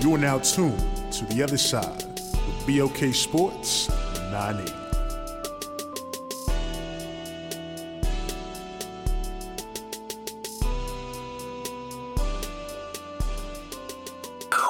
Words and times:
You 0.00 0.14
are 0.14 0.18
now 0.18 0.38
tuned 0.38 0.78
to 1.12 1.24
the 1.26 1.42
other 1.42 1.58
side 1.58 2.02
with 2.46 2.66
BOK 2.66 3.14
Sports 3.14 3.88
980. 4.30 4.74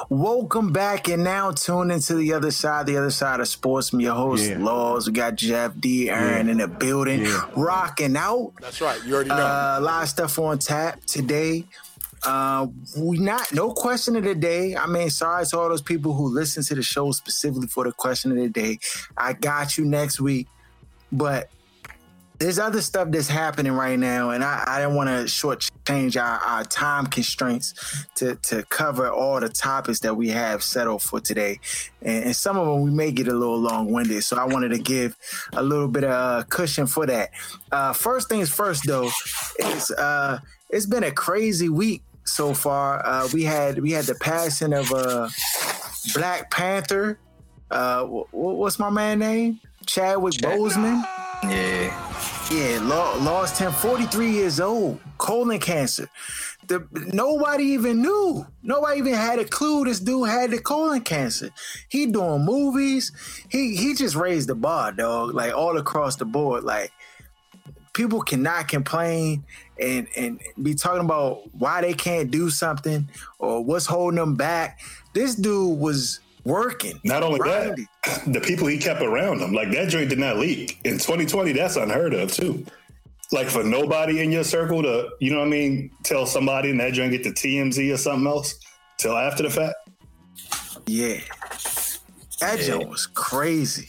Welcome 0.09 0.73
back 0.73 1.07
and 1.07 1.23
now 1.23 1.51
tune 1.51 1.89
into 1.89 2.15
the 2.15 2.33
other 2.33 2.51
side, 2.51 2.85
the 2.85 2.97
other 2.97 3.11
side 3.11 3.39
of 3.39 3.47
sports. 3.47 3.93
I'm 3.93 4.01
your 4.01 4.13
host, 4.13 4.43
Yeah. 4.49 4.57
Laws. 4.59 5.07
We 5.07 5.13
got 5.13 5.35
Jeff 5.35 5.71
D. 5.79 6.09
Aaron 6.09 6.49
in 6.49 6.57
the 6.57 6.67
building, 6.67 7.23
Yeah. 7.23 7.45
rocking 7.55 8.17
out. 8.17 8.51
That's 8.59 8.81
right. 8.81 8.99
You 9.05 9.15
already 9.15 9.29
know. 9.29 9.37
Uh, 9.37 9.75
a 9.79 9.81
lot 9.81 10.03
of 10.03 10.09
stuff 10.09 10.37
on 10.37 10.59
tap 10.59 10.99
today. 11.05 11.65
Uh, 12.23 12.67
we 12.97 13.17
not 13.17 13.51
no 13.53 13.71
question 13.71 14.15
of 14.15 14.23
the 14.23 14.35
day. 14.35 14.75
I 14.75 14.85
mean, 14.87 15.09
sorry 15.09 15.45
to 15.45 15.57
all 15.57 15.69
those 15.69 15.81
people 15.81 16.13
who 16.13 16.27
listen 16.27 16.63
to 16.63 16.75
the 16.75 16.83
show 16.83 17.11
specifically 17.11 17.67
for 17.67 17.83
the 17.83 17.91
question 17.91 18.31
of 18.31 18.37
the 18.37 18.49
day. 18.49 18.79
I 19.17 19.33
got 19.33 19.77
you 19.77 19.85
next 19.85 20.19
week, 20.21 20.47
but 21.11 21.49
there's 22.41 22.57
other 22.57 22.81
stuff 22.81 23.11
that's 23.11 23.27
happening 23.27 23.71
right 23.71 23.99
now, 23.99 24.31
and 24.31 24.43
I, 24.43 24.63
I 24.65 24.79
didn't 24.79 24.95
want 24.95 25.09
to 25.09 25.25
shortchange 25.25 26.19
our, 26.19 26.39
our 26.39 26.63
time 26.63 27.05
constraints 27.05 27.73
to 28.15 28.35
to 28.35 28.63
cover 28.63 29.11
all 29.11 29.39
the 29.39 29.49
topics 29.49 29.99
that 29.99 30.15
we 30.15 30.29
have 30.29 30.63
settled 30.63 31.03
for 31.03 31.19
today, 31.19 31.59
and, 32.01 32.25
and 32.25 32.35
some 32.35 32.57
of 32.57 32.65
them 32.65 32.81
we 32.81 32.89
may 32.89 33.11
get 33.11 33.27
a 33.27 33.33
little 33.33 33.59
long 33.59 33.91
winded. 33.91 34.23
So 34.23 34.37
I 34.37 34.45
wanted 34.45 34.69
to 34.69 34.79
give 34.79 35.15
a 35.53 35.61
little 35.61 35.87
bit 35.87 36.03
of 36.03 36.11
uh, 36.11 36.43
cushion 36.49 36.87
for 36.87 37.05
that. 37.05 37.29
Uh, 37.71 37.93
first 37.93 38.27
things 38.27 38.49
first, 38.49 38.83
though, 38.87 39.09
is 39.59 39.91
uh, 39.91 40.39
it's 40.71 40.87
been 40.87 41.03
a 41.03 41.11
crazy 41.11 41.69
week 41.69 42.01
so 42.31 42.53
far. 42.53 43.05
Uh, 43.05 43.27
we 43.33 43.43
had 43.43 43.79
we 43.79 43.91
had 43.91 44.05
the 44.05 44.15
passing 44.15 44.73
of 44.73 44.91
uh, 44.91 45.29
Black 46.13 46.51
Panther. 46.51 47.19
Uh, 47.69 48.05
wh- 48.05 48.29
wh- 48.31 48.57
what's 48.59 48.79
my 48.79 48.89
man 48.89 49.19
name? 49.19 49.59
Chadwick 49.85 50.35
Boseman. 50.35 51.03
Yeah. 51.43 52.07
Yeah, 52.51 52.79
lo- 52.81 53.17
lost 53.21 53.57
him. 53.59 53.71
43 53.71 54.31
years 54.31 54.59
old, 54.59 54.99
colon 55.17 55.59
cancer. 55.59 56.09
The 56.67 56.85
nobody 57.13 57.63
even 57.65 58.01
knew. 58.01 58.45
Nobody 58.61 58.99
even 58.99 59.13
had 59.13 59.39
a 59.39 59.45
clue 59.45 59.85
this 59.85 59.99
dude 59.99 60.29
had 60.29 60.51
the 60.51 60.59
colon 60.59 61.01
cancer. 61.01 61.49
He 61.89 62.05
doing 62.07 62.45
movies. 62.45 63.11
He 63.49 63.75
he 63.77 63.95
just 63.95 64.15
raised 64.15 64.49
the 64.49 64.55
bar, 64.55 64.91
dog. 64.91 65.33
Like 65.33 65.53
all 65.53 65.77
across 65.77 66.17
the 66.17 66.25
board. 66.25 66.63
Like 66.63 66.91
people 67.93 68.21
cannot 68.21 68.67
complain 68.67 69.43
and 69.79 70.07
and 70.15 70.39
be 70.61 70.73
talking 70.73 71.03
about 71.03 71.53
why 71.53 71.81
they 71.81 71.93
can't 71.93 72.31
do 72.31 72.49
something 72.49 73.07
or 73.39 73.63
what's 73.63 73.85
holding 73.85 74.17
them 74.19 74.35
back. 74.35 74.79
This 75.13 75.35
dude 75.35 75.77
was 75.79 76.19
working. 76.43 76.99
Not 77.03 77.23
only 77.23 77.39
grinding. 77.39 77.87
that, 78.05 78.33
the 78.33 78.41
people 78.41 78.67
he 78.67 78.77
kept 78.77 79.01
around 79.01 79.39
him, 79.41 79.53
like 79.53 79.71
that 79.71 79.89
joint 79.89 80.09
did 80.09 80.19
not 80.19 80.37
leak. 80.37 80.79
In 80.83 80.93
2020, 80.93 81.51
that's 81.53 81.75
unheard 81.75 82.13
of 82.13 82.31
too. 82.31 82.65
Like 83.31 83.47
for 83.47 83.63
nobody 83.63 84.21
in 84.21 84.31
your 84.31 84.43
circle 84.43 84.83
to, 84.83 85.09
you 85.19 85.31
know 85.31 85.39
what 85.39 85.47
I 85.47 85.51
mean, 85.51 85.91
tell 86.03 86.25
somebody 86.25 86.69
and 86.71 86.79
that 86.79 86.93
joint 86.93 87.11
get 87.11 87.23
the 87.23 87.31
TMZ 87.31 87.93
or 87.93 87.97
something 87.97 88.27
else 88.27 88.55
till 88.97 89.15
after 89.17 89.43
the 89.43 89.49
fact. 89.49 89.75
Yeah. 90.87 91.19
That 92.41 92.59
Yeah. 92.59 92.67
joint 92.67 92.89
was 92.89 93.05
crazy, 93.07 93.87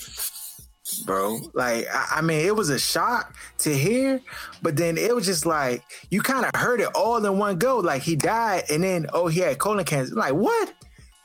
bro. 1.04 1.38
Like, 1.54 1.86
I, 1.92 2.16
I 2.16 2.20
mean, 2.22 2.44
it 2.46 2.54
was 2.54 2.70
a 2.70 2.78
shock 2.78 3.34
to 3.58 3.76
hear, 3.76 4.20
but 4.62 4.76
then 4.76 4.96
it 4.98 5.14
was 5.14 5.26
just 5.26 5.46
like, 5.46 5.82
you 6.10 6.22
kind 6.22 6.44
of 6.44 6.58
heard 6.58 6.80
it 6.80 6.88
all 6.94 7.24
in 7.24 7.38
one 7.38 7.58
go. 7.58 7.78
Like, 7.78 8.02
he 8.02 8.16
died, 8.16 8.64
and 8.70 8.84
then, 8.84 9.06
oh, 9.12 9.28
he 9.28 9.40
had 9.40 9.58
colon 9.58 9.84
cancer. 9.84 10.14
Like, 10.14 10.34
what? 10.34 10.72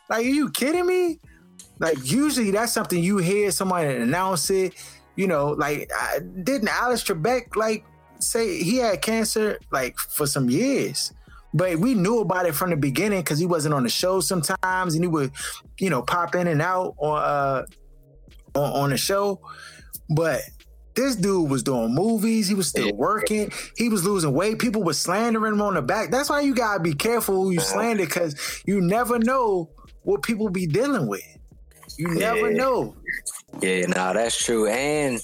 Like, 0.09 0.25
are 0.25 0.29
you 0.29 0.49
kidding 0.49 0.85
me? 0.85 1.19
Like, 1.79 1.97
usually 2.03 2.51
that's 2.51 2.71
something 2.71 3.01
you 3.01 3.17
hear 3.17 3.51
somebody 3.51 3.95
announce 3.95 4.49
it. 4.49 4.73
You 5.15 5.27
know, 5.27 5.49
like, 5.49 5.89
I, 5.95 6.19
didn't 6.19 6.69
Alex 6.69 7.03
Trebek, 7.03 7.55
like, 7.55 7.85
say 8.19 8.61
he 8.63 8.77
had 8.77 9.01
cancer, 9.01 9.59
like, 9.71 9.97
for 9.97 10.27
some 10.27 10.49
years? 10.49 11.13
But 11.53 11.77
we 11.77 11.93
knew 11.93 12.19
about 12.19 12.45
it 12.45 12.53
from 12.53 12.69
the 12.69 12.75
beginning 12.75 13.21
because 13.21 13.39
he 13.39 13.45
wasn't 13.45 13.73
on 13.73 13.83
the 13.83 13.89
show 13.89 14.19
sometimes, 14.19 14.95
and 14.95 15.03
he 15.03 15.07
would, 15.07 15.31
you 15.79 15.89
know, 15.89 16.01
pop 16.01 16.35
in 16.35 16.45
and 16.45 16.61
out 16.61 16.95
on 16.97 17.17
uh 17.17 17.65
on, 18.57 18.83
on 18.83 18.89
the 18.89 18.97
show. 18.97 19.39
But 20.09 20.41
this 20.95 21.15
dude 21.15 21.49
was 21.49 21.63
doing 21.63 21.93
movies. 21.93 22.47
He 22.47 22.55
was 22.55 22.67
still 22.67 22.93
working. 22.95 23.51
He 23.77 23.87
was 23.87 24.03
losing 24.03 24.33
weight. 24.33 24.59
People 24.59 24.83
were 24.83 24.93
slandering 24.93 25.53
him 25.53 25.61
on 25.61 25.75
the 25.75 25.81
back. 25.81 26.09
That's 26.09 26.29
why 26.29 26.41
you 26.41 26.55
gotta 26.55 26.79
be 26.81 26.93
careful 26.93 27.43
who 27.43 27.51
you 27.51 27.59
uh-huh. 27.59 27.67
slander 27.67 28.05
because 28.05 28.63
you 28.65 28.81
never 28.81 29.19
know 29.19 29.69
what 30.03 30.23
people 30.23 30.49
be 30.49 30.65
dealing 30.65 31.07
with. 31.07 31.21
You 31.97 32.09
never 32.09 32.51
Yeah. 32.51 32.57
know. 32.57 32.95
Yeah, 33.61 33.85
no, 33.87 34.13
that's 34.13 34.43
true. 34.43 34.67
And 34.67 35.21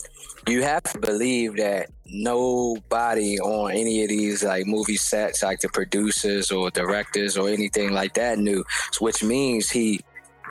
you 0.48 0.64
have 0.64 0.84
to 0.84 1.00
believe 1.00 1.58
that 1.58 1.90
nobody 2.06 3.40
on 3.40 3.72
any 3.72 4.04
of 4.04 4.10
these 4.10 4.44
like 4.44 4.68
movie 4.68 4.98
sets, 4.98 5.42
like 5.44 5.60
the 5.60 5.70
producers 5.70 6.52
or 6.52 6.70
directors 6.70 7.38
or 7.38 7.50
anything 7.50 7.92
like 7.94 8.14
that 8.14 8.38
knew, 8.40 8.64
which 9.00 9.24
means 9.24 9.70
he 9.70 10.02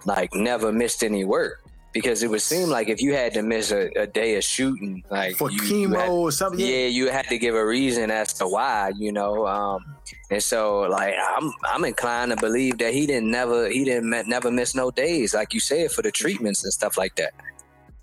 like 0.05 0.35
never 0.35 0.73
missed 0.73 1.05
any 1.05 1.25
work. 1.25 1.62
Because 1.93 2.23
it 2.23 2.31
would 2.31 2.41
seem 2.41 2.69
like 2.71 2.89
if 2.89 3.03
you 3.03 3.13
had 3.15 3.35
to 3.35 3.43
miss 3.43 3.71
a, 3.71 3.91
a 3.97 4.07
day 4.07 4.37
of 4.37 4.45
shooting, 4.45 5.05
like 5.11 5.37
For 5.37 5.51
you, 5.51 5.63
you 5.63 5.89
chemo 5.89 6.01
had- 6.01 6.09
or 6.09 6.33
something. 6.33 6.59
yeah, 6.65 6.87
you 6.87 7.11
had 7.11 7.27
to 7.29 7.37
give 7.39 7.55
a 7.55 7.67
reason 7.67 8.11
as 8.11 8.33
to 8.35 8.49
why, 8.49 8.93
you 8.97 9.13
know. 9.13 9.47
Um, 9.47 9.85
and 10.31 10.43
so, 10.43 10.81
like, 10.81 11.15
I'm 11.37 11.53
I'm 11.65 11.85
inclined 11.85 12.31
to 12.31 12.37
believe 12.39 12.79
that 12.79 12.95
he 12.95 13.07
didn't 13.07 13.31
never 13.31 13.69
he 13.69 13.85
didn't 13.85 14.09
never 14.27 14.51
miss 14.51 14.75
no 14.75 14.91
days, 14.91 15.35
like 15.35 15.53
you 15.53 15.61
said, 15.61 15.93
for 15.93 16.01
the 16.01 16.11
treatments 16.11 16.65
and 16.65 16.73
stuff 16.73 16.97
like 16.97 17.15
that. 17.17 17.35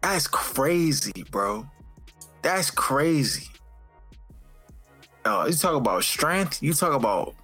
That's 0.01 0.27
crazy, 0.27 1.25
bro. 1.31 1.67
That's 2.44 2.69
crazy. 2.69 3.47
Oh, 5.25 5.47
you 5.47 5.53
talk 5.53 5.75
about 5.75 6.03
strength. 6.03 6.61
You 6.63 6.73
talk 6.73 6.94
about 6.94 7.35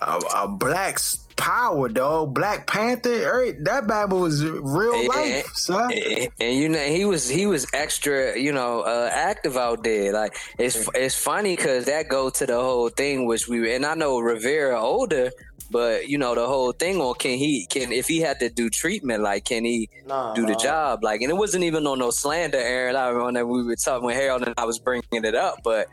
a, 0.00 0.20
a 0.36 0.48
black's 0.48 1.26
power, 1.36 1.88
dog. 1.88 2.34
Black 2.34 2.66
Panther. 2.66 3.22
er, 3.24 3.52
That 3.62 3.86
Bible 3.86 4.20
was 4.20 4.44
real 4.44 5.02
Yeah. 5.02 5.08
life, 5.08 5.52
son. 5.54 5.92
and, 5.92 6.28
and, 6.40 6.56
you 6.56 6.68
know 6.68 6.78
he 6.78 7.04
was 7.04 7.28
he 7.28 7.46
was 7.46 7.66
extra 7.72 8.38
you 8.38 8.52
know 8.52 8.80
uh, 8.82 9.08
active 9.12 9.56
out 9.56 9.82
there 9.84 10.12
like 10.12 10.36
it's 10.58 10.88
it's 10.94 11.14
funny 11.16 11.56
because 11.56 11.86
that 11.86 12.08
go 12.08 12.30
to 12.30 12.46
the 12.46 12.54
whole 12.60 12.88
thing 12.88 13.26
which 13.26 13.48
we 13.48 13.74
and 13.74 13.84
i 13.86 13.94
know 13.94 14.18
rivera 14.20 14.80
older 14.80 15.30
but 15.70 16.08
you 16.08 16.18
know 16.18 16.34
the 16.34 16.46
whole 16.46 16.72
thing 16.72 17.00
on 17.00 17.14
can 17.14 17.36
he 17.38 17.66
can 17.66 17.92
if 17.92 18.06
he 18.06 18.20
had 18.20 18.38
to 18.40 18.48
do 18.50 18.68
treatment 18.68 19.22
like 19.22 19.44
can 19.44 19.64
he 19.64 19.88
Nah, 20.06 20.34
do 20.34 20.42
the 20.42 20.52
nah. 20.52 20.58
job 20.58 21.02
like 21.02 21.20
and 21.22 21.30
it 21.30 21.36
wasn't 21.36 21.64
even 21.64 21.86
on 21.86 21.98
no 21.98 22.10
slander 22.10 22.58
aaron 22.58 22.96
i 22.96 23.08
remember 23.08 23.32
that 23.40 23.46
we 23.46 23.62
were 23.64 23.76
talking 23.76 24.06
with 24.06 24.16
harold 24.16 24.42
and 24.46 24.54
i 24.58 24.64
was 24.64 24.78
bringing 24.78 25.04
it 25.12 25.34
up 25.34 25.56
but 25.64 25.86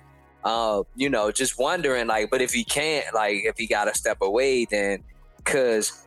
uh 0.43 0.83
you 0.95 1.09
know 1.09 1.31
just 1.31 1.57
wondering 1.59 2.07
like 2.07 2.29
but 2.29 2.41
if 2.41 2.51
he 2.53 2.63
can't 2.63 3.05
like 3.13 3.37
if 3.45 3.57
he 3.57 3.67
gotta 3.67 3.93
step 3.95 4.17
away 4.21 4.65
then 4.65 5.03
because 5.49 6.05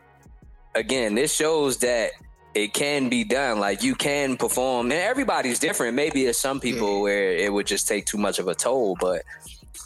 again 0.75 1.15
this 1.15 1.33
shows 1.35 1.77
that 1.79 2.11
it 2.55 2.73
can 2.73 3.09
be 3.09 3.23
done. 3.23 3.59
Like 3.59 3.81
you 3.83 3.95
can 3.95 4.37
perform, 4.37 4.91
and 4.91 4.99
everybody's 5.01 5.59
different. 5.59 5.95
Maybe 5.95 6.25
it's 6.25 6.37
some 6.39 6.59
people 6.59 6.97
Yeah. 6.97 7.01
where 7.01 7.31
it 7.31 7.51
would 7.51 7.65
just 7.67 7.87
take 7.87 8.05
too 8.05 8.17
much 8.19 8.37
of 8.39 8.47
a 8.47 8.53
toll, 8.55 8.95
but 8.99 9.23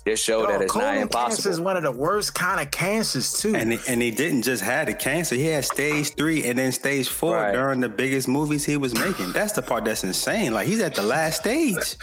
this 0.03 0.21
show 0.21 0.41
that 0.41 0.53
Dog, 0.53 0.61
it's 0.63 0.75
not 0.75 0.81
colon 0.81 0.95
cancer 0.95 1.01
impossible. 1.03 1.51
is 1.51 1.59
one 1.61 1.77
of 1.77 1.83
the 1.83 1.91
worst 1.91 2.33
kind 2.35 2.59
of 2.61 2.69
cancers 2.71 3.39
too. 3.39 3.55
And 3.55 3.71
he, 3.73 3.79
and 3.87 4.01
he 4.01 4.11
didn't 4.11 4.41
just 4.43 4.61
have 4.63 4.87
the 4.87 4.93
cancer; 4.93 5.35
he 5.35 5.45
had 5.45 5.63
stage 5.65 6.09
three 6.15 6.43
and 6.45 6.59
then 6.59 6.71
stage 6.73 7.07
four 7.07 7.35
Right. 7.35 7.53
during 7.53 7.79
the 7.79 7.89
biggest 7.89 8.27
movies 8.27 8.65
he 8.65 8.75
was 8.77 8.93
making. 8.93 9.31
That's 9.31 9.53
the 9.53 9.61
part 9.61 9.85
that's 9.85 10.03
insane. 10.03 10.53
Like 10.53 10.67
he's 10.67 10.81
at 10.81 10.93
the 10.93 11.03
last 11.03 11.39
stage, 11.41 11.95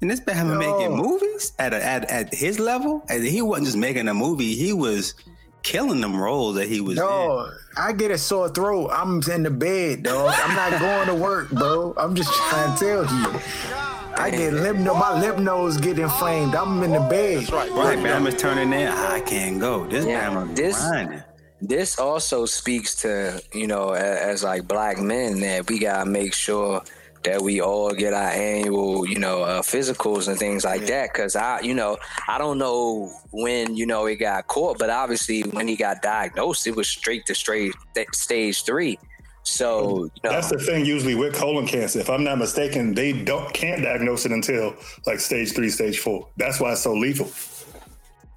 and 0.00 0.08
this 0.08 0.24
man 0.26 0.46
Yo. 0.46 0.54
making 0.58 0.96
movies 0.96 1.52
at 1.58 1.74
a, 1.74 1.84
at 1.84 2.08
at 2.08 2.32
his 2.34 2.60
level. 2.60 3.02
And 3.08 3.24
he 3.24 3.42
wasn't 3.42 3.66
just 3.66 3.78
making 3.78 4.06
a 4.06 4.14
movie; 4.14 4.54
he 4.54 4.72
was 4.72 5.14
killing 5.62 6.00
them 6.00 6.20
roles 6.20 6.56
that 6.56 6.68
he 6.68 6.80
was 6.80 6.96
in. 6.98 7.04
Dog, 7.04 7.52
I 7.76 7.92
get 7.92 8.10
a 8.10 8.18
sore 8.18 8.48
throat. 8.48 8.90
I'm 8.92 9.20
in 9.30 9.42
the 9.42 9.50
bed, 9.50 10.02
dog. 10.04 10.34
I'm 10.36 10.54
not 10.56 10.80
going 10.80 11.06
to 11.08 11.14
work, 11.14 11.50
bro. 11.50 11.94
I'm 11.96 12.14
just 12.14 12.32
trying 12.32 12.76
to 12.76 12.84
tell 12.84 13.04
you. 13.04 13.40
I 14.16 14.30
get 14.30 14.52
lip 14.52 14.76
nose. 14.76 14.96
My 14.98 15.20
lip 15.20 15.38
nose 15.38 15.76
get 15.76 15.98
inflamed. 15.98 16.54
I'm 16.54 16.82
in 16.82 16.92
the 16.92 17.00
bed. 17.00 17.38
That's 17.42 17.52
right. 17.52 17.70
Right, 17.70 17.98
Bama's 17.98 18.36
turning 18.36 18.72
in. 18.72 18.88
I 18.88 19.20
can't 19.20 19.60
go. 19.60 19.86
This 19.86 20.04
Yeah, 20.06 20.30
Bama 20.30 20.56
this- 20.56 20.76
grinding. 20.80 21.22
this 21.62 21.98
also 21.98 22.44
speaks 22.46 22.94
to 23.02 23.40
you 23.52 23.66
know 23.66 23.90
as, 23.90 24.18
as 24.18 24.42
like 24.44 24.66
black 24.66 24.98
men 24.98 25.40
that 25.40 25.68
we 25.68 25.78
gotta 25.78 26.08
make 26.08 26.32
sure 26.34 26.82
that 27.24 27.40
we 27.40 27.60
all 27.60 27.92
get 27.92 28.12
our 28.12 28.30
annual 28.30 29.06
you 29.06 29.18
know 29.18 29.42
uh, 29.42 29.62
physicals 29.62 30.28
and 30.28 30.38
things 30.38 30.64
like 30.64 30.86
that 30.86 31.12
because 31.12 31.36
i 31.36 31.60
you 31.60 31.74
know 31.74 31.96
i 32.28 32.38
don't 32.38 32.58
know 32.58 33.10
when 33.30 33.76
you 33.76 33.86
know 33.86 34.06
it 34.06 34.16
got 34.16 34.46
caught 34.46 34.78
but 34.78 34.90
obviously 34.90 35.42
when 35.42 35.66
he 35.68 35.76
got 35.76 36.00
diagnosed 36.02 36.66
it 36.66 36.74
was 36.74 36.88
straight 36.88 37.24
to 37.26 37.34
straight 37.34 37.72
th- 37.94 38.08
stage 38.12 38.64
three 38.64 38.98
so 39.48 40.04
you 40.04 40.10
know 40.24 40.30
That's 40.30 40.50
the 40.50 40.58
thing 40.58 40.84
usually 40.84 41.14
with 41.14 41.34
colon 41.34 41.66
cancer. 41.66 42.00
If 42.00 42.10
I'm 42.10 42.22
not 42.22 42.38
mistaken, 42.38 42.92
they 42.94 43.12
don't 43.12 43.52
can't 43.54 43.82
diagnose 43.82 44.26
it 44.26 44.32
until 44.32 44.76
like 45.06 45.20
stage 45.20 45.54
three, 45.54 45.70
stage 45.70 46.00
four. 46.00 46.28
That's 46.36 46.60
why 46.60 46.72
it's 46.72 46.82
so 46.82 46.92
lethal. 46.92 47.30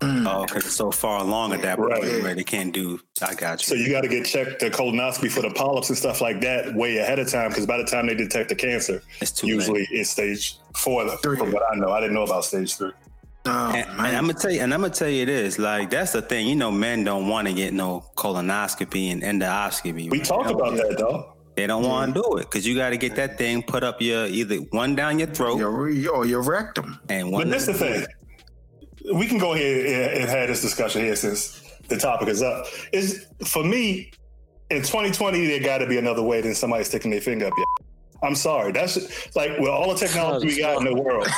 Mm. 0.01 0.27
Oh, 0.27 0.45
because 0.45 0.65
it's 0.65 0.75
so 0.75 0.89
far 0.92 1.19
along 1.21 1.53
at 1.53 1.62
that 1.62 1.77
point 1.77 1.92
Right. 1.92 2.24
where 2.24 2.33
they 2.36 2.44
can't 2.44 2.74
do. 2.74 3.00
I 3.21 3.36
got 3.36 3.62
you. 3.62 3.68
So 3.68 3.75
you. 3.75 3.83
you 3.86 3.92
got 3.92 4.01
to 4.01 4.07
get 4.07 4.25
checked 4.25 4.59
the 4.59 4.69
colonoscopy 4.71 5.30
for 5.31 5.42
the 5.42 5.51
polyps 5.51 5.89
and 5.89 5.98
stuff 5.98 6.21
like 6.21 6.42
that 6.42 6.74
way 6.74 6.98
ahead 6.98 7.19
of 7.19 7.30
time 7.30 7.50
because 7.50 7.65
by 7.68 7.77
the 7.77 7.83
time 7.83 8.07
they 8.07 8.15
detect 8.15 8.50
the 8.50 8.56
cancer, 8.56 9.03
It's 9.21 9.31
too 9.31 9.48
usually 9.48 9.81
late. 9.81 9.89
it's 9.92 10.09
stage 10.09 10.57
four. 10.75 11.07
Three. 11.18 11.38
From 11.38 11.51
what 11.51 11.63
I 11.71 11.75
know, 11.75 11.92
I 11.92 12.00
didn't 12.00 12.15
know 12.15 12.24
about 12.24 12.45
stage 12.45 12.75
three. 12.75 12.92
Oh, 13.45 13.71
And, 13.75 13.88
and. 13.89 14.01
I'm 14.01 14.24
gonna 14.27 14.33
tell 14.33 14.51
you, 14.51 14.62
and 14.62 14.74
I'm 14.74 14.81
gonna 14.81 14.94
tell 14.94 15.09
you 15.09 15.25
this. 15.25 15.59
Like 15.59 15.89
that's 15.92 16.12
the 16.13 16.21
thing. 16.21 16.47
You 16.47 16.56
know, 16.56 16.71
men 16.71 17.04
don't 17.04 17.27
want 17.27 17.47
to 17.47 17.54
get 17.54 17.74
no 17.74 18.04
colonoscopy 18.15 19.12
and 19.12 19.21
endoscopy. 19.21 20.09
We 20.09 20.18
right? 20.18 20.24
talked 20.25 20.47
They 20.47 20.54
about 20.54 20.75
that, 20.77 20.95
though. 20.97 21.33
They 21.56 21.68
don't 21.68 21.83
want 21.83 22.15
to 22.15 22.21
do 22.21 22.38
it 22.38 22.44
because 22.50 22.65
you 22.65 22.75
got 22.75 22.92
to 22.92 22.97
get 22.97 23.15
that 23.18 23.38
thing 23.38 23.62
put 23.62 23.83
up 23.83 24.01
your 24.01 24.25
either 24.25 24.56
one 24.71 24.95
down 24.95 25.19
your 25.19 25.27
throat 25.27 25.57
your, 25.59 25.89
your, 25.89 26.25
your 26.25 26.42
rectum. 26.42 27.00
and 27.09 27.31
one. 27.31 27.44
But 27.44 27.51
this 27.51 27.65
the 27.65 27.74
thing. 27.74 28.06
We 29.13 29.27
can 29.27 29.38
go 29.38 29.53
ahead 29.53 29.86
and, 29.86 30.21
and 30.21 30.30
have 30.30 30.48
this 30.48 30.62
discussion 30.62 31.01
here 31.01 31.15
since 31.15 31.62
the 31.88 31.98
topic 31.98 32.27
is 32.30 32.42
up. 32.42 32.65
Is 32.94 33.25
for 33.45 33.63
me 33.63 34.12
in 34.69 34.77
2020 34.81 35.48
there 35.48 35.59
got 35.59 35.80
to 35.80 35.88
be 35.88 35.98
another 35.98 36.21
way 36.21 36.42
than 36.42 36.53
somebody 36.56 36.83
sticking 36.83 37.12
their 37.12 37.21
finger 37.21 37.48
up. 37.48 37.53
Your 37.57 37.65
I'm 38.24 38.36
sorry. 38.36 38.71
That's 38.71 39.36
like 39.36 39.57
with 39.57 39.69
all 39.69 39.92
the 39.92 40.00
technology 40.00 40.45
we 40.48 40.59
got 40.59 40.77
in 40.77 40.83
the 40.86 40.94
world. 41.01 41.27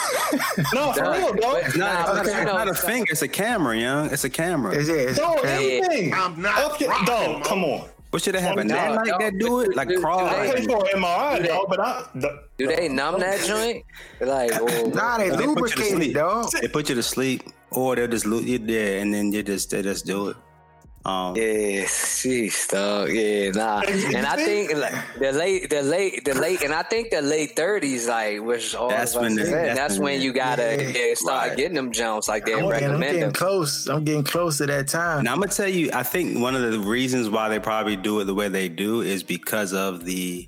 No, 0.74 0.92
for 0.92 1.02
Nah, 1.04 1.12
real, 1.14 1.28
dog. 1.34 1.40
but- 1.42 1.64
It's 1.66 1.78
not, 1.78 1.94
nah, 1.94 2.20
it's 2.22 2.28
not- 2.30 2.42
it's 2.42 2.46
not 2.52 2.68
a 2.70 2.74
finger. 2.74 3.06
It's 3.12 3.22
a 3.22 3.28
camera, 3.28 3.78
young. 3.78 4.12
It's 4.12 4.24
a 4.24 4.30
camera. 4.30 4.76
It's, 4.76 4.90
yeah, 4.90 5.24
No, 5.26 5.36
yeah. 5.44 5.50
anything. 5.50 6.14
I'm 6.14 6.42
not 6.42 6.74
Okay, 6.74 6.88
rocking, 6.88 7.06
dog. 7.06 7.44
Come 7.44 7.64
on. 7.64 7.90
What 8.14 8.22
should 8.22 8.36
they 8.36 8.42
have? 8.42 8.58
A 8.60 8.64
No, 8.64 8.76
nanite 8.76 9.08
no, 9.08 9.18
that 9.18 9.40
do 9.40 9.62
it? 9.62 9.76
Like 9.76 9.88
do- 9.88 9.96
do 9.96 10.02
crawl? 10.02 10.20
they- 10.26 10.30
I 10.36 10.46
like- 10.46 10.56
pay 10.58 10.66
for 10.68 10.86
an 10.86 11.02
MRI, 11.02 11.38
Do 11.38 11.42
they- 11.42 11.48
dog, 11.50 11.66
but 11.68 11.80
I. 11.80 12.04
The, 12.14 12.30
do 12.60 12.68
they 12.68 12.88
numb 12.88 13.20
that 13.22 13.40
joint 13.44 13.84
like 14.22 14.52
or, 14.62 14.88
Nah, 14.90 15.18
they 15.18 15.30
They 15.32 15.42
you 15.42 15.48
lubricate 15.48 15.80
it, 15.94 15.96
sleep. 15.96 16.14
dog. 16.14 16.52
They 16.62 16.68
put 16.68 16.90
you 16.90 16.96
to 16.96 17.02
sleep, 17.02 17.42
or 17.72 17.96
they'll 17.96 18.08
just 18.08 18.28
loot 18.28 18.44
you 18.44 18.60
there, 18.60 19.00
and 19.00 19.12
then 19.12 19.32
they 19.32 19.42
just 19.42 19.72
they 19.72 19.82
just 19.82 20.06
do 20.06 20.28
it. 20.30 20.38
Um, 21.06 21.36
Yeah, 21.36 21.84
sheesh, 21.84 22.70
dog. 22.70 23.10
Yeah, 23.12 23.50
nah. 23.52 23.82
And 23.82 24.26
I 24.26 24.38
think 24.38 24.74
like 24.74 24.96
the 25.20 25.34
late, 25.34 25.70
the 25.70 25.82
late, 25.84 26.24
the 26.24 26.34
late, 26.34 26.62
and 26.64 26.74
I 26.74 26.84
think 26.84 27.12
the 27.12 27.22
late 27.22 27.58
thirties, 27.58 28.08
like, 28.08 28.42
was 28.42 28.74
all 28.74 28.88
That's 28.88 29.14
of 29.16 29.24
when 29.24 29.36
the- 29.36 29.44
that's 29.44 29.78
that's, 29.78 29.94
when 29.96 30.04
when 30.14 30.22
you 30.22 30.32
gotta 30.32 30.78
Yeah, 30.82 30.88
yeah, 31.08 31.14
start 31.16 31.50
right. 31.50 31.58
getting 31.58 31.76
them 31.76 31.92
jumps 31.92 32.30
like 32.30 32.46
they 32.46 32.54
I'm 32.54 32.70
getting, 32.70 32.92
I'm 32.92 33.00
getting 33.02 33.20
them. 33.20 33.34
close. 33.34 33.88
I'm 33.90 34.06
getting 34.06 34.24
close 34.24 34.60
to 34.60 34.66
that 34.68 34.88
time. 34.88 35.20
And 35.20 35.28
I'm 35.28 35.40
gonna 35.42 35.52
tell 35.52 35.68
you, 35.68 35.90
I 35.94 36.04
think 36.04 36.40
one 36.40 36.56
of 36.56 36.72
the 36.72 36.80
reasons 36.80 37.30
why 37.30 37.50
they 37.50 37.60
probably 37.60 37.98
do 37.98 38.22
it 38.22 38.24
the 38.26 38.34
way 38.34 38.48
they 38.48 38.70
do 38.70 39.02
is 39.02 39.24
because 39.24 39.74
of 39.74 40.06
the 40.06 40.48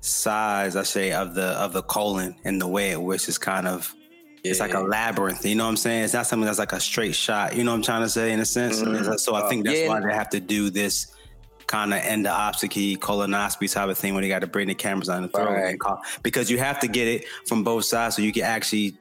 size, 0.00 0.74
I 0.74 0.84
say, 0.84 1.12
of 1.12 1.34
the 1.34 1.48
of 1.64 1.74
the 1.74 1.82
colon 1.82 2.34
and 2.44 2.60
the 2.60 2.66
way 2.66 2.90
it 2.92 3.02
which 3.02 3.28
is 3.28 3.36
kind 3.38 3.68
of 3.68 3.94
it's 4.44 4.60
like 4.60 4.74
a 4.74 4.80
labyrinth. 4.80 5.44
You 5.44 5.54
know 5.54 5.64
what 5.64 5.70
I'm 5.70 5.76
saying? 5.76 6.04
It's 6.04 6.14
not 6.14 6.26
something 6.26 6.46
that's 6.46 6.58
like 6.58 6.72
a 6.72 6.80
straight 6.80 7.14
shot. 7.14 7.56
You 7.56 7.64
know 7.64 7.70
what 7.72 7.76
I'm 7.78 7.82
trying 7.82 8.02
to 8.02 8.08
say 8.08 8.32
in 8.32 8.40
a 8.40 8.44
sense. 8.44 8.82
Mm-hmm. 8.82 9.14
So 9.18 9.34
I 9.34 9.40
uh, 9.42 9.48
think 9.48 9.64
that's 9.64 9.78
Yeah. 9.80 9.88
why 9.88 10.00
they 10.00 10.12
have 10.12 10.30
to 10.30 10.40
do 10.40 10.70
this 10.70 11.08
kind 11.66 11.94
of 11.94 12.00
endoscopy 12.00 12.98
colonoscopy 12.98 13.72
type 13.72 13.88
of 13.88 13.96
thing 13.96 14.14
when 14.14 14.22
they 14.22 14.28
got 14.28 14.40
to 14.40 14.46
bring 14.46 14.68
the 14.68 14.74
cameras 14.74 15.08
on 15.08 15.22
the 15.22 15.28
throat 15.28 15.50
Right. 15.50 15.70
and 15.70 15.80
call, 15.80 16.02
because 16.22 16.50
you 16.50 16.58
have 16.58 16.80
to 16.80 16.88
get 16.88 17.08
it 17.08 17.24
from 17.46 17.62
both 17.64 17.84
sides 17.84 18.16
so 18.16 18.22
you 18.22 18.32
can 18.32 18.42
actually 18.42 18.94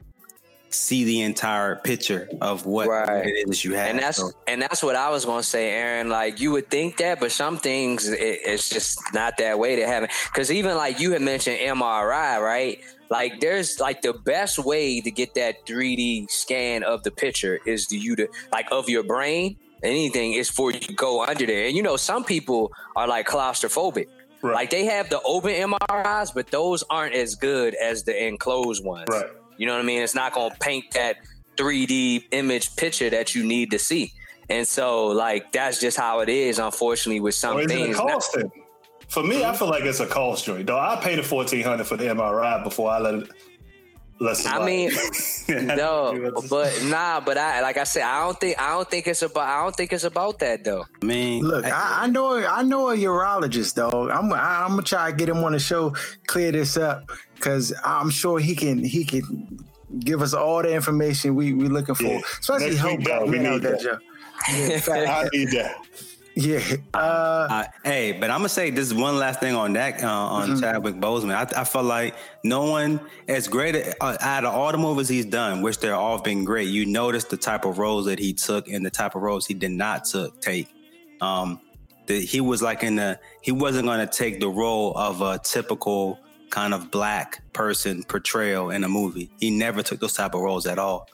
see 0.69 1.03
the 1.03 1.21
entire 1.23 1.75
picture 1.75 2.29
of 2.39 2.65
what 2.65 2.87
Right. 2.87 3.25
it 3.25 3.49
is 3.49 3.65
you 3.65 3.73
have. 3.73 3.89
And 3.89 3.99
that's 3.99 4.17
So- 4.17 4.31
and 4.47 4.61
that's 4.61 4.81
what 4.81 4.95
I 4.95 5.09
was 5.09 5.25
gonna 5.25 5.43
say, 5.43 5.71
Aaron. 5.71 6.07
Like 6.07 6.39
you 6.39 6.51
would 6.51 6.69
think 6.69 6.95
that, 6.97 7.19
but 7.19 7.33
some 7.33 7.57
things 7.57 8.07
it, 8.07 8.17
it's 8.45 8.69
just 8.69 8.97
not 9.13 9.35
that 9.39 9.59
way 9.59 9.75
to 9.75 9.85
have 9.85 10.03
it. 10.03 10.11
Because 10.31 10.49
even 10.49 10.77
like 10.77 10.99
you 11.01 11.11
had 11.11 11.21
mentioned 11.21 11.57
MRI, 11.59 12.39
right? 12.39 12.79
Like 13.11 13.41
there's 13.41 13.79
like 13.81 14.01
the 14.01 14.13
best 14.13 14.57
way 14.57 15.01
to 15.01 15.11
get 15.11 15.35
that 15.35 15.65
3D 15.67 16.31
scan 16.31 16.81
of 16.83 17.03
the 17.03 17.11
picture 17.11 17.59
is 17.65 17.85
to 17.87 17.97
you 17.97 18.15
to 18.15 18.29
like 18.53 18.67
of 18.71 18.87
your 18.87 19.03
brain. 19.03 19.57
Anything 19.83 20.33
is 20.33 20.49
for 20.49 20.71
you 20.71 20.79
to 20.79 20.93
go 20.93 21.25
under 21.25 21.45
there. 21.45 21.67
And 21.67 21.75
you 21.75 21.83
know, 21.83 21.97
some 21.97 22.23
people 22.23 22.71
are 22.95 23.09
like 23.09 23.27
claustrophobic. 23.27 24.07
Right. 24.41 24.55
Like 24.55 24.69
they 24.69 24.85
have 24.85 25.09
the 25.09 25.21
open 25.23 25.51
MRIs, 25.51 26.33
but 26.33 26.47
those 26.47 26.85
aren't 26.89 27.13
as 27.13 27.35
good 27.35 27.75
as 27.75 28.03
the 28.03 28.27
enclosed 28.27 28.83
ones. 28.83 29.09
Right. 29.11 29.25
You 29.57 29.67
know 29.67 29.73
what 29.73 29.81
I 29.81 29.85
mean? 29.85 30.01
It's 30.01 30.15
not 30.15 30.33
to 30.33 30.49
paint 30.61 30.91
that 30.91 31.17
3D 31.57 32.27
image 32.31 32.75
picture 32.77 33.09
that 33.09 33.35
you 33.35 33.43
need 33.43 33.71
to 33.71 33.77
see. 33.77 34.13
And 34.49 34.67
so, 34.67 35.07
like, 35.07 35.51
that's 35.51 35.79
just 35.79 35.97
how 35.97 36.21
it 36.21 36.29
is, 36.29 36.59
unfortunately, 36.59 37.19
with 37.19 37.35
some 37.35 37.57
Or 37.57 37.61
is 37.61 37.71
it 37.71 37.75
a 37.75 37.93
things. 37.93 37.97
Now-? 37.97 38.51
For 39.11 39.21
me, 39.23 39.43
I 39.43 39.47
mm-hmm. 39.47 39.57
feel 39.57 39.67
like 39.67 39.83
it's 39.83 39.99
a 39.99 40.07
cost 40.07 40.45
joint. 40.45 40.67
Though 40.67 40.79
I 40.79 40.95
paid 40.95 41.19
the 41.19 41.23
fourteen 41.23 41.63
hundred 41.63 41.85
for 41.85 41.97
the 41.97 42.05
MRI 42.05 42.63
before 42.63 42.91
I 42.91 42.99
let 42.99 43.15
it. 43.15 43.29
Let 44.21 44.47
I 44.47 44.65
mean, 44.65 44.91
I 45.49 45.75
no, 45.75 46.31
but 46.49 46.71
nah, 46.85 47.19
but 47.19 47.37
I 47.37 47.59
like 47.61 47.75
I 47.75 47.83
said, 47.83 48.03
I 48.03 48.21
don't 48.21 48.39
think 48.39 48.61
I 48.61 48.69
don't 48.69 48.89
think 48.89 49.07
it's 49.07 49.21
about 49.21 49.49
I 49.49 49.63
don't 49.63 49.75
think 49.75 49.91
it's 49.91 50.05
about 50.05 50.39
that 50.39 50.63
though. 50.63 50.85
I 51.01 51.05
mean, 51.05 51.43
Look, 51.43 51.65
I, 51.65 52.03
I 52.03 52.07
know 52.07 52.37
I 52.37 52.63
know 52.63 52.89
a 52.89 52.95
urologist, 52.95 53.73
though. 53.73 54.09
I'm 54.09 54.31
I'm 54.31 54.69
gonna 54.69 54.83
try 54.83 55.11
to 55.11 55.17
get 55.17 55.27
him 55.27 55.43
on 55.43 55.51
the 55.51 55.59
show, 55.59 55.93
clear 56.27 56.53
this 56.53 56.77
up, 56.77 57.09
because 57.35 57.73
I'm 57.83 58.09
sure 58.09 58.39
he 58.39 58.55
can 58.55 58.81
he 58.81 59.03
can 59.03 59.59
give 59.99 60.21
us 60.21 60.33
all 60.33 60.61
the 60.61 60.73
information 60.73 61.35
we 61.35 61.53
we 61.53 61.67
looking 61.67 61.95
for, 61.95 62.03
Yeah. 62.03 62.21
especially 62.39 62.67
Next 62.67 62.79
help 62.79 62.99
week, 62.99 63.31
we 63.31 63.39
need 63.39 63.61
there, 63.61 63.77
that. 63.77 63.99
Yeah. 64.47 65.13
I 65.23 65.29
need 65.33 65.49
that. 65.49 65.75
yeah. 66.35 66.61
Uh, 66.93 66.97
Uh, 67.49 67.63
hey, 67.83 68.13
but 68.13 68.29
I'm 68.29 68.39
gonna 68.39 68.49
say 68.49 68.69
this 68.69 68.93
one 68.93 69.17
last 69.17 69.39
thing 69.39 69.53
on 69.55 69.73
that 69.73 70.03
uh, 70.03 70.07
on 70.07 70.49
Mm-hmm. 70.51 70.59
Chadwick 70.61 70.95
Boseman. 70.95 71.33
I, 71.35 71.61
I 71.61 71.63
felt 71.63 71.85
like 71.85 72.15
no 72.43 72.69
one 72.71 72.99
as 73.27 73.47
great 73.47 73.75
uh, 73.99 74.17
out 74.21 74.45
of 74.45 74.53
all 74.53 74.71
the 74.71 74.77
movies 74.77 75.09
he's 75.09 75.25
done, 75.25 75.61
which 75.61 75.79
they're 75.79 75.95
all 75.95 76.19
been 76.21 76.43
great. 76.45 76.69
You 76.69 76.85
notice 76.85 77.25
the 77.25 77.37
type 77.37 77.65
of 77.65 77.77
roles 77.79 78.05
that 78.05 78.19
he 78.19 78.33
took 78.33 78.67
and 78.69 78.85
the 78.85 78.89
type 78.89 79.15
of 79.15 79.21
roles 79.21 79.45
he 79.45 79.53
did 79.53 79.71
not 79.71 80.05
took 80.05 80.39
take. 80.41 80.67
Um, 81.19 81.59
the, 82.07 82.19
he 82.21 82.41
was 82.41 82.61
like 82.61 82.83
in 82.83 82.95
the 82.95 83.19
he 83.41 83.51
wasn't 83.51 83.85
gonna 83.87 84.07
take 84.07 84.39
the 84.39 84.49
role 84.49 84.97
of 84.97 85.21
a 85.21 85.37
typical 85.39 86.19
kind 86.49 86.73
of 86.73 86.91
black 86.91 87.41
person 87.53 88.03
portrayal 88.03 88.71
in 88.71 88.83
a 88.83 88.89
movie. 88.89 89.29
He 89.39 89.49
never 89.49 89.81
took 89.83 89.99
those 89.99 90.13
type 90.13 90.33
of 90.33 90.41
roles 90.41 90.65
at 90.65 90.79
all. 90.79 91.07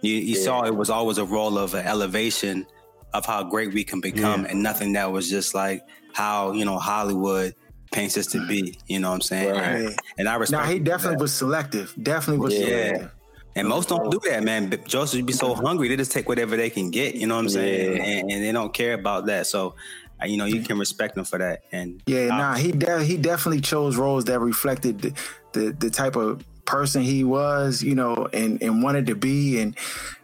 You, 0.00 0.14
you 0.14 0.34
saw 0.34 0.64
it 0.64 0.74
was 0.74 0.90
always 0.90 1.18
a 1.18 1.24
role 1.24 1.56
of 1.58 1.74
an 1.74 1.86
elevation 1.86 2.66
of 3.14 3.24
how 3.24 3.42
great 3.44 3.72
we 3.72 3.84
can 3.84 4.00
become, 4.00 4.44
and 4.44 4.62
nothing 4.62 4.92
that 4.92 5.10
was 5.10 5.30
just 5.30 5.54
like 5.54 5.82
how 6.12 6.52
you 6.52 6.64
know 6.64 6.78
Hollywood 6.78 7.54
paints 7.92 8.18
us 8.18 8.26
to 8.28 8.46
be. 8.46 8.76
You 8.88 8.98
know 8.98 9.08
what 9.10 9.14
I'm 9.14 9.20
saying? 9.22 9.50
Right. 9.54 9.62
And, 9.86 9.98
and 10.18 10.28
I 10.28 10.34
respect. 10.34 10.64
now 10.64 10.70
he 10.70 10.78
definitely 10.80 11.16
that. 11.16 11.22
was 11.22 11.32
selective. 11.32 11.94
Definitely 12.02 12.44
was 12.44 12.54
Yeah. 12.54 12.66
selective. 12.66 13.10
And 13.56 13.68
most 13.68 13.88
don't 13.88 14.10
do 14.10 14.18
that, 14.28 14.42
man. 14.42 14.68
Joseph 14.84 15.24
be 15.24 15.32
so 15.32 15.54
hungry, 15.54 15.86
they 15.86 15.94
just 15.96 16.10
take 16.10 16.28
whatever 16.28 16.56
they 16.56 16.70
can 16.70 16.90
get. 16.90 17.14
You 17.14 17.28
know 17.28 17.36
what 17.36 17.42
I'm 17.42 17.48
saying? 17.50 18.00
And, 18.00 18.32
and 18.32 18.42
they 18.42 18.50
don't 18.50 18.74
care 18.74 18.94
about 18.94 19.26
that. 19.26 19.46
So, 19.46 19.76
uh, 20.20 20.26
you 20.26 20.36
know, 20.36 20.44
you 20.44 20.60
can 20.62 20.76
respect 20.76 21.14
them 21.14 21.24
for 21.24 21.38
that. 21.38 21.60
And 21.70 22.02
Yeah, 22.08 22.24
uh, 22.32 22.36
nah, 22.36 22.54
he 22.54 22.72
de- 22.72 23.04
he 23.04 23.16
definitely 23.16 23.60
chose 23.60 23.96
roles 23.96 24.24
that 24.24 24.40
reflected 24.40 25.02
the, 25.02 25.12
the 25.52 25.70
the 25.70 25.88
type 25.88 26.16
of 26.16 26.44
person 26.64 27.02
he 27.02 27.24
was, 27.24 27.82
you 27.82 27.94
know, 27.94 28.28
and 28.32 28.62
and 28.62 28.82
wanted 28.82 29.06
to 29.06 29.14
be, 29.14 29.60
and 29.60 29.76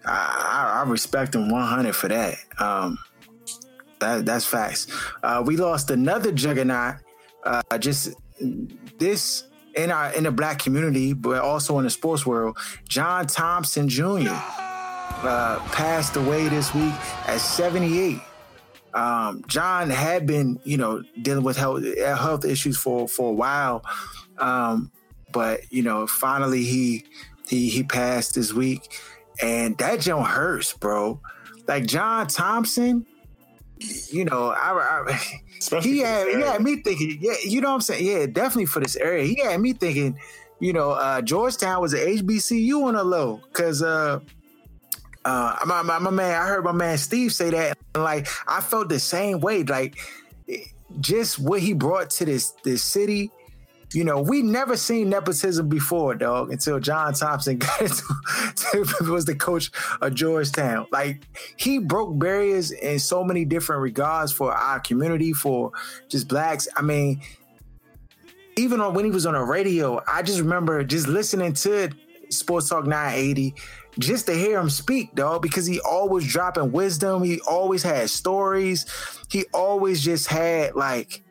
I, 0.05 0.83
I 0.85 0.89
respect 0.89 1.35
him 1.35 1.51
100 1.51 1.95
for 1.95 2.09
that. 2.09 2.37
Um, 2.59 2.99
that 4.01 4.25
that's 4.25 4.45
facts. 4.45 4.87
Uh, 5.23 5.43
we 5.45 5.57
lost 5.57 5.91
another 5.91 6.33
juggernaut. 6.33 6.97
Uh, 7.45 7.79
just 7.79 8.15
this 8.99 9.45
in 9.77 9.91
our 9.91 10.13
in 10.13 10.25
the 10.25 10.31
black 10.31 10.59
community, 10.59 11.13
but 11.13 11.43
also 11.43 11.79
in 11.79 11.85
the 11.85 11.91
sports 11.91 12.25
world. 12.25 12.57
John 12.89 13.27
Thompson 13.27 13.89
Jr. 13.89 14.31
Uh, 15.23 15.59
passed 15.73 16.17
away 16.17 16.49
this 16.49 16.73
week 16.73 16.95
at 17.27 17.39
78 17.39 18.21
um, 18.95 19.45
John 19.47 19.91
had 19.91 20.27
been, 20.27 20.61
you 20.65 20.77
know, 20.77 21.03
dealing 21.23 21.45
with 21.45 21.57
health 21.57 21.85
health 21.99 22.45
issues 22.45 22.77
for 22.77 23.07
for 23.09 23.31
a 23.31 23.33
while, 23.33 23.85
um, 24.39 24.91
but 25.33 25.73
you 25.73 25.83
know, 25.83 26.07
finally 26.07 26.65
he 26.65 27.05
he 27.49 27.69
he 27.69 27.83
passed 27.83 28.35
this 28.35 28.53
week, 28.53 29.01
and 29.43 29.77
that 29.79 30.01
John 30.01 30.25
hurts, 30.25 30.73
bro. 30.73 31.21
Like 31.67 31.87
John 31.87 32.27
Thompson, 32.27 33.07
you 34.11 34.25
know, 34.25 34.49
I, 34.51 35.09
I 35.09 35.81
he 35.81 35.99
had 35.99 36.29
he 36.29 36.41
had 36.41 36.63
me 36.63 36.77
thinking, 36.77 37.19
yeah, 37.21 37.35
you 37.45 37.61
know 37.61 37.69
what 37.69 37.75
I'm 37.75 37.81
saying, 37.81 38.07
yeah, 38.07 38.27
definitely 38.27 38.67
for 38.67 38.81
this 38.81 38.97
area. 38.97 39.25
He 39.25 39.41
had 39.41 39.61
me 39.61 39.73
thinking, 39.73 40.19
you 40.59 40.73
know, 40.73 40.91
uh, 40.91 41.23
Georgetown 41.23 41.81
was 41.81 41.93
an 41.93 42.01
HBCU 42.01 42.85
on 42.85 42.95
a 42.97 43.03
low 43.03 43.41
because 43.49 43.83
uh, 43.83 44.21
uh, 45.25 45.57
my, 45.67 45.83
my, 45.83 45.99
my 45.99 46.11
man, 46.11 46.41
I 46.41 46.47
heard 46.47 46.65
my 46.65 46.73
man 46.73 46.99
Steve 46.99 47.33
say 47.33 47.51
that, 47.51 47.79
and 47.95 48.05
like 48.05 48.27
I 48.47 48.61
felt 48.61 48.89
the 48.89 48.99
same 48.99 49.41
way. 49.41 49.63
Like 49.65 49.97
just 51.01 51.39
what 51.39 51.61
he 51.61 51.73
brought 51.73 52.11
to 52.11 52.25
this 52.25 52.53
this 52.65 52.83
city. 52.83 53.31
You 53.93 54.05
know, 54.05 54.21
we 54.21 54.43
never 54.43 54.77
seen 54.77 55.11
nepotism 55.11 55.69
before, 55.69 56.15
dog, 56.15 56.53
until 56.53 56.79
John 56.79 57.13
Thompson 57.13 57.59
got 57.59 57.81
into, 57.81 58.03
was 59.11 59.25
the 59.25 59.35
coach 59.35 59.71
of 60.01 60.15
Georgetown. 60.15 60.87
Like 60.93 61.27
he 61.57 61.79
broke 61.79 62.19
barriers 62.19 62.71
in 62.71 62.99
so 63.01 63.25
many 63.25 63.45
different 63.45 63.83
regards 63.83 64.33
for 64.33 64.53
our 64.53 64.79
community, 64.81 65.33
for 65.33 65.73
just 66.09 66.29
blacks. 66.29 66.69
I 66.77 66.83
mean, 66.83 67.21
even 68.57 68.81
on 68.81 68.95
when 68.95 69.05
he 69.05 69.11
was 69.11 69.27
on 69.27 69.35
the 69.35 69.43
radio, 69.43 70.01
I 70.07 70.23
just 70.23 70.41
remember 70.41 70.85
just 70.85 71.09
listening 71.09 71.55
to 71.55 71.91
Sports 72.29 72.69
Talk 72.69 72.87
980 72.87 73.55
just 73.99 74.27
to 74.27 74.35
hear 74.35 74.61
him 74.61 74.71
speak, 74.71 75.15
dog, 75.15 75.43
because 75.43 75.67
he 75.67 75.81
always 75.81 76.27
dropping 76.27 76.71
wisdom. 76.71 77.25
He 77.25 77.41
always 77.41 77.83
had 77.83 78.09
stories. 78.09 78.87
He 79.29 79.45
always 79.53 80.01
just 80.01 80.29
had 80.29 80.77
like 80.77 81.25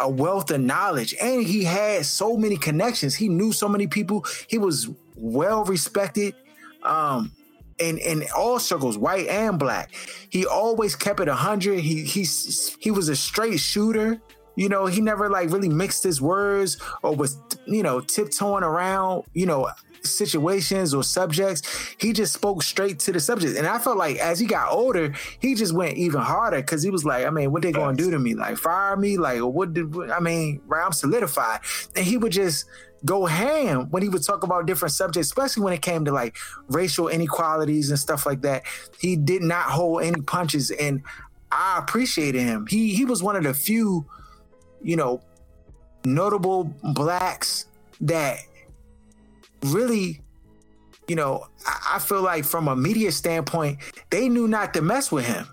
a 0.00 0.08
wealth 0.08 0.50
of 0.50 0.60
knowledge 0.60 1.14
and 1.20 1.42
he 1.42 1.64
had 1.64 2.06
so 2.06 2.36
many 2.36 2.56
connections. 2.56 3.14
He 3.14 3.28
knew 3.28 3.52
so 3.52 3.68
many 3.68 3.86
people. 3.86 4.24
He 4.48 4.58
was 4.58 4.88
well 5.16 5.64
respected 5.64 6.34
um 6.84 7.32
in 7.78 7.98
in 7.98 8.24
all 8.36 8.58
circles, 8.58 8.98
white 8.98 9.28
and 9.28 9.58
black. 9.58 9.90
He 10.30 10.46
always 10.46 10.96
kept 10.96 11.20
it 11.20 11.28
100. 11.28 11.80
He 11.80 12.02
he's 12.02 12.76
he 12.80 12.90
was 12.90 13.08
a 13.08 13.16
straight 13.16 13.60
shooter. 13.60 14.20
You 14.56 14.68
know, 14.68 14.86
he 14.86 15.00
never 15.00 15.30
like 15.30 15.50
really 15.50 15.68
mixed 15.68 16.02
his 16.02 16.20
words 16.20 16.78
or 17.02 17.14
was, 17.14 17.38
you 17.66 17.84
know, 17.84 18.00
tiptoeing 18.00 18.64
around, 18.64 19.22
you 19.32 19.46
know, 19.46 19.70
situations 20.02 20.94
or 20.94 21.02
subjects. 21.02 21.94
He 21.98 22.12
just 22.12 22.32
spoke 22.32 22.62
straight 22.62 22.98
to 23.00 23.12
the 23.12 23.20
subject. 23.20 23.58
And 23.58 23.66
I 23.66 23.78
felt 23.78 23.96
like 23.96 24.16
as 24.16 24.38
he 24.38 24.46
got 24.46 24.72
older, 24.72 25.12
he 25.40 25.54
just 25.54 25.74
went 25.74 25.96
even 25.96 26.20
harder 26.20 26.58
because 26.58 26.82
he 26.82 26.90
was 26.90 27.04
like, 27.04 27.26
I 27.26 27.30
mean, 27.30 27.52
what 27.52 27.62
they 27.62 27.72
gonna 27.72 27.96
do 27.96 28.10
to 28.10 28.18
me? 28.18 28.34
Like 28.34 28.56
fire 28.56 28.96
me? 28.96 29.16
Like 29.16 29.40
what 29.40 29.74
did 29.74 30.10
I 30.10 30.20
mean, 30.20 30.60
right? 30.66 30.84
I'm 30.84 30.92
solidified. 30.92 31.60
And 31.96 32.04
he 32.04 32.16
would 32.16 32.32
just 32.32 32.66
go 33.04 33.26
ham 33.26 33.88
when 33.90 34.02
he 34.02 34.08
would 34.08 34.24
talk 34.24 34.42
about 34.42 34.66
different 34.66 34.92
subjects, 34.92 35.28
especially 35.28 35.62
when 35.62 35.72
it 35.72 35.82
came 35.82 36.04
to 36.04 36.12
like 36.12 36.36
racial 36.68 37.08
inequalities 37.08 37.90
and 37.90 37.98
stuff 37.98 38.26
like 38.26 38.42
that. 38.42 38.64
He 38.98 39.16
did 39.16 39.42
not 39.42 39.70
hold 39.70 40.02
any 40.02 40.20
punches 40.20 40.70
and 40.70 41.02
I 41.50 41.78
appreciated 41.78 42.42
him. 42.42 42.66
He 42.66 42.94
he 42.94 43.04
was 43.04 43.22
one 43.22 43.36
of 43.36 43.44
the 43.44 43.54
few, 43.54 44.06
you 44.82 44.96
know, 44.96 45.22
notable 46.04 46.64
blacks 46.82 47.66
that 48.00 48.38
really, 49.62 50.20
you 51.06 51.16
know, 51.16 51.46
I, 51.66 51.94
I 51.94 51.98
feel 51.98 52.22
like 52.22 52.44
from 52.44 52.68
a 52.68 52.76
media 52.76 53.12
standpoint, 53.12 53.78
they 54.10 54.28
knew 54.28 54.48
not 54.48 54.74
to 54.74 54.82
mess 54.82 55.10
with 55.10 55.26
him 55.26 55.46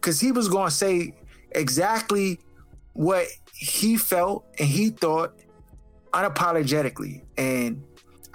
because 0.00 0.20
he 0.20 0.32
was 0.32 0.48
going 0.48 0.68
to 0.68 0.74
say 0.74 1.14
exactly 1.52 2.40
what 2.94 3.26
he 3.54 3.96
felt 3.96 4.44
and 4.58 4.68
he 4.68 4.90
thought 4.90 5.34
unapologetically. 6.12 7.22
And 7.36 7.82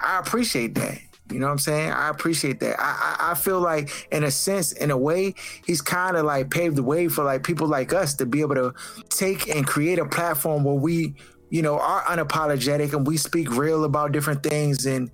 I 0.00 0.18
appreciate 0.18 0.74
that. 0.76 0.98
You 1.30 1.38
know 1.40 1.46
what 1.46 1.52
I'm 1.52 1.58
saying? 1.58 1.92
I 1.92 2.08
appreciate 2.08 2.58
that. 2.60 2.80
I, 2.80 3.16
I, 3.18 3.32
I 3.32 3.34
feel 3.34 3.60
like, 3.60 4.08
in 4.10 4.24
a 4.24 4.30
sense, 4.30 4.72
in 4.72 4.90
a 4.90 4.96
way, 4.96 5.34
he's 5.66 5.82
kind 5.82 6.16
of 6.16 6.24
like 6.24 6.50
paved 6.50 6.76
the 6.76 6.82
way 6.82 7.08
for 7.08 7.22
like 7.22 7.42
people 7.42 7.66
like 7.66 7.92
us 7.92 8.14
to 8.14 8.26
be 8.26 8.40
able 8.40 8.54
to 8.54 8.72
take 9.10 9.54
and 9.54 9.66
create 9.66 9.98
a 9.98 10.06
platform 10.06 10.64
where 10.64 10.74
we 10.74 11.14
you 11.50 11.62
know, 11.62 11.78
are 11.78 12.02
unapologetic 12.02 12.92
and 12.92 13.06
we 13.06 13.16
speak 13.16 13.50
real 13.56 13.84
about 13.84 14.12
different 14.12 14.42
things 14.42 14.86
and, 14.86 15.10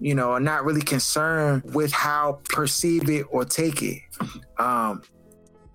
you 0.00 0.14
know, 0.14 0.32
are 0.32 0.40
not 0.40 0.64
really 0.64 0.82
concerned 0.82 1.62
with 1.74 1.92
how 1.92 2.40
perceive 2.44 3.08
it 3.08 3.26
or 3.30 3.44
take 3.44 3.82
it. 3.82 4.02
Um, 4.58 5.02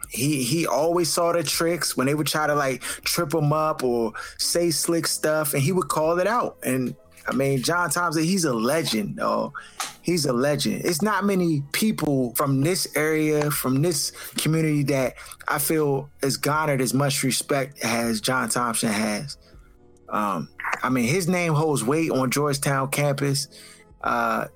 he 0.10 0.44
he 0.44 0.68
always 0.68 1.10
saw 1.10 1.32
the 1.32 1.44
tricks 1.44 1.98
when 1.98 2.06
they 2.06 2.14
would 2.14 2.28
try 2.28 2.46
to 2.46 2.54
like 2.54 2.82
trip 2.82 3.34
him 3.34 3.52
up 3.52 3.84
or 3.84 4.14
say 4.38 4.70
slick 4.70 5.08
stuff, 5.08 5.54
and 5.54 5.64
he 5.64 5.72
would 5.72 5.88
call 5.88 6.20
it 6.20 6.28
out. 6.28 6.58
And 6.64 6.96
I 7.28 7.34
mean, 7.34 7.62
John 7.64 7.90
Thompson, 7.90 8.24
he's 8.24 8.46
a 8.46 8.54
legend, 8.54 9.16
though. 9.18 9.54
He's 10.02 10.26
a 10.26 10.34
legend. 10.34 10.82
It's 10.84 11.02
not 11.02 11.24
many 11.24 11.64
people 11.72 12.34
from 12.36 12.62
this 12.62 12.88
area, 12.96 13.50
from 13.50 13.82
this 13.82 14.12
community, 14.38 14.84
that 14.84 15.16
I 15.48 15.58
feel 15.58 16.10
has 16.22 16.38
garnered 16.38 16.82
as 16.82 16.94
much 16.94 17.24
respect 17.24 17.80
as 17.84 18.20
John 18.20 18.50
Thompson 18.50 18.90
has. 18.90 19.38
Um, 20.14 20.50
I 20.82 20.90
mean, 20.90 21.06
his 21.06 21.28
name 21.28 21.54
holds 21.54 21.84
weight 21.84 22.12
on 22.12 22.32
Georgetown 22.32 22.90
campus. 22.90 23.48
Uh, 24.02 24.48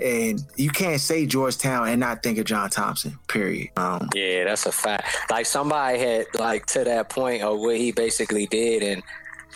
and 0.00 0.40
you 0.56 0.70
can't 0.70 1.00
say 1.00 1.26
Georgetown 1.26 1.88
and 1.88 2.00
not 2.00 2.22
think 2.22 2.38
of 2.38 2.44
John 2.44 2.68
Thompson. 2.68 3.18
Period. 3.28 3.70
Um, 3.76 4.08
yeah, 4.14 4.44
that's 4.44 4.66
a 4.66 4.72
fact. 4.72 5.06
Like 5.30 5.46
somebody 5.46 5.98
had 5.98 6.26
like 6.38 6.66
to 6.66 6.84
that 6.84 7.08
point 7.08 7.42
of 7.42 7.58
what 7.58 7.78
he 7.78 7.92
basically 7.92 8.46
did 8.46 8.82
and 8.82 9.02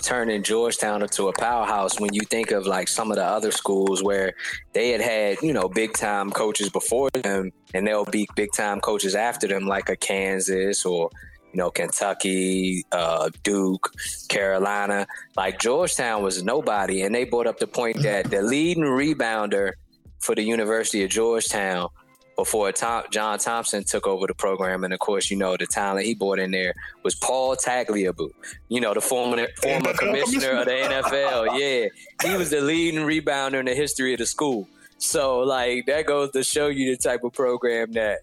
turning 0.02 0.42
Georgetown 0.42 1.02
into 1.02 1.28
a 1.28 1.32
powerhouse. 1.34 2.00
When 2.00 2.14
you 2.14 2.22
think 2.22 2.52
of 2.52 2.66
like 2.66 2.88
some 2.88 3.10
of 3.10 3.18
the 3.18 3.24
other 3.24 3.50
schools 3.50 4.02
where 4.02 4.32
they 4.72 4.90
had 4.90 5.02
had 5.02 5.42
you 5.42 5.52
know 5.52 5.68
big 5.68 5.92
time 5.92 6.30
coaches 6.30 6.70
before 6.70 7.10
them, 7.10 7.52
and 7.74 7.86
they'll 7.86 8.06
be 8.06 8.26
big 8.34 8.50
time 8.56 8.80
coaches 8.80 9.14
after 9.14 9.46
them, 9.46 9.66
like 9.66 9.90
a 9.90 9.96
Kansas 9.96 10.86
or 10.86 11.10
you 11.52 11.58
know, 11.58 11.70
Kentucky, 11.70 12.84
uh, 12.92 13.30
Duke, 13.42 13.92
Carolina. 14.28 15.06
Like 15.36 15.58
Georgetown 15.58 16.22
was 16.22 16.42
nobody, 16.42 17.02
and 17.02 17.14
they 17.14 17.24
brought 17.24 17.46
up 17.46 17.58
the 17.58 17.66
point 17.66 18.02
that 18.02 18.30
the 18.30 18.42
leading 18.42 18.84
rebounder 18.84 19.72
for 20.20 20.34
the 20.34 20.42
University 20.42 21.02
of 21.02 21.10
Georgetown 21.10 21.88
before 22.36 22.72
Tom, 22.72 23.04
John 23.10 23.38
Thompson 23.38 23.84
took 23.84 24.06
over 24.06 24.26
the 24.26 24.34
program, 24.34 24.84
and 24.84 24.94
of 24.94 25.00
course, 25.00 25.30
you 25.30 25.36
know 25.36 25.56
the 25.56 25.66
talent 25.66 26.06
he 26.06 26.14
brought 26.14 26.38
in 26.38 26.50
there 26.50 26.74
was 27.02 27.14
Paul 27.14 27.56
Tagliabue, 27.56 28.30
you 28.68 28.80
know 28.80 28.94
the 28.94 29.00
former 29.00 29.46
former 29.60 29.92
commissioner 29.98 30.60
of 30.60 30.66
the 30.66 30.72
NFL. 30.72 31.58
Yeah, 31.58 31.88
he 32.28 32.36
was 32.36 32.50
the 32.50 32.60
leading 32.60 33.00
rebounder 33.00 33.60
in 33.60 33.66
the 33.66 33.74
history 33.74 34.14
of 34.14 34.18
the 34.18 34.26
school. 34.26 34.68
So, 34.98 35.40
like 35.40 35.86
that 35.86 36.06
goes 36.06 36.30
to 36.32 36.42
show 36.42 36.68
you 36.68 36.94
the 36.94 37.02
type 37.02 37.24
of 37.24 37.32
program 37.32 37.92
that 37.92 38.20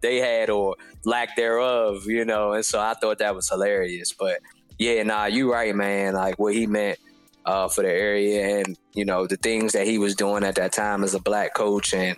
they 0.00 0.18
had 0.18 0.50
or 0.50 0.76
lack 1.04 1.36
thereof, 1.36 2.06
you 2.06 2.24
know. 2.24 2.52
And 2.52 2.64
so 2.64 2.80
I 2.80 2.94
thought 2.94 3.18
that 3.18 3.34
was 3.34 3.48
hilarious. 3.48 4.12
But 4.12 4.40
yeah, 4.78 5.02
nah, 5.02 5.26
you 5.26 5.52
right, 5.52 5.74
man. 5.74 6.14
Like 6.14 6.38
what 6.38 6.54
he 6.54 6.66
meant 6.66 6.98
uh, 7.44 7.68
for 7.68 7.82
the 7.82 7.92
area, 7.92 8.58
and 8.58 8.78
you 8.92 9.04
know 9.04 9.26
the 9.26 9.36
things 9.36 9.72
that 9.72 9.86
he 9.86 9.98
was 9.98 10.14
doing 10.14 10.44
at 10.44 10.54
that 10.56 10.72
time 10.72 11.04
as 11.04 11.14
a 11.14 11.20
black 11.20 11.54
coach, 11.54 11.94
and 11.94 12.16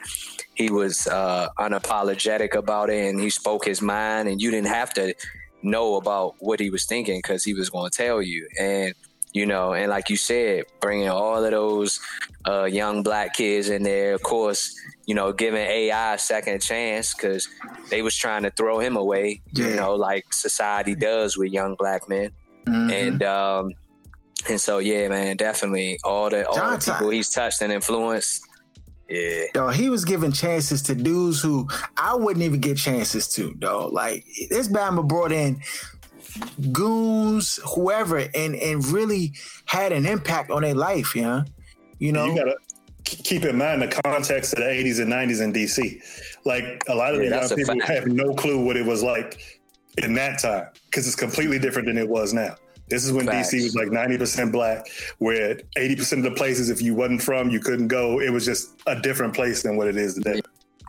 he 0.55 0.71
was 0.71 1.07
uh, 1.07 1.49
unapologetic 1.59 2.55
about 2.55 2.91
it, 2.91 3.09
and 3.09 3.21
he 3.21 3.31
spoke 3.31 3.65
his 3.65 3.83
mind, 3.83 4.29
and 4.29 4.41
you 4.41 4.51
didn't 4.51 4.69
have 4.69 4.93
to 4.95 5.15
know 5.63 5.97
about 5.97 6.35
what 6.41 6.61
he 6.61 6.71
was 6.71 6.85
thinking 6.85 7.19
because 7.19 7.43
he 7.43 7.55
was 7.55 7.71
going 7.71 7.91
to 7.91 7.97
tell 7.97 8.21
you, 8.21 8.47
and 8.59 8.95
you 9.33 9.47
know, 9.47 9.75
and 9.75 9.91
like 9.91 10.11
you 10.11 10.17
said, 10.17 10.65
bringing 10.81 11.09
all 11.09 11.45
of 11.45 11.51
those 11.51 12.01
uh, 12.47 12.65
young 12.65 13.03
black 13.03 13.35
kids 13.35 13.69
in 13.69 13.83
there, 13.83 14.15
of 14.15 14.23
course, 14.23 14.75
you 15.07 15.15
know, 15.15 15.33
giving 15.33 15.61
AI 15.61 16.15
a 16.15 16.19
second 16.19 16.61
chance 16.61 17.15
because 17.15 17.49
they 17.91 18.03
was 18.03 18.17
trying 18.17 18.43
to 18.43 18.51
throw 18.51 18.79
him 18.79 18.97
away, 18.97 19.43
yeah. 19.53 19.69
you 19.69 19.77
know, 19.77 19.95
like 19.95 20.33
society 20.33 20.95
does 20.95 21.37
with 21.37 21.53
young 21.53 21.75
black 21.79 22.09
men. 22.09 22.31
Mm-hmm. 22.67 22.91
And 22.91 23.23
um, 23.23 23.73
and 24.49 24.61
so 24.61 24.79
yeah, 24.79 25.09
man, 25.09 25.37
definitely 25.37 25.99
all 26.05 26.31
the 26.31 26.47
all 26.49 26.57
John 26.57 26.79
the 26.79 26.93
people 26.93 27.11
he's 27.11 27.31
touched 27.31 27.61
and 27.63 27.73
influenced. 27.73 28.43
Yeah. 29.09 29.45
Yo, 29.55 29.69
he 29.69 29.91
was 29.91 30.05
giving 30.05 30.33
chances 30.33 30.81
to 30.83 30.95
dudes 30.95 31.43
who 31.43 31.69
I 31.97 32.15
wouldn't 32.15 32.43
even 32.43 32.61
get 32.61 32.79
chances 32.79 33.29
to, 33.35 33.55
though. 33.59 33.89
Like 33.89 34.25
this 34.49 34.69
Bama 34.69 35.07
brought 35.07 35.31
in 35.31 35.61
goons, 36.73 37.61
whoever, 37.75 38.19
and 38.19 38.57
and 38.57 38.87
really 38.87 39.35
had 39.67 39.93
an 39.93 40.07
impact 40.07 40.51
on 40.51 40.63
their 40.63 40.75
life, 40.75 41.15
yeah. 41.15 41.43
You 41.99 42.13
know, 42.13 42.27
you 42.27 42.37
gotta 42.37 42.57
keep 43.05 43.45
in 43.45 43.59
mind 43.59 43.83
the 43.83 43.89
context 43.89 44.53
of 44.55 44.61
the 44.61 44.65
80s 44.65 45.01
and 45.01 45.13
90s 45.13 45.43
in 45.43 45.53
DC. 45.53 46.37
Like 46.45 46.83
a 46.89 46.95
lot 46.95 47.15
of 47.15 47.23
yeah, 47.23 47.31
the 47.31 47.49
young 47.49 47.57
people 47.57 47.81
have 47.87 48.07
no 48.07 48.35
clue 48.35 48.65
what 48.65 48.77
it 48.77 48.87
was 48.87 49.03
like 49.03 49.39
in 49.99 50.15
that 50.15 50.41
time 50.41 50.69
because 50.87 51.07
it's 51.07 51.17
completely 51.17 51.59
different 51.59 51.87
than 51.87 51.99
it 51.99 52.09
was 52.09 52.33
now. 52.33 52.57
This 52.89 53.05
is 53.05 53.13
when 53.13 53.27
Facts. 53.27 53.55
DC 53.55 53.63
was 53.63 53.75
like 53.75 53.89
90% 53.89 54.53
black, 54.53 54.87
where 55.19 55.57
80% 55.77 56.19
of 56.19 56.23
the 56.25 56.31
places, 56.33 56.69
if 56.69 56.83
you 56.83 56.95
wasn't 56.95 57.23
from, 57.23 57.49
you 57.49 57.59
couldn't 57.59 57.89
go. 57.89 58.21
It 58.21 58.31
was 58.31 58.45
just 58.45 58.75
a 58.87 59.01
different 59.01 59.35
place 59.35 59.63
than 59.63 59.77
what 59.77 59.89
it 59.89 59.97
is 59.97 60.15
today. 60.15 60.43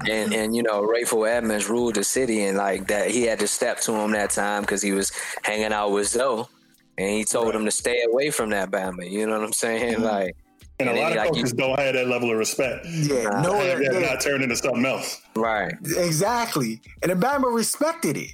And 0.10 0.34
and 0.34 0.54
you 0.54 0.62
know, 0.62 0.86
Rayful 0.86 1.26
Edmonds 1.26 1.70
ruled 1.70 1.96
the 1.96 2.04
city, 2.04 2.44
and 2.44 2.58
like 2.58 2.88
that, 2.88 3.12
he 3.12 3.24
had 3.24 3.40
to 3.40 3.48
step 3.48 3.80
to 3.82 3.94
him 3.94 4.12
that 4.12 4.32
time 4.32 4.62
because 4.62 4.82
he 4.82 4.92
was 4.92 5.14
hanging 5.42 5.72
out 5.72 5.92
with 5.92 6.08
Zo, 6.08 6.50
and 6.98 7.10
he 7.10 7.24
told 7.24 7.48
right. 7.48 7.56
him 7.56 7.64
to 7.64 7.72
stay 7.72 8.04
away 8.04 8.30
from 8.30 8.50
that 8.50 8.72
Bama. 8.72 9.10
You 9.10 9.26
know 9.26 9.40
what 9.40 9.46
I'm 9.46 9.54
saying? 9.54 9.94
Mm-hmm. 9.94 10.04
Like, 10.04 10.36
and, 10.80 10.90
and 10.90 10.98
a 10.98 11.02
lot 11.02 11.12
of 11.12 11.18
like 11.18 11.30
coaches 11.30 11.52
you, 11.52 11.58
don't 11.58 11.80
have 11.80 11.94
that 11.94 12.08
level 12.08 12.32
of 12.32 12.38
respect. 12.38 12.86
Yeah, 12.86 13.30
no, 13.42 13.54
have 13.60 13.80
that 13.80 14.02
not 14.02 14.22
turned 14.22 14.44
into 14.44 14.56
something 14.56 14.86
else. 14.86 15.22
Right. 15.36 15.74
Exactly. 15.98 16.82
And 17.02 17.12
the 17.12 17.16
Bama 17.16 17.54
respected 17.54 18.18
it 18.18 18.32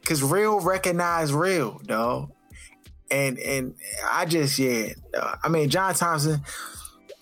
because 0.00 0.22
real 0.22 0.60
recognized 0.60 1.32
real, 1.32 1.80
dog. 1.84 2.32
and 3.10 3.38
and 3.38 3.74
I 4.10 4.24
just 4.26 4.58
yeah, 4.58 4.94
uh, 5.16 5.36
I 5.42 5.48
mean 5.48 5.68
John 5.68 5.94
Thompson. 5.94 6.40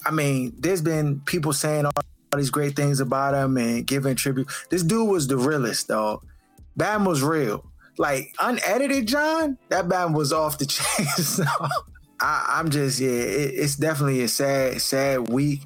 I 0.06 0.10
mean, 0.10 0.54
there's 0.58 0.80
been 0.80 1.20
people 1.20 1.52
saying 1.52 1.84
all, 1.84 1.92
all 1.96 2.38
these 2.38 2.50
great 2.50 2.76
things 2.76 3.00
about 3.00 3.34
him 3.34 3.56
and 3.58 3.86
giving 3.86 4.14
tribute. 4.16 4.48
This 4.70 4.82
dude 4.82 5.08
was 5.08 5.26
the 5.26 5.36
realest, 5.36 5.88
though. 5.88 6.22
Bam 6.76 7.04
was 7.04 7.22
real. 7.22 7.66
Like 7.98 8.32
unedited, 8.38 9.08
John. 9.08 9.58
That 9.68 9.88
Bam 9.88 10.12
was 10.12 10.32
off 10.32 10.56
the 10.56 10.66
chain. 10.66 11.06
I, 12.20 12.60
am 12.60 12.70
just 12.70 13.00
yeah. 13.00 13.10
It, 13.10 13.54
it's 13.54 13.76
definitely 13.76 14.22
a 14.22 14.28
sad, 14.28 14.80
sad 14.80 15.28
week. 15.28 15.62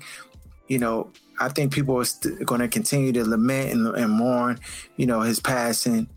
You 0.68 0.78
know, 0.78 1.10
I 1.40 1.48
think 1.48 1.72
people 1.72 1.98
are 1.98 2.04
st- 2.04 2.44
going 2.44 2.60
to 2.60 2.68
continue 2.68 3.12
to 3.12 3.24
lament 3.24 3.72
and, 3.72 3.86
and, 3.96 4.10
mourn. 4.10 4.58
You 4.96 5.06
know, 5.06 5.20
his 5.20 5.40
passing. 5.40 6.08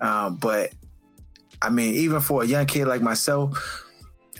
Um, 0.00 0.36
but 0.36 0.72
I 1.62 1.70
mean, 1.70 1.94
even 1.94 2.20
for 2.20 2.42
a 2.42 2.46
young 2.46 2.66
kid 2.66 2.86
like 2.86 3.02
myself, 3.02 3.84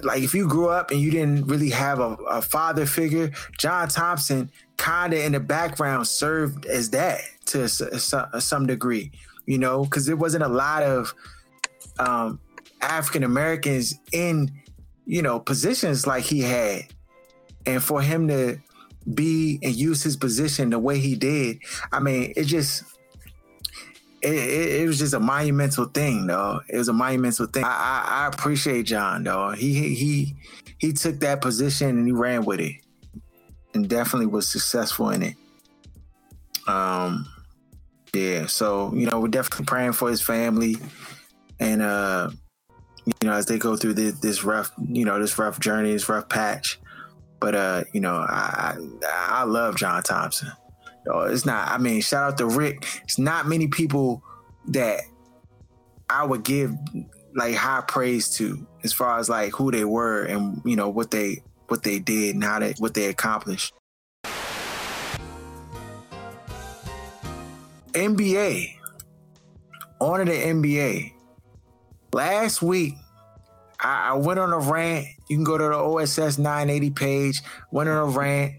like 0.02 0.22
if 0.22 0.34
you 0.34 0.48
grew 0.48 0.68
up 0.68 0.90
and 0.90 1.00
you 1.00 1.10
didn't 1.10 1.46
really 1.46 1.70
have 1.70 2.00
a, 2.00 2.16
a 2.28 2.42
father 2.42 2.86
figure, 2.86 3.30
John 3.58 3.88
Thompson 3.88 4.50
kind 4.76 5.12
of 5.12 5.20
in 5.20 5.32
the 5.32 5.40
background 5.40 6.06
served 6.08 6.66
as 6.66 6.90
that 6.90 7.20
to 7.46 7.68
some 7.68 8.66
degree, 8.66 9.12
you 9.46 9.58
know, 9.58 9.84
because 9.84 10.06
there 10.06 10.16
wasn't 10.16 10.42
a 10.42 10.48
lot 10.48 10.82
of 10.82 11.14
um, 11.98 12.40
African 12.80 13.22
Americans 13.22 13.94
in, 14.12 14.50
you 15.06 15.22
know, 15.22 15.40
positions 15.40 16.06
like 16.06 16.24
he 16.24 16.40
had. 16.40 16.82
And 17.66 17.82
for 17.82 18.02
him 18.02 18.28
to 18.28 18.58
be 19.12 19.58
and 19.62 19.74
use 19.74 20.02
his 20.02 20.16
position 20.16 20.70
the 20.70 20.78
way 20.78 20.98
he 20.98 21.14
did, 21.14 21.58
I 21.92 22.00
mean, 22.00 22.32
it 22.36 22.44
just 22.44 22.84
it, 24.22 24.34
it, 24.34 24.82
it, 24.82 24.86
was 24.86 24.98
just 24.98 25.12
a 25.12 25.20
monumental 25.20 25.84
thing, 25.86 26.26
though. 26.26 26.60
It 26.68 26.78
was 26.78 26.88
a 26.88 26.92
monumental 26.92 27.46
thing. 27.46 27.64
I, 27.64 27.68
I, 27.68 28.24
I 28.24 28.26
appreciate 28.28 28.84
John, 28.84 29.24
though. 29.24 29.50
He 29.50 29.94
he 29.94 30.34
he 30.78 30.92
took 30.92 31.20
that 31.20 31.42
position 31.42 31.90
and 31.90 32.06
he 32.06 32.12
ran 32.12 32.44
with 32.44 32.60
it, 32.60 32.76
and 33.74 33.88
definitely 33.88 34.26
was 34.26 34.48
successful 34.48 35.10
in 35.10 35.22
it. 35.22 35.36
Um, 36.66 37.26
yeah. 38.14 38.46
So 38.46 38.94
you 38.94 39.06
know, 39.06 39.20
we're 39.20 39.28
definitely 39.28 39.66
praying 39.66 39.92
for 39.92 40.08
his 40.08 40.22
family, 40.22 40.76
and 41.60 41.82
uh, 41.82 42.30
you 43.06 43.28
know, 43.28 43.32
as 43.32 43.46
they 43.46 43.58
go 43.58 43.76
through 43.76 43.94
this, 43.94 44.18
this 44.20 44.44
rough, 44.44 44.70
you 44.88 45.04
know, 45.04 45.18
this 45.20 45.38
rough 45.38 45.60
journey, 45.60 45.92
this 45.92 46.08
rough 46.08 46.28
patch. 46.28 46.80
But 47.40 47.54
uh, 47.54 47.84
you 47.92 48.00
know, 48.00 48.14
I 48.14 48.76
I, 49.02 49.40
I 49.40 49.42
love 49.44 49.76
John 49.76 50.02
Thompson. 50.02 50.50
Oh, 51.10 51.20
it's 51.20 51.44
not. 51.44 51.68
I 51.68 51.78
mean, 51.78 52.00
shout 52.00 52.32
out 52.32 52.38
to 52.38 52.46
Rick. 52.46 52.86
It's 53.02 53.18
not 53.18 53.46
many 53.46 53.68
people 53.68 54.22
that 54.68 55.02
I 56.08 56.24
would 56.24 56.44
give 56.44 56.74
like 57.34 57.54
high 57.54 57.82
praise 57.86 58.34
to 58.36 58.66
as 58.82 58.92
far 58.92 59.18
as 59.18 59.28
like 59.28 59.52
who 59.52 59.70
they 59.70 59.84
were 59.84 60.24
and 60.24 60.62
you 60.64 60.76
know 60.76 60.88
what 60.88 61.10
they 61.10 61.42
what 61.68 61.82
they 61.82 61.98
did 61.98 62.34
and 62.34 62.44
how 62.44 62.58
they 62.58 62.74
what 62.78 62.94
they 62.94 63.06
accomplished. 63.06 63.74
NBA. 67.92 68.74
On 70.00 70.18
to 70.18 70.24
the 70.24 70.32
NBA. 70.32 71.13
Last 72.14 72.62
week, 72.62 72.94
I, 73.80 74.10
I 74.10 74.12
went 74.14 74.38
on 74.38 74.52
a 74.52 74.58
rant. 74.58 75.06
You 75.28 75.36
can 75.36 75.44
go 75.44 75.58
to 75.58 75.64
the 75.64 75.74
OSS 75.74 76.38
980 76.38 76.90
page. 76.90 77.42
Went 77.70 77.88
on 77.88 77.96
a 77.96 78.04
rant 78.06 78.54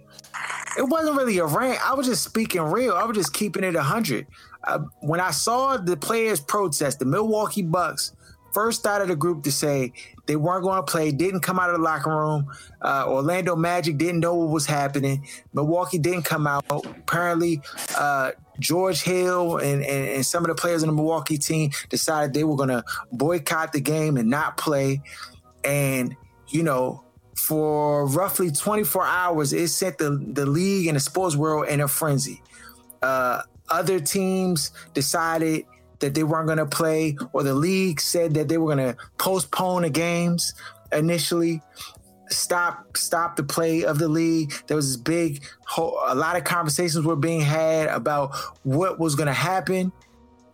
it 0.77 0.83
wasn't 0.83 1.15
really 1.17 1.37
a 1.37 1.45
rant. 1.45 1.79
I 1.87 1.93
was 1.93 2.07
just 2.07 2.23
speaking 2.23 2.61
real. 2.61 2.93
I 2.93 3.03
was 3.05 3.15
just 3.15 3.33
keeping 3.33 3.63
it 3.63 3.75
100. 3.75 4.27
Uh, 4.63 4.79
when 4.99 5.19
I 5.19 5.31
saw 5.31 5.77
the 5.77 5.95
players 5.95 6.39
protest, 6.39 6.99
the 6.99 7.05
Milwaukee 7.05 7.61
Bucks 7.61 8.13
first 8.55 8.87
out 8.87 9.01
of 9.01 9.09
the 9.09 9.15
group 9.17 9.43
to 9.43 9.51
say 9.51 9.91
they 10.27 10.37
weren't 10.37 10.63
going 10.63 10.77
to 10.77 10.89
play, 10.89 11.11
didn't 11.11 11.41
come 11.41 11.59
out 11.59 11.69
of 11.69 11.75
the 11.75 11.83
locker 11.83 12.09
room. 12.09 12.49
Uh, 12.81 13.03
Orlando 13.05 13.53
Magic 13.53 13.97
didn't 13.97 14.21
know 14.21 14.33
what 14.33 14.47
was 14.47 14.65
happening. 14.65 15.27
Milwaukee 15.53 15.99
didn't 15.99 16.23
come 16.23 16.47
out. 16.47 16.63
Apparently, 16.69 17.61
uh, 17.97 18.31
George 18.57 19.01
Hill 19.01 19.57
and, 19.57 19.83
and, 19.83 20.07
and, 20.07 20.25
some 20.25 20.45
of 20.45 20.47
the 20.47 20.55
players 20.55 20.83
in 20.83 20.87
the 20.87 20.93
Milwaukee 20.93 21.37
team 21.37 21.71
decided 21.89 22.33
they 22.33 22.45
were 22.45 22.55
going 22.55 22.69
to 22.69 22.85
boycott 23.11 23.73
the 23.73 23.81
game 23.81 24.15
and 24.15 24.29
not 24.29 24.55
play. 24.55 25.01
And, 25.65 26.15
you 26.47 26.63
know, 26.63 27.03
for 27.35 28.07
roughly 28.07 28.51
24 28.51 29.05
hours, 29.05 29.51
it 29.51 29.67
sent 29.67 29.97
the, 29.97 30.11
the 30.31 30.45
league 30.45 30.87
and 30.87 30.95
the 30.95 31.01
sports 31.01 31.35
world 31.35 31.67
in 31.67 31.81
a 31.81 31.89
frenzy. 31.89 32.41
Uh, 33.01 33.41
other 33.69 33.99
teams 33.99 34.71
decided 34.93 35.65
that 35.99 36.13
they 36.13 36.23
weren't 36.23 36.47
going 36.47 36.57
to 36.57 36.65
play, 36.65 37.17
or 37.33 37.43
the 37.43 37.53
league 37.53 37.99
said 37.99 38.33
that 38.33 38.47
they 38.47 38.57
were 38.57 38.75
going 38.75 38.93
to 38.93 38.97
postpone 39.17 39.83
the 39.83 39.89
games 39.89 40.53
initially. 40.91 41.61
Stop, 42.29 42.97
stop 42.97 43.35
the 43.35 43.43
play 43.43 43.85
of 43.85 43.99
the 43.99 44.07
league. 44.07 44.51
There 44.67 44.75
was 44.75 44.87
this 44.87 44.97
big, 44.97 45.43
a 45.77 46.15
lot 46.15 46.35
of 46.35 46.43
conversations 46.43 47.05
were 47.05 47.15
being 47.15 47.41
had 47.41 47.87
about 47.87 48.35
what 48.63 48.99
was 48.99 49.15
going 49.15 49.27
to 49.27 49.33
happen. 49.33 49.91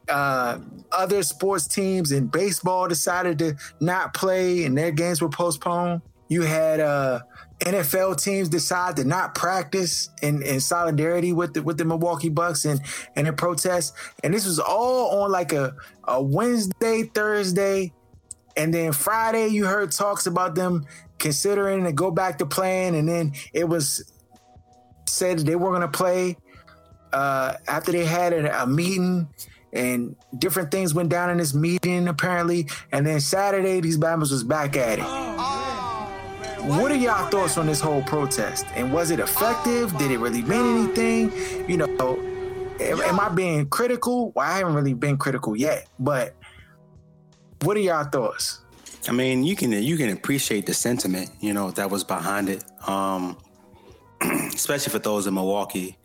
Uh, 0.10 0.60
other 0.92 1.24
sports 1.24 1.68
teams 1.68 2.12
in 2.12 2.28
baseball 2.28 2.90
decided 2.90 3.40
to 3.40 3.56
not 3.80 4.14
play, 4.14 4.66
and 4.66 4.78
their 4.78 4.92
games 4.92 5.22
were 5.22 5.30
postponed. 5.30 6.02
You 6.28 6.42
had 6.42 6.82
uh, 6.82 7.22
NFL 7.62 8.22
teams 8.22 8.50
decide 8.50 8.96
to 8.96 9.04
not 9.04 9.36
practice 9.36 10.10
in, 10.22 10.42
in 10.42 10.60
solidarity 10.60 11.32
with 11.32 11.54
the 11.54 11.62
with 11.62 11.78
the 11.78 11.86
Milwaukee 11.86 12.30
Bucks 12.30 12.66
and 12.66 12.82
and 13.16 13.28
in 13.28 13.36
protest. 13.36 13.94
And 14.24 14.34
this 14.34 14.46
was 14.46 14.60
all 14.60 15.24
on 15.24 15.32
like 15.32 15.54
a, 15.54 15.76
a 16.08 16.22
Wednesday, 16.22 17.04
Thursday, 17.04 17.94
and 18.58 18.74
then 18.74 18.94
Friday 18.94 19.48
you 19.48 19.66
heard 19.66 19.92
talks 19.92 20.26
about 20.26 20.56
them 20.56 20.86
considering 21.20 21.84
to 21.84 21.92
go 21.92 22.10
back 22.10 22.40
to 22.40 22.46
playing, 22.48 22.96
and 22.96 23.08
then 23.08 23.34
it 23.54 23.66
was 23.66 24.12
said 25.08 25.40
they 25.40 25.56
were 25.56 25.70
going 25.70 25.82
to 25.82 25.88
play 25.88 26.38
uh, 27.14 27.54
after 27.68 27.92
they 27.92 28.06
had 28.06 28.34
a, 28.34 28.64
a 28.64 28.66
meeting 28.66 29.28
and 29.74 30.16
different 30.38 30.72
things 30.72 30.94
went 30.94 31.10
down 31.10 31.30
in 31.30 31.38
this 31.38 31.54
meeting 31.54 32.08
apparently. 32.08 32.68
And 32.92 33.06
then 33.06 33.20
Saturday, 33.20 33.82
these 33.82 33.98
Bama's 33.98 34.32
was 34.32 34.44
back 34.44 34.76
at 34.76 35.00
it. 35.00 35.61
What 36.64 36.92
are 36.92 36.96
y'all 36.96 37.28
thoughts 37.30 37.58
on 37.58 37.66
this 37.66 37.82
whole 37.82 38.04
protest? 38.04 38.68
And 38.76 38.94
was 38.94 39.10
it 39.10 39.20
effective? 39.20 39.98
Did 39.98 40.12
it 40.12 40.20
really 40.20 40.44
mean 40.44 40.86
anything? 40.86 41.70
You 41.70 41.78
know, 41.78 42.20
am, 42.80 43.20
I 43.20 43.30
being 43.30 43.68
critical? 43.68 44.32
Well, 44.32 44.46
I 44.46 44.60
haven't 44.60 44.76
really 44.76 44.94
been 44.94 45.18
critical 45.18 45.56
yet, 45.56 45.88
but 45.98 46.36
what 47.64 47.78
are 47.78 47.80
y'all 47.80 48.04
thoughts? 48.04 48.62
I 49.08 49.12
mean, 49.12 49.44
you 49.44 49.56
can 49.56 49.72
you 49.72 49.98
can 49.98 50.12
appreciate 50.12 50.68
the 50.68 50.76
sentiment, 50.76 51.32
you 51.40 51.54
know, 51.54 51.72
that 51.72 51.90
was 51.90 52.04
behind 52.04 52.48
it. 52.50 52.64
Um, 52.88 53.38
especially 54.22 54.92
for 54.92 55.00
those 55.00 55.26
in 55.26 55.34
Milwaukee, 55.34 55.98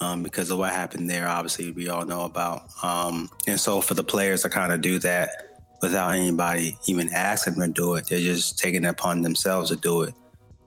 um, 0.00 0.22
because 0.22 0.50
of 0.50 0.58
what 0.58 0.70
happened 0.72 1.08
there. 1.08 1.26
Obviously, 1.26 1.70
we 1.70 1.88
all 1.88 2.04
know 2.04 2.24
about. 2.24 2.64
Um, 2.82 3.30
and 3.46 3.58
so 3.58 3.80
for 3.80 3.94
the 3.94 4.04
players 4.04 4.42
to 4.42 4.50
kind 4.50 4.72
of 4.72 4.82
do 4.82 4.98
that, 4.98 5.53
without 5.84 6.10
anybody 6.10 6.78
even 6.86 7.12
asking 7.12 7.54
them 7.54 7.72
to 7.72 7.82
do 7.82 7.94
it. 7.94 8.06
They're 8.06 8.18
just 8.18 8.58
taking 8.58 8.84
it 8.84 8.88
upon 8.88 9.22
themselves 9.22 9.70
to 9.70 9.76
do 9.76 10.02
it. 10.02 10.14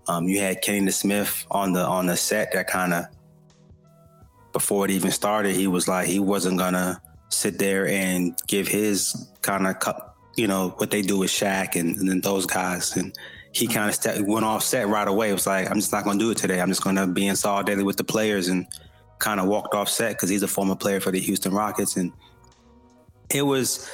Um, 0.07 0.27
you 0.27 0.39
had 0.39 0.61
Kenny 0.61 0.91
Smith 0.91 1.45
on 1.51 1.73
the 1.73 1.83
on 1.83 2.05
the 2.05 2.15
set 2.15 2.53
that 2.53 2.67
kind 2.67 2.93
of 2.93 3.05
before 4.53 4.85
it 4.85 4.91
even 4.91 5.11
started, 5.11 5.55
he 5.55 5.67
was 5.67 5.87
like 5.87 6.07
he 6.07 6.19
wasn't 6.19 6.57
gonna 6.57 7.01
sit 7.29 7.59
there 7.59 7.87
and 7.87 8.37
give 8.47 8.67
his 8.67 9.29
kind 9.41 9.67
of 9.67 9.75
you 10.35 10.47
know 10.47 10.69
what 10.77 10.91
they 10.91 11.01
do 11.01 11.17
with 11.17 11.31
Shaq 11.31 11.75
and, 11.75 11.97
and 11.97 12.07
then 12.09 12.21
those 12.21 12.45
guys 12.45 12.95
and 12.95 13.17
he 13.51 13.67
kind 13.67 13.89
of 13.89 14.27
went 14.27 14.45
off 14.45 14.63
set 14.63 14.87
right 14.87 15.07
away. 15.07 15.31
It 15.31 15.33
was 15.33 15.47
like 15.47 15.69
I'm 15.69 15.77
just 15.77 15.91
not 15.91 16.03
gonna 16.05 16.19
do 16.19 16.31
it 16.31 16.37
today. 16.37 16.61
I'm 16.61 16.69
just 16.69 16.83
gonna 16.83 17.07
be 17.07 17.27
in 17.27 17.35
solidarity 17.35 17.83
with 17.83 17.97
the 17.97 18.03
players 18.03 18.49
and 18.49 18.67
kind 19.19 19.39
of 19.39 19.47
walked 19.47 19.73
off 19.73 19.89
set 19.89 20.13
because 20.13 20.29
he's 20.29 20.43
a 20.43 20.47
former 20.47 20.75
player 20.75 20.99
for 20.99 21.11
the 21.11 21.19
Houston 21.19 21.53
Rockets 21.53 21.97
and 21.97 22.13
it 23.33 23.41
was 23.41 23.89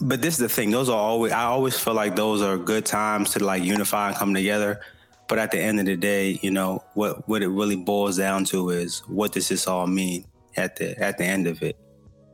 but 0.00 0.20
this 0.20 0.34
is 0.34 0.40
the 0.40 0.48
thing; 0.48 0.70
those 0.70 0.88
are 0.88 0.98
always. 0.98 1.32
I 1.32 1.44
always 1.44 1.78
feel 1.78 1.94
like 1.94 2.16
those 2.16 2.42
are 2.42 2.58
good 2.58 2.84
times 2.84 3.30
to 3.32 3.44
like 3.44 3.62
unify 3.62 4.08
and 4.08 4.16
come 4.16 4.34
together. 4.34 4.80
But 5.28 5.38
at 5.38 5.50
the 5.50 5.58
end 5.58 5.80
of 5.80 5.86
the 5.86 5.96
day, 5.96 6.38
you 6.42 6.50
know 6.50 6.84
what 6.94 7.28
what 7.28 7.42
it 7.42 7.48
really 7.48 7.76
boils 7.76 8.18
down 8.18 8.44
to 8.46 8.70
is 8.70 9.00
what 9.08 9.32
does 9.32 9.48
this 9.48 9.66
all 9.66 9.86
mean 9.86 10.26
at 10.56 10.76
the 10.76 10.98
at 11.02 11.18
the 11.18 11.24
end 11.24 11.46
of 11.46 11.62
it? 11.62 11.76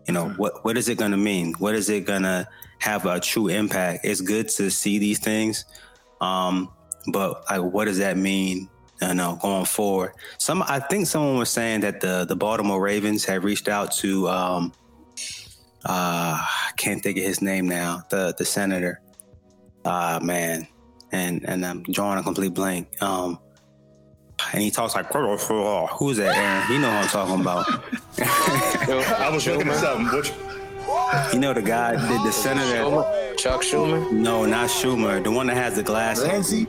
You 0.06 0.14
know 0.14 0.26
mm-hmm. 0.26 0.36
what 0.36 0.64
what 0.64 0.76
is 0.76 0.88
it 0.88 0.98
going 0.98 1.12
to 1.12 1.16
mean? 1.16 1.54
What 1.54 1.74
is 1.74 1.88
it 1.88 2.04
going 2.04 2.22
to 2.22 2.46
have 2.80 3.06
a 3.06 3.20
true 3.20 3.48
impact? 3.48 4.04
It's 4.04 4.20
good 4.20 4.48
to 4.50 4.70
see 4.70 4.98
these 4.98 5.20
things, 5.20 5.64
um, 6.20 6.70
but 7.08 7.44
like, 7.50 7.62
what 7.62 7.86
does 7.86 7.98
that 7.98 8.16
mean? 8.16 8.68
You 9.00 9.14
know, 9.14 9.36
going 9.42 9.64
forward. 9.64 10.12
Some 10.38 10.62
I 10.62 10.78
think 10.78 11.06
someone 11.06 11.38
was 11.38 11.50
saying 11.50 11.80
that 11.80 12.00
the 12.00 12.24
the 12.24 12.36
Baltimore 12.36 12.80
Ravens 12.80 13.24
have 13.24 13.42
reached 13.42 13.68
out 13.68 13.90
to 13.96 14.28
um, 14.28 14.72
uh, 15.84 16.38
I 16.38 16.70
can't 16.76 17.02
think 17.02 17.18
of 17.18 17.24
his 17.24 17.42
name 17.42 17.68
now. 17.68 18.02
The 18.10 18.34
the 18.36 18.44
senator, 18.44 19.00
uh, 19.84 20.20
man, 20.22 20.66
and 21.10 21.44
and 21.48 21.64
I'm 21.64 21.82
drawing 21.84 22.18
a 22.18 22.22
complete 22.22 22.54
blank. 22.54 23.02
Um, 23.02 23.38
and 24.52 24.62
he 24.62 24.70
talks 24.70 24.94
like 24.94 25.06
who's 25.12 26.16
that? 26.18 26.36
Aaron? 26.36 26.72
You 26.72 26.78
know 26.80 26.88
what 26.88 27.04
I'm 27.04 27.08
talking 27.08 27.40
about. 27.40 27.66
I 29.20 29.30
was 29.32 29.46
looking 29.46 29.68
at 29.68 29.76
something. 29.76 30.16
Which 30.16 30.32
you 31.32 31.38
know 31.38 31.52
the 31.52 31.62
guy, 31.62 31.92
the, 31.92 32.22
the 32.24 32.32
senator. 32.32 33.34
Chuck 33.36 33.62
Schumer? 33.62 34.10
No, 34.12 34.44
not 34.44 34.68
Schumer. 34.68 35.22
The 35.22 35.30
one 35.30 35.46
that 35.46 35.56
has 35.56 35.76
the 35.76 35.82
glasses. 35.82 36.26
Lindsey. 36.26 36.66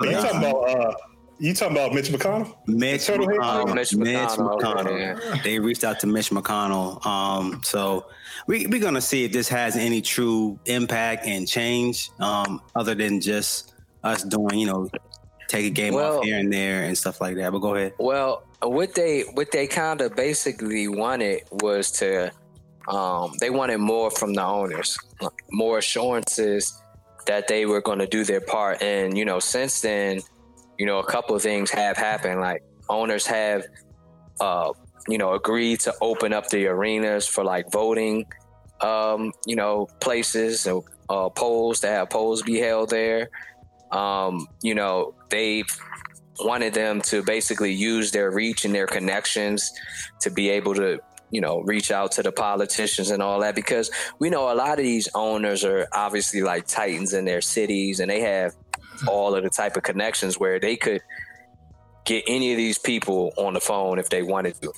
You 0.00 0.12
talking 0.12 0.38
about 0.38 0.68
uh, 0.68 0.94
you 1.40 1.54
talking 1.54 1.76
about 1.76 1.94
Mitch 1.94 2.08
McConnell? 2.08 2.54
Mitch 2.66 3.06
Turtle 3.06 3.28
Head? 3.28 3.38
McConnell. 3.38 3.74
Mitch 3.74 3.94
Mitch 3.96 4.16
McConnell, 4.16 4.60
McConnell. 4.60 5.42
They 5.42 5.58
reached 5.58 5.84
out 5.84 5.98
to 6.00 6.06
Mitch 6.06 6.30
McConnell. 6.30 7.04
Um, 7.04 7.60
so 7.64 8.06
we, 8.46 8.66
we're 8.66 8.80
going 8.80 8.94
to 8.94 9.00
see 9.00 9.24
if 9.24 9.32
this 9.32 9.48
has 9.48 9.76
any 9.76 10.02
true 10.02 10.58
impact 10.66 11.26
and 11.26 11.48
change 11.48 12.10
um, 12.20 12.60
other 12.76 12.94
than 12.94 13.20
just 13.20 13.72
us 14.04 14.22
doing, 14.22 14.58
you 14.58 14.66
know, 14.66 14.90
take 15.48 15.66
a 15.66 15.70
game 15.70 15.94
Well- 15.94 16.18
off 16.18 16.24
here 16.24 16.38
and 16.38 16.52
there 16.52 16.84
and 16.84 16.96
stuff 16.96 17.20
like 17.20 17.36
that. 17.36 17.52
But 17.52 17.58
go 17.58 17.74
ahead. 17.74 17.94
Well, 17.98 18.44
what 18.62 18.94
they 18.94 19.22
what 19.32 19.50
they 19.52 19.66
kind 19.66 20.00
of 20.02 20.14
basically 20.14 20.86
wanted 20.88 21.42
was 21.50 21.90
to 21.92 22.30
um, 22.88 23.32
they 23.40 23.50
wanted 23.50 23.78
more 23.78 24.10
from 24.10 24.34
the 24.34 24.44
owners, 24.44 24.98
more 25.50 25.78
assurances 25.78 26.82
that 27.26 27.48
they 27.48 27.64
were 27.66 27.80
going 27.80 27.98
to 27.98 28.06
do 28.06 28.24
their 28.24 28.40
part. 28.40 28.82
And 28.82 29.16
you 29.16 29.24
know, 29.24 29.38
since 29.38 29.80
then, 29.80 30.20
you 30.80 30.86
know, 30.86 30.98
a 30.98 31.04
couple 31.04 31.36
of 31.36 31.42
things 31.42 31.70
have 31.70 31.98
happened. 31.98 32.40
Like 32.40 32.64
owners 32.88 33.26
have, 33.26 33.66
uh, 34.40 34.72
you 35.08 35.18
know, 35.18 35.34
agreed 35.34 35.80
to 35.80 35.92
open 36.00 36.32
up 36.32 36.48
the 36.48 36.68
arenas 36.68 37.26
for 37.26 37.44
like 37.44 37.70
voting, 37.70 38.24
um, 38.80 39.34
you 39.44 39.56
know, 39.56 39.88
places, 40.00 40.62
so, 40.62 40.86
uh, 41.10 41.28
polls 41.28 41.80
to 41.80 41.88
have 41.88 42.08
polls 42.08 42.40
be 42.40 42.58
held 42.58 42.88
there. 42.88 43.28
Um, 43.92 44.48
you 44.62 44.74
know, 44.74 45.12
they've 45.28 45.68
wanted 46.38 46.72
them 46.72 47.02
to 47.02 47.22
basically 47.22 47.74
use 47.74 48.10
their 48.10 48.30
reach 48.30 48.64
and 48.64 48.74
their 48.74 48.86
connections 48.86 49.70
to 50.20 50.30
be 50.30 50.48
able 50.48 50.74
to 50.76 50.98
you 51.30 51.42
know 51.42 51.60
reach 51.60 51.90
out 51.90 52.10
to 52.12 52.22
the 52.22 52.32
politicians 52.32 53.10
and 53.10 53.22
all 53.22 53.40
that 53.40 53.54
because 53.54 53.90
we 54.18 54.30
know 54.30 54.50
a 54.50 54.54
lot 54.54 54.78
of 54.78 54.84
these 54.84 55.08
owners 55.14 55.62
are 55.62 55.86
obviously 55.92 56.40
like 56.40 56.66
titans 56.66 57.12
in 57.12 57.26
their 57.26 57.42
cities 57.42 58.00
and 58.00 58.10
they 58.10 58.20
have 58.20 58.54
all 59.06 59.34
of 59.34 59.42
the 59.42 59.50
type 59.50 59.76
of 59.76 59.82
connections 59.82 60.38
where 60.38 60.58
they 60.58 60.76
could 60.76 61.00
get 62.04 62.24
any 62.26 62.52
of 62.52 62.56
these 62.56 62.78
people 62.78 63.32
on 63.36 63.54
the 63.54 63.60
phone 63.60 63.98
if 63.98 64.08
they 64.08 64.22
wanted 64.22 64.54
to. 64.62 64.72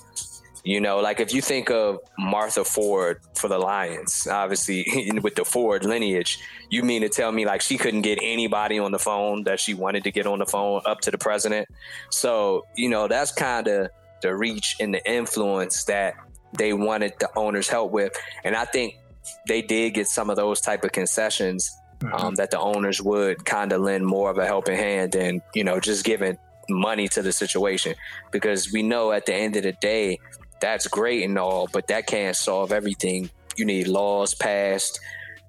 You 0.65 0.81
know 0.81 1.01
like 1.01 1.19
if 1.19 1.35
you 1.35 1.41
think 1.41 1.71
of 1.71 1.99
martha 2.17 2.65
ford 2.65 3.21
for 3.35 3.49
the 3.49 3.59
lions 3.59 4.29
obviously 4.31 5.11
with 5.21 5.35
the 5.35 5.45
ford 5.45 5.85
lineage 5.85 6.39
you 6.71 6.85
mean 6.85 7.03
to 7.03 7.09
tell 7.09 7.33
me 7.33 7.45
like 7.45 7.61
she 7.63 7.77
couldn't 7.77 8.03
get 8.03 8.21
anybody 8.23 8.79
on 8.79 8.93
the 8.93 8.99
phone 8.99 9.43
that 9.43 9.59
she 9.59 9.75
wanted 9.75 10.05
to 10.05 10.13
get 10.13 10.25
on 10.25 10.39
the 10.39 10.47
phone 10.47 10.81
up 10.87 11.01
to 11.01 11.11
the 11.11 11.19
president? 11.19 11.69
So 12.11 12.65
you 12.77 12.89
know 12.89 13.09
that's 13.09 13.33
kind 13.33 13.67
of 13.67 13.91
the 14.23 14.37
reach 14.37 14.77
and 14.79 14.95
the 14.95 15.11
influence 15.11 15.83
that 15.85 16.15
they 16.57 16.73
wanted 16.73 17.15
the 17.19 17.29
owners 17.37 17.69
help 17.69 17.91
with. 17.91 18.13
And 18.45 18.55
i 18.55 18.65
think 18.65 18.99
they 19.49 19.63
did 19.63 19.95
get 19.95 20.07
some 20.07 20.31
of 20.31 20.37
those 20.37 20.61
type 20.61 20.85
of 20.85 20.93
concessions 20.93 21.71
um, 22.13 22.35
that 22.37 22.51
the 22.51 22.59
owners 22.59 23.01
would 23.01 23.45
kind 23.45 23.73
of 23.73 23.81
lend 23.81 24.07
more 24.07 24.31
of 24.31 24.39
a 24.39 24.47
helping 24.47 24.77
hand 24.77 25.13
than 25.13 25.43
you 25.55 25.65
know 25.65 25.81
just 25.81 26.05
giving 26.05 26.39
money 26.69 27.09
to 27.09 27.23
the 27.23 27.33
situation. 27.33 27.95
Because 28.31 28.73
we 28.73 28.83
know 28.83 29.13
at 29.13 29.27
the 29.27 29.35
end 29.35 29.57
of 29.57 29.63
the 29.63 29.73
day 29.73 30.19
that's 30.61 30.87
great 30.87 31.25
and 31.25 31.37
all 31.39 31.69
but 31.73 31.89
that 31.89 32.07
can't 32.07 32.37
solve 32.37 32.73
everything. 32.73 33.31
You 33.57 33.65
need 33.65 33.89
laws 33.89 34.35
passed 34.35 35.01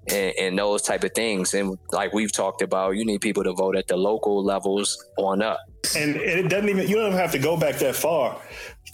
and, 0.08 0.34
and 0.38 0.58
those 0.58 0.82
type 0.82 1.04
of 1.04 1.12
things. 1.12 1.54
And 1.54 1.78
like 1.92 2.12
we've 2.12 2.32
talked 2.32 2.62
about 2.62 2.96
you 2.96 3.04
need 3.04 3.20
people 3.20 3.44
to 3.44 3.52
vote 3.52 3.76
at 3.76 3.88
the 3.88 3.96
local 3.96 4.42
levels 4.44 5.02
on 5.16 5.42
up. 5.42 5.60
And 5.96 6.16
it 6.16 6.48
doesn't 6.48 6.68
even 6.68 6.88
you 6.88 6.96
don't 6.96 7.08
even 7.08 7.18
have 7.18 7.32
to 7.32 7.38
go 7.38 7.56
back 7.56 7.76
that 7.76 7.94
far 7.94 8.40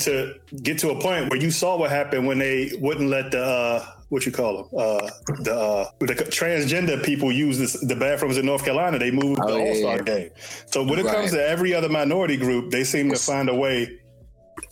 to 0.01 0.35
get 0.63 0.79
to 0.79 0.91
a 0.91 1.01
point 1.01 1.31
where 1.31 1.41
you 1.41 1.51
saw 1.51 1.77
what 1.77 1.91
happened 1.91 2.27
when 2.27 2.39
they 2.39 2.73
wouldn't 2.81 3.09
let 3.11 3.31
the 3.31 3.43
uh, 3.43 3.85
what 4.09 4.27
you 4.27 4.33
call 4.33 4.57
them 4.65 4.79
uh, 4.81 5.09
the 5.43 5.55
uh, 5.55 5.85
the 6.01 6.15
transgender 6.15 7.03
people 7.05 7.31
use 7.31 7.59
this, 7.59 7.75
the 7.87 7.95
bathrooms 7.97 8.37
in 8.39 8.47
North 8.47 8.65
Carolina. 8.65 8.99
They 8.99 9.11
moved 9.11 9.41
Oh, 9.45 9.53
the 9.53 9.59
yeah, 9.59 9.69
All 9.69 9.75
Star 9.77 9.97
yeah. 9.99 10.03
game. 10.03 10.31
So 10.67 10.83
when 10.83 10.99
it 10.99 11.05
Right. 11.05 11.15
comes 11.15 11.31
to 11.33 11.47
every 11.47 11.75
other 11.75 11.89
minority 11.89 12.37
group, 12.37 12.71
they 12.71 12.85
seem 12.85 13.11
to 13.11 13.17
find 13.17 13.49
a 13.49 13.55
way 13.55 13.99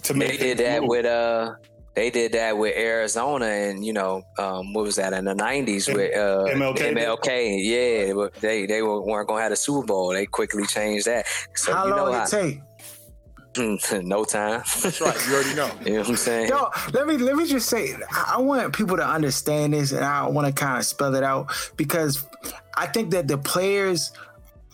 to 0.04 0.14
make. 0.14 0.30
they 0.30 0.36
did 0.38 0.58
that 0.58 0.80
move. 0.82 0.88
with 0.90 1.06
uh 1.06 1.54
they 1.94 2.10
did 2.10 2.30
that 2.32 2.56
with 2.56 2.76
Arizona 2.76 3.46
and 3.46 3.84
you 3.84 3.92
know 3.92 4.22
um, 4.38 4.72
what 4.72 4.84
was 4.84 4.96
that 4.96 5.12
in 5.12 5.24
the 5.24 5.34
nineties 5.34 5.88
with 5.88 6.16
uh, 6.16 6.44
MLK? 6.54 6.94
MLK 6.94 7.58
yeah 7.60 8.12
but 8.12 8.34
they 8.34 8.66
they 8.66 8.82
were, 8.82 9.00
weren't 9.02 9.26
gonna 9.28 9.42
have 9.42 9.50
a 9.50 9.56
Super 9.56 9.84
Bowl 9.86 10.10
they 10.12 10.24
quickly 10.26 10.64
changed 10.66 11.06
that 11.06 11.26
so 11.56 11.72
How 11.74 11.84
you 11.86 11.90
know 11.96 12.04
long 12.10 12.22
it 12.22 12.28
take? 12.28 12.60
no 14.02 14.24
time 14.24 14.62
That's 14.82 15.00
right. 15.00 15.26
You 15.26 15.34
already 15.34 15.54
know. 15.54 15.70
you 15.84 15.92
know 15.94 16.00
what 16.00 16.08
I'm 16.10 16.16
saying 16.16 16.48
Yo, 16.48 16.68
let 16.92 17.06
me 17.06 17.16
let 17.16 17.36
me 17.36 17.46
just 17.46 17.68
say, 17.68 17.94
I 18.10 18.34
I 18.36 18.40
want 18.40 18.74
people 18.74 18.96
to 18.96 19.06
understand 19.06 19.72
this, 19.72 19.92
and 19.92 20.04
I 20.04 20.28
want 20.28 20.46
to 20.46 20.52
kind 20.52 20.78
of 20.78 20.84
spell 20.84 21.14
it 21.14 21.24
out 21.24 21.50
because 21.76 22.26
I 22.76 22.86
think 22.86 23.10
that 23.10 23.26
the 23.26 23.38
players 23.38 24.12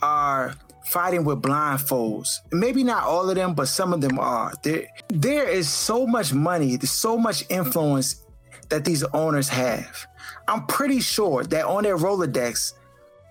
are 0.03 0.55
fighting 0.85 1.25
with 1.25 1.41
blindfolds. 1.41 2.41
Maybe 2.53 2.85
not 2.85 3.05
all 3.05 3.29
of 3.29 3.37
them, 3.37 3.55
but 3.55 3.69
some 3.69 3.93
of 3.93 4.01
them 4.01 4.19
are. 4.19 4.53
There, 4.63 4.87
there 5.09 5.49
is 5.49 5.69
so 5.69 6.07
much 6.07 6.33
money, 6.33 6.77
there's 6.77 6.91
so 6.91 7.17
much 7.17 7.45
influence 7.49 8.23
that 8.69 8.85
these 8.85 9.03
owners 9.05 9.49
have. 9.49 10.07
I'm 10.47 10.67
pretty 10.67 11.01
sure 11.01 11.43
that 11.45 11.65
on 11.65 11.85
their 11.85 11.97
Rolodex, 11.97 12.75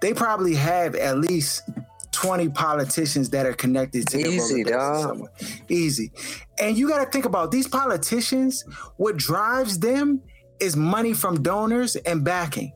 they 0.01 0.13
probably 0.13 0.56
have 0.56 0.95
at 0.95 1.19
least 1.19 1.63
20 2.13 2.49
politicians 2.49 3.30
that 3.32 3.45
are 3.45 3.54
connected 3.54 4.08
to 4.08 4.17
Easy, 4.17 4.63
dog. 4.63 5.28
Easy. 5.67 6.12
And 6.60 6.78
you 6.78 6.88
got 6.88 7.04
to 7.04 7.12
think 7.12 7.26
about 7.26 7.52
these 7.52 7.67
politicians, 7.67 8.63
what 8.97 9.17
drives 9.17 9.80
them 9.80 10.21
is 10.60 10.78
money 10.78 11.13
from 11.13 11.43
donors 11.43 11.95
and 11.95 12.23
backing. 12.23 12.71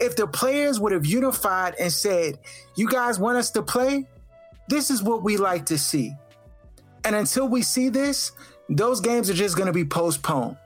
If 0.00 0.16
the 0.16 0.26
players 0.26 0.80
would 0.80 0.92
have 0.92 1.06
unified 1.06 1.76
and 1.78 1.92
said, 1.92 2.38
You 2.74 2.88
guys 2.88 3.18
want 3.18 3.38
us 3.38 3.50
to 3.52 3.62
play? 3.62 4.08
This 4.68 4.90
is 4.90 5.02
what 5.02 5.22
we 5.22 5.36
like 5.36 5.66
to 5.66 5.78
see. 5.78 6.12
And 7.04 7.14
until 7.14 7.46
we 7.46 7.62
see 7.62 7.90
this, 7.90 8.32
those 8.68 9.00
games 9.00 9.28
are 9.28 9.34
just 9.34 9.56
going 9.56 9.66
to 9.66 9.72
be 9.72 9.84
postponed. 9.84 10.56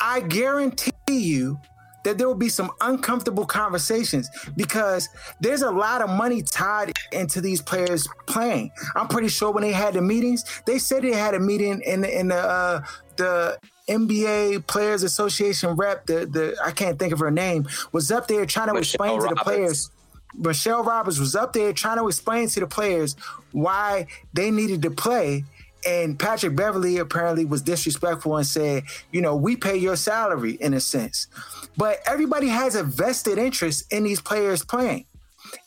I 0.00 0.20
guarantee 0.20 0.92
you 1.08 1.58
that 2.06 2.18
there 2.18 2.28
will 2.28 2.36
be 2.36 2.48
some 2.48 2.70
uncomfortable 2.80 3.44
conversations 3.44 4.30
because 4.56 5.08
there's 5.40 5.62
a 5.62 5.70
lot 5.70 6.00
of 6.00 6.08
money 6.08 6.40
tied 6.40 6.92
into 7.10 7.40
these 7.40 7.60
players 7.60 8.06
playing. 8.26 8.70
I'm 8.94 9.08
pretty 9.08 9.26
sure 9.26 9.50
when 9.50 9.62
they 9.62 9.72
had 9.72 9.94
the 9.94 10.02
meetings, 10.02 10.44
they 10.66 10.78
said 10.78 11.02
they 11.02 11.12
had 11.12 11.34
a 11.34 11.40
meeting 11.40 11.82
in 11.84 12.02
the 12.02 12.18
in 12.18 12.28
the 12.28 12.36
uh, 12.36 12.84
the 13.16 13.58
NBA 13.88 14.68
Players 14.68 15.02
Association 15.02 15.74
rep. 15.74 16.06
The 16.06 16.26
the 16.26 16.56
I 16.64 16.70
can't 16.70 16.96
think 16.96 17.12
of 17.12 17.18
her 17.18 17.32
name 17.32 17.66
was 17.90 18.12
up 18.12 18.28
there 18.28 18.46
trying 18.46 18.68
to 18.68 18.74
Michelle 18.74 19.02
explain 19.04 19.20
to 19.28 19.34
the 19.34 19.40
players. 19.42 19.90
Michelle 20.34 20.84
Roberts 20.84 21.18
was 21.18 21.34
up 21.34 21.54
there 21.54 21.72
trying 21.72 21.98
to 21.98 22.06
explain 22.06 22.48
to 22.50 22.60
the 22.60 22.66
players 22.68 23.16
why 23.50 24.06
they 24.32 24.52
needed 24.52 24.82
to 24.82 24.92
play. 24.92 25.44
And 25.86 26.18
Patrick 26.18 26.56
Beverley 26.56 26.98
apparently 26.98 27.44
was 27.44 27.62
disrespectful 27.62 28.36
and 28.36 28.46
said, 28.46 28.82
you 29.12 29.20
know, 29.20 29.36
we 29.36 29.56
pay 29.56 29.76
your 29.76 29.96
salary 29.96 30.52
in 30.54 30.74
a 30.74 30.80
sense. 30.80 31.28
But 31.76 31.98
everybody 32.06 32.48
has 32.48 32.74
a 32.74 32.82
vested 32.82 33.38
interest 33.38 33.92
in 33.92 34.02
these 34.04 34.20
players 34.20 34.64
playing. 34.64 35.04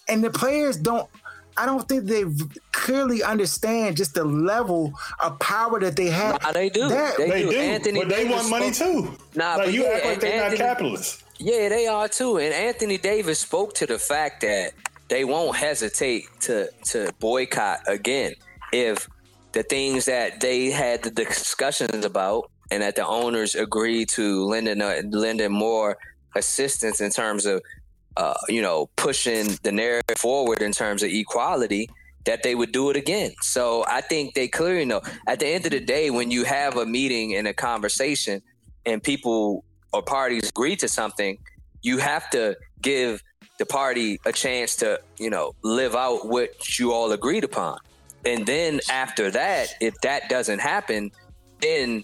And 0.10 0.24
the 0.24 0.30
players 0.30 0.76
don't, 0.76 1.08
I 1.56 1.66
don't 1.66 1.88
think 1.88 2.06
they 2.06 2.24
clearly 2.72 3.24
understand 3.24 3.98
just 3.98 4.14
the 4.14 4.24
level 4.26 4.94
of 5.20 5.40
power 5.40 5.80
that 5.80 5.96
they 5.96 6.08
have. 6.08 6.42
Nah, 6.42 6.52
they 6.52 6.70
do. 6.70 6.88
That- 6.90 7.18
They, 7.18 7.30
They 7.30 7.42
do. 7.44 7.52
do, 7.52 7.58
Anthony 7.58 8.00
but 8.02 8.10
they 8.10 8.24
Davis 8.24 8.32
want 8.36 8.50
money 8.50 8.74
spoke- 8.74 9.06
too. 9.06 9.18
Nah, 9.36 9.56
like 9.56 9.66
but 9.68 9.74
you 9.74 9.84
yeah, 9.84 9.90
act 9.90 10.06
like 10.06 10.20
they're 10.20 10.50
not 10.50 10.58
capitalists. 10.58 11.24
Yeah, 11.38 11.70
they 11.70 11.88
are 11.88 12.08
too. 12.10 12.38
And 12.38 12.54
Anthony 12.54 12.98
Davis 12.98 13.40
spoke 13.40 13.74
to 13.76 13.86
the 13.86 13.98
fact 14.00 14.42
that 14.42 14.74
they 15.08 15.24
won't 15.24 15.56
hesitate 15.56 16.26
to 16.42 16.70
to 16.86 17.12
boycott 17.20 17.80
again 17.88 18.34
if 18.74 19.08
the 19.52 19.64
things 19.64 20.06
that 20.06 20.40
they 20.40 20.70
had 20.70 21.04
the 21.04 21.12
discussions 21.12 22.06
about 22.06 22.50
and 22.72 22.84
that 22.84 22.96
the 22.96 23.06
owners 23.06 23.56
agreed 23.56 24.10
to 24.10 24.46
lending 24.46 24.82
uh, 24.82 25.02
lending 25.10 25.52
more 25.52 25.98
assistance 26.36 27.02
in 27.02 27.10
terms 27.10 27.46
of 27.46 27.62
uh, 28.18 28.36
you 28.48 28.62
know 28.62 28.90
pushing 28.96 29.58
the 29.64 29.72
narrative 29.72 30.18
forward 30.18 30.62
in 30.62 30.72
terms 30.72 31.04
of 31.04 31.10
equality 31.10 31.90
that 32.26 32.44
they 32.44 32.54
would 32.54 32.72
do 32.72 32.90
it 32.90 32.96
again. 32.96 33.32
So 33.42 33.86
I 33.88 34.02
think 34.02 34.34
they 34.36 34.48
clearly 34.48 34.86
know. 34.86 35.02
At 35.26 35.40
the 35.40 35.48
end 35.48 35.66
of 35.66 35.72
the 35.72 35.80
day, 35.80 36.10
when 36.10 36.30
you 36.30 36.44
have 36.44 36.78
a 36.78 36.86
meeting 36.86 37.36
and 37.36 37.48
a 37.48 37.54
conversation 37.54 38.42
and 38.86 39.02
people 39.02 39.64
or 39.94 40.04
parties 40.04 40.50
agree 40.50 40.76
to 40.76 40.88
something, 40.88 41.38
you 41.82 41.98
have 41.98 42.30
to 42.32 42.58
give 42.82 43.24
the 43.58 43.66
party 43.66 44.20
a 44.26 44.32
chance 44.32 44.76
to, 44.78 45.00
you 45.18 45.30
know, 45.30 45.54
live 45.64 45.96
out 45.96 46.28
what 46.28 46.78
you 46.78 46.92
all 46.94 47.12
agreed 47.12 47.44
upon. 47.44 47.80
And 48.26 48.46
then 48.46 48.80
after 48.90 49.32
that, 49.32 49.76
if 49.80 50.00
that 50.02 50.30
doesn't 50.30 50.60
happen, 50.60 51.12
then 51.62 52.04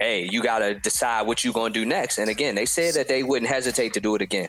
hey, 0.00 0.28
you 0.30 0.42
got 0.42 0.58
to 0.58 0.74
decide 0.74 1.26
what 1.26 1.42
you're 1.44 1.54
to 1.54 1.70
do 1.70 1.86
next. 1.86 2.18
And 2.18 2.28
again, 2.28 2.54
they 2.54 2.66
said 2.66 2.94
that 2.94 3.08
they 3.08 3.22
wouldn't 3.22 3.50
hesitate 3.50 3.94
to 3.94 4.00
do 4.00 4.14
it 4.14 4.22
again. 4.22 4.48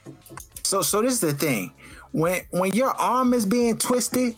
So 0.63 0.81
so 0.81 1.01
this 1.01 1.13
is 1.13 1.21
the 1.21 1.33
thing. 1.33 1.71
When 2.11 2.41
when 2.51 2.73
your 2.73 2.89
arm 2.89 3.33
is 3.33 3.45
being 3.45 3.77
twisted 3.77 4.35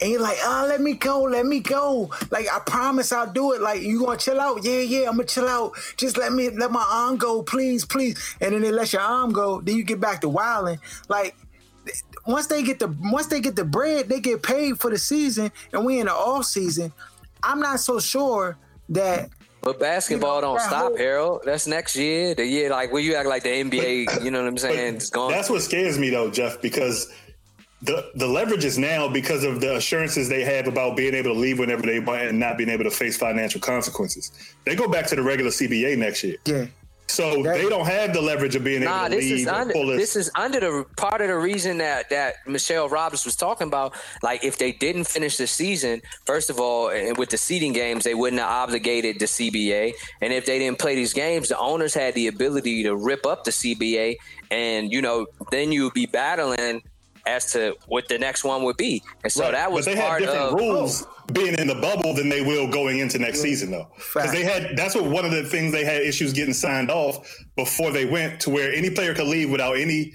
and 0.00 0.10
you're 0.10 0.20
like, 0.20 0.38
oh, 0.42 0.66
let 0.68 0.80
me 0.80 0.94
go, 0.94 1.22
let 1.22 1.46
me 1.46 1.60
go. 1.60 2.10
Like 2.30 2.46
I 2.52 2.58
promise 2.60 3.12
I'll 3.12 3.32
do 3.32 3.52
it. 3.52 3.60
Like 3.60 3.82
you 3.82 4.00
gonna 4.00 4.18
chill 4.18 4.40
out? 4.40 4.64
Yeah, 4.64 4.80
yeah, 4.80 5.08
I'm 5.08 5.16
gonna 5.16 5.24
chill 5.24 5.46
out. 5.46 5.74
Just 5.96 6.16
let 6.16 6.32
me 6.32 6.50
let 6.50 6.72
my 6.72 6.84
arm 6.90 7.16
go, 7.16 7.42
please, 7.42 7.84
please. 7.84 8.36
And 8.40 8.54
then 8.54 8.62
they 8.62 8.72
let 8.72 8.92
your 8.92 9.02
arm 9.02 9.32
go. 9.32 9.60
Then 9.60 9.76
you 9.76 9.84
get 9.84 10.00
back 10.00 10.20
to 10.22 10.28
wilding. 10.28 10.80
Like 11.08 11.36
once 12.26 12.46
they 12.46 12.62
get 12.62 12.78
the 12.78 12.94
once 13.00 13.26
they 13.26 13.40
get 13.40 13.56
the 13.56 13.64
bread, 13.64 14.08
they 14.08 14.20
get 14.20 14.42
paid 14.42 14.80
for 14.80 14.90
the 14.90 14.98
season, 14.98 15.50
and 15.72 15.84
we 15.84 16.00
in 16.00 16.06
the 16.06 16.12
off 16.12 16.46
season. 16.46 16.92
I'm 17.42 17.60
not 17.60 17.80
so 17.80 17.98
sure 18.00 18.58
that 18.90 19.30
but 19.62 19.78
basketball 19.78 20.36
you 20.36 20.42
know, 20.42 20.48
don't 20.48 20.60
stop, 20.60 20.82
whole, 20.82 20.96
Harold. 20.96 21.42
That's 21.44 21.66
next 21.66 21.96
year. 21.96 22.34
The 22.34 22.46
year 22.46 22.70
like 22.70 22.92
when 22.92 23.04
you 23.04 23.14
act 23.14 23.28
like 23.28 23.42
the 23.42 23.50
NBA, 23.50 24.24
you 24.24 24.30
know 24.30 24.42
what 24.42 24.48
I'm 24.48 24.58
saying? 24.58 24.96
It's 24.96 25.10
gone. 25.10 25.30
That's 25.30 25.50
what 25.50 25.62
scares 25.62 25.98
me 25.98 26.10
though, 26.10 26.30
Jeff, 26.30 26.60
because 26.60 27.12
the 27.82 28.10
the 28.14 28.26
leverage 28.26 28.64
is 28.64 28.78
now 28.78 29.08
because 29.08 29.44
of 29.44 29.60
the 29.60 29.76
assurances 29.76 30.28
they 30.28 30.44
have 30.44 30.66
about 30.66 30.96
being 30.96 31.14
able 31.14 31.32
to 31.32 31.38
leave 31.38 31.58
whenever 31.58 31.82
they 31.82 32.00
want 32.00 32.22
and 32.22 32.38
not 32.38 32.58
being 32.58 32.70
able 32.70 32.84
to 32.84 32.90
face 32.90 33.16
financial 33.16 33.60
consequences. 33.60 34.32
They 34.64 34.76
go 34.76 34.88
back 34.88 35.06
to 35.08 35.16
the 35.16 35.22
regular 35.22 35.50
CBA 35.50 35.98
next 35.98 36.22
year. 36.24 36.36
Yeah. 36.44 36.66
So 37.10 37.42
they 37.42 37.68
don't 37.68 37.86
have 37.86 38.12
the 38.12 38.20
leverage 38.20 38.56
of 38.56 38.64
being 38.64 38.84
nah, 38.84 39.06
able 39.06 39.10
to 39.10 39.16
this 39.16 39.24
leave. 39.24 39.40
Is 39.40 39.46
under, 39.46 39.96
this 39.96 40.16
is 40.16 40.30
under 40.34 40.60
the 40.60 40.84
part 40.96 41.20
of 41.20 41.28
the 41.28 41.36
reason 41.36 41.78
that 41.78 42.10
that 42.10 42.36
Michelle 42.46 42.88
Roberts 42.88 43.24
was 43.24 43.36
talking 43.36 43.66
about. 43.66 43.94
Like 44.22 44.44
if 44.44 44.58
they 44.58 44.72
didn't 44.72 45.04
finish 45.04 45.36
the 45.36 45.46
season, 45.46 46.02
first 46.24 46.50
of 46.50 46.60
all, 46.60 46.90
and 46.90 47.16
with 47.16 47.30
the 47.30 47.38
seeding 47.38 47.72
games, 47.72 48.04
they 48.04 48.14
wouldn't 48.14 48.40
have 48.40 48.50
obligated 48.50 49.18
the 49.18 49.26
CBA. 49.26 49.92
And 50.20 50.32
if 50.32 50.46
they 50.46 50.58
didn't 50.58 50.78
play 50.78 50.94
these 50.94 51.12
games, 51.12 51.48
the 51.48 51.58
owners 51.58 51.94
had 51.94 52.14
the 52.14 52.28
ability 52.28 52.84
to 52.84 52.96
rip 52.96 53.26
up 53.26 53.44
the 53.44 53.50
CBA, 53.50 54.16
and 54.50 54.92
you 54.92 55.02
know 55.02 55.26
then 55.50 55.72
you 55.72 55.84
would 55.84 55.94
be 55.94 56.06
battling 56.06 56.82
as 57.30 57.52
to 57.52 57.76
what 57.86 58.08
the 58.08 58.18
next 58.18 58.44
one 58.44 58.62
would 58.64 58.76
be. 58.76 59.02
And 59.22 59.32
so 59.32 59.44
right. 59.44 59.52
that 59.52 59.70
was 59.70 59.86
but 59.86 59.94
they 59.94 60.00
part 60.00 60.20
had 60.20 60.26
different 60.26 60.52
of, 60.52 60.58
rules 60.58 61.06
oh. 61.06 61.24
being 61.32 61.54
in 61.54 61.66
the 61.66 61.74
bubble 61.76 62.14
than 62.14 62.28
they 62.28 62.42
will 62.42 62.68
going 62.68 62.98
into 62.98 63.18
next 63.18 63.40
season 63.40 63.70
though. 63.70 63.88
Because 63.96 64.32
they 64.32 64.44
had 64.44 64.76
that's 64.76 64.94
what 64.94 65.04
one 65.04 65.24
of 65.24 65.30
the 65.30 65.44
things 65.44 65.72
they 65.72 65.84
had 65.84 66.02
issues 66.02 66.32
getting 66.32 66.54
signed 66.54 66.90
off 66.90 67.36
before 67.56 67.90
they 67.90 68.04
went 68.04 68.40
to 68.40 68.50
where 68.50 68.72
any 68.72 68.90
player 68.90 69.14
could 69.14 69.26
leave 69.26 69.50
without 69.50 69.76
any 69.78 70.12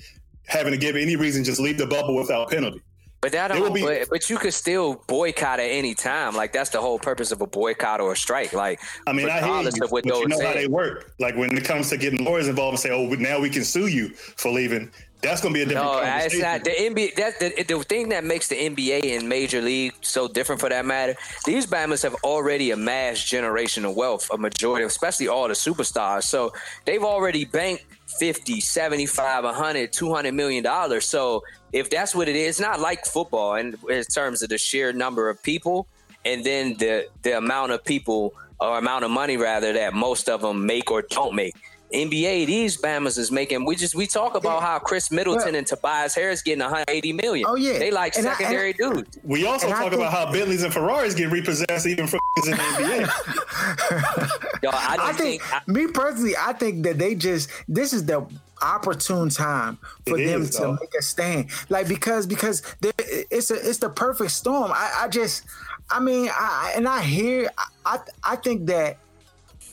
having 0.47 0.71
to 0.71 0.77
give 0.77 0.95
any 0.95 1.15
reason, 1.15 1.43
just 1.43 1.59
leave 1.59 1.77
the 1.77 1.87
bubble 1.87 2.15
without 2.15 2.49
penalty. 2.49 2.81
But 3.25 3.31
that 3.31 3.47
don't, 3.47 3.65
um, 3.65 3.73
be, 3.73 3.81
but, 3.81 4.07
but, 4.07 4.29
you 4.29 4.37
could 4.37 4.53
still 4.53 5.03
boycott 5.07 5.59
at 5.59 5.71
any 5.71 5.95
time. 5.95 6.35
Like 6.35 6.53
that's 6.53 6.69
the 6.69 6.79
whole 6.79 6.99
purpose 6.99 7.31
of 7.31 7.41
a 7.41 7.47
boycott 7.47 7.99
or 7.99 8.11
a 8.11 8.15
strike. 8.15 8.53
Like 8.53 8.79
I 9.07 9.13
mean, 9.13 9.27
I 9.27 9.39
hear 9.39 9.71
you, 9.73 9.87
but 9.89 10.05
you 10.05 10.27
know 10.27 10.39
how 10.39 10.53
they 10.53 10.67
work. 10.67 11.11
Like 11.19 11.35
when 11.35 11.57
it 11.57 11.63
comes 11.65 11.89
to 11.89 11.97
getting 11.97 12.23
lawyers 12.23 12.47
involved 12.47 12.73
and 12.73 12.79
say, 12.79 12.91
"Oh, 12.91 13.07
now 13.15 13.39
we 13.39 13.49
can 13.49 13.63
sue 13.63 13.87
you 13.87 14.09
for 14.09 14.51
leaving," 14.51 14.91
That's 15.21 15.41
going 15.41 15.53
to 15.53 15.57
be 15.57 15.63
a 15.63 15.65
different. 15.65 15.91
No, 15.91 16.01
it's 16.03 16.37
not 16.37 16.63
the 16.63 16.71
NBA. 16.71 17.15
That 17.15 17.39
the, 17.39 17.63
the 17.63 17.83
thing 17.83 18.09
that 18.09 18.23
makes 18.23 18.47
the 18.47 18.55
NBA 18.55 19.17
and 19.17 19.27
Major 19.27 19.61
League 19.61 19.93
so 20.01 20.27
different 20.27 20.61
for 20.61 20.69
that 20.69 20.85
matter. 20.85 21.15
These 21.45 21.65
Bammers 21.65 22.03
have 22.03 22.15
already 22.23 22.71
amassed 22.71 23.31
generational 23.31 23.95
wealth, 23.95 24.29
a 24.31 24.37
majority, 24.37 24.85
especially 24.85 25.27
all 25.27 25.47
the 25.47 25.55
superstars. 25.55 26.23
So 26.23 26.53
they've 26.85 27.03
already 27.03 27.45
banked 27.45 27.85
50, 28.19 28.59
75, 28.59 29.43
100, 29.43 29.91
200 29.91 30.33
million 30.33 30.63
dollars. 30.63 31.05
So 31.05 31.43
if 31.73 31.89
that's 31.89 32.13
what 32.13 32.29
it 32.29 32.35
is, 32.35 32.49
it's 32.49 32.59
not 32.59 32.79
like 32.79 33.05
football 33.05 33.55
in, 33.55 33.75
in 33.89 34.03
terms 34.03 34.43
of 34.43 34.49
the 34.49 34.57
sheer 34.57 34.93
number 34.93 35.29
of 35.29 35.41
people 35.41 35.87
and 36.25 36.43
then 36.43 36.75
the 36.77 37.07
the 37.21 37.37
amount 37.37 37.71
of 37.71 37.83
people 37.83 38.33
or 38.59 38.77
amount 38.77 39.05
of 39.05 39.11
money 39.11 39.37
rather 39.37 39.73
that 39.73 39.93
most 39.93 40.27
of 40.27 40.41
them 40.41 40.65
make 40.65 40.91
or 40.91 41.01
don't 41.01 41.35
make. 41.35 41.55
NBA, 41.93 42.47
these 42.47 42.77
Bammers 42.77 43.17
is 43.17 43.31
making. 43.31 43.65
We 43.65 43.75
just 43.75 43.95
we 43.95 44.07
talk 44.07 44.35
about 44.35 44.61
how 44.61 44.79
Khris 44.79 45.11
Middleton 45.11 45.49
well, 45.49 45.55
and 45.55 45.67
Tobias 45.67 46.15
Harris 46.15 46.41
getting 46.41 46.61
180 46.61 47.13
million. 47.13 47.45
Oh 47.47 47.55
yeah, 47.55 47.77
they 47.77 47.91
like 47.91 48.15
and 48.15 48.25
secondary 48.25 48.69
I, 48.69 48.73
dudes. 48.73 49.19
We 49.23 49.45
also 49.45 49.67
and 49.67 49.75
talk 49.75 49.91
think, 49.91 50.01
about 50.01 50.11
how 50.11 50.31
Bentleys 50.31 50.63
and 50.63 50.73
Ferraris 50.73 51.13
get 51.13 51.31
repossessed 51.31 51.85
even 51.85 52.07
from 52.07 52.19
in 52.45 52.51
the 52.51 52.57
NBA. 52.57 54.59
Yo, 54.63 54.69
I, 54.71 54.97
I 54.99 55.13
think, 55.13 55.41
think 55.41 55.53
I, 55.53 55.71
me 55.71 55.87
personally, 55.87 56.33
I 56.37 56.53
think 56.53 56.83
that 56.83 56.97
they 56.97 57.15
just 57.15 57.49
this 57.67 57.93
is 57.93 58.05
the 58.05 58.25
opportune 58.61 59.29
time 59.29 59.77
for 60.07 60.17
them 60.17 60.41
is, 60.41 60.51
to 60.51 60.61
though. 60.61 60.77
make 60.79 60.93
a 60.97 61.01
stand. 61.01 61.49
Like 61.69 61.87
because 61.87 62.25
because 62.25 62.63
it's 62.81 63.51
a 63.51 63.69
it's 63.69 63.77
the 63.77 63.89
perfect 63.89 64.31
storm. 64.31 64.71
I, 64.71 65.01
I 65.01 65.07
just 65.07 65.43
I 65.89 65.99
mean 65.99 66.29
I 66.33 66.73
and 66.75 66.87
I 66.87 67.03
hear 67.03 67.49
I 67.85 67.99
I 68.23 68.35
think 68.37 68.65
that 68.67 68.97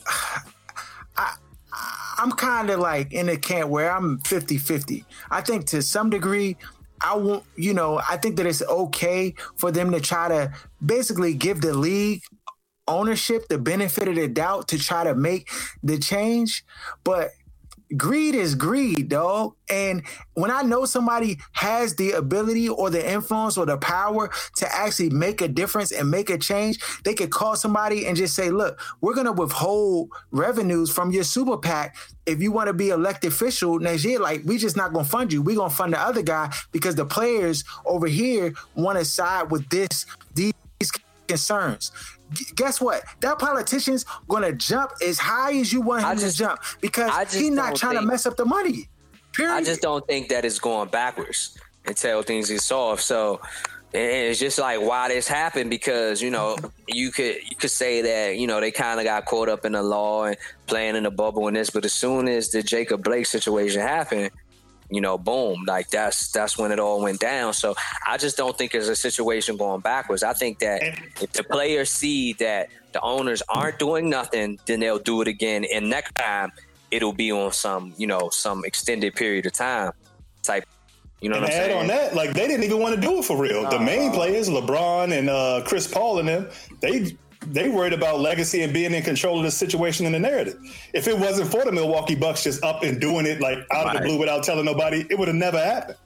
I 0.07 0.41
I'm 2.17 2.31
kind 2.31 2.69
of 2.69 2.79
like 2.79 3.13
in 3.13 3.29
a 3.29 3.37
camp 3.37 3.69
where 3.69 3.91
I'm 3.91 4.19
50 4.19 4.57
50. 4.57 5.05
I 5.31 5.41
think 5.41 5.65
to 5.67 5.81
some 5.81 6.09
degree, 6.09 6.57
I 7.03 7.15
won't, 7.15 7.43
you 7.55 7.73
know, 7.73 8.01
I 8.07 8.17
think 8.17 8.37
that 8.37 8.45
it's 8.45 8.61
okay 8.61 9.33
for 9.57 9.71
them 9.71 9.91
to 9.91 9.99
try 9.99 10.29
to 10.29 10.53
basically 10.83 11.33
give 11.33 11.61
the 11.61 11.73
league 11.73 12.21
ownership 12.87 13.47
the 13.47 13.57
benefit 13.57 14.07
of 14.07 14.15
the 14.15 14.27
doubt 14.27 14.67
to 14.69 14.77
try 14.77 15.03
to 15.03 15.15
make 15.15 15.49
the 15.81 15.97
change. 15.97 16.63
But 17.03 17.31
greed 17.97 18.35
is 18.35 18.55
greed, 18.55 19.09
dog. 19.09 19.55
And 19.69 20.03
when 20.33 20.51
I 20.51 20.61
know 20.61 20.85
somebody 20.85 21.39
has 21.53 21.95
the 21.95 22.11
ability 22.11 22.69
or 22.69 22.89
the 22.89 23.11
influence 23.11 23.57
or 23.57 23.65
the 23.65 23.77
power 23.77 24.29
to 24.57 24.75
actually 24.75 25.09
make 25.09 25.41
a 25.41 25.47
difference 25.47 25.91
and 25.91 26.09
make 26.09 26.29
a 26.29 26.37
change, 26.37 26.79
they 27.03 27.13
could 27.13 27.31
call 27.31 27.55
somebody 27.55 28.05
and 28.05 28.17
just 28.17 28.35
say, 28.35 28.49
look, 28.49 28.79
we're 29.01 29.15
going 29.15 29.25
to 29.25 29.31
withhold 29.31 30.09
revenues 30.31 30.91
from 30.91 31.11
your 31.11 31.23
super 31.23 31.57
PAC. 31.57 31.95
If 32.25 32.41
you 32.41 32.51
want 32.51 32.67
to 32.67 32.73
be 32.73 32.89
elected 32.89 33.31
official 33.31 33.79
next 33.79 34.05
year, 34.05 34.19
like 34.19 34.41
we 34.45 34.57
just 34.57 34.77
not 34.77 34.93
going 34.93 35.05
to 35.05 35.11
fund 35.11 35.33
you. 35.33 35.41
We're 35.41 35.57
going 35.57 35.69
to 35.69 35.75
fund 35.75 35.93
the 35.93 35.99
other 35.99 36.21
guy 36.21 36.53
because 36.71 36.95
the 36.95 37.05
players 37.05 37.63
over 37.85 38.07
here 38.07 38.53
want 38.75 38.99
to 38.99 39.05
side 39.05 39.51
with 39.51 39.67
this, 39.69 40.05
these 40.33 40.53
concerns 41.33 41.91
guess 42.55 42.81
what? 42.81 43.03
That 43.21 43.39
politician's 43.39 44.05
gonna 44.27 44.53
jump 44.53 44.91
as 45.05 45.19
high 45.19 45.53
as 45.59 45.71
you 45.71 45.81
want 45.81 46.03
him 46.03 46.17
just, 46.17 46.37
to 46.37 46.43
jump 46.43 46.59
because 46.81 47.33
he's 47.33 47.49
not 47.51 47.75
trying 47.75 47.93
think, 47.93 48.01
to 48.01 48.07
mess 48.07 48.25
up 48.25 48.37
the 48.37 48.45
money. 48.45 48.89
Period. 49.33 49.53
I 49.53 49.63
just 49.63 49.81
don't 49.81 50.05
think 50.07 50.29
that 50.29 50.45
it's 50.45 50.59
going 50.59 50.89
backwards 50.89 51.57
until 51.85 52.23
things 52.23 52.49
get 52.49 52.61
solved. 52.61 53.01
So 53.01 53.41
and 53.93 54.29
it's 54.29 54.39
just 54.39 54.57
like 54.57 54.81
why 54.81 55.09
this 55.09 55.27
happened 55.27 55.69
because 55.69 56.21
you 56.21 56.31
know 56.31 56.57
you 56.87 57.11
could 57.11 57.35
you 57.47 57.55
could 57.55 57.69
say 57.69 58.01
that 58.01 58.37
you 58.37 58.47
know 58.47 58.59
they 58.59 58.71
kind 58.71 58.99
of 58.99 59.05
got 59.05 59.25
caught 59.25 59.49
up 59.49 59.65
in 59.65 59.73
the 59.73 59.83
law 59.83 60.25
and 60.25 60.37
playing 60.65 60.95
in 60.95 61.03
the 61.03 61.11
bubble 61.11 61.47
and 61.47 61.55
this, 61.55 61.69
but 61.69 61.85
as 61.85 61.93
soon 61.93 62.27
as 62.27 62.49
the 62.49 62.63
Jacob 62.63 63.03
Blake 63.03 63.25
situation 63.25 63.81
happened, 63.81 64.31
you 64.89 65.01
know, 65.01 65.17
boom, 65.17 65.63
like 65.65 65.89
that's 65.89 66.31
that's 66.31 66.57
when 66.57 66.71
it 66.71 66.79
all 66.79 67.01
went 67.01 67.19
down. 67.19 67.53
So 67.53 67.75
I 68.07 68.17
just 68.17 68.37
don't 68.37 68.57
think 68.57 68.71
there's 68.71 68.89
a 68.89 68.95
situation 68.95 69.57
going 69.57 69.81
backwards. 69.81 70.23
I 70.23 70.33
think 70.33 70.59
that 70.59 70.81
if 71.21 71.31
the 71.33 71.43
players 71.43 71.89
see 71.89 72.33
that 72.33 72.69
the 72.91 73.01
owners 73.01 73.41
aren't 73.49 73.79
doing 73.79 74.09
nothing, 74.09 74.59
then 74.65 74.79
they'll 74.79 74.99
do 74.99 75.21
it 75.21 75.27
again. 75.27 75.65
And 75.73 75.89
next 75.89 76.15
time 76.15 76.51
it'll 76.91 77.13
be 77.13 77.31
on 77.31 77.51
some, 77.51 77.93
you 77.97 78.07
know, 78.07 78.29
some 78.31 78.63
extended 78.65 79.15
period 79.15 79.45
of 79.45 79.53
time 79.53 79.91
type. 80.43 80.65
You 81.21 81.29
know 81.29 81.37
and 81.37 81.45
what 81.45 81.53
I'm 81.53 81.59
add 81.59 81.65
saying? 81.67 81.79
on 81.79 81.87
that, 81.87 82.15
like 82.15 82.33
they 82.33 82.47
didn't 82.47 82.65
even 82.65 82.79
want 82.79 82.95
to 82.95 83.01
do 83.01 83.19
it 83.19 83.25
for 83.25 83.37
real. 83.37 83.69
The 83.69 83.79
main 83.79 84.11
players, 84.11 84.49
LeBron 84.49 85.17
and 85.17 85.29
uh, 85.29 85.63
Chris 85.65 85.87
Paul 85.87 86.19
and 86.19 86.27
them, 86.27 86.49
they 86.81 87.17
they 87.47 87.69
worried 87.69 87.93
about 87.93 88.19
legacy 88.19 88.61
and 88.61 88.73
being 88.73 88.93
in 88.93 89.03
control 89.03 89.37
of 89.37 89.43
the 89.43 89.51
situation 89.51 90.05
and 90.05 90.13
the 90.13 90.19
narrative. 90.19 90.57
If 90.93 91.07
it 91.07 91.17
wasn't 91.17 91.51
for 91.51 91.63
the 91.65 91.71
Milwaukee 91.71 92.15
Bucks 92.15 92.43
just 92.43 92.63
up 92.63 92.83
and 92.83 92.99
doing 92.99 93.25
it 93.25 93.39
like 93.41 93.59
out 93.71 93.85
right. 93.85 93.95
of 93.95 94.01
the 94.01 94.07
blue 94.07 94.17
without 94.17 94.43
telling 94.43 94.65
nobody, 94.65 95.05
it 95.09 95.17
would 95.17 95.27
have 95.27 95.35
never 95.35 95.57
happened. 95.57 95.97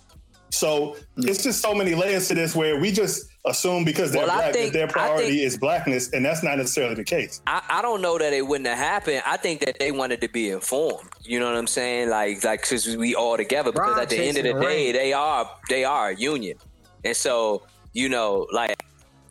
So 0.49 0.95
it's 1.17 1.43
just 1.43 1.61
so 1.61 1.75
many 1.75 1.93
layers 1.93 2.27
to 2.29 2.35
this 2.35 2.55
where 2.55 2.79
we 2.79 2.91
just 2.91 3.29
assume 3.45 3.83
because 3.83 4.11
they're 4.11 4.25
well, 4.25 4.37
black 4.37 4.53
think, 4.53 4.71
that 4.71 4.77
their 4.77 4.87
priority 4.87 5.29
think, 5.29 5.41
is 5.41 5.57
blackness, 5.57 6.11
and 6.13 6.25
that's 6.25 6.41
not 6.41 6.57
necessarily 6.57 6.95
the 6.95 7.03
case. 7.03 7.41
I, 7.47 7.61
I, 7.69 7.81
don't 7.81 8.01
know 8.01 8.17
that 8.17 8.33
it 8.33 8.47
wouldn't 8.47 8.67
have 8.67 8.77
happened. 8.77 9.23
I 9.25 9.37
think 9.37 9.59
that 9.61 9.77
they 9.77 9.91
wanted 9.91 10.21
to 10.21 10.29
be 10.29 10.49
informed. 10.49 11.09
You 11.21 11.39
know 11.39 11.45
what 11.45 11.57
I'm 11.57 11.67
saying? 11.67 12.09
Like, 12.09 12.43
like 12.43 12.61
because 12.61 12.95
we 12.95 13.13
all 13.13 13.35
together. 13.35 13.71
Because 13.71 13.99
at 13.99 14.09
the 14.09 14.19
end 14.19 14.37
of 14.37 14.43
the 14.43 14.59
day, 14.61 14.91
they 14.91 15.11
are 15.13 15.49
they 15.69 15.83
are 15.83 16.09
a 16.09 16.15
union, 16.15 16.57
and 17.03 17.15
so 17.15 17.63
you 17.93 18.09
know, 18.09 18.47
like 18.51 18.81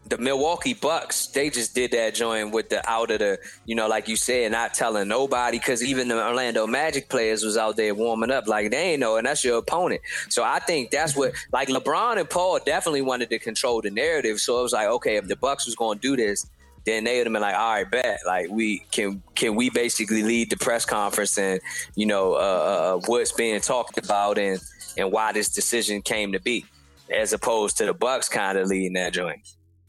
the 0.08 0.18
Milwaukee 0.18 0.74
Bucks, 0.74 1.26
they 1.28 1.50
just 1.50 1.74
did 1.74 1.90
that 1.90 2.14
joint 2.14 2.52
with 2.52 2.68
the 2.68 2.88
out 2.88 3.10
of 3.10 3.18
the, 3.18 3.38
you 3.64 3.74
know, 3.74 3.88
like 3.88 4.08
you 4.08 4.16
said, 4.16 4.52
not 4.52 4.72
telling 4.72 5.08
nobody 5.08 5.58
because 5.58 5.82
even 5.82 6.08
the 6.08 6.24
Orlando 6.24 6.66
Magic 6.66 7.08
players 7.08 7.42
was 7.44 7.56
out 7.56 7.76
there 7.76 7.94
warming 7.94 8.30
up 8.30 8.46
like 8.46 8.70
they 8.70 8.92
ain't 8.92 9.00
know, 9.00 9.16
and 9.16 9.26
that's 9.26 9.44
your 9.44 9.58
opponent. 9.58 10.00
So 10.28 10.44
I 10.44 10.60
think 10.60 10.90
that's 10.90 11.16
what, 11.16 11.32
like 11.52 11.68
LeBron 11.68 12.18
and 12.18 12.30
Paul 12.30 12.60
definitely 12.64 13.02
wanted 13.02 13.30
to 13.30 13.38
control 13.38 13.80
the 13.80 13.90
narrative. 13.90 14.38
So 14.38 14.60
it 14.60 14.62
was 14.62 14.72
like, 14.72 14.88
okay, 14.88 15.16
if 15.16 15.26
the 15.26 15.36
Bucks 15.36 15.66
was 15.66 15.74
going 15.74 15.98
to 15.98 16.02
do 16.02 16.16
this, 16.16 16.46
then 16.84 17.02
they 17.02 17.18
would 17.18 17.26
have 17.26 17.32
been 17.32 17.42
like, 17.42 17.56
all 17.56 17.74
right, 17.74 17.90
bet, 17.90 18.20
like 18.26 18.48
we 18.48 18.78
can 18.92 19.20
can 19.34 19.56
we 19.56 19.70
basically 19.70 20.22
lead 20.22 20.50
the 20.50 20.56
press 20.56 20.84
conference 20.84 21.36
and 21.36 21.60
you 21.96 22.06
know 22.06 22.34
uh, 22.34 22.36
uh, 22.36 23.00
what's 23.06 23.32
being 23.32 23.60
talked 23.60 23.98
about 23.98 24.38
and 24.38 24.60
and 24.96 25.10
why 25.10 25.32
this 25.32 25.48
decision 25.48 26.00
came 26.00 26.30
to 26.30 26.40
be, 26.40 26.64
as 27.10 27.32
opposed 27.32 27.76
to 27.78 27.86
the 27.86 27.92
Bucks 27.92 28.28
kind 28.28 28.56
of 28.56 28.68
leading 28.68 28.92
that 28.92 29.12
joint. 29.12 29.40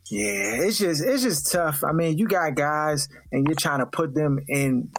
Yeah, 0.10 0.64
it's 0.64 0.78
just 0.78 1.04
it's 1.04 1.24
just 1.24 1.52
tough. 1.52 1.84
I 1.84 1.92
mean, 1.92 2.18
you 2.18 2.28
got 2.28 2.56
guys 2.56 3.10
and 3.32 3.46
you're 3.48 3.56
trying 3.56 3.80
to 3.80 3.86
put 3.86 4.14
them 4.14 4.40
in 4.48 4.90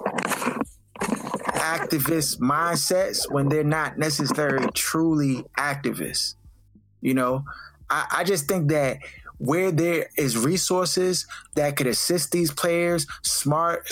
activist 1.59 2.39
mindsets 2.39 3.31
when 3.31 3.49
they're 3.49 3.65
not 3.65 3.99
necessarily 3.99 4.69
truly 4.75 5.45
activists. 5.57 6.35
You 7.01 7.15
know, 7.15 7.45
I, 7.89 8.07
I 8.19 8.25
just 8.25 8.49
think 8.49 8.71
that 8.71 8.99
where 9.39 9.71
there 9.71 10.09
is 10.17 10.37
resources 10.37 11.27
that 11.55 11.77
could 11.77 11.87
assist 11.87 12.33
these 12.33 12.51
players, 12.51 13.07
smart, 13.23 13.91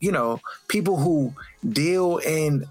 you 0.00 0.10
know, 0.10 0.40
people 0.68 0.96
who 0.96 1.34
deal 1.68 2.18
in 2.18 2.64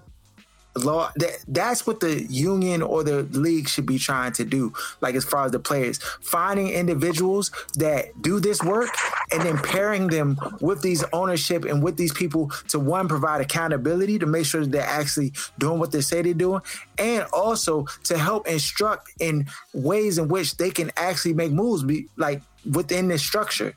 law 0.76 1.10
that 1.16 1.38
that's 1.48 1.86
what 1.86 2.00
the 2.00 2.22
union 2.24 2.82
or 2.82 3.02
the 3.02 3.22
league 3.24 3.68
should 3.68 3.86
be 3.86 3.98
trying 3.98 4.32
to 4.32 4.44
do 4.44 4.72
like 5.00 5.14
as 5.14 5.24
far 5.24 5.44
as 5.44 5.52
the 5.52 5.58
players. 5.58 5.98
Finding 6.20 6.68
individuals 6.68 7.50
that 7.76 8.20
do 8.22 8.40
this 8.40 8.62
work 8.62 8.90
and 9.32 9.42
then 9.42 9.58
pairing 9.58 10.06
them 10.08 10.38
with 10.60 10.82
these 10.82 11.04
ownership 11.12 11.64
and 11.64 11.82
with 11.82 11.96
these 11.96 12.12
people 12.12 12.50
to 12.68 12.78
one 12.78 13.08
provide 13.08 13.40
accountability 13.40 14.18
to 14.18 14.26
make 14.26 14.46
sure 14.46 14.60
that 14.60 14.70
they're 14.70 14.82
actually 14.82 15.32
doing 15.58 15.78
what 15.78 15.92
they 15.92 16.00
say 16.00 16.22
they're 16.22 16.34
doing 16.34 16.60
and 16.98 17.24
also 17.32 17.86
to 18.04 18.16
help 18.16 18.46
instruct 18.46 19.10
in 19.20 19.46
ways 19.74 20.18
in 20.18 20.28
which 20.28 20.56
they 20.56 20.70
can 20.70 20.90
actually 20.96 21.34
make 21.34 21.50
moves 21.50 21.82
be 21.82 22.06
like 22.16 22.42
within 22.70 23.08
this 23.08 23.22
structure 23.22 23.74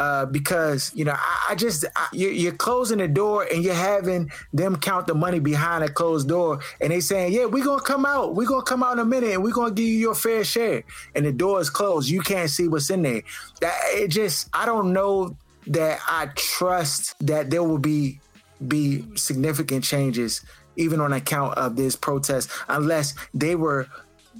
uh, 0.00 0.24
because 0.24 0.90
you 0.94 1.04
know 1.04 1.12
I, 1.12 1.48
I 1.50 1.54
just 1.54 1.84
I, 1.94 2.06
you're, 2.12 2.52
closing 2.52 2.96
the 2.96 3.06
door 3.06 3.46
and 3.52 3.62
you're 3.62 3.74
having 3.74 4.30
them 4.50 4.76
count 4.76 5.06
the 5.06 5.14
money 5.14 5.40
behind 5.40 5.84
a 5.84 5.90
closed 5.90 6.26
door, 6.26 6.60
and 6.80 6.90
they 6.90 7.00
saying, 7.00 7.34
"Yeah, 7.34 7.44
we're 7.44 7.62
gonna 7.62 7.82
come 7.82 8.06
out. 8.06 8.34
We're 8.34 8.48
gonna 8.48 8.62
come 8.62 8.82
out 8.82 8.94
in 8.94 9.00
a 9.00 9.04
minute, 9.04 9.32
and 9.32 9.44
we're 9.44 9.52
gonna 9.52 9.74
give 9.74 9.86
you 9.86 9.98
your 9.98 10.14
fair 10.14 10.42
share." 10.42 10.84
And 11.14 11.26
the 11.26 11.32
door 11.32 11.60
is 11.60 11.68
closed. 11.68 12.08
You 12.08 12.22
can't 12.22 12.48
see 12.48 12.66
what's 12.66 12.88
in 12.88 13.02
there. 13.02 13.22
That 13.60 13.78
it 13.90 14.08
just 14.08 14.48
I 14.54 14.64
don't 14.64 14.94
know 14.94 15.36
that 15.66 16.00
I 16.06 16.28
trust 16.34 17.14
that 17.26 17.50
there 17.50 17.62
will 17.62 17.78
be 17.78 18.20
be 18.66 19.04
significant 19.16 19.84
changes 19.84 20.40
even 20.76 20.98
on 21.02 21.12
account 21.12 21.58
of 21.58 21.76
this 21.76 21.94
protest 21.94 22.48
unless 22.68 23.14
they 23.34 23.54
were 23.54 23.86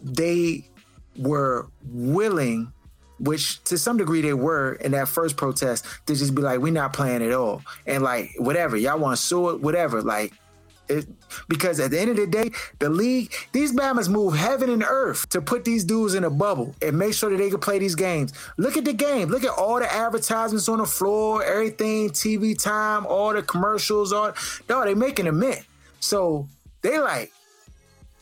they 0.02 0.64
were 1.18 1.68
willing 1.84 2.72
which 3.20 3.62
to 3.64 3.78
some 3.78 3.96
degree 3.96 4.22
they 4.22 4.34
were 4.34 4.74
in 4.74 4.92
that 4.92 5.08
first 5.08 5.36
protest, 5.36 5.84
to 6.06 6.14
just 6.14 6.34
be 6.34 6.42
like, 6.42 6.60
we're 6.60 6.72
not 6.72 6.92
playing 6.92 7.22
at 7.22 7.32
all. 7.32 7.62
And 7.86 8.02
like, 8.02 8.30
whatever, 8.38 8.76
y'all 8.76 8.98
want 8.98 9.16
to 9.16 9.22
sue 9.22 9.50
it, 9.50 9.60
whatever. 9.60 10.02
Like, 10.02 10.32
it, 10.88 11.06
because 11.48 11.78
at 11.78 11.92
the 11.92 12.00
end 12.00 12.10
of 12.10 12.16
the 12.16 12.26
day, 12.26 12.50
the 12.80 12.90
league, 12.90 13.32
these 13.52 13.72
Bamas 13.72 14.08
move 14.08 14.34
heaven 14.34 14.70
and 14.70 14.82
earth 14.82 15.28
to 15.28 15.40
put 15.40 15.64
these 15.64 15.84
dudes 15.84 16.14
in 16.14 16.24
a 16.24 16.30
bubble 16.30 16.74
and 16.82 16.98
make 16.98 17.14
sure 17.14 17.30
that 17.30 17.36
they 17.36 17.50
can 17.50 17.60
play 17.60 17.78
these 17.78 17.94
games. 17.94 18.32
Look 18.56 18.76
at 18.76 18.84
the 18.84 18.92
game. 18.92 19.28
Look 19.28 19.44
at 19.44 19.50
all 19.50 19.78
the 19.78 19.92
advertisements 19.92 20.68
on 20.68 20.78
the 20.78 20.86
floor, 20.86 21.44
everything, 21.44 22.10
TV 22.10 22.60
time, 22.60 23.06
all 23.06 23.32
the 23.32 23.42
commercials, 23.42 24.12
all 24.12 24.32
no, 24.68 24.84
they 24.84 24.94
making 24.94 25.28
a 25.28 25.32
mint. 25.32 25.64
So 26.00 26.48
they 26.82 26.98
like, 26.98 27.32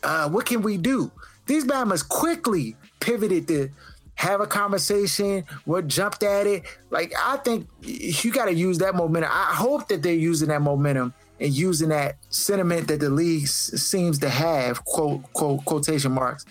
uh, 0.02 0.28
what 0.28 0.46
can 0.46 0.62
we 0.62 0.76
do? 0.76 1.10
These 1.46 1.64
Bamas 1.64 2.06
quickly 2.06 2.76
pivoted 3.00 3.48
to 3.48 3.70
have 4.18 4.40
a 4.40 4.46
conversation, 4.46 5.44
what 5.64 5.86
jumped 5.86 6.24
at 6.24 6.44
it. 6.48 6.64
Like 6.90 7.12
I 7.16 7.36
think 7.36 7.68
you 7.80 8.32
got 8.32 8.46
to 8.46 8.52
use 8.52 8.78
that 8.78 8.96
momentum. 8.96 9.30
I 9.32 9.54
hope 9.54 9.86
that 9.88 10.02
they're 10.02 10.12
using 10.12 10.48
that 10.48 10.60
momentum 10.60 11.14
and 11.38 11.52
using 11.52 11.90
that 11.90 12.16
sentiment 12.28 12.88
that 12.88 12.98
the 12.98 13.10
league 13.10 13.46
seems 13.46 14.18
to 14.18 14.28
have 14.28 14.84
quote 14.84 15.22
quote 15.34 15.64
quotation 15.64 16.10
marks 16.10 16.44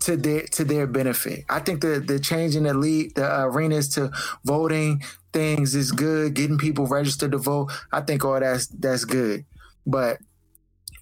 to 0.00 0.14
their 0.14 0.42
to 0.42 0.62
their 0.62 0.86
benefit. 0.86 1.46
I 1.48 1.60
think 1.60 1.80
the 1.80 2.00
the 2.00 2.20
change 2.20 2.54
in 2.54 2.64
the 2.64 2.74
league, 2.74 3.14
the 3.14 3.44
arenas 3.44 3.88
to 3.94 4.10
voting 4.44 5.02
things 5.32 5.74
is 5.74 5.92
good. 5.92 6.34
Getting 6.34 6.58
people 6.58 6.86
registered 6.86 7.32
to 7.32 7.38
vote, 7.38 7.72
I 7.90 8.02
think 8.02 8.26
all 8.26 8.38
that's 8.38 8.66
that's 8.66 9.06
good. 9.06 9.46
But 9.86 10.18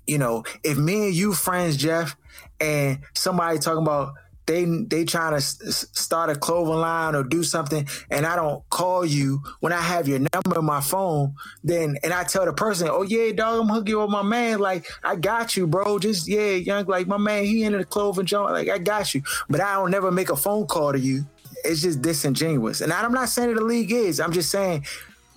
you 0.07 0.19
know, 0.19 0.45
if 0.63 0.79
me 0.79 1.09
and 1.09 1.15
you 1.15 1.33
friends, 1.33 1.77
Jeff, 1.77 2.17
and 2.61 3.01
somebody 3.15 3.59
talking 3.59 3.83
about 3.83 4.15
they 4.49 4.65
they 4.65 5.05
trying 5.05 5.35
to 5.35 5.41
start 5.41 6.31
a 6.31 6.35
clothing 6.35 6.81
line 6.81 7.15
or 7.15 7.23
do 7.23 7.45
something 7.45 7.87
and 8.11 8.27
I 8.27 8.35
don't 8.35 8.69
call 8.71 9.05
you 9.05 9.43
when 9.61 9.73
I 9.73 9.81
have 9.81 10.09
your 10.09 10.19
number 10.19 10.59
in 10.59 10.65
my 10.65 10.81
phone, 10.81 11.35
then 11.63 11.99
and 12.03 12.13
I 12.13 12.25
tell 12.25 12.47
the 12.47 12.53
person, 12.55 12.89
oh 12.91 13.03
yeah, 13.03 13.31
dog, 13.33 13.61
I'm 13.61 13.69
hooking 13.69 13.89
you 13.89 14.01
with 14.01 14.11
my 14.11 14.23
man. 14.23 14.59
Like 14.59 14.87
I 15.05 15.17
got 15.17 15.57
you, 15.57 15.67
bro. 15.67 15.99
Just 15.99 16.27
yeah, 16.27 16.53
young, 16.53 16.87
like 16.87 17.07
my 17.07 17.19
man, 17.19 17.45
he 17.45 17.63
into 17.63 17.79
the 17.79 17.85
clothing 17.85 18.27
joint. 18.27 18.53
Like 18.53 18.71
I 18.71 18.79
got 18.79 19.15
you, 19.15 19.23
but 19.49 19.61
I 19.61 19.75
don't 19.75 19.91
never 19.91 20.11
make 20.11 20.31
a 20.31 20.37
phone 20.37 20.67
call 20.67 20.93
to 20.93 20.99
you. 20.99 21.27
It's 21.65 21.83
just 21.83 22.01
disingenuous, 22.01 22.81
and 22.81 22.93
I'm 22.93 23.13
not 23.13 23.29
saying 23.29 23.49
that 23.49 23.61
the 23.61 23.65
league 23.65 23.93
is. 23.93 24.19
I'm 24.19 24.33
just 24.33 24.51
saying 24.51 24.87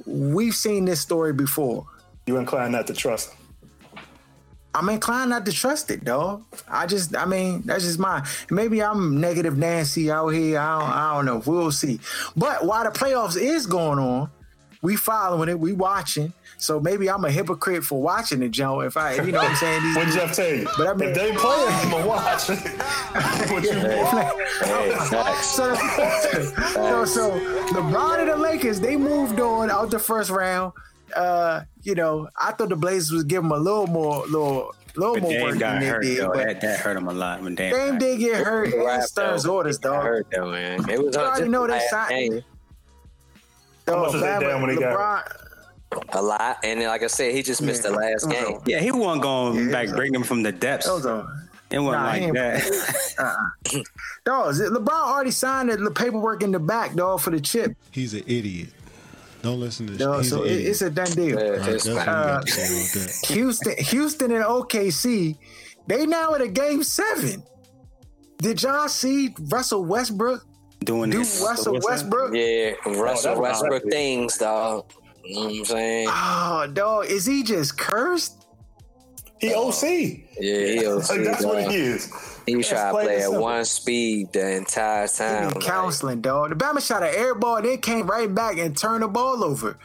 we've 0.06 0.56
seen 0.56 0.86
this 0.86 1.02
story 1.02 1.34
before. 1.34 1.86
You 2.28 2.38
inclined 2.38 2.72
not 2.72 2.88
to 2.88 2.94
trust 2.94 3.34
I'm 4.74 4.88
inclined 4.90 5.32
not 5.32 5.46
to 5.46 5.52
trust 5.52 5.92
it, 5.92 6.04
dog. 6.04 6.44
I 6.68 6.86
just, 6.86 7.16
I 7.16 7.26
mean, 7.26 7.64
that's 7.66 7.84
just 7.84 8.00
mine. 8.00 8.24
Maybe 8.50 8.82
I'm 8.82 9.20
negative 9.20 9.58
Nancy 9.58 10.10
out 10.10 10.30
here. 10.30 10.60
I 10.60 10.80
don't, 10.80 10.90
I 10.90 11.16
don't 11.16 11.26
know. 11.26 11.44
We'll 11.46 11.72
see. 11.72 12.00
But 12.36 12.66
while 12.66 12.84
the 12.84 12.92
playoffs 12.98 13.40
is 13.40 13.66
going 13.66 14.00
on, 14.00 14.30
we 14.82 14.96
following 14.96 15.50
it, 15.50 15.60
we 15.60 15.74
watching. 15.74 16.34
So 16.58 16.80
maybe 16.80 17.10
I'm 17.10 17.26
a 17.26 17.32
hypocrite 17.32 17.84
for 17.84 18.02
watching 18.02 18.40
the 18.40 18.48
Joe. 18.48 18.82
If 18.82 18.96
I, 18.96 19.16
you 19.16 19.32
know 19.32 19.40
what 19.40 19.50
I'm 19.50 19.56
saying? 19.56 19.84
These, 19.84 19.96
what 19.98 20.08
Jeff 20.10 20.36
tell 20.36 20.54
you? 20.54 20.68
But 20.78 20.88
I 20.88 20.94
mean, 20.94 21.10
if 21.10 21.16
they 21.16 21.32
play, 21.34 21.66
I'm 21.68 21.92
gonna 21.92 22.08
watch. 22.08 22.50
what 23.50 23.64
you 23.64 23.72
so, 25.42 25.76
so, 25.76 27.06
so 27.06 27.32
LeBron 27.74 28.20
and 28.20 28.30
the 28.30 28.38
Lakers, 28.38 28.80
they 28.80 28.96
moved 28.96 29.40
on 29.40 29.70
out 29.72 29.90
the 29.90 30.00
first 30.00 30.30
round 30.30 30.74
uh, 31.16 31.64
you 31.84 31.96
know, 31.96 32.28
I 32.40 32.52
thought 32.52 32.70
the 32.70 32.76
Blazers 32.76 33.12
was 33.12 33.24
give 33.24 33.44
him 33.44 33.52
a 33.52 33.58
little 33.58 33.88
more, 33.88 34.26
little, 34.28 34.74
little 34.96 35.16
but 35.16 35.24
more 35.24 35.42
work 35.42 35.58
than 35.58 35.80
they 35.80 35.88
hurt, 35.88 36.04
did. 36.04 36.20
Though. 36.20 36.28
But 36.28 36.48
that, 36.48 36.62
that 36.62 36.80
hurt 36.80 36.98
him 36.98 37.08
a 37.08 37.14
lot 37.14 37.42
when 37.42 37.56
Dame. 37.56 37.74
Dame 37.74 37.98
did 37.98 38.20
get 38.20 38.46
hurt. 38.46 38.74
in 38.74 39.02
Stern's 39.04 39.46
orders, 39.46 39.78
dog. 39.78 40.04
Hurt 40.04 40.28
though, 40.32 40.52
man. 40.52 40.90
It 40.90 41.04
was. 41.04 41.16
You 41.16 41.22
already 41.22 41.50
know 41.50 41.68
they 41.68 41.80
signed. 41.90 42.44
How 43.88 44.02
much 44.02 44.14
was 44.14 44.22
that 44.22 44.42
down 44.42 44.62
when 44.62 44.72
he 44.72 44.78
got? 44.78 45.38
A 46.14 46.22
lot, 46.22 46.60
and 46.64 46.80
then, 46.80 46.88
like 46.88 47.04
I 47.04 47.08
said, 47.08 47.36
he 47.36 47.44
just 47.44 47.62
missed 47.62 47.84
yeah. 47.84 47.92
the 47.92 47.98
last 47.98 48.30
game. 48.30 48.60
Yeah, 48.66 48.80
he 48.80 48.92
wasn't 48.92 49.24
going 49.24 49.66
yeah, 49.66 49.72
back, 49.72 49.90
bring 49.90 50.14
them 50.14 50.24
from 50.24 50.42
the 50.42 50.54
depths. 50.54 50.88
It, 50.88 50.92
was 50.92 51.06
a, 51.06 51.28
it 51.70 51.80
wasn't 51.80 52.04
nah, 52.04 52.10
like 52.10 52.34
that. 52.34 53.14
uh-uh. 53.20 53.82
dog, 54.24 54.56
LeBron 54.56 54.90
already 54.90 55.32
signed 55.32 55.70
the 55.70 55.92
paperwork 55.92 56.44
in 56.44 56.54
the 56.54 56.60
back, 56.60 56.94
dog, 56.96 57.20
for 57.20 57.32
the 57.32 57.42
chip. 57.42 57.76
He's 57.92 58.14
an 58.14 58.24
idiot. 58.26 58.70
Don't 59.42 59.60
listen 59.60 59.88
to 59.88 59.94
no, 59.94 60.22
so 60.22 60.44
it, 60.44 60.52
it's 60.52 60.82
a 60.84 60.90
done 60.90 61.12
deal. 61.12 61.38
uh, 61.40 62.42
Houston, 63.28 63.76
Houston 63.78 64.32
and 64.32 64.44
OKC, 64.44 65.36
they 65.88 66.06
now 66.06 66.36
at 66.36 66.42
a 66.42 66.48
game 66.48 66.84
seven. 66.84 67.44
Did 68.38 68.62
y'all 68.62 68.88
see 68.88 69.34
Russell 69.40 69.84
Westbrook 69.84 70.46
doing 70.84 71.10
do 71.10 71.20
this? 71.20 71.42
Russell 71.44 71.80
Westbrook? 71.82 72.34
Yeah, 72.36 72.74
Russell 72.86 73.36
oh, 73.38 73.42
Westbrook 73.42 73.84
things, 73.90 74.38
dog. 74.38 74.86
You 75.24 75.36
know 75.36 75.42
what 75.46 75.56
I'm 75.56 75.66
saying? 75.66 76.08
Oh, 76.10 76.68
dog, 76.72 77.06
is 77.06 77.26
he 77.26 77.44
just 77.44 77.78
cursed? 77.78 78.41
He 79.42 79.56
OC. 79.56 79.84
Yeah, 80.40 80.66
he 80.66 80.86
OC. 80.86 81.10
like, 81.10 81.24
that's 81.24 81.44
dog. 81.44 81.56
what 81.56 81.72
he 81.72 81.78
is. 81.78 82.14
He 82.46 82.62
tried 82.62 82.92
to 82.92 82.92
play 82.92 83.24
at 83.24 83.32
one 83.32 83.66
speed 83.66 84.32
the 84.34 84.58
entire 84.58 85.08
time. 85.08 85.52
Counseling, 85.60 86.22
dog. 86.22 86.50
The 86.50 86.56
Bama 86.56 86.86
shot 86.86 87.04
an 87.04 87.14
air 87.14 87.34
ball, 87.34 87.62
then 87.62 87.80
came 87.80 88.06
right 88.06 88.34
back 88.34 88.58
and 88.58 88.78
turned 88.78 89.04
the 89.04 89.08
ball 89.08 89.44
over. 89.44 89.80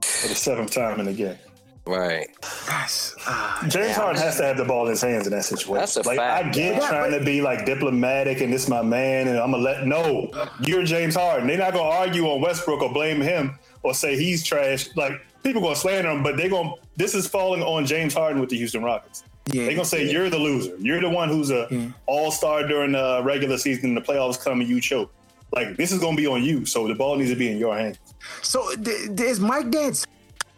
For 0.00 0.28
the 0.28 0.34
seventh 0.34 0.70
time 0.70 1.00
in 1.00 1.06
the 1.06 1.12
game. 1.12 1.36
Right. 1.84 2.28
That's, 2.68 3.14
uh, 3.26 3.68
James 3.68 3.96
Harden 3.96 4.22
has 4.22 4.36
to 4.36 4.44
have 4.44 4.56
the 4.56 4.64
ball 4.64 4.84
in 4.84 4.90
his 4.90 5.02
hands 5.02 5.26
in 5.26 5.32
that 5.32 5.44
situation. 5.44 5.74
That's 5.74 5.96
a 5.96 6.02
like 6.02 6.16
fact. 6.16 6.46
I 6.46 6.50
get 6.50 6.74
yeah, 6.74 6.88
trying 6.88 7.10
but, 7.10 7.18
to 7.18 7.24
be 7.24 7.42
like 7.42 7.66
diplomatic 7.66 8.40
and 8.40 8.52
this 8.52 8.68
my 8.68 8.82
man 8.82 9.26
and 9.26 9.36
I'm 9.36 9.50
gonna 9.50 9.64
let 9.64 9.84
no, 9.84 10.30
you're 10.60 10.84
James 10.84 11.16
Harden. 11.16 11.48
They're 11.48 11.58
not 11.58 11.72
gonna 11.72 11.88
argue 11.88 12.26
on 12.26 12.40
Westbrook 12.40 12.82
or 12.82 12.92
blame 12.92 13.20
him 13.20 13.58
or 13.82 13.94
say 13.94 14.16
he's 14.16 14.44
trash. 14.44 14.94
Like 14.94 15.20
people 15.42 15.60
gonna 15.60 15.74
slander 15.74 16.10
him, 16.10 16.22
but 16.22 16.36
they're 16.36 16.50
gonna 16.50 16.74
this 16.96 17.14
is 17.14 17.26
falling 17.26 17.62
on 17.62 17.86
James 17.86 18.14
Harden 18.14 18.40
with 18.40 18.50
the 18.50 18.56
Houston 18.56 18.82
Rockets. 18.82 19.24
Yeah, 19.46 19.64
They're 19.64 19.74
gonna 19.74 19.84
say 19.84 20.04
yeah. 20.04 20.12
you're 20.12 20.30
the 20.30 20.38
loser. 20.38 20.76
You're 20.78 21.00
the 21.00 21.08
one 21.08 21.28
who's 21.28 21.50
a 21.50 21.66
yeah. 21.70 21.88
all 22.06 22.30
star 22.30 22.66
during 22.66 22.92
the 22.92 23.22
regular 23.24 23.58
season. 23.58 23.90
And 23.90 23.96
the 23.96 24.00
playoffs 24.00 24.42
come 24.42 24.60
and 24.60 24.68
you 24.68 24.80
choke. 24.80 25.12
Like 25.52 25.76
this 25.76 25.92
is 25.92 25.98
gonna 25.98 26.16
be 26.16 26.26
on 26.26 26.42
you. 26.42 26.64
So 26.64 26.86
the 26.86 26.94
ball 26.94 27.16
needs 27.16 27.30
to 27.30 27.36
be 27.36 27.50
in 27.50 27.58
your 27.58 27.76
hands. 27.76 27.98
So 28.42 28.74
th- 28.76 29.20
is 29.20 29.40
Mike 29.40 29.70
D'Antoni 29.70 30.06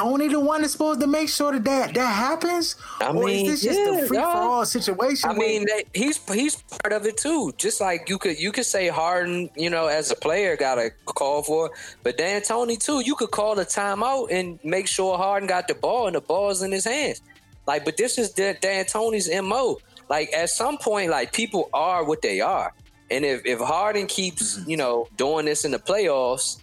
only 0.01 0.29
the 0.29 0.41
one 0.41 0.61
that's 0.61 0.73
supposed 0.73 1.01
to 1.01 1.07
make 1.07 1.29
sure 1.29 1.53
that 1.53 1.65
that, 1.65 1.95
that 1.95 2.15
happens? 2.15 2.77
I 3.01 3.09
or 3.09 3.25
mean, 3.25 3.47
is 3.47 3.63
this 3.63 3.77
just 3.77 4.05
a 4.05 4.07
free 4.07 4.19
for 4.19 4.25
all 4.25 4.65
situation? 4.67 5.31
I 5.31 5.35
mean, 5.35 5.67
they, 5.67 5.85
he's 5.95 6.19
he's 6.33 6.57
part 6.57 6.93
of 6.93 7.07
it 7.07 7.17
too. 7.17 7.53
Just 7.57 7.81
like 7.81 8.09
you 8.09 8.19
could 8.19 8.39
you 8.39 8.53
could 8.53 8.67
say 8.67 8.89
Harden, 8.89 9.51
you 9.57 9.71
know, 9.71 9.87
as 9.87 10.11
a 10.11 10.17
player 10.17 10.57
got 10.57 10.79
a 10.79 10.91
call 11.07 11.43
for, 11.43 11.71
but 12.03 12.19
D'Antoni 12.19 12.79
too. 12.79 13.01
You 13.01 13.15
could 13.15 13.31
call 13.31 13.59
a 13.59 13.65
timeout 13.65 14.31
and 14.31 14.59
make 14.65 14.89
sure 14.89 15.17
Harden 15.17 15.49
got 15.49 15.69
the 15.69 15.75
ball 15.75 16.07
and 16.07 16.17
the 16.17 16.21
ball's 16.21 16.63
in 16.63 16.73
his 16.73 16.85
hands. 16.85 17.23
Like, 17.67 17.85
but 17.85 17.97
this 17.97 18.19
is 18.19 18.31
D'Antoni's 18.33 19.31
mo. 19.43 19.79
Like, 20.11 20.33
at 20.35 20.51
some 20.51 20.77
point, 20.77 21.11
like 21.11 21.33
people 21.33 21.71
are 21.73 22.05
what 22.05 22.21
they 22.21 22.41
are, 22.41 22.75
and 23.11 23.25
if 23.25 23.47
if 23.47 23.59
Harden 23.61 24.07
keeps, 24.07 24.59
mm-hmm. 24.59 24.71
you 24.71 24.77
know, 24.77 25.09
doing 25.17 25.47
this 25.47 25.65
in 25.65 25.71
the 25.71 25.79
playoffs, 25.79 26.63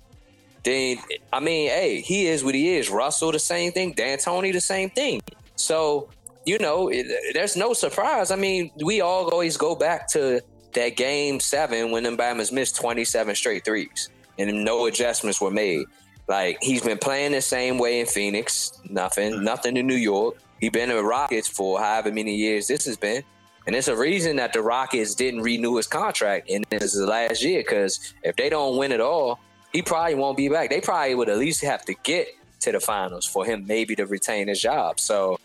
then 0.64 0.98
I 1.34 1.40
mean, 1.40 1.70
hey, 1.70 2.02
he 2.02 2.28
is 2.28 2.44
what 2.44 2.56
he 2.56 2.76
is. 2.76 2.90
Russell 2.90 3.32
the 3.32 3.40
same 3.40 3.72
thing. 3.72 3.94
D'Antoni 3.94 4.54
the 4.54 4.62
same 4.62 4.90
thing. 4.90 5.22
So 5.56 6.10
you 6.46 6.58
know, 6.58 6.90
it, 6.90 7.08
there's 7.34 7.56
no 7.56 7.74
surprise. 7.74 8.32
I 8.32 8.36
mean, 8.36 8.72
we 8.84 9.02
all 9.02 9.30
always 9.30 9.58
go 9.58 9.76
back 9.76 10.08
to 10.10 10.42
that 10.74 10.96
game 10.96 11.40
seven 11.40 11.92
when 11.92 12.04
them 12.04 12.18
Bama's 12.18 12.52
missed 12.52 12.76
27 12.78 13.36
straight 13.36 13.66
threes 13.66 14.10
and 14.38 14.64
no 14.64 14.86
adjustments 14.88 15.42
were 15.42 15.52
made. 15.52 15.86
Like 16.28 16.58
he's 16.62 16.82
been 16.82 16.98
playing 16.98 17.34
the 17.34 17.42
same 17.42 17.78
way 17.78 18.00
in 18.00 18.06
Phoenix, 18.06 18.80
nothing, 18.90 19.44
nothing 19.44 19.78
in 19.78 19.88
New 19.88 19.96
York. 19.96 20.38
He 20.60 20.70
been 20.70 20.90
in 20.90 20.96
the 20.96 21.04
Rockets 21.04 21.48
for 21.48 21.80
however 21.80 22.12
many 22.12 22.36
years 22.36 22.68
this 22.68 22.86
has 22.86 22.98
been. 22.98 23.24
And 23.68 23.76
it's 23.76 23.88
a 23.88 23.96
reason 23.96 24.38
that 24.38 24.54
the 24.54 24.62
Rockets 24.62 25.14
didn't 25.14 25.42
renew 25.42 25.76
his 25.76 25.88
contract 25.88 26.50
in 26.50 26.64
this 26.70 26.96
last 26.96 27.44
year 27.44 27.60
because 27.60 28.14
if 28.24 28.36
they 28.36 28.50
don't 28.50 28.78
win 28.78 28.92
it 28.92 29.02
all, 29.02 29.40
he 29.74 29.82
probably 29.82 30.16
won't 30.16 30.38
be 30.38 30.50
back. 30.50 30.70
They 30.70 30.82
probably 30.82 31.16
would 31.16 31.30
at 31.30 31.38
least 31.38 31.62
have 31.64 31.84
to 31.86 31.94
get 32.04 32.28
to 32.62 32.72
the 32.72 32.80
finals 32.80 33.26
for 33.26 33.46
him 33.46 33.66
maybe 33.68 33.96
to 33.96 34.06
retain 34.06 34.48
his 34.48 34.62
job. 34.62 35.00
So, 35.00 35.40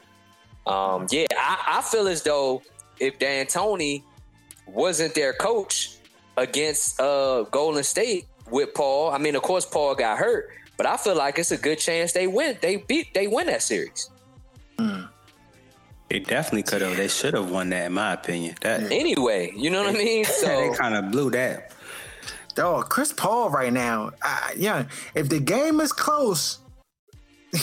um, 0.67 1.07
yeah, 1.11 1.27
I, 1.37 1.79
I 1.79 1.83
feel 1.83 2.09
as 2.09 2.23
though 2.23 2.63
if 2.99 3.19
D'Antoni 3.19 4.03
wasn't 4.67 5.15
their 5.15 5.33
coach 5.33 5.97
against 6.37 7.01
uh, 7.01 7.45
Golden 7.45 7.83
State 7.85 8.27
with 8.51 8.75
Paul, 8.75 9.11
I 9.11 9.19
mean, 9.19 9.37
of 9.37 9.43
course, 9.43 9.65
Paul 9.65 9.95
got 9.95 10.19
hurt, 10.19 10.51
but 10.77 10.87
I 10.87 10.97
feel 10.97 11.17
like 11.17 11.39
it's 11.39 11.53
a 11.53 11.57
good 11.57 11.79
chance 11.79 12.13
they 12.13 12.27
win. 12.27 12.59
They 12.61 12.77
beat, 12.77 13.15
they 13.15 13.27
win 13.27 13.47
that 13.47 13.63
series. 13.63 14.11
They 16.09 16.21
definitely 16.21 16.63
could 16.63 16.83
have. 16.83 16.97
They 16.97 17.09
should 17.09 17.35
have 17.35 17.51
won 17.51 17.71
that, 17.71 17.87
in 17.87 17.93
my 17.93 18.13
opinion. 18.13 18.55
That 18.61 18.93
Anyway, 18.93 19.53
you 19.57 19.71
know 19.71 19.83
what 19.83 19.95
I 19.95 19.99
mean? 19.99 20.25
So 20.37 20.47
they 20.47 20.77
kind 20.77 20.95
of 20.95 21.11
blew 21.11 21.31
that. 21.31 21.73
Dog, 22.57 22.89
Chris 22.89 23.13
Paul 23.13 23.51
right 23.51 23.73
now. 23.73 24.11
Uh, 24.23 24.49
yeah, 24.57 24.87
if 25.15 25.29
the 25.29 25.39
game 25.39 25.79
is 25.81 25.93
close, 25.93 26.59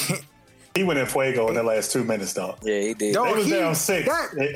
He 0.75 0.83
went 0.83 0.97
in 0.99 1.05
fuego 1.05 1.49
in 1.49 1.55
the 1.55 1.61
last 1.63 1.91
two 1.91 2.03
minutes, 2.03 2.33
though. 2.33 2.55
yeah, 2.63 2.79
he 2.79 2.93
did. 2.95 3.13
Dog, 3.13 3.27
They 3.27 3.33
was 3.33 3.45
he- 3.45 3.51
down 3.51 3.75
six. 3.75 4.07
that- 4.07 4.29
They- 4.35 4.55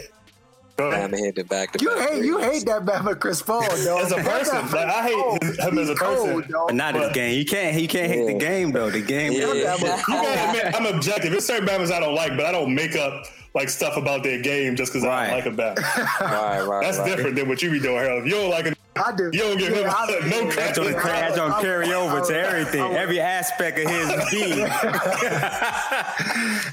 Go 0.77 0.91
ahead. 0.91 1.09
Bama 1.09 1.17
hit 1.17 1.33
the 1.35 1.43
back 1.43 1.71
to 1.71 1.83
you 1.83 1.89
back 1.89 2.09
hate 2.11 2.23
you 2.23 2.37
hate 2.37 2.63
that 2.67 2.85
Bama 2.85 3.19
Chris 3.19 3.41
Paul, 3.41 3.61
dog. 3.61 3.71
As 4.03 4.11
a 4.11 4.15
person, 4.17 4.67
guy 4.67 4.85
like, 4.85 4.95
I 4.95 5.03
hate 5.07 5.43
his- 5.43 5.57
him 5.59 5.77
as 5.79 5.89
a 5.89 5.93
He's 5.93 5.99
cold, 5.99 6.27
person. 6.43 6.51
dog. 6.51 6.67
But 6.67 6.75
not 6.75 6.93
But- 6.93 6.99
this 7.07 7.13
game. 7.13 7.37
You 7.39 7.45
can't. 7.45 7.81
You 7.81 7.87
can't 7.87 8.11
hate 8.11 8.27
the 8.27 8.33
game 8.35 8.71
though. 8.71 8.91
The 8.91 9.01
game. 9.01 9.31
Yeah. 9.31 9.53
You 9.53 9.63
gotta 9.63 10.49
admit, 10.59 10.75
I'm 10.75 10.85
objective. 10.85 11.31
There's 11.31 11.47
certain 11.47 11.67
Bama's 11.67 11.89
I 11.89 11.99
don't 11.99 12.13
like, 12.13 12.37
but 12.37 12.45
I 12.45 12.51
don't 12.51 12.75
make 12.75 12.95
up 12.95 13.25
like 13.55 13.69
stuff 13.69 13.97
about 13.97 14.21
their 14.21 14.39
game 14.39 14.75
just 14.75 14.93
because 14.93 15.03
I 15.03 15.25
don't 15.29 15.35
like 15.35 15.45
a 15.47 15.49
Bama. 15.49 16.21
right, 16.21 16.61
right, 16.61 16.83
That's 16.83 16.99
right. 16.99 17.07
different 17.15 17.35
than 17.37 17.49
what 17.49 17.59
you 17.63 17.71
be 17.71 17.79
doing, 17.79 17.95
Harold. 17.97 18.21
If 18.21 18.25
you 18.31 18.39
don't 18.39 18.51
like 18.51 18.67
it, 18.67 18.77
I 18.97 19.11
do. 19.15 19.29
you 19.33 19.39
don't 19.39 19.57
give 19.57 19.73
him 19.73 19.89
I 19.89 20.05
do. 20.07 20.19
no 20.29 20.37
Yeah, 20.37 20.51
credit. 20.51 20.55
That 20.55 20.75
don't, 20.75 20.91
that 20.93 21.35
don't 21.35 21.61
carry 21.61 21.93
over 21.93 22.21
to 22.21 22.37
everything, 22.37 22.93
every 22.93 23.19
aspect 23.19 23.79
of 23.79 23.89
his 23.89 24.31
being. 24.31 24.59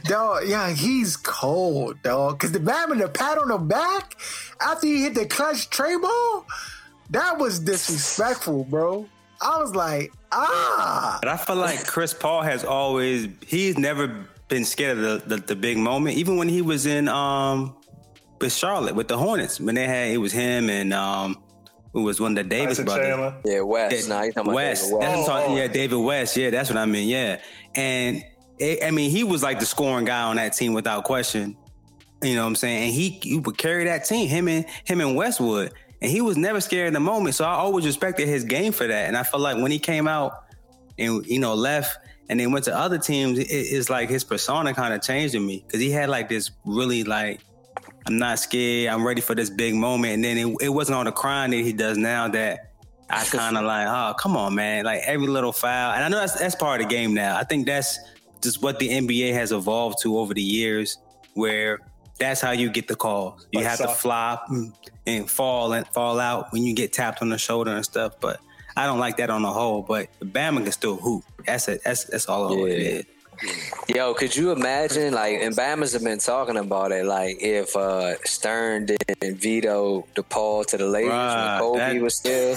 Dog, 0.04 0.42
yeah, 0.46 0.70
he's 0.70 1.16
cold, 1.16 2.02
dog. 2.02 2.38
Cause 2.40 2.52
the 2.52 2.58
Bama, 2.58 2.98
the 2.98 3.08
pat 3.08 3.38
on 3.38 3.48
the 3.48 3.58
back 3.58 4.16
after 4.60 4.86
he 4.86 5.02
hit 5.02 5.14
the 5.14 5.26
clutch 5.26 5.70
tray 5.70 5.96
ball, 5.96 6.46
that 7.10 7.38
was 7.38 7.60
disrespectful, 7.60 8.64
bro. 8.64 9.06
I 9.40 9.58
was 9.58 9.74
like, 9.74 10.12
ah. 10.32 11.18
But 11.20 11.28
I 11.28 11.36
feel 11.36 11.56
like 11.56 11.86
Chris 11.86 12.14
Paul 12.14 12.42
has 12.42 12.64
always 12.64 13.28
he's 13.46 13.78
never 13.78 14.26
been 14.48 14.64
scared 14.64 14.98
of 14.98 15.28
the, 15.28 15.36
the, 15.36 15.42
the 15.42 15.56
big 15.56 15.78
moment. 15.78 16.16
Even 16.16 16.36
when 16.36 16.48
he 16.48 16.62
was 16.62 16.86
in 16.86 17.08
um 17.08 17.76
with 18.40 18.52
Charlotte 18.52 18.94
with 18.94 19.08
the 19.08 19.18
Hornets, 19.18 19.60
when 19.60 19.74
they 19.74 19.86
had 19.86 20.08
it 20.08 20.18
was 20.18 20.32
him 20.32 20.70
and 20.70 20.92
um 20.92 21.42
who 21.94 22.02
was 22.02 22.20
one 22.20 22.32
of 22.32 22.36
the 22.36 22.44
Davis 22.44 22.76
Tyson 22.76 22.84
brothers. 22.84 23.06
Chandler. 23.06 23.34
Yeah, 23.46 23.60
West. 23.60 24.08
Yeah, 24.08 24.14
Nah, 24.14 24.22
you 24.24 24.32
talking 24.32 24.48
about 24.48 24.54
West. 24.56 24.82
David 24.84 24.98
West. 24.98 25.00
That's 25.08 25.18
what 25.18 25.26
talking- 25.26 25.50
Oh, 25.50 25.54
oh. 25.54 25.56
yeah, 25.56 25.66
David 25.68 25.96
West. 25.96 26.36
Yeah, 26.36 26.50
that's 26.50 26.68
what 26.68 26.76
I 26.78 26.84
mean. 26.86 27.08
Yeah, 27.08 27.40
and 27.74 28.22
it, 28.58 28.84
I 28.84 28.90
mean 28.90 29.10
he 29.10 29.24
was 29.24 29.42
like 29.42 29.58
the 29.60 29.66
scoring 29.66 30.04
guy 30.04 30.22
on 30.24 30.36
that 30.36 30.52
team 30.52 30.74
without 30.74 31.04
question. 31.04 31.56
You 32.22 32.34
know 32.36 32.42
what 32.42 32.48
I'm 32.48 32.56
saying? 32.56 32.84
And 32.84 32.92
he, 32.92 33.10
he 33.22 33.38
would 33.38 33.58
carry 33.58 33.84
that 33.84 34.04
team. 34.06 34.28
Him 34.28 34.48
and 34.48 34.64
him 34.84 35.00
and 35.00 35.14
Westwood, 35.16 35.72
and 36.00 36.10
he 36.10 36.20
was 36.20 36.36
never 36.36 36.60
scared 36.60 36.88
in 36.88 36.94
the 36.94 37.00
moment. 37.00 37.34
So 37.34 37.44
I 37.44 37.52
always 37.54 37.84
respected 37.86 38.28
his 38.28 38.44
game 38.44 38.72
for 38.72 38.86
that. 38.86 39.08
And 39.08 39.16
I 39.16 39.22
felt 39.24 39.42
like 39.42 39.56
when 39.58 39.70
he 39.70 39.78
came 39.78 40.08
out 40.08 40.32
and 40.98 41.24
you 41.26 41.38
know 41.38 41.54
left 41.54 41.98
and 42.30 42.40
then 42.40 42.50
went 42.52 42.64
to 42.64 42.74
other 42.76 42.96
teams, 42.98 43.38
it, 43.38 43.46
it's 43.50 43.90
like 43.90 44.08
his 44.08 44.24
persona 44.24 44.72
kind 44.72 44.94
of 44.94 45.02
changed 45.02 45.34
in 45.34 45.44
me 45.44 45.62
because 45.66 45.80
he 45.80 45.90
had 45.90 46.08
like 46.08 46.28
this 46.30 46.50
really 46.64 47.04
like 47.04 47.40
I'm 48.06 48.18
not 48.18 48.38
scared. 48.38 48.92
I'm 48.92 49.06
ready 49.06 49.20
for 49.20 49.34
this 49.34 49.50
big 49.50 49.74
moment. 49.74 50.14
And 50.14 50.24
then 50.24 50.36
it, 50.36 50.56
it 50.60 50.68
wasn't 50.68 50.96
all 50.96 51.04
the 51.04 51.12
crying 51.12 51.50
that 51.52 51.56
he 51.58 51.72
does 51.72 51.96
now 51.96 52.28
that 52.28 52.72
I 53.08 53.24
kind 53.24 53.56
of 53.56 53.64
like, 53.64 53.86
oh, 53.86 54.14
come 54.18 54.36
on, 54.36 54.54
man. 54.54 54.84
Like 54.84 55.02
every 55.04 55.26
little 55.26 55.52
foul. 55.52 55.92
And 55.92 56.04
I 56.04 56.08
know 56.08 56.18
that's, 56.18 56.38
that's 56.38 56.54
part 56.54 56.80
of 56.80 56.88
the 56.88 56.94
game 56.94 57.14
now. 57.14 57.36
I 57.36 57.44
think 57.44 57.66
that's 57.66 57.98
just 58.42 58.62
what 58.62 58.78
the 58.78 58.88
NBA 58.88 59.32
has 59.32 59.52
evolved 59.52 59.98
to 60.02 60.18
over 60.18 60.34
the 60.34 60.42
years 60.42 60.98
where 61.34 61.78
that's 62.18 62.40
how 62.40 62.50
you 62.52 62.68
get 62.70 62.88
the 62.88 62.94
call. 62.94 63.40
You 63.52 63.60
Like 63.60 63.68
have 63.68 63.78
to 63.78 63.88
flop 63.88 64.48
and 65.06 65.30
fall 65.30 65.72
and 65.72 65.86
fall 65.88 66.20
out 66.20 66.52
when 66.52 66.62
you 66.62 66.74
get 66.74 66.92
tapped 66.92 67.22
on 67.22 67.30
the 67.30 67.38
shoulder 67.38 67.72
and 67.74 67.84
stuff. 67.84 68.20
But 68.20 68.38
I 68.76 68.86
don't 68.86 68.98
like 68.98 69.16
that 69.16 69.30
on 69.30 69.42
the 69.42 69.50
whole. 69.52 69.82
But 69.82 70.08
Bama 70.20 70.62
can 70.62 70.72
still 70.72 70.96
hoop. 70.96 71.24
That's 71.46 71.68
it. 71.68 71.80
That's 71.84 72.04
that's 72.04 72.28
all 72.28 72.64
it 72.66 72.70
Yeah. 72.70 72.88
is. 72.98 73.04
Yo, 73.88 74.14
could 74.14 74.34
you 74.34 74.52
imagine? 74.52 75.12
Like, 75.12 75.40
and 75.40 75.54
Bama's 75.56 75.92
have 75.92 76.02
been 76.04 76.18
talking 76.18 76.56
about 76.56 76.92
it. 76.92 77.04
Like, 77.04 77.36
if 77.40 77.76
uh 77.76 78.16
Stern 78.24 78.86
didn't 78.86 79.36
veto 79.40 80.06
the 80.14 80.22
Paul 80.22 80.64
to 80.64 80.76
the 80.76 80.86
Lakers 80.86 81.10
Right, 81.10 81.52
when 81.52 81.60
Kobe 81.60 81.78
that- 81.94 82.02
was 82.02 82.14
still, 82.14 82.56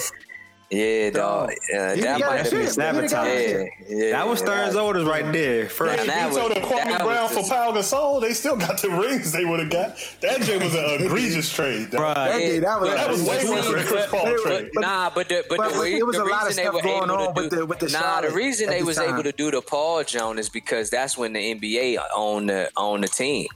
yeah, 0.70 1.10
dog. 1.12 1.52
He 1.52 2.02
that 2.02 2.20
might 2.20 2.38
have 2.42 2.52
been 2.52 2.62
He 2.62 2.68
sabotage. 2.68 3.28
Yeah, 3.28 3.64
yeah. 3.88 4.12
That 4.12 4.28
was 4.28 4.40
Stern's 4.40 4.74
that- 4.74 4.82
orders 4.82 5.06
right 5.06 5.32
there. 5.32 5.70
First. 5.70 5.96
Yeah, 5.96 6.02
If 6.02 6.08
that 6.08 6.32
you 6.34 6.38
told 6.40 6.52
Kwame 6.52 6.98
Brown 7.00 7.24
was 7.24 7.32
for 7.32 7.38
just- 7.40 7.50
Pau 7.52 7.72
Gasol, 7.72 8.22
they 8.22 8.34
still 8.34 8.58
got 8.58 8.82
the 8.82 8.90
rings 8.90 9.32
they 9.32 9.46
would 9.46 9.60
have 9.62 9.70
got. 9.70 9.98
That 10.22 10.44
shit 10.44 10.62
was 10.62 10.76
an 10.76 11.02
egregious 11.06 11.50
trade. 11.54 11.94
Right. 11.94 12.14
That, 12.14 12.38
dude, 12.40 12.64
that 12.64 12.82
was, 12.82 12.90
That 12.94 13.10
was 13.10 13.24
way 13.24 13.38
but- 13.44 13.50
worse 13.50 13.66
than 13.66 13.76
the 13.78 13.84
Chris 13.84 14.06
Paul 14.08 14.24
but- 14.26 14.42
trade. 14.44 14.70
but- 14.74 14.82
nah, 14.82 15.10
but 15.10 15.30
the, 15.30 15.46
but, 15.48 15.58
but 15.58 15.74
the, 15.74 15.80
re- 15.80 15.98
it 16.00 16.06
was 16.06 16.18
the 16.18 16.24
a 16.24 16.26
lot 16.26 16.42
of 16.42 16.48
reason 16.48 16.64
they 16.66 16.70
stuff 16.70 16.84
going 16.84 17.10
on 17.10 17.34
to 17.36 17.42
with 17.42 17.50
do, 17.50 17.56
the- 17.58 17.66
with 17.66 17.80
the 17.80 17.90
nah, 17.90 18.22
the 18.22 18.32
reason 18.32 18.70
they 18.70 18.84
was 18.84 18.98
able 18.98 19.24
to 19.24 19.32
do 19.32 19.52
the 19.52 19.62
Paul 19.62 20.04
Jones 20.04 20.40
is 20.42 20.50
because 20.50 20.90
that's 20.90 21.18
when 21.18 21.32
the 21.34 21.40
NBA 21.56 21.98
owned 22.16 22.50
the 22.50 22.70
owned 22.76 23.04
the 23.06 23.08
team. 23.08 23.48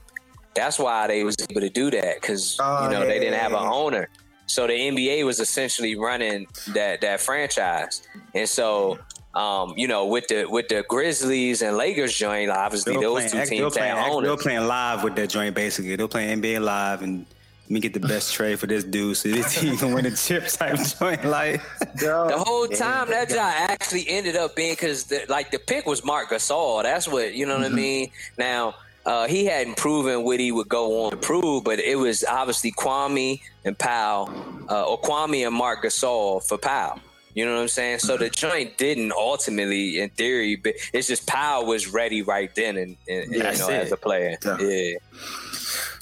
That's 0.54 0.78
why 0.78 1.06
they 1.06 1.24
was 1.24 1.34
able 1.48 1.62
to 1.62 1.70
do 1.70 1.90
that 1.92 2.20
because 2.20 2.58
Oh, 2.60 2.84
you 2.84 2.90
know 2.90 3.06
they 3.06 3.18
didn't 3.18 3.38
have 3.38 3.52
an 3.52 3.58
owner. 3.66 4.08
So 4.52 4.66
the 4.66 4.74
NBA 4.74 5.24
was 5.24 5.40
essentially 5.40 5.94
running 5.96 6.46
that 6.74 7.00
that 7.00 7.20
franchise, 7.22 8.02
and 8.34 8.46
so 8.48 8.98
um, 9.34 9.72
you 9.78 9.88
know 9.88 10.06
with 10.06 10.28
the 10.28 10.44
with 10.44 10.68
the 10.68 10.84
Grizzlies 10.88 11.62
and 11.62 11.76
Lakers 11.78 12.14
joint, 12.14 12.50
obviously 12.50 12.92
They 12.92 12.96
were 12.98 13.02
those 13.04 13.30
playing, 13.32 13.48
two 13.48 13.56
they 13.56 13.62
were 13.62 13.70
teams 13.70 13.76
playing, 13.78 13.96
had 13.96 14.06
they 14.06 14.10
were 14.10 14.16
owners. 14.32 14.42
playing 14.42 14.66
live 14.66 15.04
with 15.04 15.14
that 15.16 15.30
joint 15.30 15.54
basically. 15.54 15.96
they're 15.96 16.06
playing 16.06 16.42
NBA 16.42 16.60
live 16.62 17.00
and 17.00 17.24
let 17.64 17.70
me 17.70 17.80
get 17.80 17.94
the 17.94 18.00
best 18.00 18.34
trade 18.36 18.60
for 18.60 18.66
this 18.66 18.84
dude 18.84 19.16
so 19.16 19.30
this 19.30 19.58
team 19.58 19.74
can 19.78 19.94
win 19.94 20.04
the 20.04 20.10
chip 20.10 20.46
type 20.48 20.78
joint. 20.98 21.24
Like 21.24 21.62
Dog. 21.96 22.28
The 22.30 22.38
whole 22.38 22.68
Yeah, 22.68 22.76
time 22.76 23.08
that 23.08 23.28
got- 23.30 23.34
job 23.36 23.70
actually 23.70 24.04
ended 24.08 24.36
up 24.36 24.54
being 24.54 24.74
because 24.74 25.10
like 25.30 25.50
the 25.50 25.60
pick 25.60 25.86
was 25.86 26.04
Marc 26.04 26.28
Gasol. 26.30 26.82
That's 26.82 27.08
what 27.08 27.32
you 27.34 27.46
know 27.46 27.56
what 27.56 27.64
I 27.64 27.70
mean. 27.70 28.10
Now 28.36 28.74
uh, 29.06 29.26
he 29.26 29.46
hadn't 29.46 29.76
proven 29.76 30.22
what 30.24 30.38
he 30.40 30.52
would 30.52 30.68
go 30.68 31.04
on 31.04 31.10
to 31.12 31.16
prove, 31.16 31.64
but 31.64 31.78
it 31.78 31.96
was 31.96 32.24
obviously 32.24 32.72
Kwame 32.72 33.40
and 33.64 33.78
Pau, 33.78 34.32
uh, 34.70 34.84
or 34.84 35.00
Kwame 35.00 35.46
and 35.46 35.54
Marc 35.54 35.82
Gasol 35.84 36.42
for 36.46 36.58
Pau. 36.58 37.00
You 37.34 37.46
know 37.46 37.54
what 37.54 37.62
I'm 37.62 37.68
saying? 37.68 38.00
So 38.00 38.18
the 38.18 38.28
joint 38.28 38.76
didn't 38.76 39.12
ultimately, 39.12 40.00
in 40.00 40.10
theory, 40.10 40.56
but 40.56 40.74
it's 40.92 41.08
just 41.08 41.26
Pau 41.26 41.64
was 41.64 41.88
ready 41.88 42.20
right 42.20 42.54
then, 42.54 42.76
and, 42.76 42.96
and 43.08 43.32
you 43.32 43.42
That's 43.42 43.58
know 43.60 43.70
it. 43.70 43.74
as 43.84 43.92
a 43.92 43.96
player, 43.96 44.36
Yeah. 44.44 44.58
yeah. 44.60 44.98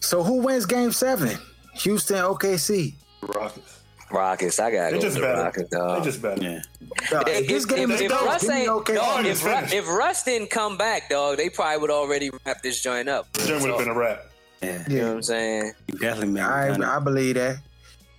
So 0.00 0.22
who 0.24 0.38
wins 0.42 0.66
game 0.66 0.90
seven? 0.90 1.38
Houston, 1.74 2.16
OKC. 2.16 2.94
Rockets. 3.22 3.69
Rockets, 4.12 4.58
I 4.58 4.70
gotta 4.70 4.90
They 4.96 4.96
go 4.98 5.02
just 5.02 5.16
with 5.16 5.22
the 5.24 5.28
better. 5.28 5.42
Rockets, 5.42 5.70
They 5.70 5.76
dog. 5.78 6.04
just 6.04 6.22
better. 6.22 6.42
yeah. 6.42 6.62
Dog, 7.10 7.28
If, 7.28 7.40
if 7.42 7.48
this 7.48 7.64
game 7.66 7.90
if, 7.90 8.00
if 8.00 8.10
close, 8.10 8.24
Russ 8.26 8.48
ain't, 8.50 8.68
OKC. 8.68 8.94
dog, 8.94 9.26
if, 9.26 9.44
Ru- 9.44 9.78
if 9.78 9.88
Russ 9.88 10.22
didn't 10.24 10.50
come 10.50 10.76
back, 10.76 11.08
dog, 11.08 11.36
they 11.36 11.48
probably 11.50 11.78
would 11.80 11.90
already 11.90 12.30
wrap 12.44 12.62
this 12.62 12.82
joint 12.82 13.08
up. 13.08 13.32
The 13.34 13.46
joint 13.46 13.62
would 13.62 13.70
have 13.70 13.78
been 13.78 13.88
a 13.88 13.94
wrap. 13.94 14.26
Yeah. 14.62 14.84
You 14.88 14.98
know 14.98 15.06
what 15.08 15.14
I'm 15.16 15.22
saying? 15.22 15.72
You 15.92 15.98
definitely 15.98 16.34
made 16.34 16.42
I, 16.42 16.74
it. 16.74 16.80
I 16.82 16.98
believe 16.98 17.34
that. 17.36 17.56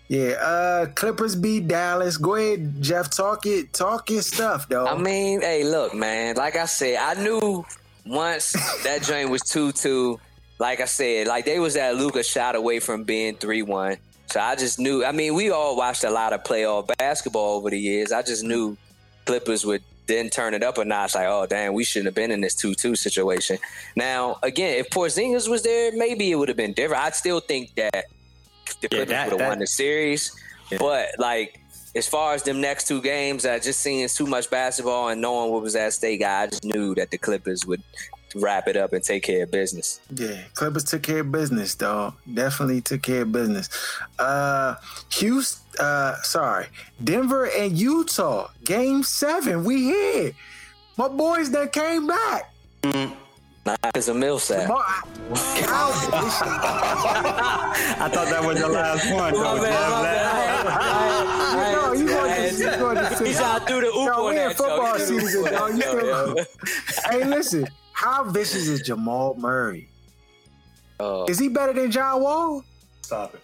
Yeah, 0.08 0.32
uh 0.42 0.86
Clippers 0.88 1.38
beat 1.38 1.70
Dallas. 1.70 2.18
Go 2.18 2.36
ahead, 2.36 2.82
Jeff. 2.82 3.10
Talk 3.10 3.46
it, 3.46 3.72
talk 3.72 4.10
your 4.10 4.22
stuff, 4.22 4.68
though. 4.68 4.86
I 4.86 4.98
mean, 4.98 5.40
hey, 5.40 5.64
look, 5.64 5.94
man. 5.94 6.36
Like 6.36 6.58
I 6.58 6.66
said, 6.66 6.98
I 7.00 7.14
knew 7.24 7.64
once 8.06 8.52
that 8.84 9.04
joint 9.04 9.30
was 9.30 9.42
two 9.42 9.72
two. 9.72 10.20
Like 10.60 10.82
I 10.82 10.86
said, 10.86 11.28
like 11.28 11.46
they 11.46 11.60
was 11.60 11.76
that 11.76 11.96
Luka 11.96 12.24
shot 12.24 12.56
away 12.56 12.80
from 12.82 13.04
being 13.06 13.36
three 13.38 13.62
one. 13.62 13.98
So 14.32 14.40
I 14.40 14.56
just 14.56 14.80
knew. 14.80 15.04
I 15.04 15.12
mean, 15.12 15.34
we 15.36 15.50
all 15.52 15.76
watched 15.76 16.06
a 16.06 16.10
lot 16.10 16.32
of 16.32 16.44
playoff 16.44 16.90
basketball 16.98 17.58
over 17.58 17.70
the 17.70 17.78
years. 17.80 18.14
I 18.14 18.22
just 18.22 18.46
knew 18.46 18.78
Clippers 19.26 19.66
would 19.66 19.84
then 20.08 20.30
turn 20.30 20.54
it 20.54 20.64
up 20.64 20.78
a 20.78 20.86
notch. 20.86 21.16
Like, 21.16 21.28
oh 21.28 21.46
damn, 21.46 21.74
we 21.74 21.84
shouldn't 21.84 22.08
have 22.08 22.16
been 22.16 22.32
in 22.32 22.40
this 22.40 22.56
two 22.56 22.74
two 22.74 22.96
situation. 22.96 23.58
Now, 23.96 24.38
again, 24.42 24.78
if 24.78 24.90
Porzingis 24.90 25.50
was 25.50 25.64
there, 25.64 25.92
maybe 25.94 26.32
it 26.32 26.36
would 26.36 26.48
have 26.48 26.56
been 26.56 26.72
different. 26.72 27.04
I 27.04 27.10
still 27.10 27.42
think 27.42 27.76
that 27.76 28.06
the 28.80 28.88
Clippers 28.88 29.10
that- 29.10 29.32
would 29.32 29.42
have 29.42 29.50
won 29.50 29.60
the 29.60 29.68
series. 29.68 30.34
Yeah. 30.72 30.78
But 30.80 31.10
like 31.20 31.60
as 31.94 32.08
far 32.08 32.34
as 32.34 32.44
them 32.44 32.62
next 32.62 32.88
two 32.88 33.02
games, 33.02 33.46
I 33.46 33.60
just 33.60 33.82
seeing 33.82 34.08
too 34.08 34.26
much 34.26 34.50
basketball 34.50 35.10
and 35.10 35.20
knowing 35.20 35.52
what 35.52 35.62
was 35.62 35.76
at 35.76 35.92
stake, 35.92 36.24
I 36.24 36.48
just 36.48 36.64
knew 36.64 36.96
that 36.96 37.12
the 37.12 37.18
Clippers 37.18 37.66
would 37.66 37.84
wrap 38.36 38.68
it 38.68 38.76
up 38.78 38.94
and 38.94 39.04
take 39.04 39.24
care 39.24 39.44
of 39.44 39.52
business. 39.52 40.00
Yeah, 40.14 40.42
Clippers 40.54 40.84
took 40.86 41.04
care 41.04 41.20
of 41.22 41.32
business, 41.32 41.76
dog. 41.76 42.14
Definitely 42.34 42.82
took 42.82 43.02
care 43.02 43.22
of 43.24 43.32
business. 43.32 43.70
Uh 44.20 44.76
Houston, 45.14 45.62
uh, 45.80 46.16
sorry, 46.22 46.68
Denver 47.04 47.46
and 47.50 47.78
Utah, 47.78 48.50
game 48.66 49.04
seven. 49.04 49.64
We 49.64 49.84
here. 49.84 50.32
My 50.98 51.08
boys 51.08 51.50
that 51.52 51.72
came 51.74 52.08
back. 52.08 52.52
Mm. 52.84 53.14
Nah, 53.66 53.76
it's 53.96 54.08
a 54.08 54.14
Millsap. 54.14 54.68
Mar- 54.68 54.84
I 56.44 58.10
thought 58.12 58.28
that 58.30 58.44
was 58.44 58.58
your 58.60 58.70
last 58.70 59.06
one. 59.14 59.18
My 59.18 59.30
though. 59.32 59.62
bad, 59.62 59.92
my 59.92 60.02
bad. 60.04 60.26
I 60.26 60.40
had- 60.42 60.68
I 60.68 61.72
No, 61.74 61.94
you 61.94 62.12
I 62.12 62.16
want 62.16 62.30
had- 62.32 62.52
to 62.52 62.58
you 62.78 62.84
want 62.84 62.98
to 63.18 63.24
He 63.26 63.34
tried 63.34 63.60
to 63.60 63.66
do 63.68 63.82
the 63.82 63.88
oop 63.88 63.94
Yo, 63.94 64.14
on 64.14 64.24
we 64.26 64.30
in 64.32 64.36
that 64.48 64.58
football 64.58 64.98
joke. 64.98 65.08
season, 65.08 65.44
dog. 65.54 65.78
Yo, 65.78 66.00
yo. 66.00 66.36
Hey, 67.10 67.24
listen, 67.24 67.68
how 68.02 68.24
vicious 68.24 68.68
is 68.68 68.82
Jamal 68.82 69.36
Murray? 69.38 69.88
Oh, 71.00 71.26
Is 71.26 71.38
he 71.38 71.50
better 71.50 71.72
than 71.72 71.92
John 71.92 72.20
Wall? 72.22 72.64
Stop 73.04 73.36
it. 73.36 73.42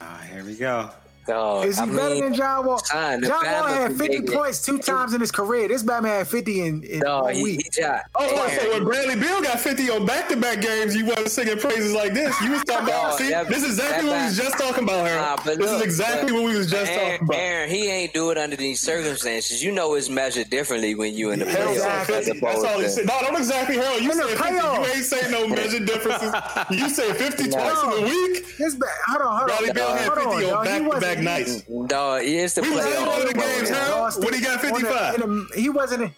Ah, 0.00 0.22
here 0.30 0.44
we 0.44 0.54
go. 0.54 0.90
Dog, 1.26 1.66
Is 1.66 1.76
he 1.78 1.82
I 1.82 1.86
better 1.86 2.14
mean, 2.14 2.24
than 2.24 2.34
John 2.34 2.66
Wall? 2.66 2.78
son, 2.78 3.22
John 3.22 3.30
Wall 3.30 3.62
Bama 3.64 3.68
had 3.76 3.96
50 3.96 4.22
points 4.22 4.62
two 4.64 4.78
times 4.78 5.12
in 5.12 5.20
his 5.20 5.32
career. 5.32 5.66
This 5.68 5.82
Batman 5.82 6.18
had 6.18 6.28
50 6.28 6.60
in, 6.60 6.82
in 6.84 7.00
Dog, 7.00 7.24
one 7.24 7.34
he, 7.34 7.42
week. 7.42 7.62
he 7.74 7.82
tried. 7.82 8.02
Oh, 8.14 8.26
oh, 8.30 8.48
so 8.60 8.70
when 8.72 8.84
Bradley 8.84 9.16
Beal 9.16 9.42
got 9.42 9.58
50 9.58 9.90
on 9.90 10.06
back 10.06 10.28
to 10.28 10.36
back 10.36 10.60
games, 10.60 10.94
you 10.94 11.04
wasn't 11.06 11.30
singing 11.30 11.58
praises 11.58 11.92
like 11.92 12.14
this. 12.14 12.38
You 12.42 12.52
was 12.52 12.62
talking 12.64 12.86
about, 12.88 13.10
No, 13.10 13.16
see, 13.16 13.30
that- 13.30 13.48
this 13.48 13.62
is 13.64 13.78
exactly 13.78 14.08
what 14.08 14.18
we 14.18 14.24
was 14.24 14.36
just 14.36 14.58
talking 14.58 14.84
about, 14.84 15.06
Harold. 15.06 15.26
Nah, 15.26 15.36
but 15.44 15.58
this 15.58 15.70
look, 15.70 15.76
is 15.80 15.82
exactly 15.82 16.32
but 16.32 16.42
what 16.42 16.52
we 16.52 16.56
was 16.58 16.70
just 16.70 16.90
Aaron, 16.92 17.10
talking 17.10 17.28
about. 17.28 17.38
Aaron, 17.40 17.70
he 17.70 17.88
ain't 17.88 18.12
do 18.14 18.30
it 18.30 18.38
under 18.38 18.56
these 18.56 18.80
circumstances. 18.80 19.62
You 19.64 19.72
know 19.72 19.94
it's 19.94 20.08
measured 20.08 20.48
differently 20.50 20.94
when 20.94 21.14
you 21.14 21.30
in 21.32 21.40
the 21.40 21.46
Harold 21.50 21.76
playoffs. 21.76 22.06
said 22.06 22.14
as 22.20 22.26
50. 22.28 22.40
That's 22.40 22.64
all 22.64 22.78
he 22.80 22.88
said. 22.88 23.06
No, 23.06 23.18
don't 23.20 23.36
exactly, 23.36 23.76
Harold. 23.76 24.00
You 24.02 24.10
In 24.12 24.18
the 24.18 24.28
said 24.28 24.38
50. 24.38 24.54
You 24.54 24.84
ain't 24.94 25.04
say 25.04 25.30
no 25.30 25.48
measured 25.48 25.86
differences. 25.86 26.32
You 26.70 26.88
say 26.88 27.12
50 27.12 27.50
twice 27.50 27.82
in 27.82 27.90
a 28.04 28.06
week. 28.06 28.56
This 28.58 28.74
ba- 28.74 28.86
hold 29.08 29.22
on, 29.22 29.38
hold 29.38 29.50
on. 29.50 29.56
Bradley 29.58 29.72
Beal 29.72 29.88
had 29.96 30.08
hold 30.08 30.18
50 30.18 30.30
on, 30.30 30.34
on 30.34 30.40
dog. 30.42 30.66
He 30.66 30.70
back 30.70 30.78
to 30.80 30.84
wasn't- 30.88 31.02
back 31.02 31.15
he- 31.18 31.24
nights. 31.24 31.62
Dog, 31.86 32.22
it's 32.24 32.54
the 32.54 32.62
We 32.62 32.70
was 32.70 32.84
in 32.86 33.06
one 33.06 33.20
the 33.26 33.32
playoffs. 33.34 33.56
games, 33.56 33.68
bro. 33.70 33.78
Harold. 33.78 34.00
Lost 34.00 34.20
When 34.24 34.34
he 34.34 34.40
got 34.40 34.64
On 34.64 34.70
the- 34.70 34.78
55. 34.80 35.14
in 35.14 35.20
the- 35.20 35.60
he 35.60 35.68
wasn't. 35.68 36.02
In, 36.04 36.14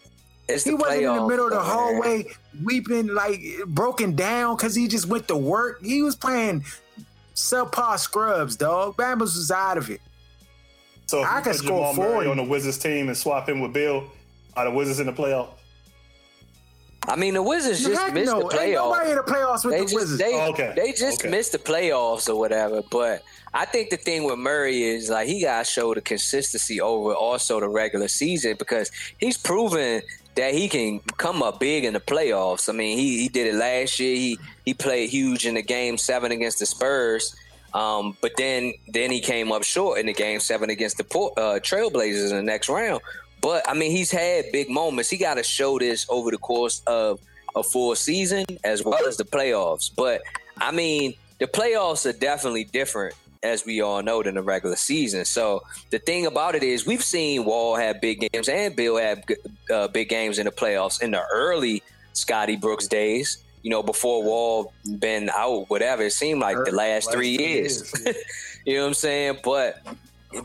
It's 0.48 0.64
he 0.64 0.70
the 0.70 0.76
wasn't 0.76 1.02
in 1.02 1.16
the 1.16 1.26
middle 1.26 1.46
of 1.46 1.50
the 1.52 1.56
man. 1.58 1.64
hallway 1.66 2.26
weeping 2.64 3.08
like 3.08 3.40
broken 3.66 4.14
down 4.16 4.56
because 4.56 4.74
he 4.74 4.88
just 4.88 5.06
went 5.06 5.28
to 5.28 5.36
work. 5.36 5.82
He 5.84 6.02
was 6.02 6.16
playing 6.16 6.64
subpar 7.34 7.98
scrubs, 7.98 8.56
dog. 8.56 8.96
Bambas 8.96 9.20
was 9.36 9.50
out 9.50 9.78
of 9.78 9.90
it. 9.90 10.00
So 11.06 11.22
if 11.22 11.26
I 11.28 11.38
you 11.38 11.42
can 11.44 11.52
put 11.52 11.58
score 11.64 11.92
Jamal 11.92 11.94
Murray 11.94 12.26
on 12.28 12.36
the 12.36 12.42
Wizards 12.44 12.78
team 12.78 13.08
and 13.08 13.16
swap 13.16 13.48
him 13.48 13.60
with 13.60 13.72
Beal, 13.72 14.04
are 14.56 14.64
the 14.66 14.70
Wizards 14.70 15.00
in 15.00 15.06
the 15.06 15.12
playoff? 15.12 15.48
I 17.08 17.16
mean, 17.16 17.34
the 17.34 17.42
Wizards 17.42 17.82
just 17.82 18.00
Heck 18.00 18.12
missed 18.12 18.30
no, 18.32 18.48
the 18.48 18.60
ain't 18.60 18.74
nobody 18.74 19.10
in 19.10 19.16
the 19.16 19.22
playoffs 19.22 19.64
with 19.64 19.72
They 19.74 19.80
the 19.80 19.84
just 19.86 19.94
Wizards. 19.94 20.18
they, 20.20 20.34
Oh, 20.34 20.50
okay. 20.50 20.72
they 20.76 20.92
just 20.92 21.20
Okay. 21.20 21.30
missed 21.30 21.52
the 21.52 21.58
playoffs 21.58 22.28
or 22.28 22.36
whatever. 22.36 22.82
But 22.90 23.22
I 23.54 23.64
think 23.64 23.90
the 23.90 23.96
thing 23.96 24.24
with 24.24 24.38
Murray 24.38 24.82
is 24.82 25.08
like 25.08 25.26
he 25.26 25.40
got 25.42 25.64
to 25.64 25.70
show 25.70 25.94
the 25.94 26.02
consistency 26.02 26.80
over 26.80 27.14
also 27.14 27.60
the 27.60 27.68
regular 27.68 28.08
season 28.08 28.56
because 28.58 28.90
he's 29.18 29.38
proven 29.38 30.02
that 30.34 30.52
he 30.54 30.68
can 30.68 31.00
come 31.16 31.42
up 31.42 31.58
big 31.58 31.84
in 31.84 31.94
the 31.94 32.00
playoffs. 32.00 32.68
I 32.68 32.72
mean, 32.72 32.98
he, 32.98 33.22
he 33.22 33.28
did 33.28 33.46
it 33.46 33.54
last 33.54 33.98
year. 33.98 34.14
He 34.14 34.38
he 34.66 34.74
played 34.74 35.08
huge 35.08 35.46
in 35.46 35.54
the 35.54 35.62
game 35.62 35.96
seven 35.96 36.30
against 36.30 36.58
the 36.58 36.66
Spurs. 36.66 37.34
Um, 37.74 38.16
but 38.20 38.32
then 38.36 38.72
then 38.88 39.10
he 39.10 39.20
came 39.20 39.50
up 39.50 39.62
short 39.62 39.98
in 39.98 40.06
the 40.06 40.12
game 40.14 40.40
seven 40.40 40.70
against 40.70 40.98
the 40.98 41.04
uh, 41.04 41.58
Trailblazers 41.60 42.30
in 42.30 42.36
the 42.36 42.42
next 42.42 42.68
round. 42.68 43.00
But 43.40 43.68
I 43.68 43.74
mean, 43.74 43.90
he's 43.90 44.10
had 44.10 44.52
big 44.52 44.70
moments. 44.70 45.10
He 45.10 45.16
got 45.16 45.34
to 45.34 45.42
show 45.42 45.78
this 45.78 46.06
over 46.08 46.30
the 46.30 46.38
course 46.38 46.82
of 46.86 47.20
a 47.54 47.62
full 47.62 47.94
season 47.94 48.44
as 48.64 48.84
well 48.84 49.06
as 49.06 49.16
the 49.16 49.24
playoffs. 49.24 49.90
But 49.94 50.22
I 50.56 50.72
mean, 50.72 51.14
the 51.38 51.46
playoffs 51.46 52.08
are 52.08 52.16
definitely 52.16 52.64
different, 52.64 53.14
as 53.42 53.64
we 53.64 53.80
all 53.80 54.02
know, 54.02 54.22
than 54.22 54.34
the 54.34 54.42
regular 54.42 54.76
season. 54.76 55.24
So 55.24 55.62
the 55.90 55.98
thing 55.98 56.26
about 56.26 56.54
it 56.54 56.62
is, 56.62 56.86
we've 56.86 57.04
seen 57.04 57.44
Wall 57.44 57.76
have 57.76 58.00
big 58.00 58.28
games 58.32 58.48
and 58.48 58.74
Beal 58.74 58.96
have 58.96 59.22
uh, 59.72 59.88
big 59.88 60.08
games 60.08 60.38
in 60.38 60.46
the 60.46 60.52
playoffs 60.52 61.02
in 61.02 61.12
the 61.12 61.22
early 61.32 61.82
Scotty 62.12 62.56
Brooks 62.56 62.88
days. 62.88 63.38
You 63.62 63.70
know, 63.70 63.82
before 63.82 64.22
Wall 64.22 64.72
been 64.98 65.30
out, 65.34 65.68
whatever. 65.68 66.04
It 66.04 66.12
seemed 66.12 66.40
like 66.40 66.56
the 66.64 66.72
last, 66.72 67.10
three 67.10 67.36
years. 67.36 67.92
you 68.64 68.74
know 68.76 68.82
what 68.82 68.88
I'm 68.88 68.94
saying? 68.94 69.38
But 69.42 69.82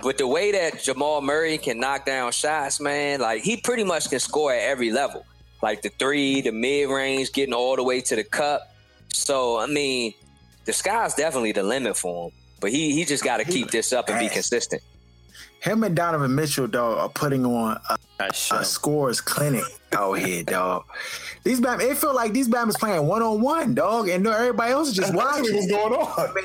but 0.02 0.18
the 0.18 0.28
way 0.28 0.52
that 0.52 0.82
Jamal 0.82 1.22
Murray 1.22 1.58
can 1.58 1.80
knock 1.80 2.06
down 2.06 2.32
shots, 2.32 2.80
man, 2.80 3.20
like 3.20 3.42
he 3.42 3.58
pretty 3.58 3.84
much 3.84 4.10
can 4.10 4.20
score 4.20 4.54
at 4.54 4.62
every 4.62 4.92
level. 4.92 5.26
Like 5.62 5.82
the 5.82 5.90
three, 5.90 6.42
the 6.42 6.52
mid 6.52 6.90
range, 6.90 7.32
getting 7.32 7.54
all 7.54 7.76
the 7.76 7.84
way 7.84 8.02
to 8.02 8.16
the 8.16 8.24
cup. 8.24 8.74
So 9.10 9.60
I 9.60 9.68
mean, 9.68 10.14
the 10.66 10.74
sky's 10.74 11.16
definitely 11.16 11.52
the 11.52 11.64
limit 11.64 11.98
for 11.98 12.28
him. 12.28 12.36
But 12.60 12.72
he 12.72 12.94
he 12.94 13.04
just 13.06 13.24
got 13.24 13.38
to 13.38 13.46
keep 13.46 13.72
this 13.72 13.92
up 13.92 14.10
and 14.10 14.20
be 14.20 14.30
consistent. 14.30 14.82
Him 15.60 15.84
and 15.84 15.96
Donovan 15.96 16.36
Mitchell, 16.36 16.68
dog, 16.68 16.98
are 16.98 17.08
putting 17.10 17.46
on 17.46 17.80
a, 17.90 17.98
That's 18.18 18.52
a 18.52 18.66
scores 18.66 19.22
clinic 19.22 19.64
out 19.94 20.14
here, 20.14 20.44
dog. 20.44 20.84
These 21.46 21.62
Bam, 21.62 21.80
it 21.80 21.98
feel 21.98 22.14
like 22.14 22.34
these 22.34 22.50
Bama's 22.50 22.76
playing 22.76 23.08
one 23.08 23.22
on 23.22 23.42
one, 23.42 23.74
dog, 23.74 24.10
and 24.10 24.28
everybody 24.28 24.74
else 24.74 24.90
is 24.90 24.96
just 24.96 25.14
watching. 25.16 25.56
what's 25.56 25.68
going 25.68 25.94
on. 25.94 26.36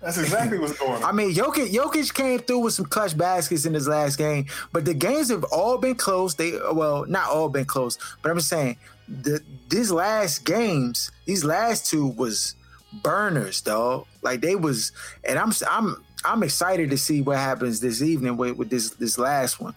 That's 0.00 0.18
exactly 0.18 0.58
what's 0.58 0.78
going 0.78 1.02
on. 1.02 1.04
I 1.08 1.12
mean, 1.12 1.34
Jokic, 1.34 1.70
Jokic 1.70 2.14
came 2.14 2.38
through 2.38 2.60
with 2.60 2.74
some 2.74 2.86
clutch 2.86 3.16
baskets 3.16 3.66
in 3.66 3.74
his 3.74 3.88
last 3.88 4.16
game, 4.16 4.46
but 4.72 4.84
the 4.84 4.94
games 4.94 5.30
have 5.30 5.44
all 5.44 5.78
been 5.78 5.96
close. 5.96 6.34
They 6.34 6.52
well, 6.72 7.04
not 7.06 7.28
all 7.30 7.48
been 7.48 7.64
close, 7.64 7.98
but 8.22 8.30
I'm 8.30 8.36
just 8.36 8.48
saying 8.48 8.76
the 9.08 9.40
these 9.68 9.90
last 9.90 10.44
games, 10.44 11.10
these 11.24 11.44
last 11.44 11.86
two 11.86 12.06
was 12.06 12.54
burners, 13.02 13.60
dog. 13.60 14.06
Like 14.22 14.40
they 14.40 14.54
was, 14.54 14.92
and 15.24 15.38
I'm 15.38 15.52
I'm 15.70 16.04
I'm 16.24 16.42
excited 16.42 16.90
to 16.90 16.98
see 16.98 17.22
what 17.22 17.38
happens 17.38 17.80
this 17.80 18.02
evening 18.02 18.36
with, 18.36 18.56
with 18.56 18.70
this 18.70 18.90
this 18.90 19.18
last 19.18 19.60
one. 19.60 19.74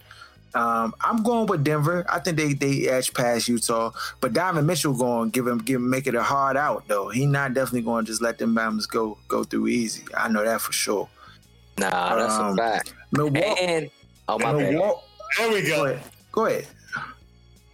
Um, 0.53 0.93
I'm 1.01 1.23
going 1.23 1.47
with 1.47 1.63
Denver. 1.63 2.05
I 2.09 2.19
think 2.19 2.37
they 2.37 2.53
they 2.53 2.87
edge 2.89 3.13
past 3.13 3.47
Utah, 3.47 3.91
but 4.19 4.33
Donovan 4.33 4.65
Mitchell 4.65 4.93
going 4.93 5.29
give 5.29 5.47
him 5.47 5.59
give 5.59 5.77
him 5.77 5.89
make 5.89 6.07
it 6.07 6.15
a 6.15 6.23
hard 6.23 6.57
out 6.57 6.87
though. 6.87 7.09
He 7.09 7.25
not 7.25 7.53
definitely 7.53 7.81
going 7.83 8.05
to 8.05 8.11
just 8.11 8.21
let 8.21 8.37
them 8.37 8.55
Bama's 8.55 8.85
go 8.85 9.17
go 9.27 9.43
through 9.43 9.67
easy. 9.67 10.03
I 10.15 10.27
know 10.27 10.43
that 10.43 10.61
for 10.61 10.73
sure. 10.73 11.07
Nah, 11.77 12.15
that's 12.15 12.33
Um, 12.33 12.53
a 12.53 12.57
fact. 12.57 12.93
Milwaukee. 13.11 13.43
And 13.61 13.89
oh 14.27 14.37
my 14.39 14.53
bad. 14.53 14.73
Milwaukee. 14.73 15.01
There 15.37 15.51
we 15.51 15.61
Go 15.61 15.67
go. 15.77 15.85
ahead. 15.85 16.03
Go 16.31 16.45
ahead. 16.45 16.67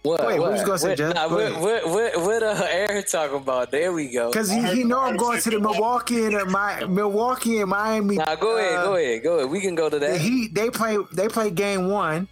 What? 0.02 0.26
Wait, 0.26 0.38
what 0.38 0.40
what 0.40 0.52
was 0.52 0.62
gonna 0.62 0.78
say, 0.78 0.88
what, 0.90 0.98
Jeff? 0.98 1.14
Nah, 1.14 1.28
Go 1.28 1.34
what, 1.34 1.60
what, 1.60 1.86
what, 1.90 2.20
what, 2.22 2.42
uh, 2.42 2.66
Aaron 2.70 3.02
talking 3.04 3.36
about? 3.38 3.70
There 3.72 3.92
we 3.92 4.10
go. 4.12 4.30
Because 4.30 4.48
he, 4.48 4.62
he 4.68 4.84
know 4.84 5.00
I 5.00 5.08
I'm 5.08 5.16
going 5.16 5.40
to 5.40 5.50
the 5.50 5.58
Milwaukee. 5.58 6.14
Milwaukee 6.14 6.24
and 6.26 6.34
uh, 6.36 6.44
my 6.46 6.84
Milwaukee 6.86 7.60
and 7.60 7.68
Miami. 7.68 8.16
Nah, 8.16 8.36
go 8.36 8.56
ahead, 8.56 8.78
uh, 8.78 8.84
go 8.84 8.94
ahead, 8.96 9.22
go 9.24 9.38
ahead. 9.40 9.50
We 9.50 9.60
can 9.60 9.74
go 9.74 9.90
to 9.90 9.98
The 9.98 10.06
that. 10.06 10.20
Heat 10.20 10.54
they 10.54 10.70
play 10.70 10.96
they 11.12 11.28
play 11.28 11.50
game 11.50 11.90
one. 11.90 12.28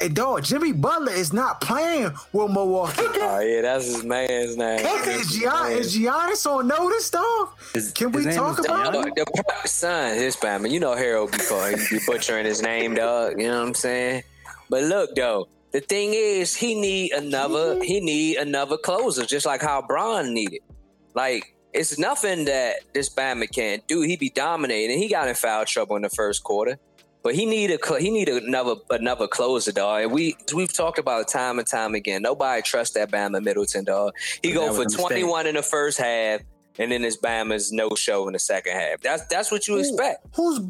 And 0.00 0.14
dog, 0.14 0.44
Jimmy 0.44 0.72
Butler 0.72 1.12
is 1.12 1.32
not 1.32 1.60
playing 1.60 2.12
with 2.32 2.50
Milwaukee. 2.52 3.02
Oh 3.02 3.40
yeah, 3.44 3.62
that's 3.62 3.86
his 3.86 4.04
man's 4.04 4.56
name. 4.56 4.78
Is, 4.86 5.30
Gian, 5.32 5.72
is 5.72 5.98
Giannis 5.98 6.46
on 6.46 6.68
notice, 6.68 7.10
dog? 7.10 7.48
His- 7.74 7.90
Can 7.92 8.12
we 8.12 8.24
talk 8.24 8.60
about 8.60 8.94
it? 8.94 9.14
The 9.16 9.26
pro- 9.26 9.64
son, 9.64 10.16
his 10.16 10.36
family. 10.36 10.70
You 10.70 10.78
know 10.78 10.94
Harold 10.94 11.32
be 11.32 11.38
calling, 11.38 11.78
he 11.78 11.98
be 11.98 12.04
butchering 12.06 12.44
his 12.44 12.62
name, 12.62 12.94
dog. 12.94 13.40
You 13.40 13.48
know 13.48 13.58
what 13.60 13.68
I'm 13.68 13.74
saying? 13.74 14.22
But 14.70 14.84
look, 14.84 15.16
though, 15.16 15.48
the 15.72 15.80
thing 15.80 16.10
is, 16.14 16.54
he 16.54 16.80
need 16.80 17.12
another. 17.12 17.74
Mm-hmm. 17.74 17.82
He 17.82 18.00
need 18.00 18.36
another 18.36 18.76
closer, 18.76 19.26
just 19.26 19.46
like 19.46 19.62
how 19.62 19.82
Bron 19.82 20.32
needed. 20.32 20.60
Like 21.14 21.56
it's 21.72 21.98
nothing 21.98 22.44
that 22.44 22.76
this 22.94 23.08
Bama 23.12 23.50
can't 23.52 23.86
do. 23.88 24.02
He 24.02 24.16
be 24.16 24.30
dominating. 24.30 24.98
He 24.98 25.08
got 25.08 25.28
in 25.28 25.34
foul 25.34 25.64
trouble 25.64 25.96
in 25.96 26.02
the 26.02 26.10
first 26.10 26.44
quarter. 26.44 26.78
But 27.22 27.34
he 27.34 27.46
need 27.46 27.70
a 27.70 27.98
he 27.98 28.10
need 28.10 28.28
another 28.28 28.76
another 28.90 29.26
closer, 29.26 29.72
dog. 29.72 30.04
And 30.04 30.12
we 30.12 30.36
we've 30.54 30.72
talked 30.72 30.98
about 30.98 31.22
it 31.22 31.28
time 31.28 31.58
and 31.58 31.66
time 31.66 31.94
again. 31.94 32.22
Nobody 32.22 32.62
trusts 32.62 32.94
that 32.94 33.10
Bama 33.10 33.42
Middleton, 33.42 33.84
dog. 33.84 34.14
He 34.42 34.52
go 34.52 34.72
for 34.72 34.84
twenty 34.84 35.24
one 35.24 35.46
in 35.46 35.54
the 35.56 35.62
first 35.62 35.98
half, 35.98 36.40
and 36.78 36.92
then 36.92 37.02
his 37.02 37.16
Bama's 37.16 37.72
no 37.72 37.90
show 37.96 38.26
in 38.28 38.32
the 38.34 38.38
second 38.38 38.72
half. 38.74 39.00
That's 39.00 39.26
that's 39.26 39.50
what 39.50 39.66
you 39.66 39.78
expect. 39.78 40.26
Who's 40.36 40.60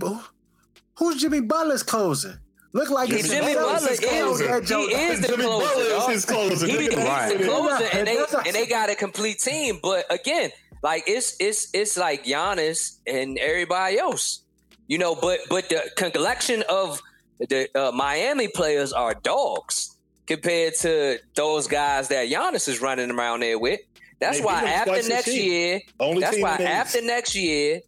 who's 0.96 1.20
Jimmy 1.20 1.40
Butler's 1.40 1.82
closer? 1.82 2.40
Look 2.72 2.90
like 2.90 3.08
He, 3.08 3.16
it's 3.16 3.28
Jimmy 3.28 3.46
himself. 3.52 3.72
Butler 3.80 3.90
is, 3.92 3.98
He's 3.98 4.08
closing 4.10 4.46
that 4.48 4.68
he 4.68 4.74
is 4.94 5.20
the 5.20 5.28
Jimmy 5.28 5.42
closer. 5.44 5.80
Is 5.80 5.88
dog. 5.88 6.10
his 6.10 6.24
closer. 6.24 6.66
He, 6.66 6.72
he's 6.78 6.96
Right. 6.96 7.38
the 7.38 7.44
closer, 7.44 7.84
and 7.92 8.06
they 8.06 8.18
and 8.46 8.54
they 8.54 8.66
got 8.66 8.90
a 8.90 8.94
complete 8.94 9.38
team. 9.38 9.78
But 9.82 10.04
again, 10.12 10.50
like 10.82 11.04
it's 11.06 11.36
it's 11.40 11.68
it's 11.72 11.96
like 11.96 12.24
Giannis 12.24 12.98
and 13.06 13.38
everybody 13.38 13.98
else, 13.98 14.42
you 14.88 14.98
know. 14.98 15.14
But 15.14 15.40
but 15.48 15.68
the 15.68 16.10
collection 16.10 16.64
of 16.68 17.00
the 17.38 17.68
uh, 17.74 17.92
Miami 17.92 18.48
players 18.48 18.92
are 18.92 19.14
dogs 19.14 19.96
compared 20.26 20.74
to 20.76 21.18
those 21.36 21.68
guys 21.68 22.08
that 22.08 22.28
Giannis 22.28 22.68
is 22.68 22.80
running 22.80 23.10
around 23.10 23.40
there 23.40 23.58
with. 23.58 23.80
That's 24.18 24.40
why 24.40 24.64
after 24.64 25.08
next 25.08 25.28
year. 25.28 25.80
Only 26.00 26.20
that's 26.20 26.40
why 26.40 26.56
after 26.56 27.00
next 27.00 27.36
year, 27.36 27.80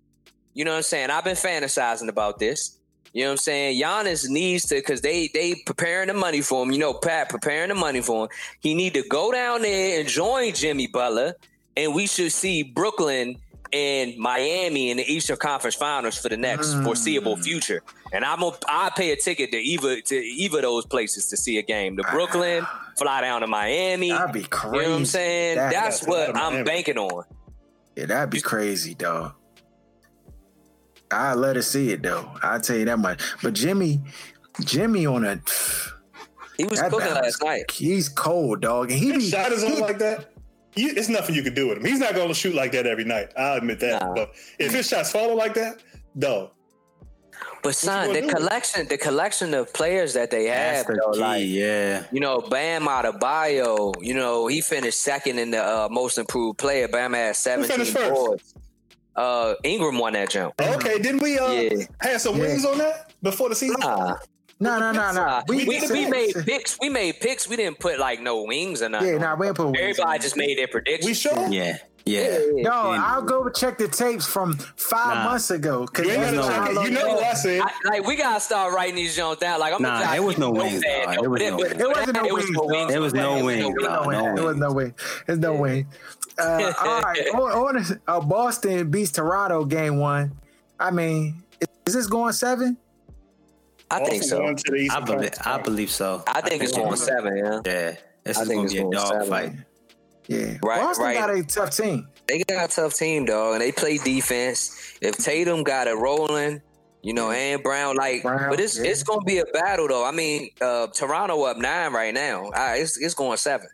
you 0.54 0.64
know 0.64 0.70
what 0.70 0.76
I'm 0.78 0.82
saying? 0.84 1.10
I've 1.10 1.24
been 1.24 1.34
fantasizing 1.34 2.08
about 2.08 2.38
this. 2.38 2.76
You 3.12 3.22
know 3.22 3.30
what 3.30 3.32
I'm 3.32 3.38
saying? 3.38 3.82
Giannis 3.82 4.28
needs 4.28 4.66
to 4.66 4.76
because 4.76 5.00
they 5.00 5.28
they 5.34 5.56
preparing 5.66 6.06
the 6.06 6.14
money 6.14 6.42
for 6.42 6.62
him. 6.62 6.70
You 6.70 6.78
know, 6.78 6.94
Pat 6.94 7.28
preparing 7.28 7.70
the 7.70 7.74
money 7.74 8.00
for 8.00 8.24
him. 8.24 8.30
He 8.60 8.74
need 8.74 8.94
to 8.94 9.02
go 9.02 9.32
down 9.32 9.62
there 9.62 9.98
and 9.98 10.08
join 10.08 10.54
Jimmy 10.54 10.86
Butler 10.86 11.34
and 11.76 11.94
we 11.94 12.06
should 12.06 12.32
see 12.32 12.62
Brooklyn 12.62 13.36
and 13.72 14.16
Miami 14.16 14.90
in 14.90 14.96
the 14.96 15.04
Eastern 15.12 15.36
Conference 15.36 15.74
Finals 15.76 16.18
for 16.18 16.28
the 16.28 16.36
next 16.36 16.68
Mm. 16.74 16.84
foreseeable 16.84 17.36
future. 17.36 17.82
And 18.12 18.24
I'm 18.24 18.40
gonna 18.40 18.56
I 18.68 18.90
pay 18.96 19.12
a 19.12 19.16
ticket 19.16 19.52
to 19.52 19.58
either 19.58 20.00
to 20.00 20.14
either 20.16 20.60
those 20.62 20.84
places 20.86 21.28
to 21.28 21.36
see 21.36 21.58
a 21.58 21.62
game. 21.62 21.96
To 21.96 22.02
Brooklyn, 22.04 22.66
fly 22.98 23.20
down 23.20 23.42
to 23.42 23.46
Miami. 23.46 24.10
That'd 24.10 24.32
be 24.32 24.40
You 24.40 24.46
crazy. 24.48 24.84
know 24.84 24.90
what 24.90 24.96
I'm 24.98 25.04
saying? 25.06 25.56
That- 25.56 25.72
That's 25.72 26.00
that's 26.00 26.08
what 26.08 26.30
I'm 26.36 26.52
Miami. 26.52 26.62
banking 26.64 26.98
on. 26.98 27.24
yeah, 27.96 28.06
that'd 28.06 28.30
be 28.30 28.40
crazy, 28.40 28.94
dog. 28.94 29.34
I'd 31.12 31.34
let 31.34 31.56
her 31.56 31.62
see 31.62 31.90
it 31.92 32.02
though. 32.02 32.30
I'll 32.42 32.60
tell 32.60 32.76
you 32.76 32.84
that 32.86 32.98
much. 32.98 33.20
But 33.42 33.54
Jimmy, 33.54 34.00
Jimmy 34.64 35.06
on 35.06 35.24
a 35.24 35.40
He 36.56 36.64
was 36.66 36.80
that 36.80 36.90
cooking 36.90 37.14
last 37.14 37.42
night. 37.42 37.70
He's 37.70 38.08
cold, 38.08 38.60
dog, 38.62 38.90
and 38.90 38.98
he 39.00 39.12
His 39.12 39.24
be 39.24 39.30
shot 39.30 39.50
is 39.52 39.64
on 39.64 39.72
he- 39.72 39.80
like 39.80 39.98
that. 39.98 40.29
You, 40.76 40.92
it's 40.96 41.08
nothing 41.08 41.34
you 41.34 41.42
can 41.42 41.54
do 41.54 41.68
with 41.68 41.78
him. 41.78 41.84
He's 41.84 41.98
not 41.98 42.14
going 42.14 42.28
to 42.28 42.34
shoot 42.34 42.54
like 42.54 42.72
that 42.72 42.86
every 42.86 43.04
night. 43.04 43.32
I'll 43.36 43.58
admit 43.58 43.80
that. 43.80 44.02
Nah. 44.02 44.14
But 44.14 44.34
if 44.58 44.72
his 44.72 44.88
shots 44.88 45.10
follow 45.10 45.34
like 45.34 45.54
that, 45.54 45.82
no. 46.14 46.50
But 47.62 47.74
son, 47.74 48.12
the 48.14 48.22
collection, 48.22 48.88
the 48.88 48.96
collection 48.96 49.52
of 49.52 49.72
players 49.74 50.14
that 50.14 50.30
they 50.30 50.46
That's 50.46 50.78
have, 50.78 50.86
the 50.86 50.94
though, 51.04 51.12
key. 51.12 51.18
like 51.20 51.44
yeah. 51.46 52.04
you 52.10 52.20
know, 52.20 52.40
Bam 52.40 52.86
Adebayo, 52.86 53.94
you 54.00 54.14
know, 54.14 54.46
he 54.46 54.60
finished 54.62 55.00
second 55.00 55.38
in 55.38 55.50
the 55.50 55.62
uh, 55.62 55.88
most 55.90 56.16
improved 56.18 56.58
player. 56.58 56.88
Bam 56.88 57.12
had 57.12 57.36
17 57.36 57.70
finished 57.76 57.92
first? 57.92 58.12
boards. 58.14 58.54
Uh, 59.16 59.54
Ingram 59.64 59.98
won 59.98 60.14
that 60.14 60.30
jump. 60.30 60.54
Okay, 60.60 60.98
didn't 60.98 61.22
we 61.22 61.38
uh, 61.38 61.50
Yeah. 61.52 61.84
have 62.00 62.20
some 62.22 62.36
Yeah. 62.36 62.42
wings 62.48 62.64
on 62.64 62.78
that 62.78 63.12
before 63.22 63.48
the 63.50 63.54
season? 63.54 63.76
Nah, 63.80 64.16
no, 64.60 64.78
no, 64.78 64.92
no, 64.92 65.12
no. 65.12 65.12
nah. 65.12 65.42
We, 65.48 65.66
we, 65.66 65.80
made 66.08 66.34
picks. 66.44 66.78
We 66.80 66.88
made 66.90 67.18
picks. 67.20 67.48
We 67.48 67.56
didn't 67.56 67.78
put 67.78 67.98
like 67.98 68.20
no 68.20 68.42
wings 68.44 68.82
or 68.82 68.88
nothing. 68.88 69.08
Yeah, 69.14 69.18
nah, 69.18 69.34
we 69.34 69.46
ain't 69.48 69.56
put 69.56 69.66
wings 69.66 69.78
Everybody 69.80 70.18
just 70.18 70.36
made 70.36 70.58
their 70.58 70.68
predictions. 70.68 71.06
We 71.06 71.14
sure? 71.14 71.48
Yeah. 71.48 71.78
Yeah. 72.06 72.38
No, 72.54 72.72
I'll 72.72 73.22
go 73.22 73.48
check 73.50 73.78
the 73.78 73.86
tapes 73.86 74.26
from 74.26 74.54
five 74.76 75.16
Nah. 75.16 75.24
months 75.30 75.50
ago. 75.50 75.86
Cause 75.86 76.06
You 76.06 76.12
ain't 76.12 76.20
that's 76.22 76.36
gotta 76.36 76.48
no 76.48 76.54
how 76.54 76.66
check 76.66 76.76
it. 76.76 76.90
You 76.90 76.98
know 76.98 77.14
what 77.14 77.24
I 77.24 77.34
said. 77.34 77.60
I, 77.62 77.72
like 77.88 78.06
we 78.06 78.16
gotta 78.16 78.40
start 78.40 78.74
writing 78.74 78.94
these 78.96 79.14
joints 79.14 79.40
down. 79.40 79.60
Like 79.60 79.74
I'm 79.74 79.82
Nah, 79.82 80.00
gonna 80.00 80.16
it 80.16 80.22
was 80.24 80.38
no 80.38 80.50
wings, 80.50 80.82
bad, 80.82 81.04
dog. 81.04 81.16
though. 81.16 81.24
It 81.24 81.30
was 81.30 81.40
But 81.42 81.50
no 81.50 81.56
wings. 81.56 81.72
It 81.80 81.88
wasn't 81.88 82.14
no 82.16 82.24
it 82.24 82.32
was 82.32 82.44
wings, 82.44 82.56
no 82.56 82.64
wings. 82.66 82.92
It 82.94 82.98
was 83.00 83.14
no 83.14 83.36
It 83.36 83.44
wings, 83.44 83.74
no. 83.80 84.02
No 84.02 84.08
way. 84.08 84.34
There 84.34 84.44
was 84.44 84.56
no 84.56 84.72
way. 84.72 84.94
There's 85.26 85.38
no 85.38 85.54
way. 85.54 85.86
Uh, 86.38 86.72
all 86.80 87.00
right. 87.02 87.28
On, 87.34 87.76
on 87.76 88.00
uh, 88.08 88.20
Boston 88.20 88.90
beats 88.90 89.12
Toronto 89.12 89.64
game 89.66 89.98
one. 89.98 90.32
I 90.78 90.90
mean, 90.90 91.42
is 91.86 91.94
this 91.94 92.06
going 92.06 92.32
seven? 92.32 92.78
I 93.90 94.04
think 94.04 94.22
so. 94.22 94.38
going 94.38 94.56
to 94.56 94.70
the 94.70 94.76
Eastern 94.76 95.02
I 95.02 95.04
believe, 95.04 95.32
Conference. 95.32 95.46
I 95.46 95.62
believe 95.62 95.90
so. 95.90 96.22
I 96.26 96.40
think 96.40 96.62
it's 96.62 96.72
going 96.76 96.96
seven. 96.96 97.36
Yeah, 97.36 97.60
Yeah. 97.64 97.96
This 98.24 98.36
I 98.38 98.42
is 98.42 98.48
think 98.48 98.56
going 98.58 98.64
it's 98.66 98.74
to 98.74 98.82
be 98.82 98.88
a 98.88 98.90
dog 98.90 99.08
seven. 99.08 99.28
fight. 99.28 99.52
Yeah. 100.28 100.58
Right, 100.62 100.80
Boston 100.80 101.04
right. 101.06 101.16
got 101.16 101.30
a 101.30 101.42
tough 101.42 101.76
team. 101.76 102.06
they 102.28 102.44
got 102.44 102.70
a 102.70 102.72
tough 102.74 102.94
team, 102.94 103.24
dog, 103.24 103.54
and 103.54 103.62
they 103.62 103.72
play 103.72 103.98
defense. 103.98 104.96
If 105.00 105.16
Tatum 105.16 105.64
got 105.64 105.88
it 105.88 105.94
rolling, 105.96 106.62
you 107.02 107.14
know, 107.14 107.30
and 107.32 107.62
Brown, 107.62 107.96
like, 107.96 108.22
Brown, 108.22 108.50
but 108.50 108.60
it's 108.60 108.78
yeah. 108.78 108.84
it's 108.90 109.02
gonna 109.02 109.22
be 109.22 109.38
a 109.38 109.44
battle, 109.46 109.88
though. 109.88 110.04
I 110.04 110.12
mean, 110.12 110.50
uh, 110.60 110.86
Toronto 110.88 111.42
up 111.44 111.56
nine 111.56 111.92
right 111.92 112.14
now. 112.14 112.50
Uh, 112.50 112.74
it's 112.76 112.96
it's 112.98 113.14
going 113.14 113.38
seven. 113.38 113.68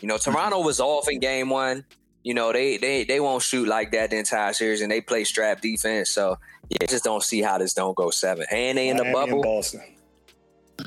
You 0.00 0.06
know, 0.08 0.18
Toronto 0.18 0.60
was 0.60 0.78
off 0.78 1.08
in 1.08 1.18
game 1.18 1.48
one. 1.48 1.84
You 2.22 2.34
know, 2.34 2.52
they 2.52 2.76
they 2.76 3.02
they 3.04 3.18
won't 3.18 3.42
shoot 3.42 3.66
like 3.66 3.92
that 3.92 4.10
the 4.10 4.18
entire 4.18 4.52
series, 4.52 4.82
and 4.82 4.92
they 4.92 5.00
play 5.00 5.24
strap 5.24 5.60
defense. 5.60 6.10
So 6.10 6.36
yeah, 6.70 6.86
just 6.86 7.04
don't 7.04 7.22
see 7.22 7.42
how 7.42 7.58
this 7.58 7.74
don't 7.74 7.96
go 7.96 8.10
seven. 8.10 8.46
And 8.50 8.78
they 8.78 8.88
in 8.88 8.96
the 8.96 9.04
Miami 9.04 9.20
and 9.20 9.30
bubble. 9.30 9.42
Boston. 9.42 9.82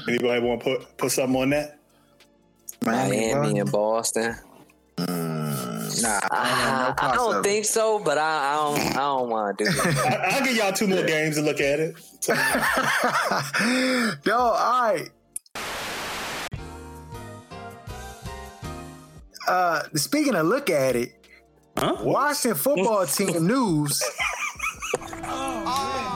Anybody 0.08 0.42
want 0.42 0.62
to 0.62 0.78
put 0.78 0.98
put 0.98 1.12
something 1.12 1.42
on 1.42 1.50
that? 1.52 1.80
Miami 2.84 3.60
and 3.60 3.72
Boston. 3.72 4.36
Nah, 4.98 6.20
I, 6.32 6.94
I 6.98 7.16
don't 7.16 7.44
think 7.44 7.66
so, 7.66 8.00
but 8.00 8.18
I, 8.18 8.52
I 8.52 8.56
don't 8.56 8.92
I 8.92 9.00
don't 9.00 9.30
want 9.30 9.58
to 9.58 9.64
do 9.66 9.72
that. 9.72 9.98
I, 9.98 10.38
I'll 10.38 10.46
give 10.46 10.56
y'all 10.56 10.72
two 10.72 10.88
more 10.88 11.04
games 11.04 11.36
to 11.36 11.42
look 11.42 11.60
at 11.60 11.80
it. 11.80 11.96
Yo, 14.26 14.38
all 14.38 14.82
right. 14.82 15.10
Uh, 19.48 19.82
speaking 19.96 20.36
of 20.36 20.46
look 20.46 20.70
at 20.70 20.96
it, 20.96 21.20
Huh? 21.80 21.96
Washington 22.02 22.58
football 22.58 23.06
team 23.08 23.48
news. 23.48 24.04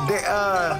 They, 0.07 0.21
uh, 0.27 0.77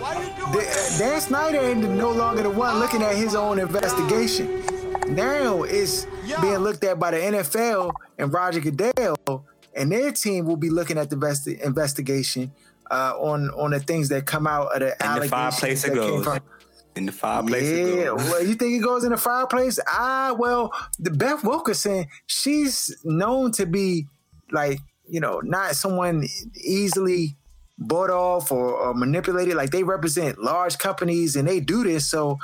they- 0.53 0.97
Dan 0.99 1.21
Snyder 1.21 1.59
ain't 1.59 1.89
no 1.91 2.11
longer 2.11 2.43
the 2.43 2.49
one 2.49 2.79
looking 2.79 3.01
at 3.01 3.15
his 3.15 3.35
own 3.35 3.57
investigation. 3.59 4.63
Now 5.07 5.63
it's 5.63 6.05
being 6.41 6.57
looked 6.57 6.83
at 6.83 6.99
by 6.99 7.11
the 7.11 7.17
NFL 7.17 7.91
and 8.17 8.31
Roger 8.33 8.59
Goodell, 8.59 9.45
and 9.75 9.91
their 9.91 10.11
team 10.11 10.45
will 10.45 10.57
be 10.57 10.69
looking 10.69 10.97
at 10.97 11.09
the 11.09 11.15
investi- 11.15 11.59
investigation 11.61 12.51
uh, 12.91 13.13
on 13.17 13.49
on 13.51 13.71
the 13.71 13.79
things 13.79 14.09
that 14.09 14.25
come 14.25 14.45
out 14.45 14.73
of 14.73 14.79
the 14.81 14.87
In 15.15 15.21
the 15.21 15.27
fireplace 15.29 15.83
it 15.85 15.89
that 15.89 15.95
goes. 15.95 16.23
from- 16.25 16.39
In 16.95 17.05
the 17.05 17.11
fireplace 17.11 17.63
it 17.63 17.95
yeah, 17.97 18.03
goes. 18.05 18.23
well, 18.29 18.43
you 18.45 18.53
think 18.55 18.73
it 18.73 18.83
goes 18.83 19.03
in 19.03 19.11
the 19.11 19.17
fireplace? 19.17 19.79
Ah, 19.87 20.35
well, 20.37 20.71
the 20.99 21.09
Beth 21.11 21.43
Wilkinson, 21.43 22.05
she's 22.27 22.95
known 23.03 23.51
to 23.53 23.65
be 23.65 24.07
like, 24.51 24.79
you 25.07 25.19
know, 25.19 25.39
not 25.43 25.75
someone 25.75 26.25
easily 26.61 27.35
bought 27.78 28.09
off 28.09 28.51
or, 28.51 28.76
or 28.76 28.93
manipulated. 28.93 29.55
Like 29.55 29.71
they 29.71 29.84
represent 29.84 30.41
large 30.41 30.78
companies 30.78 31.36
and 31.36 31.47
they 31.47 31.59
do 31.59 31.84
this. 31.84 32.09
So 32.09 32.38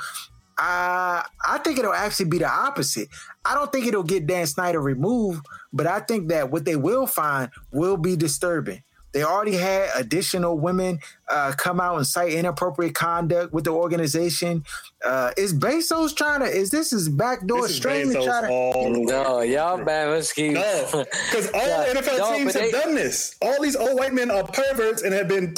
I 0.58 1.24
I 1.46 1.58
think 1.58 1.78
it'll 1.78 1.92
actually 1.92 2.28
be 2.28 2.38
the 2.38 2.50
opposite. 2.50 3.08
I 3.44 3.54
don't 3.54 3.72
think 3.72 3.86
it'll 3.86 4.02
get 4.02 4.26
Dan 4.26 4.46
Snyder 4.46 4.80
removed, 4.80 5.44
but 5.72 5.86
I 5.86 6.00
think 6.00 6.28
that 6.28 6.50
what 6.50 6.64
they 6.64 6.76
will 6.76 7.06
find 7.06 7.50
will 7.72 7.96
be 7.96 8.16
disturbing. 8.16 8.82
They 9.12 9.24
already 9.24 9.56
had 9.56 9.90
additional 9.96 10.58
women 10.58 11.00
uh, 11.30 11.52
come 11.56 11.80
out 11.80 11.96
and 11.96 12.06
cite 12.06 12.32
inappropriate 12.32 12.94
conduct 12.94 13.52
with 13.52 13.64
the 13.64 13.70
organization. 13.70 14.64
Uh, 15.04 15.30
is 15.36 15.54
Bezos 15.54 16.14
trying 16.14 16.40
to? 16.40 16.46
Is 16.46 16.70
this 16.70 16.90
his 16.90 17.08
backdoor 17.08 17.62
This 17.62 17.70
is 17.70 17.76
string 17.76 18.10
to 18.12 18.18
Bezos 18.18 18.24
try 18.24 18.40
to? 18.42 18.48
all 18.48 18.90
No, 18.90 19.40
y'all 19.40 19.82
bad. 19.82 20.10
Let's 20.10 20.32
keep. 20.32 20.52
No, 20.54 20.86
because 20.92 21.50
all 21.52 21.60
Yeah, 21.66 21.94
NFL 21.94 22.18
no, 22.18 22.36
teams 22.36 22.52
have 22.54 22.62
they- 22.64 22.70
done 22.70 22.94
this. 22.94 23.34
All 23.40 23.62
these 23.62 23.76
old 23.76 23.98
white 23.98 24.12
men 24.12 24.30
are 24.30 24.44
perverts 24.44 25.02
and 25.02 25.14
have 25.14 25.28
been 25.28 25.54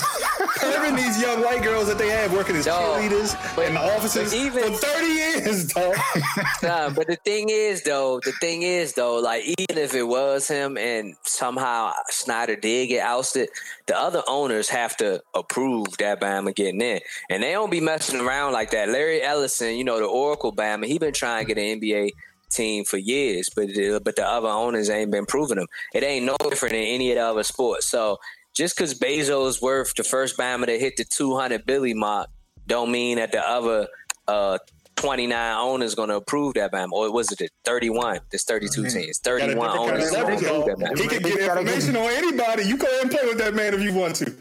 perverting 0.56 0.96
these 0.96 1.20
young 1.20 1.42
white 1.42 1.62
girls 1.62 1.88
that 1.88 1.98
they 1.98 2.08
have 2.10 2.32
working 2.32 2.54
as 2.56 2.66
Dog, 2.66 3.00
cheerleaders 3.00 3.56
but- 3.56 3.66
in 3.66 3.74
the 3.74 3.80
offices 3.80 4.34
even- 4.34 4.74
for 4.74 4.78
30 4.86 5.06
years, 5.06 5.72
dog. 5.72 5.96
Nah, 6.62 6.90
but 6.90 7.06
the 7.08 7.16
thing 7.24 7.48
is, 7.48 7.82
though, 7.82 8.20
the 8.24 8.32
thing 8.40 8.62
is, 8.62 8.92
though, 8.92 9.16
like 9.16 9.42
even 9.44 9.78
if 9.82 9.94
it 9.94 10.04
was 10.04 10.46
him 10.46 10.76
and 10.78 11.16
somehow 11.24 11.92
Snyder 12.10 12.54
did 12.56 12.86
get 12.88 13.04
ousted, 13.04 13.48
the 13.86 13.98
other 13.98 14.22
owners 14.28 14.68
have 14.68 14.96
to 14.98 15.20
approve 15.34 15.61
that 15.98 16.20
Bama 16.20 16.54
getting 16.54 16.80
in, 16.80 17.00
and 17.30 17.42
they 17.42 17.52
don't 17.52 17.70
be 17.70 17.80
messing 17.80 18.20
around 18.20 18.52
like 18.52 18.70
that. 18.70 18.88
Larry 18.88 19.22
Ellison, 19.22 19.76
you 19.76 19.84
know, 19.84 19.98
the 19.98 20.06
Oracle 20.06 20.54
Bama, 20.54 20.86
he 20.86 20.98
been 20.98 21.12
trying 21.12 21.46
to 21.46 21.54
get 21.54 21.58
an 21.62 21.80
NBA 21.80 22.10
team 22.50 22.84
for 22.84 22.98
years, 22.98 23.48
but 23.54 23.68
the, 23.68 24.00
but 24.04 24.16
the 24.16 24.26
other 24.26 24.48
owners 24.48 24.90
ain't 24.90 25.10
been 25.10 25.26
proving 25.26 25.56
them. 25.56 25.66
It 25.94 26.02
ain't 26.02 26.26
no 26.26 26.36
different 26.42 26.74
in 26.74 26.84
any 26.84 27.10
of 27.12 27.16
the 27.16 27.22
other 27.22 27.42
sports. 27.42 27.86
So 27.86 28.18
just 28.54 28.76
because 28.76 28.98
Bezos 28.98 29.62
worth 29.62 29.94
the 29.94 30.04
first 30.04 30.36
Bama 30.36 30.66
to 30.66 30.78
hit 30.78 30.96
the 30.96 31.04
200 31.04 31.64
Billy 31.64 31.94
mark, 31.94 32.28
don't 32.66 32.92
mean 32.92 33.16
that 33.16 33.32
the 33.32 33.40
other 33.40 33.88
uh, 34.28 34.58
29 34.96 35.58
owners 35.58 35.94
going 35.94 36.10
to 36.10 36.16
approve 36.16 36.54
that 36.54 36.72
Bama. 36.72 36.92
Or 36.92 37.12
was 37.12 37.32
it 37.32 37.38
the 37.38 37.48
31? 37.64 38.20
There's 38.30 38.44
32 38.44 38.88
teams. 38.88 39.18
31 39.18 39.78
owners 39.78 40.08
of 40.08 40.12
gonna 40.12 40.24
leverage, 40.24 40.42
approve 40.42 40.66
dog. 40.66 40.66
that 40.66 40.78
Bama. 40.78 40.98
He 40.98 41.08
can 41.08 41.22
get 41.22 41.38
get- 41.38 41.40
information 41.40 41.96
on 41.96 42.10
anybody. 42.10 42.64
You 42.64 42.76
go 42.76 42.86
ahead 42.86 43.02
and 43.02 43.10
play 43.10 43.26
with 43.26 43.38
that 43.38 43.54
man 43.54 43.74
if 43.74 43.80
you 43.80 43.94
want 43.94 44.16
to. 44.16 44.32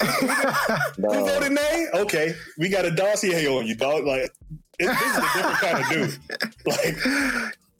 Who 0.00 1.02
No. 1.02 1.24
voted 1.24 1.52
nay? 1.52 1.86
Okay, 1.94 2.34
we 2.58 2.68
got 2.68 2.84
a 2.84 2.90
dossier 2.90 3.46
on 3.46 3.66
you, 3.66 3.74
dog. 3.74 4.04
Like, 4.04 4.30
it, 4.78 4.86
this 4.86 5.00
is 5.00 5.16
a 5.16 5.20
different 5.20 5.58
kind 5.58 5.78
of 5.84 5.90
dude. 5.90 6.18
Like, 6.66 6.96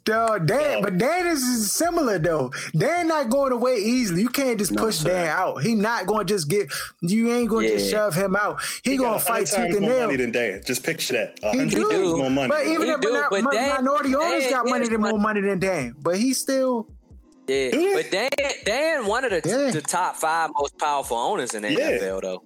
Yo, 0.09 0.37
Dan, 0.41 0.61
Yeah. 0.61 0.81
but 0.83 0.99
Dan 0.99 1.29
is 1.29 1.71
similar 1.73 2.19
though. 2.19 2.51
Dan 2.77 3.07
not 3.07 3.31
going 3.31 3.53
away 3.53 3.77
easily. 3.77 4.23
You 4.23 4.31
can't 4.31 4.59
just 4.59 4.75
push 4.75 4.97
sir. 4.97 5.09
Dan 5.11 5.29
out. 5.29 5.63
He 5.63 5.77
not 5.77 6.07
going 6.07 6.27
to 6.27 6.35
just 6.35 6.49
get. 6.49 6.73
You 7.03 7.31
ain't 7.33 7.49
going 7.49 7.69
to 7.69 7.75
just 7.79 7.89
shove 7.89 8.13
him 8.17 8.35
out. 8.35 8.61
He, 8.83 8.97
got 8.97 9.05
going 9.05 9.19
to 9.21 9.25
fight 9.25 9.49
hundred 9.49 9.69
tooth 9.69 9.77
and 9.77 9.81
more 9.87 9.91
nail. 9.95 10.07
money 10.07 10.17
than 10.17 10.33
Dan. 10.33 10.61
Just 10.67 10.83
picture 10.83 11.13
that. 11.15 11.39
He 11.53 11.67
do. 11.69 12.17
more 12.17 12.29
money. 12.31 12.49
But 12.49 12.67
even 12.67 12.83
He 12.89 12.93
if 12.95 13.01
do, 13.01 13.13
minor- 13.13 13.29
but 13.31 13.53
Dan- 13.53 13.69
minority 13.85 14.15
owners 14.17 14.43
Dan 14.43 14.51
got 14.51 14.67
money 14.69 14.83
is 14.83 14.89
than 14.91 15.01
more 15.03 15.13
money. 15.13 15.23
money 15.23 15.41
than 15.43 15.59
Dan, 15.61 15.95
but 16.01 16.17
he 16.17 16.35
still. 16.35 16.89
Yeah, 17.49 17.71
but 17.95 18.11
Dan, 18.11 18.31
Dan, 18.65 19.07
one 19.07 19.25
of 19.25 19.31
the, 19.31 19.43
Yeah. 19.49 19.71
the 19.73 19.83
top 19.83 20.17
five 20.17 20.51
most 20.59 20.79
powerful 20.79 21.17
owners 21.17 21.55
in 21.55 21.63
the 21.63 21.73
Yeah. 21.73 21.91
NFL, 21.99 22.21
though. 22.21 22.43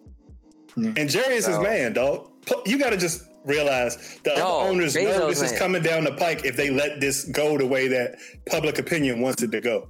Mm. 0.76 0.98
And 0.98 1.10
Jerry 1.10 1.34
is 1.36 1.46
his 1.46 1.58
man, 1.58 1.92
dog. 1.92 2.30
You 2.66 2.78
got 2.78 2.90
to 2.90 2.96
just 2.96 3.22
realize 3.44 4.18
the 4.24 4.34
No, 4.36 4.60
other 4.60 4.70
owners 4.70 4.94
know 4.94 5.02
Bezos 5.02 5.28
this 5.28 5.52
is 5.52 5.58
coming 5.58 5.82
down 5.82 6.04
the 6.04 6.12
pike 6.12 6.44
if 6.44 6.56
they 6.56 6.70
let 6.70 7.00
this 7.00 7.24
go 7.24 7.56
the 7.56 7.66
way 7.66 7.88
that 7.88 8.16
public 8.46 8.78
opinion 8.78 9.20
wants 9.20 9.42
it 9.42 9.52
to 9.52 9.60
go. 9.60 9.88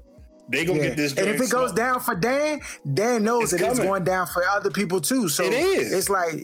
They 0.49 0.65
gonna 0.65 0.79
Yeah. 0.79 0.89
get 0.89 0.97
this. 0.97 1.13
And 1.13 1.21
if 1.29 1.39
joint 1.39 1.49
it 1.51 1.53
goes 1.53 1.71
smoked. 1.71 1.77
down 1.77 2.01
for 2.01 2.15
Dan, 2.15 2.61
Dan 2.95 3.25
knows 3.25 3.53
It's 3.53 3.63
that 3.63 3.71
it's 3.71 3.81
going 3.81 4.05
down 4.05 4.27
for 4.29 4.47
other 4.49 4.71
people 4.71 5.01
too. 5.01 5.29
So 5.29 5.43
It 5.45 5.53
is. 5.55 5.93
It's 5.93 6.09
like, 6.09 6.35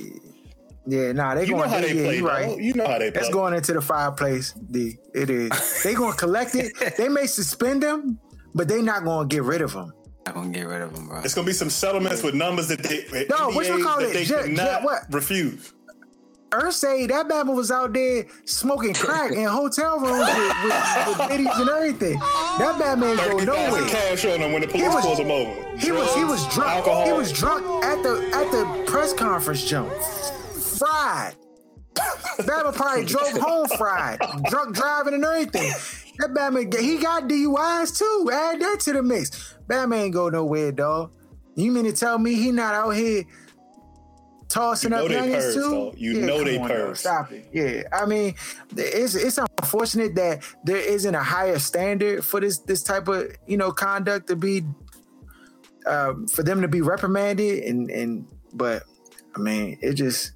yeah, 0.86 1.12
nah, 1.12 1.34
they 1.36 1.44
you 1.44 1.52
know 1.52 1.58
going. 1.58 1.70
how 1.70 1.80
they 1.80 1.92
yeah, 1.92 2.02
play, 2.04 2.16
you 2.16 2.26
right. 2.28 2.58
You 2.58 2.74
know 2.74 2.86
how 2.86 2.98
they 2.98 3.10
play. 3.12 3.20
That's 3.22 3.32
going 3.32 3.54
into 3.54 3.72
the 3.74 3.80
fireplace. 3.80 4.54
D. 4.70 4.98
It 5.14 5.30
is. 5.30 5.82
They 5.84 5.94
gonna 5.94 6.16
collect 6.16 6.54
it. 6.56 6.72
They 6.96 7.08
may 7.08 7.26
suspend 7.26 7.84
him, 7.84 8.18
but 8.54 8.68
they're 8.68 8.82
not 8.82 9.04
gonna 9.04 9.26
get 9.28 9.42
rid 9.42 9.62
of 9.62 9.72
him. 9.72 9.92
not 10.26 10.34
gonna 10.34 10.50
get 10.50 10.66
rid 10.66 10.82
of 10.82 10.96
him, 10.96 11.08
bro. 11.08 11.20
It's 11.20 11.34
gonna 11.34 11.46
be 11.46 11.52
some 11.52 11.70
settlements 11.70 12.22
with 12.22 12.34
numbers 12.34 12.68
that 12.68 12.82
they 12.82 13.26
No, 13.28 13.50
what 13.50 13.66
you 13.66 13.82
call 13.84 13.98
it? 14.00 14.12
they 14.12 14.24
Jet- 14.24 14.44
cannot 14.44 14.56
jet 14.64 14.82
what? 14.84 15.02
refuse. 15.10 15.72
Irsay, 16.50 17.08
that 17.08 17.26
man 17.28 17.46
was 17.56 17.70
out 17.70 17.94
there 17.94 18.26
smoking 18.44 18.92
crack 18.92 19.32
in 19.32 19.44
hotel 19.48 19.98
rooms 19.98 20.28
with, 20.28 20.64
with, 20.64 21.08
with 21.08 21.18
ladies 21.30 21.48
and 21.54 21.68
everything. 21.70 22.18
That 22.58 22.76
Batman 22.78 23.16
go 23.16 23.22
Thirty 23.38 23.46
thousand 23.46 23.70
nowhere. 23.72 23.88
cash 23.88 24.24
on 24.26 24.38
him 24.40 24.52
when 24.52 24.60
the 24.60 24.68
police 24.68 24.86
was- 24.92 25.02
pulled 25.06 25.18
him 25.18 25.30
over. 25.30 25.78
He 25.78 25.92
was 25.92 26.14
he 26.14 26.24
was 26.24 26.46
drunk. 26.54 26.68
Alcohol. 26.70 27.06
He 27.06 27.12
was 27.14 27.32
drunk 27.32 27.64
at 27.84 28.02
the 28.02 28.30
at 28.34 28.50
the 28.52 28.84
press 28.86 29.14
conference 29.14 29.64
jump. 29.64 29.90
Fried. 30.78 31.36
Batman 32.46 32.72
probably 32.72 33.04
drove 33.04 33.32
home 33.38 33.66
fried, 33.78 34.18
drunk 34.48 34.74
driving 34.74 35.14
and 35.14 35.24
everything. 35.24 35.72
That 36.18 36.34
Batman, 36.34 36.70
he 36.72 36.98
got 36.98 37.24
DUIs 37.24 37.96
too. 37.98 38.30
Add 38.32 38.60
that 38.60 38.80
to 38.80 38.92
the 38.92 39.02
mix. 39.02 39.54
Batman 39.66 40.00
ain't 40.00 40.14
go 40.14 40.28
nowhere, 40.28 40.72
dog. 40.72 41.12
You 41.54 41.70
mean 41.72 41.84
to 41.84 41.92
tell 41.92 42.18
me 42.18 42.34
he 42.34 42.52
not 42.52 42.74
out 42.74 42.90
here 42.90 43.24
tossing 44.48 44.90
You 44.92 44.96
know 44.96 45.04
up 45.06 45.10
youngins 45.10 45.54
too? 45.54 45.60
though. 45.60 45.94
You 45.96 46.20
know 46.20 46.44
they 46.44 46.58
purse. 46.58 47.00
Stop 47.00 47.32
it. 47.32 47.48
Yeah, 47.52 47.82
I 47.92 48.06
mean, 48.06 48.34
it's 48.76 49.14
it's 49.14 49.38
unfortunate 49.38 50.14
that 50.16 50.44
there 50.64 50.76
isn't 50.76 51.14
a 51.14 51.22
higher 51.22 51.58
standard 51.58 52.24
for 52.24 52.40
this 52.40 52.58
this 52.58 52.82
type 52.82 53.08
of 53.08 53.34
you 53.46 53.56
know 53.56 53.72
conduct 53.72 54.28
to 54.28 54.36
be 54.36 54.62
um, 55.86 56.26
for 56.28 56.42
them 56.42 56.60
to 56.62 56.68
be 56.68 56.80
reprimanded 56.80 57.64
and 57.64 57.90
and 57.90 58.26
but 58.52 58.84
I 59.34 59.40
mean 59.40 59.78
it 59.80 59.94
just 59.94 60.32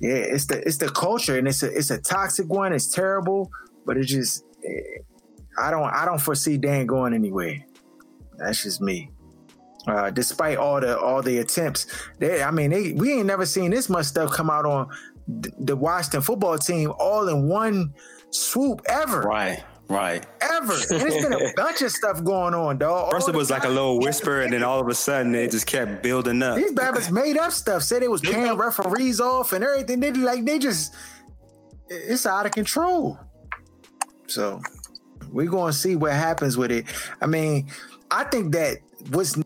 yeah 0.00 0.14
it's 0.14 0.46
the 0.46 0.66
it's 0.66 0.78
the 0.78 0.88
culture 0.88 1.38
and 1.38 1.46
it's 1.46 1.62
a 1.62 1.70
it's 1.70 1.90
a 1.90 1.98
toxic 1.98 2.48
one 2.48 2.72
it's 2.72 2.88
terrible 2.88 3.50
but 3.86 3.96
it 3.96 4.04
just 4.04 4.44
eh, 4.64 5.00
I 5.58 5.70
don't 5.70 5.84
I 5.92 6.04
don't 6.04 6.20
foresee 6.20 6.56
Dan 6.58 6.86
going 6.86 7.14
anywhere 7.14 7.56
that's 8.38 8.62
just 8.62 8.80
me 8.80 9.10
uh, 9.86 10.10
despite 10.10 10.58
all 10.58 10.80
the 10.80 10.98
all 10.98 11.22
the 11.22 11.38
attempts 11.38 11.86
they 12.18 12.42
I 12.42 12.50
mean 12.50 12.70
they 12.70 12.92
we 12.92 13.12
ain't 13.14 13.26
never 13.26 13.46
seen 13.46 13.70
this 13.70 13.88
much 13.88 14.06
stuff 14.06 14.30
come 14.30 14.48
out 14.50 14.64
on 14.64 14.88
th- 15.42 15.54
the 15.58 15.76
Washington 15.76 16.22
football 16.22 16.58
team 16.58 16.92
all 16.98 17.28
in 17.28 17.48
one 17.48 17.92
swoop 18.30 18.80
ever 18.88 19.20
Right, 19.22 19.62
right. 19.88 20.24
ever 20.40 20.72
and 20.72 21.02
it's 21.02 21.22
been 21.22 21.32
a 21.34 21.52
bunch 21.56 21.82
of 21.82 21.90
stuff 21.90 22.22
going 22.24 22.54
on 22.54 22.78
dog 22.78 23.10
First, 23.12 23.28
All 23.28 23.34
it 23.34 23.36
was 23.36 23.50
like 23.50 23.64
a 23.64 23.68
little 23.68 23.98
whisper, 24.00 24.40
and 24.40 24.52
then 24.52 24.62
all 24.62 24.80
of 24.80 24.88
a 24.88 24.94
sudden, 24.94 25.34
it 25.34 25.50
just 25.50 25.66
kept 25.66 26.02
building 26.02 26.42
up. 26.42 26.56
These 26.56 26.72
Babbitt's 26.72 27.10
made 27.10 27.36
up 27.36 27.52
stuff. 27.52 27.82
Said 27.82 28.02
it 28.02 28.10
was 28.10 28.22
paying 28.22 28.54
referees 28.54 29.20
off 29.20 29.52
and 29.52 29.62
everything. 29.62 30.00
They 30.00 30.12
like 30.12 30.46
they 30.46 30.58
just 30.58 30.94
it's 31.88 32.24
out 32.24 32.46
of 32.46 32.52
control. 32.52 33.18
So 34.32 34.60
we're 35.30 35.50
gonna 35.50 35.72
see 35.72 35.96
what 35.96 36.12
happens 36.12 36.56
with 36.56 36.70
it. 36.70 36.86
I 37.20 37.26
mean, 37.26 37.68
I 38.10 38.24
think 38.24 38.52
that 38.52 38.78
what's 39.10 39.36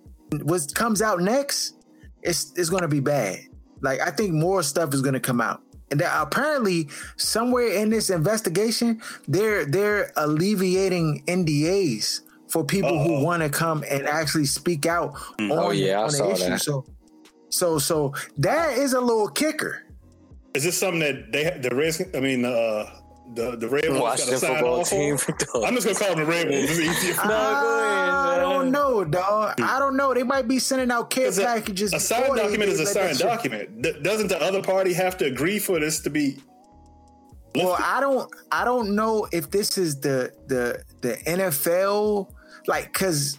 what 0.43 0.75
comes 0.75 1.03
out 1.03 1.21
next 1.21 1.75
is 2.23 2.53
is 2.57 2.71
gonna 2.71 2.89
be 2.89 3.01
bad. 3.01 3.39
Like 3.83 4.01
I 4.01 4.11
think 4.11 4.33
more 4.33 4.63
stuff 4.63 4.95
is 4.95 5.03
gonna 5.03 5.21
come 5.21 5.41
out. 5.41 5.63
And 5.91 6.01
that 6.01 6.21
apparently 6.21 6.89
somewhere 7.17 7.69
in 7.69 7.91
this 7.91 8.11
investigation, 8.11 9.01
they're 9.29 9.65
they're 9.67 10.13
alleviating 10.17 11.23
NDAs 11.27 12.23
for 12.49 12.65
people 12.65 13.03
who 13.05 13.17
Uh-oh. 13.17 13.23
want 13.25 13.43
to 13.43 13.49
come 13.49 13.85
and 13.91 14.07
actually 14.07 14.47
speak 14.47 14.87
out 14.87 15.15
on, 15.39 15.51
Oh, 15.53 15.71
yeah, 15.71 15.99
I 16.01 16.03
on 16.05 16.07
the 16.11 16.17
saw 16.17 16.31
issue. 16.33 16.49
that. 16.51 16.61
So 16.61 16.85
so 17.51 17.79
so 17.79 18.15
that 18.39 18.79
is 18.79 18.95
a 18.95 19.01
little 19.01 19.29
kicker. 19.29 19.83
Is 20.55 20.65
this 20.65 20.77
something 20.79 21.01
that 21.01 21.33
they 21.33 21.57
the 21.61 21.75
risk? 21.75 22.03
I 22.17 22.21
mean, 22.21 22.45
uh, 22.45 22.87
the 23.35 23.57
the 23.57 23.69
Red 23.69 23.89
Wolves 23.89 23.99
got 23.99 24.03
Washington 24.03 24.35
to 24.35 24.39
sign 24.39 24.55
football 24.55 24.81
off 24.81 24.91
team. 24.91 25.13
I'm 25.67 25.75
just 25.75 25.87
gonna 25.87 25.99
call 25.99 26.15
them 26.15 26.25
the 26.25 26.31
Red 26.31 26.49
Wolves. 26.49 26.79
It's 26.79 26.79
easier. 26.79 27.15
for 27.15 27.27
me. 27.29 27.35
I 27.35 28.39
don't 28.39 28.71
know, 28.71 29.05
dog. 29.05 29.61
I 29.61 29.79
don't 29.79 29.97
know. 29.97 30.15
They 30.15 30.23
might 30.23 30.49
be 30.49 30.59
sending 30.59 30.91
out 30.91 31.11
care 31.11 31.29
a- 31.29 31.33
packages. 31.33 31.93
A 31.93 32.01
signed 32.01 32.37
document 32.37 32.71
is 32.71 32.81
a 32.81 32.87
signed 32.87 33.19
document. 33.19 33.83
D- 33.83 33.95
doesn't 34.03 34.29
the 34.29 34.41
other 34.41 34.63
party 34.63 34.93
have 34.93 35.17
to 35.19 35.25
agree 35.27 35.59
for 35.59 35.79
this 35.81 36.01
to 36.01 36.11
be? 36.11 36.39
Well, 37.55 37.77
I 37.79 38.01
don't. 38.01 38.31
I 38.53 38.65
don't 38.65 38.95
know 38.95 39.27
if 39.33 39.51
this 39.51 39.79
is 39.79 40.01
the 40.01 40.33
the 40.47 40.83
the 41.01 41.17
NFL 41.27 42.31
like 42.67 42.93
because 42.93 43.39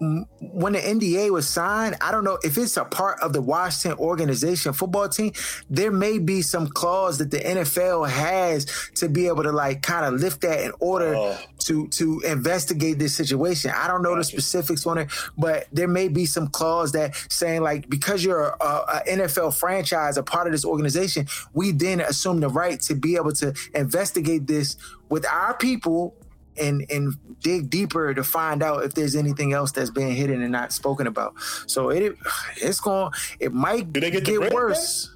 when 0.00 0.72
the 0.74 0.78
NDA 0.80 1.30
was 1.30 1.48
signed, 1.48 1.96
I 2.00 2.10
don't 2.12 2.24
know 2.24 2.38
if 2.42 2.56
it's 2.56 2.76
a 2.76 2.84
part 2.84 3.20
of 3.20 3.32
the 3.32 3.40
Washington 3.42 3.98
organization 3.98 4.72
football 4.72 5.08
team. 5.08 5.32
There 5.68 5.90
may 5.90 6.18
be 6.18 6.42
some 6.42 6.68
clause 6.68 7.18
that 7.18 7.30
the 7.30 7.38
NFL 7.40 8.08
has 8.08 8.66
to 8.96 9.08
be 9.08 9.26
able 9.26 9.42
to 9.42 9.52
like 9.52 9.82
kind 9.82 10.04
of 10.04 10.20
lift 10.20 10.40
that 10.42 10.60
in 10.60 10.72
order 10.80 11.14
Oh. 11.16 11.36
to 11.64 11.88
to 11.88 12.20
investigate 12.20 12.98
this 12.98 13.14
situation. 13.14 13.72
I 13.74 13.88
don't 13.88 14.02
know 14.02 14.14
the 14.16 14.24
specifics 14.24 14.86
on 14.86 14.98
it, 14.98 15.10
but 15.36 15.66
there 15.72 15.88
may 15.88 16.08
be 16.08 16.26
some 16.26 16.48
clause 16.48 16.92
that 16.92 17.14
saying 17.28 17.62
like 17.62 17.88
because 17.88 18.24
you're 18.24 18.42
a, 18.60 18.64
a 18.64 19.02
NFL 19.08 19.58
franchise, 19.58 20.16
a 20.16 20.22
part 20.22 20.46
of 20.46 20.52
this 20.52 20.64
organization, 20.64 21.26
we 21.54 21.72
then 21.72 22.00
assume 22.00 22.40
the 22.40 22.48
right 22.48 22.80
to 22.82 22.94
be 22.94 23.16
able 23.16 23.32
to 23.32 23.52
investigate 23.74 24.46
this 24.46 24.76
with 25.08 25.26
our 25.26 25.56
people 25.56 26.14
and 26.60 26.84
and 26.90 27.14
dig 27.40 27.70
deeper 27.70 28.12
to 28.14 28.24
find 28.24 28.62
out 28.62 28.84
if 28.84 28.94
there's 28.94 29.14
anything 29.16 29.52
else 29.52 29.72
that's 29.72 29.90
being 29.90 30.14
hidden 30.14 30.42
and 30.42 30.52
not 30.52 30.72
spoken 30.72 31.06
about. 31.06 31.34
So 31.66 31.90
it 31.90 32.16
it's 32.56 32.80
going 32.80 33.12
it 33.40 33.52
might 33.52 33.92
Do 33.92 34.00
they 34.00 34.10
get 34.10 34.24
get 34.24 34.38
bread 34.40 34.52
worse. 34.52 35.14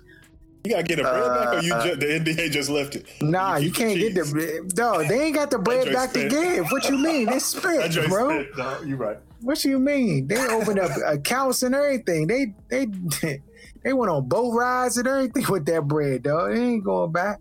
You 0.64 0.70
gotta 0.70 0.84
get 0.84 1.00
a 1.00 1.02
bread 1.02 1.14
back, 1.34 1.54
or 1.54 1.60
you 1.60 1.74
Uh, 1.74 1.84
ju- 1.84 1.96
the 1.96 2.06
NBA 2.20 2.50
just 2.52 2.70
left 2.70 2.94
it. 2.94 3.06
Nah, 3.20 3.56
you, 3.56 3.70
keep 3.72 3.76
can't 3.78 3.98
get 3.98 4.14
cheese. 4.14 4.32
the 4.32 4.72
no. 4.76 5.02
They 5.02 5.20
ain't 5.24 5.34
got 5.34 5.50
the 5.50 5.58
bread 5.58 5.86
joint 5.86 5.96
back 5.96 6.12
to 6.12 6.28
give. 6.28 6.66
What 6.70 6.88
you 6.88 6.98
mean? 6.98 7.26
They 7.26 7.32
That 7.32 7.40
spent, 7.40 7.92
joint 7.92 8.08
bro. 8.08 8.28
spent, 8.44 8.56
dog. 8.56 8.86
You 8.86 8.94
right. 8.94 9.18
What 9.40 9.64
you 9.64 9.80
mean? 9.80 10.28
They 10.28 10.38
opened 10.46 10.78
up 10.78 10.92
accounts 11.04 11.64
and 11.64 11.74
everything. 11.74 12.28
They 12.28 12.54
they 12.68 12.86
they 13.82 13.92
went 13.92 14.12
on 14.12 14.28
boat 14.28 14.52
rides 14.54 14.98
and 14.98 15.08
everything 15.08 15.44
with 15.48 15.66
that 15.66 15.88
bread, 15.88 16.22
dog. 16.22 16.52
They 16.54 16.60
ain't 16.62 16.84
going 16.84 17.10
back. 17.10 17.40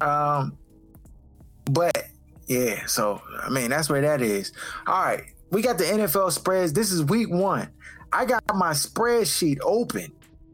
Um, 0.00 0.56
but 1.64 2.04
yeah. 2.48 2.84
So 2.86 3.22
I 3.42 3.48
mean, 3.50 3.70
that's 3.70 3.88
where 3.88 4.00
that 4.02 4.20
is. 4.22 4.52
All 4.86 5.02
right, 5.04 5.24
we 5.50 5.62
got 5.62 5.78
the 5.78 5.84
NFL 5.84 6.32
spreads. 6.32 6.72
This 6.72 6.90
is 6.92 7.04
week 7.04 7.30
one. 7.30 7.68
I 8.12 8.24
got 8.24 8.42
my 8.54 8.70
spreadsheet 8.70 9.58
open. 9.62 10.12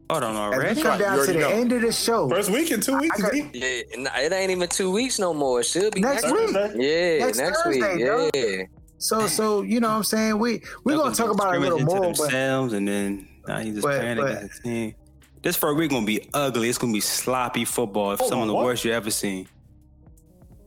Hold 0.09 0.23
on 0.23 0.35
As 0.35 0.37
already. 0.59 0.75
we 0.75 0.81
come 0.83 0.99
down 0.99 1.25
to 1.25 1.33
the 1.33 1.39
know. 1.39 1.49
end 1.49 1.71
of 1.71 1.81
the 1.81 1.91
show. 1.91 2.29
First 2.29 2.51
week 2.51 2.69
in 2.69 2.79
two 2.79 2.95
weeks. 2.99 3.19
Got- 3.19 3.33
Yeah, 3.55 3.81
it 4.19 4.31
ain't 4.31 4.51
even 4.51 4.69
two 4.69 4.91
weeks 4.91 5.17
no 5.17 5.33
more. 5.33 5.61
It 5.61 5.65
should 5.65 5.95
be 5.95 6.01
Next 6.01 6.21
next, 6.23 6.33
week. 6.33 6.49
Thursday? 6.51 7.17
Yeah, 7.17 7.25
Next 7.25 7.37
next, 7.39 7.63
Thursday, 7.63 7.95
week. 7.95 8.05
dog. 8.05 8.29
Yeah. 8.35 8.63
So 8.99 9.25
so 9.27 9.61
you 9.63 9.79
know 9.79 9.89
what 9.89 9.95
I'm 9.95 10.03
saying 10.03 10.37
we 10.37 10.61
we're 10.83 10.95
gonna 10.97 11.15
talk 11.15 11.31
about 11.31 11.55
it 11.55 11.57
a 11.57 11.59
little 11.61 11.79
Scrimmage 11.79 11.93
into 11.95 12.01
more, 12.03 12.13
but 12.13 12.21
themselves, 12.23 12.73
and 12.73 12.87
then 12.87 13.27
now 13.47 13.57
he's 13.59 13.73
just 13.75 13.83
but- 13.83 13.99
playing 13.99 14.17
but- 14.17 14.31
against 14.31 14.61
the 14.63 14.69
team. 14.69 14.95
This 15.41 15.55
first 15.55 15.77
week 15.77 15.89
gonna 15.91 16.05
be 16.05 16.27
ugly. 16.33 16.69
It's 16.69 16.77
gonna 16.77 16.93
be 16.93 16.99
sloppy 16.99 17.65
football. 17.65 18.07
Hold 18.15 18.21
oh, 18.21 18.29
some 18.29 18.41
of 18.41 18.47
the 18.47 18.53
worst 18.55 18.83
you 18.85 18.91
ever 18.91 19.09
seen. 19.11 19.47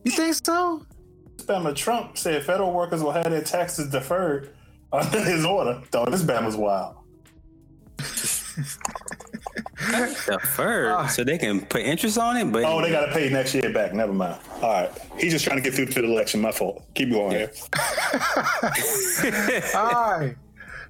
you 0.04 0.10
think 0.12 0.34
so? 0.42 0.84
Bama 1.46 1.74
Trump 1.74 2.18
said 2.18 2.44
federal 2.44 2.72
workers 2.72 3.02
will 3.02 3.12
have 3.12 3.30
their 3.30 3.42
taxes 3.42 3.90
deferred 3.90 4.54
under 4.92 5.20
his 5.22 5.44
order. 5.44 5.82
Dog, 5.90 6.10
this 6.10 6.22
Bama's 6.22 6.56
wild. 6.56 6.96
The 10.26 10.38
first, 10.56 10.92
Ah. 10.92 11.06
so 11.06 11.22
they 11.24 11.38
can 11.38 11.60
put 11.66 11.82
interest 11.82 12.18
on 12.18 12.36
it. 12.36 12.50
But 12.52 12.64
Oh, 12.64 12.82
they 12.82 12.90
got 12.90 13.06
to 13.06 13.12
pay 13.12 13.30
next 13.30 13.54
year 13.54 13.72
back. 13.72 13.94
Never 13.94 14.12
mind. 14.12 14.36
All 14.60 14.70
right. 14.70 14.90
He's 15.18 15.32
just 15.32 15.44
trying 15.44 15.56
to 15.58 15.62
get 15.62 15.74
through 15.74 15.86
to 15.86 16.02
the 16.02 16.08
election. 16.08 16.40
My 16.40 16.50
fault. 16.52 16.84
Keep 16.94 17.10
going 17.12 17.30
here. 17.30 17.50
All 19.74 20.18
right. 20.18 20.34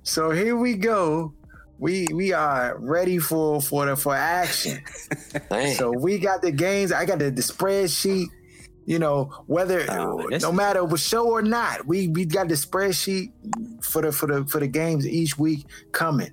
So 0.02 0.30
here 0.30 0.56
we 0.56 0.74
go. 0.74 1.32
We 1.78 2.08
we 2.14 2.32
are 2.32 2.76
ready 2.78 3.18
for 3.18 3.60
for 3.60 3.86
the 3.86 3.94
for 3.96 4.14
action. 4.16 4.82
Dang. 5.50 5.74
So 5.74 5.92
we 5.92 6.18
got 6.18 6.40
the 6.42 6.50
games. 6.50 6.90
I 6.90 7.04
got 7.04 7.18
the, 7.20 7.30
the 7.30 7.42
spreadsheet. 7.42 8.26
You 8.88 8.98
know 8.98 9.24
whether 9.48 9.84
Oh, 9.90 10.26
no 10.40 10.50
matter 10.50 10.82
what 10.82 10.98
show 10.98 11.28
or 11.28 11.42
not, 11.42 11.86
we 11.86 12.08
we 12.08 12.24
got 12.24 12.48
the 12.48 12.54
spreadsheet 12.54 13.32
for 13.84 14.00
the 14.00 14.10
for 14.10 14.26
the 14.26 14.46
for 14.46 14.60
the 14.60 14.66
games 14.66 15.06
each 15.06 15.38
week 15.38 15.66
coming. 15.92 16.30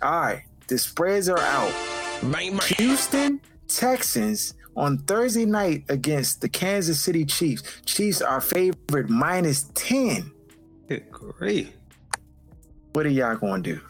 All 0.00 0.22
right, 0.22 0.42
the 0.68 0.78
spreads 0.78 1.28
are 1.28 1.38
out. 1.38 1.70
Houston 2.78 3.42
Texans 3.66 4.54
on 4.74 4.96
Thursday 5.00 5.44
night 5.44 5.84
against 5.90 6.40
the 6.40 6.48
Kansas 6.48 6.98
City 6.98 7.26
Chiefs. 7.26 7.62
Chiefs 7.84 8.22
are 8.22 8.40
favored 8.40 9.10
minus 9.10 9.64
ten. 9.74 10.32
Good 10.88 11.10
grief. 11.10 11.74
What 12.94 13.04
are 13.04 13.10
y'all 13.10 13.36
going 13.36 13.62
to 13.64 13.74
do? 13.74 13.80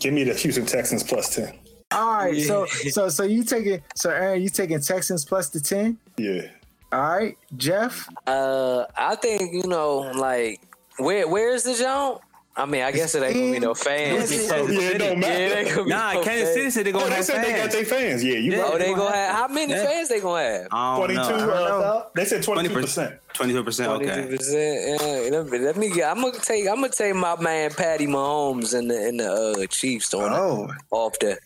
Give 0.00 0.14
me 0.14 0.24
the 0.24 0.32
Houston 0.32 0.64
Texans 0.64 1.02
plus 1.02 1.34
10. 1.34 1.52
All 1.90 2.14
right, 2.14 2.40
so 2.40 2.64
so 2.64 3.10
so 3.10 3.24
you 3.24 3.44
taking 3.44 3.82
so 3.94 4.08
Aaron, 4.08 4.40
you 4.42 4.48
taking 4.48 4.80
Texans 4.80 5.26
plus 5.26 5.50
the 5.50 5.60
ten? 5.60 5.98
Yeah. 6.16 6.48
All 6.94 7.00
right, 7.02 7.36
Jeff. 7.56 8.08
Uh, 8.26 8.84
I 8.96 9.16
think 9.16 9.52
you 9.52 9.68
know, 9.68 9.98
like, 10.14 10.60
where 10.98 11.26
where 11.26 11.52
is 11.54 11.64
the 11.64 11.74
jump? 11.74 12.20
I 12.56 12.66
mean, 12.66 12.82
I 12.82 12.92
guess 12.92 13.16
it 13.16 13.22
ain't 13.24 13.34
gonna 13.34 13.50
be 13.52 13.58
no 13.58 13.74
fans. 13.74 14.30
Kansas 14.30 14.48
Yeah, 14.48 14.90
it 14.90 14.98
don't 14.98 15.20
Yeah, 15.20 15.28
it 15.28 15.66
matter. 15.66 15.80
ain't 15.80 15.88
Nah, 15.88 16.12
no 16.12 16.22
Kansas 16.22 16.48
fans. 16.50 16.54
City 16.54 16.70
said 16.70 16.86
they're 16.86 16.94
Oh, 16.94 16.98
gonna 17.00 17.10
they 17.10 17.16
have 17.16 17.24
said 17.24 17.44
they 17.44 17.52
got 17.52 17.70
their 17.72 17.84
fans. 17.84 18.22
Yeah, 18.22 18.34
you 18.34 18.52
Yeah. 18.52 18.58
right. 18.62 18.70
Oh, 18.74 18.78
they 18.78 18.94
gonna 18.94 19.16
have 19.16 19.34
how 19.34 19.48
many 19.48 19.72
Yeah. 19.72 19.84
fans 19.84 20.08
they 20.08 20.20
gonna 20.20 20.68
have? 20.68 20.68
22. 20.68 21.20
Uh, 21.20 22.04
they 22.14 22.24
said 22.24 22.44
22 22.44 22.68
20 22.68 22.82
percent. 22.86 23.14
Twenty-two 23.32 23.64
percent. 23.64 23.90
Okay. 23.90 24.04
Twenty-two 24.06 24.36
percent. 24.36 25.32
Let 25.32 25.46
me, 25.50 25.58
let 25.58 25.76
me 25.76 25.90
get. 25.90 26.08
I'm 26.08 26.22
gonna 26.22 26.38
take. 26.38 26.68
I'm 26.68 26.76
gonna 26.76 26.90
take 26.90 27.16
my 27.16 27.34
man 27.40 27.72
Patty 27.72 28.06
Mahomes 28.06 28.72
and 28.72 28.88
the 28.88 29.08
and 29.08 29.18
the 29.18 29.32
uh, 29.32 29.66
Chiefs 29.66 30.14
on 30.14 30.32
Oh, 30.32 30.68
off 30.92 31.18
the 31.18 31.36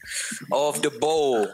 off 0.52 0.82
the 0.82 0.90
bowl 0.90 1.48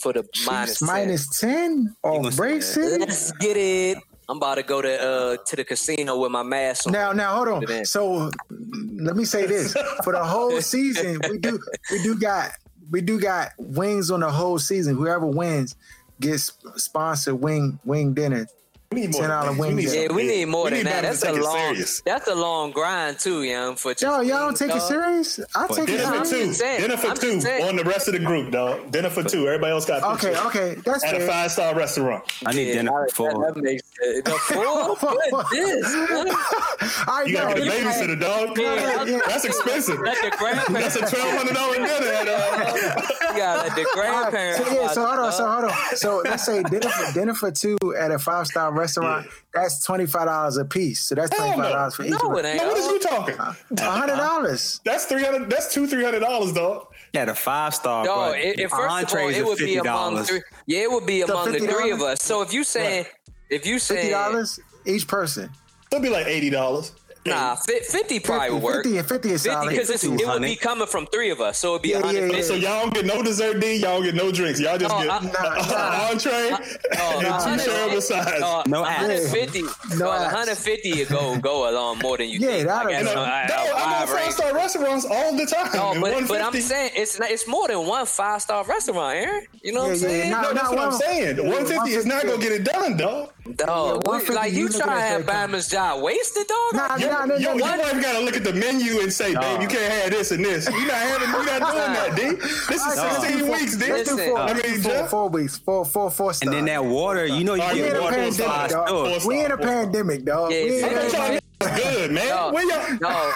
for 0.00 0.12
the 0.12 0.22
Chiefs 0.32 0.78
10. 0.80 0.86
minus 0.86 1.40
ten 1.40 1.94
gonna 2.02 2.26
on 2.26 2.32
say 2.32 2.36
Break. 2.36 2.62
City. 2.62 2.98
Let's 2.98 3.32
get 3.32 3.56
it. 3.56 3.98
I'm 4.28 4.36
about 4.36 4.56
to 4.56 4.62
go 4.62 4.80
to 4.80 5.02
uh 5.02 5.36
to 5.46 5.56
the 5.56 5.64
casino 5.64 6.18
with 6.20 6.30
my 6.30 6.42
mask 6.44 6.86
on. 6.86 6.92
Now, 6.92 7.12
now, 7.12 7.34
hold 7.34 7.48
Put 7.60 7.70
it 7.70 7.70
in. 7.70 7.78
on. 7.80 7.84
So, 7.84 8.30
let 8.50 9.16
me 9.16 9.24
say 9.24 9.46
this: 9.46 9.72
for 10.04 10.12
the 10.12 10.24
whole 10.24 10.60
season, 10.74 11.20
we 11.28 11.38
do, 11.38 11.58
we 11.90 12.02
do 12.02 12.16
got, 12.18 12.52
we 12.90 13.00
do 13.00 13.18
got 13.18 13.48
wings 13.58 14.10
on 14.10 14.20
the 14.20 14.30
whole 14.30 14.58
season. 14.58 14.94
Whoever 14.96 15.26
wins 15.26 15.74
gets 16.20 16.52
sponsored 16.76 17.40
wing 17.40 17.80
wing 17.84 18.14
dinner. 18.14 18.46
We 18.92 19.02
need 19.02 19.12
more. 19.12 19.22
$10 19.22 19.28
than 19.46 19.56
that. 19.56 19.60
wings. 19.60 19.94
Yeah, 19.94 20.00
yeah, 20.02 20.12
we 20.12 20.24
need 20.24 20.44
more 20.46 20.64
We 20.64 20.70
than 20.70 20.84
that. 20.86 21.02
That's 21.02 21.22
a 21.22 21.32
long. 21.32 21.74
serious. 21.74 22.00
That's 22.00 22.26
a 22.26 22.34
long 22.34 22.72
grind 22.72 23.20
too, 23.20 23.44
young. 23.44 23.76
For 23.76 23.92
just 23.94 24.02
Yo, 24.02 24.20
y'all 24.20 24.38
don't 24.38 24.46
wings, 24.48 24.58
take 24.58 24.74
it 24.74 24.80
serious. 24.82 25.40
I 25.54 25.68
take 25.68 25.78
it 25.78 25.86
Dinner 25.86 26.04
I'm 26.06 26.18
for 26.18 26.24
serious. 26.24 26.48
two. 26.48 26.54
saying. 26.54 26.80
Dinner 26.80 26.96
for 26.96 27.06
I'm 27.06 27.16
two 27.16 27.38
on 27.68 27.76
the 27.76 27.84
rest 27.84 28.08
of 28.08 28.14
the 28.14 28.18
group, 28.18 28.50
dog. 28.50 28.90
Dinner 28.90 29.10
for 29.10 29.22
two. 29.22 29.46
Everybody 29.46 29.70
else 29.70 29.86
got 29.86 30.02
Okay, 30.16 30.36
okay, 30.46 30.74
that's 30.84 31.04
At 31.04 31.14
a 31.22 31.24
five 31.24 31.52
star 31.52 31.72
restaurant. 31.76 32.24
I 32.44 32.52
need 32.52 32.66
Yeah, 32.66 32.74
dinner 32.82 33.06
for 33.14 33.30
four. 33.30 33.46
That, 33.46 33.54
that 33.54 33.62
makes 33.62 33.82
it. 34.00 34.24
The 34.24 34.30
four? 34.32 34.60
What 35.30 35.46
this? 35.52 35.84
What? 36.10 37.08
All 37.08 37.14
right, 37.18 37.26
You 37.26 37.34
gotta 37.34 37.54
get 37.54 37.62
a 37.62 37.64
you 37.64 37.70
can't- 37.70 37.86
babysitter, 38.10 38.20
dog. 38.20 38.58
Yeah, 38.58 39.04
yeah. 39.04 39.20
That's 39.26 39.44
expensive. 39.44 39.98
Let 40.00 40.16
the 40.20 40.72
That's 40.72 40.96
a 40.96 41.00
twelve 41.00 41.36
hundred 41.36 41.54
dollar 41.54 41.74
dinner. 41.74 41.86
At, 41.86 42.28
uh, 42.28 43.02
You 43.32 43.36
gotta 43.36 43.68
let 43.68 43.76
the 43.76 43.86
All 43.94 44.02
right, 44.02 44.30
grandparents. 44.30 44.66
so 44.68 44.74
yeah, 44.74 44.88
so 44.88 45.06
hold 45.06 45.18
on, 45.20 45.32
so 45.32 45.48
hold 45.48 45.64
on. 45.64 45.96
So 45.96 46.22
let's 46.24 46.44
say 46.44 46.62
dinner 46.64 46.88
for 46.88 47.12
dinner 47.12 47.34
for 47.34 47.50
two 47.50 47.78
at 47.98 48.10
a 48.10 48.18
five 48.18 48.46
star 48.46 48.72
restaurant. 48.72 49.26
That's 49.54 49.84
twenty 49.84 50.06
five 50.06 50.26
dollars 50.26 50.56
a 50.56 50.64
piece. 50.64 51.02
So 51.04 51.14
that's 51.14 51.30
Hell 51.36 51.46
twenty 51.46 51.58
no. 51.58 51.64
five 51.64 51.72
dollars 51.74 51.94
for 51.96 52.04
each. 52.04 52.10
No, 52.10 52.36
it 52.36 52.44
ain't. 52.44 52.56
no, 52.62 52.68
what 52.68 52.78
is 52.78 52.86
you 52.86 52.98
talking? 53.00 53.36
hundred 53.78 54.16
dollars. 54.16 54.80
That's 54.84 55.04
three 55.06 55.22
hundred. 55.22 55.50
That's 55.50 55.72
two 55.72 55.86
three 55.86 56.04
hundred 56.04 56.20
dollars, 56.20 56.52
dog. 56.52 56.86
Yeah, 57.12 57.24
the 57.24 57.34
five 57.34 57.74
star. 57.74 58.04
No, 58.04 58.30
it, 58.32 58.60
it, 58.60 58.70
first 58.70 58.74
of 58.84 58.88
all, 58.90 58.96
Entrees 58.98 59.36
it 59.36 59.42
are 59.42 59.46
would 59.46 59.58
be 59.58 59.76
among 59.76 60.22
three. 60.24 60.42
Yeah, 60.66 60.80
it 60.82 60.90
would 60.90 61.06
be 61.06 61.22
among 61.22 61.52
the 61.52 61.58
three 61.58 61.90
of 61.90 62.00
us. 62.02 62.22
So 62.22 62.42
if 62.42 62.52
you 62.52 62.62
saying, 62.62 63.06
if 63.50 63.66
you 63.66 63.78
say 63.78 63.96
fifty 63.96 64.10
dollars 64.10 64.60
each 64.86 65.06
person. 65.06 65.50
It'll 65.92 66.02
be 66.02 66.08
like 66.10 66.26
eighty 66.26 66.50
dollars. 66.50 66.92
nah, 67.26 67.54
fi- 67.56 67.80
fifty 67.80 68.18
probably 68.18 68.50
would 68.54 68.62
work. 68.62 68.84
Fifty 68.84 68.96
and 68.98 69.06
fifty 69.06 69.30
is 69.32 69.42
Fifty 69.42 69.54
solid. 69.54 69.70
because 69.70 69.90
it 70.04 70.08
would 70.26 70.40
be 70.42 70.56
coming 70.56 70.86
from 70.86 71.04
three 71.08 71.28
of 71.30 71.40
us, 71.40 71.58
so 71.58 71.70
it'd 71.72 71.82
be 71.82 71.90
Yeah, 71.90 72.00
hundred 72.00 72.30
yeah, 72.30 72.36
yeah. 72.38 72.42
So 72.42 72.54
y'all 72.54 72.80
don't 72.80 72.94
get 72.94 73.04
no 73.04 73.22
dessert 73.22 73.60
D. 73.60 73.74
Y'all 73.74 73.96
don't 74.00 74.04
get 74.04 74.14
no 74.14 74.32
drinks. 74.32 74.58
Y'all 74.58 74.78
just 74.78 74.94
No, 74.94 75.02
get 75.02 75.10
I- 75.10 75.20
Nah, 75.26 75.66
nah. 75.66 76.08
entree 76.10 76.50
no, 76.50 76.56
and 76.56 77.22
nah, 77.28 77.44
two 77.44 77.50
nah. 77.50 77.56
shareable 77.62 78.00
sides. 78.00 78.40
No 78.68 78.80
150. 78.82 79.62
No 79.62 79.68
No, 79.96 80.06
apps. 80.12 80.32
150 80.32 81.04
go 81.06 81.36
go 81.38 81.68
a 81.68 81.72
long 81.72 81.98
more 81.98 82.16
than 82.16 82.28
you 82.30 82.38
Yeah, 82.38 82.48
think. 82.48 82.68
that'll 82.68 82.84
Like, 82.90 83.02
be- 83.04 83.08
at 83.08 83.14
no, 83.14 83.22
a- 83.22 83.26
at 83.26 83.50
a 83.50 83.52
no, 83.52 83.56
I'm 83.76 83.90
wide 83.90 84.02
on 84.02 84.08
five 84.16 84.32
star 84.32 84.54
restaurants 84.54 85.04
all 85.10 85.36
the 85.36 85.44
time. 85.46 85.70
No, 85.74 86.00
but, 86.00 86.26
but 86.28 86.40
I'm 86.40 86.52
saying 86.58 86.92
it's 86.94 87.18
not, 87.18 87.30
it's 87.30 87.46
more 87.46 87.68
than 87.68 87.86
one 87.86 88.06
five 88.06 88.40
star 88.40 88.64
restaurant, 88.64 89.16
Aaron. 89.16 89.46
You 89.62 89.72
know 89.72 89.80
what 89.82 89.90
I'm 89.90 89.96
Yeah, 89.96 90.08
yeah, 90.08 90.08
saying? 90.08 90.30
No, 90.30 90.54
that's 90.54 90.70
what 90.70 90.78
I'm 90.78 90.92
saying. 90.92 91.36
yeah, 91.36 91.42
150 91.42 91.90
is 91.90 92.06
not 92.06 92.22
gonna 92.24 92.38
get 92.38 92.52
it 92.52 92.64
done, 92.64 92.96
dog. 92.96 93.32
Dog, 93.54 93.68
Yeah, 93.68 93.92
what- 93.94 94.04
150, 94.06 94.34
like 94.34 94.52
you 94.52 94.58
you 94.64 94.68
trying 94.68 94.96
to 94.96 95.00
have 95.02 95.22
Bama's 95.22 95.68
job 95.68 96.02
wasted, 96.02 96.46
dog? 96.46 96.74
Nah, 96.74 96.96
Your, 96.96 97.10
nah, 97.10 97.24
nah, 97.24 97.34
your, 97.36 97.54
nah, 97.54 97.64
your 97.66 97.76
nah. 97.76 97.82
wife 97.84 98.02
gotta 98.02 98.20
look 98.20 98.36
at 98.36 98.44
the 98.44 98.52
menu 98.52 99.00
and 99.00 99.12
say, 99.12 99.34
"Babe, 99.34 99.62
you 99.62 99.68
can't 99.68 99.92
have 99.92 100.10
this 100.10 100.30
and 100.30 100.44
this." 100.44 100.68
You're 100.68 100.86
not 100.86 100.94
having. 100.96 101.28
You're 101.30 101.44
not 101.44 101.60
doing 101.72 101.92
that, 101.94 102.16
D. 102.16 102.22
This 102.68 102.86
is 102.86 102.96
Nah. 102.96 103.20
16 103.20 103.48
weeks, 103.50 103.76
D. 103.76 103.92
Let's 103.92 104.08
do 104.10 104.16
Listen, 104.16 104.30
four. 104.30 104.38
I 104.38 104.52
mean, 104.52 104.62
do 104.62 104.80
four, 104.82 105.06
four 105.08 105.28
weeks. 105.28 105.58
Four, 105.58 105.84
four, 105.84 106.10
four 106.10 106.32
stars. 106.34 106.42
And 106.48 106.52
then 106.56 106.64
that 106.66 106.84
water, 106.84 107.26
you 107.26 107.44
know, 107.44 107.54
you 107.54 107.62
get 107.74 107.92
water 107.94 108.00
water 108.02 108.16
pandemic, 108.16 108.46
five 108.46 108.70
dog. 108.70 108.88
stores. 108.88 109.26
We 109.26 109.44
in 109.44 109.50
a 109.52 109.56
pandemic, 109.56 110.24
dog. 110.24 110.52
Yeah, 110.52 110.64
We 110.64 110.78
in 110.78 110.84
a 110.84 110.88
pandemic. 110.88 111.42
niggas 111.60 111.76
good, 111.76 112.10
man. 112.12 112.28
No, 112.28 112.50
Where 112.52 112.64
y'all? 112.64 112.98
no, 113.00 113.32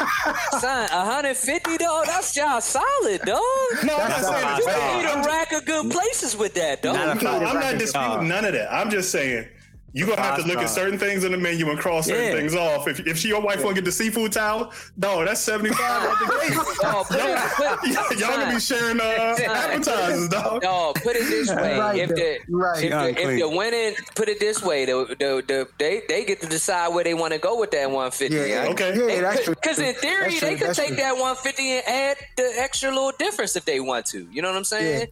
son, 0.60 0.88
150 0.90 1.76
dog. 1.76 2.06
That's 2.06 2.34
y'all 2.36 2.60
solid, 2.60 3.20
dog. 3.22 3.40
No, 3.84 3.96
I'm 3.96 4.08
not 4.08 4.20
saying 4.20 4.56
You 4.58 4.64
five-star. 4.64 4.64
bad. 4.74 5.16
need 5.16 5.24
a 5.24 5.28
rack 5.28 5.52
of 5.52 5.64
good 5.66 5.90
places 5.90 6.36
with 6.36 6.54
that, 6.54 6.82
dog. 6.82 7.22
No, 7.22 7.30
I'm 7.30 7.60
not 7.60 7.78
disputing 7.78 8.28
none 8.28 8.44
of 8.46 8.52
that. 8.54 8.72
I'm 8.72 8.90
just 8.90 9.10
saying 9.10 9.46
you're 9.94 10.08
gonna 10.08 10.20
have 10.20 10.38
to 10.42 10.46
look 10.46 10.58
at 10.58 10.68
certain 10.68 10.98
things 10.98 11.24
in 11.24 11.30
the 11.32 11.38
menu 11.38 11.70
and 11.70 11.78
cross 11.78 12.06
certain 12.06 12.24
Yeah. 12.24 12.32
things 12.34 12.54
off. 12.54 12.86
If 12.88 13.00
if 13.06 13.16
she, 13.16 13.28
your 13.28 13.40
wife 13.40 13.62
want 13.64 13.76
to 13.76 13.80
get 13.80 13.84
the 13.86 13.92
seafood 13.92 14.32
towel, 14.32 14.72
no, 14.96 15.24
that's 15.24 15.40
75 15.40 15.80
at 15.80 16.18
the 16.18 16.26
gate. 16.48 16.54
Dog, 16.82 17.06
put 17.06 17.16
it, 17.20 17.38
put, 17.54 17.88
Y'all, 17.88 18.18
y'all 18.28 18.36
gonna 18.40 18.54
be 18.54 18.60
sharing 18.60 19.00
uh, 19.00 19.36
appetizers, 19.38 20.28
dog. 20.28 20.62
No, 20.62 20.92
put 20.96 21.16
it 21.16 21.28
this 21.28 21.48
way: 21.54 21.78
Right, 21.78 21.96
if 21.98 22.08
the 22.10 22.38
right. 22.48 22.84
if, 22.84 22.90
the, 22.90 23.22
if 23.22 23.40
the 23.40 23.48
winning, 23.48 23.94
put 24.14 24.28
it 24.28 24.40
this 24.40 24.62
way: 24.62 24.84
the, 24.84 25.06
the, 25.18 25.42
the 25.46 25.68
they 25.78 26.02
they 26.08 26.24
get 26.24 26.40
to 26.42 26.48
decide 26.48 26.88
where 26.88 27.04
they 27.04 27.14
want 27.14 27.32
to 27.32 27.38
go 27.38 27.58
with 27.58 27.70
that 27.70 27.86
150. 27.90 28.34
Yeah, 28.34 28.44
yeah, 28.64 28.70
Okay. 28.70 28.94
Yeah, 28.96 29.20
that's 29.22 29.44
true. 29.44 29.54
Because 29.54 29.78
in 29.78 29.94
theory, 29.94 30.24
That's 30.30 30.40
they 30.40 30.56
true, 30.56 30.66
could 30.66 30.74
take 30.76 30.88
true. 30.88 30.96
that 30.96 31.12
150 31.12 31.70
and 31.70 31.82
add 31.86 32.16
the 32.36 32.52
extra 32.58 32.90
little 32.90 33.12
difference 33.18 33.54
if 33.56 33.64
they 33.64 33.80
want 33.80 34.06
to. 34.06 34.26
You 34.30 34.42
know 34.42 34.48
what 34.48 34.56
I'm 34.58 34.64
saying? 34.64 35.08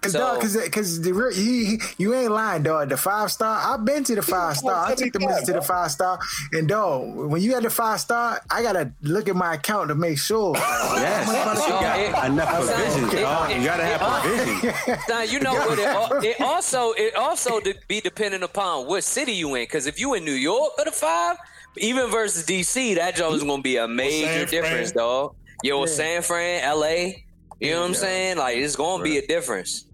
Cause 0.00 0.12
So- 0.12 0.18
dog, 0.18 0.40
cause, 0.40 0.56
cause 0.70 1.00
the 1.00 1.12
real, 1.12 1.32
you, 1.32 1.78
you 1.98 2.14
ain't 2.14 2.30
lying, 2.32 2.62
dog. 2.62 2.88
The 2.88 2.96
five 2.96 3.30
star, 3.32 3.60
I've 3.74 3.84
been 3.84 4.04
to 4.04 4.14
the 4.14 4.22
five 4.22 4.56
star. 4.56 4.86
I 4.86 4.94
took 4.94 5.12
the 5.12 5.20
missus 5.20 5.44
to 5.46 5.52
the 5.54 5.62
five 5.62 5.90
star, 5.90 6.18
and 6.52 6.68
dog, 6.68 7.14
when 7.14 7.42
you 7.42 7.54
at 7.54 7.62
the 7.62 7.70
five 7.70 8.00
star, 8.00 8.40
I 8.50 8.62
gotta 8.62 8.92
look 9.02 9.28
at 9.28 9.36
my 9.36 9.54
account 9.54 9.88
to 9.88 9.94
make 9.94 10.18
sure. 10.18 10.54
Yes, 10.56 11.28
you 11.28 11.34
oh, 11.74 11.80
got 11.80 11.98
it- 12.00 12.30
enough 12.32 12.48
provisions, 12.66 13.12
it- 13.14 13.20
dog. 13.20 13.50
You 13.50 13.64
gotta 13.64 13.82
it- 13.82 14.00
have 14.00 14.22
provision. 14.22 14.98
Now 15.08 15.22
you 15.22 15.40
know 15.40 15.54
what 15.54 15.78
it, 16.24 16.28
it 16.30 16.40
also 16.40 16.92
it 16.92 17.14
also 17.16 17.60
de- 17.60 17.74
be 17.88 18.00
dependent 18.00 18.42
upon 18.44 18.86
what 18.86 19.04
city 19.04 19.32
you 19.32 19.54
in. 19.54 19.62
Because 19.62 19.86
if 19.86 19.98
you 20.00 20.14
in 20.14 20.24
New 20.24 20.32
York 20.32 20.72
for 20.78 20.84
the 20.84 20.92
five, 20.92 21.36
even 21.76 22.10
versus 22.10 22.44
DC, 22.46 22.94
that 22.96 23.16
job 23.16 23.34
is 23.34 23.42
going 23.42 23.58
to 23.58 23.62
be 23.62 23.76
a 23.76 23.86
major 23.88 24.46
difference, 24.46 24.92
Fran. 24.92 25.04
dog. 25.04 25.34
Yo, 25.62 25.84
San 25.86 26.22
Fran, 26.22 26.62
LA. 26.78 27.12
You 27.60 27.72
know 27.72 27.80
what 27.80 27.88
I'm 27.88 27.94
saying? 27.94 28.36
Like 28.38 28.56
it's 28.58 28.76
going 28.76 28.98
to 28.98 29.04
be 29.04 29.18
a 29.18 29.26
difference. 29.26 29.84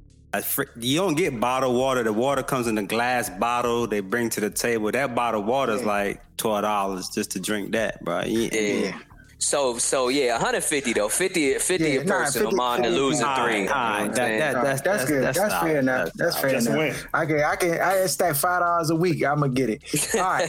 Fr- 0.44 0.62
You 0.76 0.96
don't 0.98 1.14
get 1.14 1.38
bottled 1.38 1.76
water. 1.76 2.02
The 2.02 2.12
water 2.12 2.42
comes 2.42 2.66
in 2.66 2.78
a 2.78 2.82
glass 2.82 3.28
bottle. 3.28 3.86
They 3.86 4.00
bring 4.00 4.30
to 4.30 4.40
the 4.40 4.50
table. 4.50 4.90
That 4.90 5.14
bottled 5.14 5.46
water 5.46 5.72
is 5.72 5.84
like 5.84 6.20
twelve 6.38 6.62
dollars 6.62 7.08
just 7.10 7.32
to 7.32 7.40
drink 7.40 7.72
that, 7.72 8.02
bro. 8.04 8.22
You- 8.22 8.48
Yeah. 8.52 8.98
So 9.38 9.76
so 9.78 10.08
yeah, 10.08 10.34
150 10.34 10.92
though, 10.92 11.08
50 11.08 11.54
50 11.58 11.84
Yeah, 11.84 12.00
a 12.00 12.04
nah, 12.04 12.18
person 12.20 12.42
50 12.42 12.54
among 12.54 12.76
the 12.82 12.88
50. 12.90 12.96
losing 13.00 13.24
All 13.26 13.34
three. 13.34 13.44
right, 13.44 13.58
You 13.62 13.64
know 13.66 13.72
all 13.74 13.80
what 13.82 13.90
right. 13.90 14.02
I'm 14.02 14.12
That, 14.14 14.38
that, 14.38 14.62
that's, 14.64 14.80
That's, 14.82 15.04
good. 15.04 15.22
That's, 15.24 15.38
solid. 15.38 15.60
fair 15.66 15.78
enough. 15.80 16.12
That's 16.14 16.38
fair 16.38 16.50
Just 16.52 16.66
enough. 16.68 16.78
win. 16.78 16.94
I 17.12 17.26
can, 17.26 17.40
I 17.42 17.56
can, 17.56 17.80
I 17.80 18.06
stack 18.06 18.36
five 18.36 18.60
dollars 18.60 18.90
a 18.90 18.94
week. 18.96 19.24
I'm 19.24 19.40
gonna 19.40 19.52
get 19.52 19.68
it. 19.68 19.82
All 20.14 20.20
right, 20.20 20.48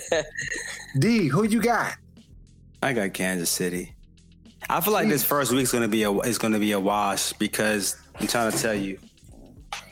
D, 1.00 1.28
who 1.28 1.44
you 1.44 1.60
got? 1.60 1.96
I 2.84 2.94
got 2.94 3.14
Kansas 3.14 3.50
City. 3.50 3.93
I 4.70 4.82
feel 4.82 4.94
like 4.94 5.08
this 5.08 5.24
first 5.24 5.52
week's 5.52 5.72
gonna 5.72 5.88
be 5.88 6.04
a 6.04 6.12
is 6.20 6.38
gonna 6.38 6.60
be 6.60 6.72
a 6.72 6.80
wash 6.80 7.34
because 7.34 7.96
I'm 8.20 8.28
trying 8.28 8.52
to 8.52 8.58
tell 8.58 8.74
you, 8.74 8.98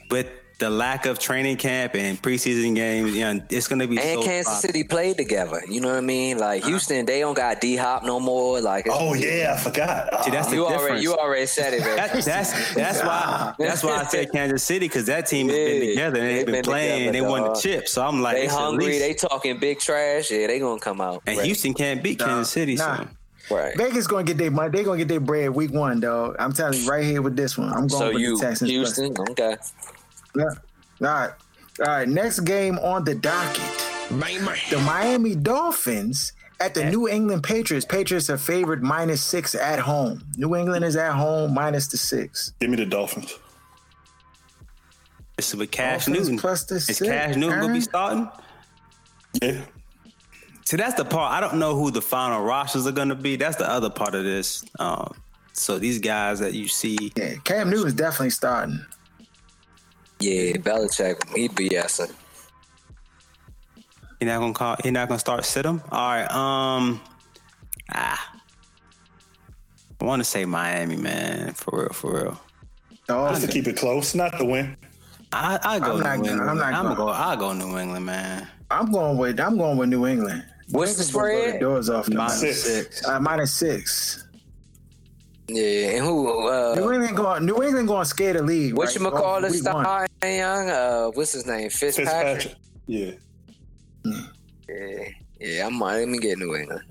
with 0.10 0.28
the 0.60 0.70
lack 0.70 1.08
of 1.08 1.18
training 1.18 1.58
camp 1.58 1.96
and 1.96 2.22
preseason 2.22 2.76
games, 2.76 3.16
you 3.16 3.22
know, 3.22 3.42
it's 3.50 3.68
gonna 3.68 3.88
be 3.88 3.98
and 3.98 4.20
so 4.20 4.24
Kansas 4.24 4.52
sloppy. 4.54 4.68
City 4.68 4.84
played 4.84 5.18
together. 5.18 5.64
You 5.68 5.82
know 5.82 5.88
what 5.90 5.98
I 5.98 6.02
mean? 6.02 6.38
Like 6.38 6.62
uh-huh. 6.62 6.70
Houston, 6.70 7.06
they 7.08 7.20
don't 7.22 7.34
got 7.34 7.60
D 7.62 7.76
Hop 7.76 8.04
no 8.04 8.20
more. 8.20 8.62
Like 8.62 8.86
it's- 8.86 8.96
Oh 9.02 9.16
yeah, 9.16 9.56
I 9.58 9.60
forgot. 9.60 10.24
See, 10.24 10.30
that's 10.30 10.50
the 10.50 10.58
you 10.58 10.62
difference. 10.68 10.84
already 10.84 11.02
you 11.02 11.16
already 11.16 11.46
said 11.48 11.74
it. 11.74 11.84
That, 11.84 12.24
that's 12.24 12.74
that's 12.76 13.00
why 13.02 13.56
that's 13.58 13.84
why 13.84 14.02
I 14.02 14.04
said 14.06 14.32
Kansas 14.34 14.62
City 14.64 14.88
because 14.88 15.08
that 15.08 15.26
team 15.26 15.48
has 15.50 15.56
been 15.58 15.90
together 15.90 16.20
and 16.20 16.28
they've 16.28 16.36
they've 16.38 16.46
been, 16.46 16.54
been 16.56 16.64
playing. 16.64 17.08
together, 17.08 17.12
they 17.26 17.32
won 17.32 17.42
the 17.54 17.60
chip, 17.60 17.88
so 17.88 18.06
I'm 18.06 18.22
like, 18.22 18.36
they 18.38 18.46
hungry. 18.48 18.86
least- 18.86 19.00
They 19.00 19.14
talking 19.16 19.58
big 19.58 19.80
trash. 19.80 20.30
Yeah, 20.30 20.46
they 20.46 20.60
gonna 20.60 20.80
come 20.80 21.02
out. 21.02 21.24
and 21.26 21.38
right. 21.38 21.46
Houston 21.46 21.74
can't 21.74 22.04
beat 22.04 22.20
Kansas 22.20 22.52
City. 22.54 22.76
nah. 22.76 22.98
So 22.98 23.08
right. 23.54 23.76
Vegas 23.78 24.08
gonna 24.08 24.24
get 24.24 24.38
their 24.38 24.52
money. 24.52 24.70
They 24.78 24.84
gonna 24.84 24.98
get 24.98 25.08
their 25.08 25.20
bread 25.20 25.50
week 25.52 25.72
one, 25.72 26.00
dog. 26.00 26.36
I'm 26.40 26.54
telling 26.54 26.80
you 26.80 26.90
right 26.90 27.04
here 27.04 27.22
with 27.22 27.36
this 27.36 27.58
one. 27.58 27.70
I'm 27.70 27.88
going 27.88 27.90
So 27.90 28.12
with 28.14 28.22
you 28.22 28.38
the 28.38 28.46
Texans. 28.46 28.72
plus. 28.72 28.96
Houston, 28.98 29.16
okay. 29.30 29.58
Yeah. 30.36 30.44
All 30.44 30.54
right. 31.02 31.30
All 31.80 31.86
right. 31.88 32.08
Next 32.08 32.42
game 32.42 32.78
on 32.80 33.04
the 33.04 33.16
docket. 33.16 33.62
The 34.10 34.82
Miami 34.86 35.36
Dolphins 35.36 36.34
at 36.60 36.74
the 36.74 36.86
New 36.86 37.08
England 37.08 37.44
Patriots. 37.44 37.86
Patriots 37.86 38.30
are 38.30 38.38
favored 38.38 38.84
minus 38.84 39.22
six 39.22 39.56
at 39.56 39.80
home. 39.80 40.24
New 40.38 40.56
England 40.56 40.84
is 40.86 40.96
at 40.96 41.14
home 41.14 41.54
minus 41.54 41.88
the 41.88 41.98
six. 41.98 42.54
Give 42.60 42.70
me 42.70 42.76
the 42.78 42.86
Dolphins. 42.86 43.38
it's 45.38 45.56
with 45.56 45.72
Cam 45.72 45.94
Dolphins 45.94 46.18
Newton. 46.20 46.38
plus 46.38 46.66
the 46.66 46.76
Is 46.76 46.86
six, 46.86 47.00
Cam 47.00 47.40
Newton 47.40 47.60
gonna 47.62 47.74
be 47.74 47.82
starting? 47.82 48.30
Yeah. 49.42 49.62
See, 50.72 50.78
that's 50.78 50.94
the 50.96 51.04
part. 51.04 51.34
I 51.34 51.42
don't 51.42 51.60
know 51.60 51.76
who 51.76 51.92
the 51.92 52.02
final 52.02 52.42
rosters 52.46 52.88
are 52.88 52.94
gonna 52.94 53.14
be. 53.14 53.36
That's 53.36 53.58
the 53.58 53.70
other 53.70 53.90
part 53.90 54.16
of 54.16 54.24
this. 54.24 54.64
Um, 54.80 55.14
so 55.52 55.78
these 55.78 56.00
guys 56.00 56.40
that 56.40 56.54
you 56.54 56.70
see, 56.70 57.12
Yeah, 57.18 57.34
Cam 57.44 57.70
Newton's 57.70 57.94
definitely 57.94 58.30
starting. 58.30 58.80
Yeah, 60.22 60.54
Belichick, 60.54 61.28
he 61.36 61.50
BSing. 61.50 62.14
you're 64.22 64.30
not 64.30 64.40
gonna 64.40 64.54
call. 64.54 64.78
You're 64.86 64.94
not 64.94 65.10
gonna 65.10 65.20
start 65.20 65.44
sit 65.44 65.64
them. 65.64 65.82
All 65.92 66.08
right. 66.10 66.32
Um. 66.32 67.02
Ah. 67.94 68.34
I 70.00 70.06
want 70.06 70.22
to 70.22 70.24
say 70.24 70.46
Miami, 70.46 70.96
man. 70.96 71.52
For 71.52 71.80
real, 71.82 71.90
for 71.90 72.14
real. 72.14 72.42
Just 73.10 73.42
to 73.42 73.52
keep 73.52 73.68
it 73.68 73.76
close, 73.76 74.16
not 74.16 74.38
to 74.38 74.46
win. 74.46 74.78
I 75.34 75.60
I 75.62 75.80
go 75.80 75.86
I'm 75.86 75.98
New 75.98 76.04
not 76.04 76.04
gonna- 76.16 76.30
England. 76.30 76.50
I'm 76.50 76.58
not 76.58 76.66
I'm 76.68 76.84
gonna 76.84 76.96
gonna- 76.96 76.96
go. 76.96 77.10
I 77.10 77.36
go 77.36 77.52
New 77.52 77.78
England, 77.78 78.06
man. 78.06 78.48
I'm 78.70 78.90
going 78.90 79.18
with 79.18 79.38
I'm 79.38 79.58
going 79.58 79.76
with 79.78 79.90
New 79.90 80.08
England. 80.08 80.46
What's 80.72 80.96
the 80.96 81.04
New 81.20 81.26
England's 81.26 81.42
spread? 81.44 81.56
the 81.56 81.60
Doors 81.60 81.90
off 81.90 82.10
Minus 82.10 82.40
Six. 82.40 82.64
six. 82.64 83.08
Uh, 83.08 83.20
minus 83.20 83.54
six. 83.54 84.28
Yeah, 85.48 85.90
and 85.98 86.06
who? 86.06 86.48
Uh, 86.48 86.76
New 86.76 86.92
England 86.94 87.18
going. 87.18 87.46
New 87.46 87.62
England 87.64 87.88
going 87.88 88.04
to 88.04 88.10
scare 88.10 88.34
the 88.34 88.42
league. 88.44 88.74
what 88.74 88.88
right? 88.88 88.96
you 89.00 89.12
call 89.12 89.42
this 89.42 89.54
week 89.54 89.66
one. 89.74 89.84
star 89.84 90.08
young? 90.24 90.70
Uh, 90.70 91.08
what's 91.08 91.34
his 91.34 91.46
name? 91.46 91.70
Fitzpatrick. 91.70 92.42
Fitzpatrick. 92.44 92.56
Yeah. 92.88 93.12
Yeah, 94.70 95.10
yeah. 95.40 95.68
I'm. 95.68 95.80
Let 95.80 96.08
me 96.08 96.20
get 96.20 96.38
New 96.38 96.56
England. 96.56 96.82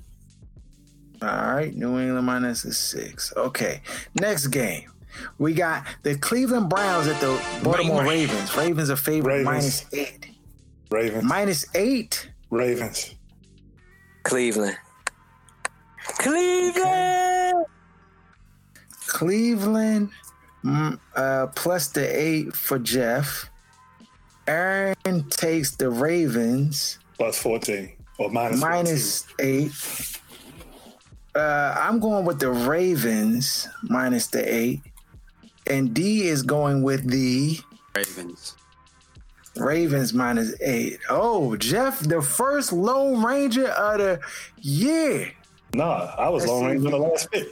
All 1.22 1.28
right, 1.28 1.74
New 1.74 1.98
England 1.98 2.26
minus 2.26 2.62
the 2.62 2.72
six. 2.72 3.32
Okay, 3.36 3.80
next 4.20 4.48
game. 4.48 4.90
We 5.38 5.54
got 5.54 5.84
the 6.02 6.16
Cleveland 6.16 6.68
Browns 6.68 7.06
at 7.08 7.20
the 7.20 7.40
Baltimore 7.62 8.04
Ravens. 8.04 8.54
Ravens 8.56 8.90
are 8.90 8.96
favorite 8.96 9.44
Ravens. 9.44 9.46
minus 9.46 9.84
eight. 9.92 10.26
Ravens. 10.90 11.24
Minus 11.24 11.66
eight. 11.74 12.30
Ravens. 12.50 13.14
Cleveland. 14.22 14.76
Cleveland. 16.18 17.66
Cleveland 19.06 20.10
mm, 20.64 20.98
uh, 21.16 21.46
plus 21.48 21.88
the 21.88 22.06
eight 22.06 22.54
for 22.54 22.78
Jeff. 22.78 23.50
Aaron 24.46 25.28
takes 25.30 25.76
the 25.76 25.90
Ravens 25.90 26.98
Plus 27.20 27.38
14. 27.38 27.92
Or 28.18 28.30
minus 28.30 28.60
minus 28.60 29.26
eight. 29.38 29.72
Uh, 31.34 31.74
I'm 31.78 32.00
going 32.00 32.24
with 32.24 32.40
the 32.40 32.50
Ravens 32.50 33.68
minus 33.82 34.28
the 34.28 34.42
eight. 34.42 34.80
And 35.66 35.92
D 35.92 36.28
is 36.28 36.42
going 36.42 36.82
with 36.82 37.08
the 37.10 37.58
Ravens. 37.94 38.54
Ravens 39.56 40.14
minus 40.14 40.54
eight. 40.60 41.00
Oh, 41.08 41.56
Jeff, 41.56 42.00
the 42.00 42.22
first 42.22 42.72
Lone 42.72 43.22
Ranger 43.22 43.68
of 43.68 43.98
the 43.98 44.20
year. 44.58 45.32
Nah, 45.74 46.14
I 46.18 46.28
was 46.28 46.42
Let's 46.42 46.52
long 46.52 46.70
in 46.70 46.82
the 46.82 46.96
last 46.96 47.30
pick. 47.30 47.48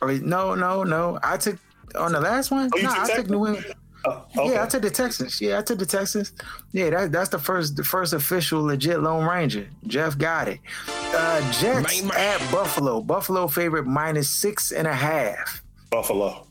Or, 0.00 0.12
no, 0.12 0.54
no, 0.54 0.84
no. 0.84 1.18
I 1.22 1.36
took 1.36 1.58
on 1.94 2.12
the 2.12 2.20
last 2.20 2.50
one. 2.50 2.70
Oh, 2.74 2.78
no, 2.78 2.90
took 2.90 2.98
I 2.98 3.16
took 3.16 3.30
New 3.30 3.46
England. 3.46 3.74
Oh, 4.04 4.24
okay. 4.36 4.52
Yeah, 4.52 4.62
I 4.62 4.66
took 4.66 4.82
the 4.82 4.90
Texans. 4.90 5.40
Yeah, 5.40 5.58
I 5.58 5.62
took 5.62 5.78
the 5.78 5.86
Texans. 5.86 6.32
Yeah, 6.72 6.90
that, 6.90 7.12
that's 7.12 7.30
the 7.30 7.38
first 7.38 7.76
the 7.76 7.82
first 7.82 8.12
official 8.12 8.62
legit 8.62 9.00
Lone 9.00 9.24
Ranger. 9.24 9.68
Jeff 9.86 10.16
got 10.16 10.48
it. 10.48 10.60
Uh, 10.88 11.52
Jets 11.52 12.02
at 12.12 12.38
Buffalo. 12.52 13.00
Buffalo 13.00 13.48
favorite 13.48 13.86
minus 13.86 14.28
six 14.28 14.70
and 14.70 14.86
a 14.86 14.94
half. 14.94 15.62
Buffalo. 15.90 16.46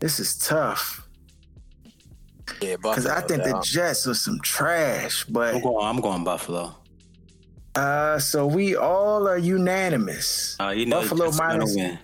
This 0.00 0.18
is 0.20 0.36
tough 0.36 1.01
Yeah, 2.60 2.76
because 2.76 3.06
I 3.06 3.20
think 3.22 3.42
the. 3.44 3.60
Jets 3.64 4.06
are 4.06 4.14
some 4.14 4.40
trash. 4.40 5.24
But 5.24 5.54
I'm 5.54 5.60
But 5.60 5.68
going. 5.68 5.86
I'm 5.86 6.00
going 6.00 6.24
Buffalo. 6.24 6.74
uh, 7.74 8.18
so 8.18 8.46
we 8.46 8.76
all 8.76 9.26
are 9.28 9.38
unanimous. 9.38 10.56
Uh, 10.60 10.68
you 10.70 10.86
know, 10.86 11.00
Buffalo 11.00 11.26
Jets 11.26 11.38
are 11.40 11.48
gonna 11.48 11.58
minus 11.58 11.76
win. 11.76 11.98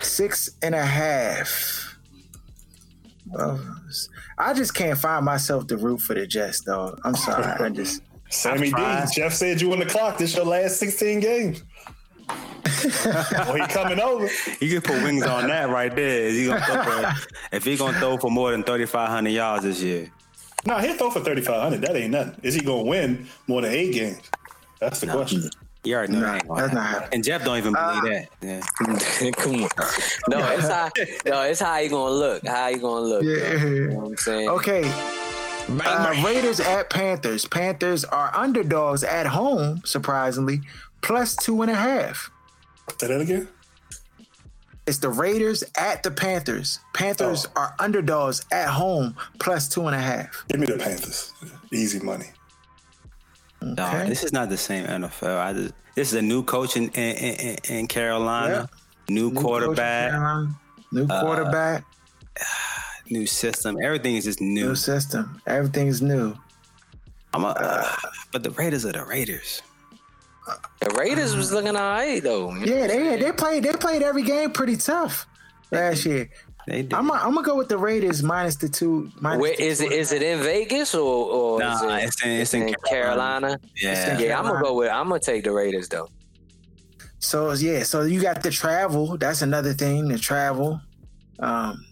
six 0.00 0.50
and 0.62 0.74
a 0.74 0.84
half. 0.84 1.96
Well, 3.26 3.60
I 4.38 4.54
just 4.54 4.74
can't 4.74 4.98
find 4.98 5.24
myself 5.24 5.66
to 5.68 5.76
root 5.76 6.00
for 6.00 6.14
the 6.14 6.26
Jets, 6.26 6.62
though. 6.62 6.96
I'm 7.04 7.14
sorry. 7.14 7.44
I 7.44 7.68
just. 7.70 8.02
Sammy 8.32 8.70
D. 8.70 8.82
Jeff 9.12 9.32
said 9.32 9.60
you 9.60 9.72
on 9.72 9.80
the 9.80 9.86
clock. 9.86 10.16
This 10.18 10.36
your 10.36 10.44
last 10.44 10.76
16 10.78 11.18
games. 11.18 11.64
Well, 13.04 13.54
he 13.54 13.66
coming 13.66 14.00
over. 14.00 14.28
You 14.60 14.80
can 14.80 14.82
put 14.82 15.02
wings 15.02 15.24
on 15.24 15.48
that 15.48 15.68
right 15.70 15.94
there. 15.94 16.30
he 16.30 16.46
gonna 16.46 16.60
throw 16.64 16.82
for, 16.82 17.14
if 17.52 17.64
he 17.64 17.76
gonna 17.76 17.98
throw 17.98 18.16
for 18.18 18.30
more 18.30 18.50
than 18.52 18.62
3,500 18.62 19.30
yards 19.30 19.64
this 19.64 19.82
year, 19.82 20.10
No, 20.66 20.78
he'll 20.78 20.94
throw 20.96 21.10
for 21.10 21.20
3,500. 21.20 21.80
That 21.82 21.96
ain't 21.96 22.10
nothing. 22.12 22.36
Is 22.42 22.54
he 22.54 22.60
going 22.60 22.84
to 22.84 22.88
win 22.90 23.26
more 23.46 23.62
than 23.62 23.72
eight 23.72 23.92
games? 23.92 24.20
That's 24.78 25.00
the 25.00 25.06
question. 25.08 25.48
you 25.84 25.94
already 25.94 26.12
know 26.14 26.20
Nah, 26.20 26.32
that 26.38 26.48
that's 26.48 26.74
not 26.74 26.86
happening. 26.86 27.08
And 27.12 27.24
Jeff 27.24 27.44
don't 27.44 27.58
even 27.58 27.72
believe 27.72 28.04
Uh, 28.04 28.08
that. 28.08 28.28
Yeah. 28.42 29.30
Come 29.32 29.54
on. 29.64 29.68
No, 30.28 30.52
it's 30.52 30.68
how. 30.68 30.90
No, 31.26 31.42
it's 31.42 31.60
how 31.60 31.78
you 31.78 31.90
gonna 31.90 32.14
look. 32.14 32.46
How 32.46 32.68
you 32.68 32.78
gonna 32.78 33.00
look? 33.06 33.22
Yeah. 33.24 33.64
You 33.64 33.88
know 33.88 33.96
what 33.96 34.06
I'm 34.08 34.16
saying? 34.16 34.48
Okay. 34.50 34.92
Uh, 35.68 36.22
Raiders 36.24 36.58
at 36.60 36.90
Panthers. 36.90 37.46
Panthers 37.46 38.04
are 38.04 38.30
underdogs 38.34 39.04
at 39.04 39.26
home, 39.26 39.82
surprisingly, 39.84 40.62
plus 41.02 41.36
two 41.36 41.62
and 41.62 41.70
a 41.70 41.74
half. 41.74 42.30
Say 42.98 43.08
that 43.08 43.20
again? 43.20 43.48
It's 44.86 44.98
the 44.98 45.08
Raiders 45.10 45.62
at 45.76 46.02
the 46.02 46.10
Panthers. 46.10 46.80
Panthers 46.94 47.46
Oh. 47.54 47.60
are 47.60 47.74
underdogs 47.78 48.44
at 48.50 48.68
home, 48.68 49.14
plus 49.38 49.68
two 49.68 49.86
and 49.86 49.94
a 49.94 50.00
half. 50.00 50.44
Give 50.48 50.58
me 50.58 50.66
the 50.66 50.78
Panthers. 50.78 51.32
Easy 51.70 52.00
money. 52.00 52.30
No, 53.62 53.86
Okay. 53.86 54.08
this 54.08 54.24
is 54.24 54.32
not 54.32 54.48
the 54.48 54.56
same 54.56 54.86
NFL. 54.86 55.38
I 55.38 55.52
just 55.52 55.74
this 55.94 56.08
is 56.08 56.14
a 56.14 56.22
new 56.22 56.42
coach 56.42 56.76
in 56.76 56.88
in, 56.90 57.16
in, 57.16 57.56
in 57.68 57.86
Carolina, 57.86 58.68
new, 59.08 59.14
New 59.24 59.30
coach 59.30 59.36
in 59.36 59.42
quarterback, 59.44 60.10
Carolina, 60.10 60.54
New 60.92 61.06
Uh, 61.06 61.20
quarterback, 61.20 61.84
new 63.10 63.26
system. 63.26 63.76
Everything 63.82 64.16
is 64.16 64.24
just 64.24 64.40
new. 64.40 64.68
new 64.68 64.74
system. 64.74 65.40
Everything's 65.46 66.00
new. 66.02 66.34
I'm 67.34 67.44
a, 67.44 67.48
uh, 67.48 67.94
but 68.32 68.42
the 68.42 68.50
Raiders 68.52 68.84
are 68.86 68.92
the 68.92 69.04
Raiders. 69.04 69.62
The 70.80 70.90
Raiders 70.98 71.36
was 71.36 71.52
looking 71.52 71.76
all 71.76 71.90
right 71.92 72.22
though. 72.22 72.54
Yeah, 72.54 72.86
they 72.86 73.16
they 73.16 73.32
played 73.32 73.62
they 73.64 73.72
played 73.72 74.02
every 74.02 74.22
game 74.22 74.50
pretty 74.50 74.76
tough 74.76 75.26
last 75.70 76.04
year. 76.06 76.28
They 76.66 76.82
did. 76.82 76.94
I'm 76.94 77.08
gonna 77.08 77.20
I'm 77.22 77.34
gonna 77.34 77.46
go 77.46 77.56
with 77.56 77.68
the 77.68 77.78
Raiders 77.78 78.22
minus 78.22 78.56
the 78.56 78.68
two. 78.68 79.10
Minus 79.20 79.40
Where 79.40 79.56
the 79.56 79.62
is 79.62 79.78
two 79.78 79.84
it? 79.86 79.92
Is 79.92 80.12
it 80.12 80.22
in 80.22 80.40
Vegas 80.40 80.94
or 80.94 81.00
or 81.30 81.58
Nah, 81.60 81.74
is 81.74 81.82
it, 81.82 82.04
it's 82.04 82.22
in- 82.24 82.30
it's 82.30 82.54
in 82.54 82.74
Carolina? 82.88 83.58
yeah. 83.76 84.18
Yeah, 84.18 84.38
I'm 84.38 84.46
gonna 84.46 84.62
go 84.62 84.74
with. 84.74 84.90
I'm 84.90 85.08
gonna 85.08 85.20
take 85.20 85.44
the 85.44 85.52
Raiders 85.52 85.88
though. 85.88 86.08
So 87.18 87.52
yeah, 87.52 87.82
so 87.82 88.02
you 88.02 88.20
got 88.20 88.42
the 88.42 88.50
travel. 88.50 89.16
That's 89.18 89.42
another 89.42 89.74
thing, 89.74 90.08
the 90.08 90.18
travel. 90.18 90.80
Um, 91.38 91.84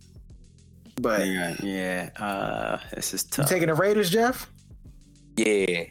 but 1.01 1.26
Yeah, 1.26 1.55
yeah. 1.62 2.11
Uh, 2.18 2.78
this 2.94 3.12
is 3.14 3.24
tough. 3.24 3.49
taking 3.49 3.68
the 3.68 3.74
Raiders, 3.74 4.11
Jeff? 4.11 4.51
Yeah. 5.36 5.84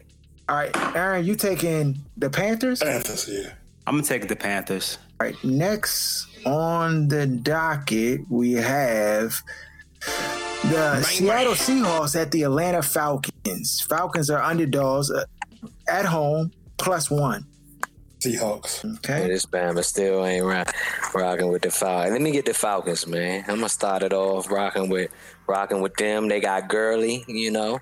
All 0.49 0.55
right, 0.55 0.95
Aaron, 0.95 1.25
you 1.25 1.35
taking 1.35 1.97
the 2.15 2.29
Panthers? 2.29 2.79
Panthers, 2.79 3.27
yeah. 3.29 3.51
I'm 3.85 3.95
gonna 3.95 4.03
take 4.07 4.27
the 4.27 4.35
Panthers. 4.35 4.97
All 5.19 5.27
right, 5.27 5.43
next 5.43 6.27
on 6.45 7.07
the 7.09 7.27
docket 7.27 8.21
we 8.29 8.53
have 8.53 9.41
the 10.63 11.01
Seattle 11.03 11.53
Seahawks 11.53 12.19
at 12.19 12.31
the 12.31 12.43
Atlanta 12.43 12.81
Falcons. 12.81 13.81
Falcons 13.81 14.29
are 14.29 14.41
underdogs 14.41 15.11
uh, 15.11 15.25
at 15.89 16.05
home, 16.05 16.51
plus 16.77 17.11
one. 17.11 17.45
Seahawks. 18.19 18.83
Yeah, 18.83 18.91
Okay, 18.97 19.27
this 19.27 19.45
Bama 19.45 19.83
still 19.83 20.25
ain't 20.25 20.45
rock, 20.45 20.73
rocking 21.13 21.51
with 21.51 21.61
the 21.61 21.71
Falcons. 21.71 22.13
Let 22.13 22.21
me 22.21 22.31
get 22.31 22.45
the 22.45 22.53
Falcons, 22.53 23.05
man. 23.05 23.43
I'm 23.47 23.55
gonna 23.55 23.69
start 23.69 24.01
it 24.03 24.13
off 24.13 24.49
rocking 24.49 24.89
with 24.89 25.11
rocking 25.45 25.81
with 25.81 25.95
them. 25.95 26.27
They 26.27 26.39
got 26.39 26.67
Gurley, 26.69 27.23
you 27.27 27.51
know. 27.51 27.79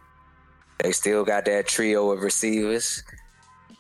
They 0.80 0.91
still 0.91 1.23
got 1.23 1.45
that 1.45 1.67
trio 1.67 2.11
of 2.11 2.21
receivers. 2.21 3.03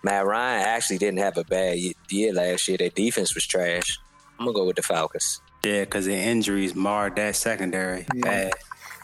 Matt 0.03 0.25
Ryan 0.25 0.61
actually 0.65 0.99
didn't 0.99 1.19
have 1.19 1.37
a 1.37 1.43
bad 1.43 1.77
ye- 1.77 1.95
year 2.09 2.31
last 2.31 2.67
year. 2.67 2.77
Their 2.77 2.89
defense 2.89 3.33
was 3.33 3.45
trash. 3.45 3.99
I'm 4.39 4.45
gonna 4.45 4.55
go 4.55 4.65
with 4.65 4.75
the 4.75 4.83
Falcons. 4.83 5.41
Yeah, 5.63 5.81
because 5.81 6.05
the 6.05 6.15
injuries 6.15 6.75
marred 6.75 7.15
that 7.15 7.35
secondary. 7.35 8.05
Bad. 8.15 8.53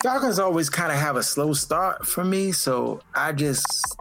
Falcons 0.03 0.39
always 0.39 0.69
kind 0.69 0.91
of 0.91 0.97
have 0.97 1.15
a 1.15 1.23
slow 1.23 1.53
start 1.53 2.05
for 2.05 2.23
me, 2.23 2.51
so 2.51 3.01
I 3.15 3.31
just, 3.31 3.97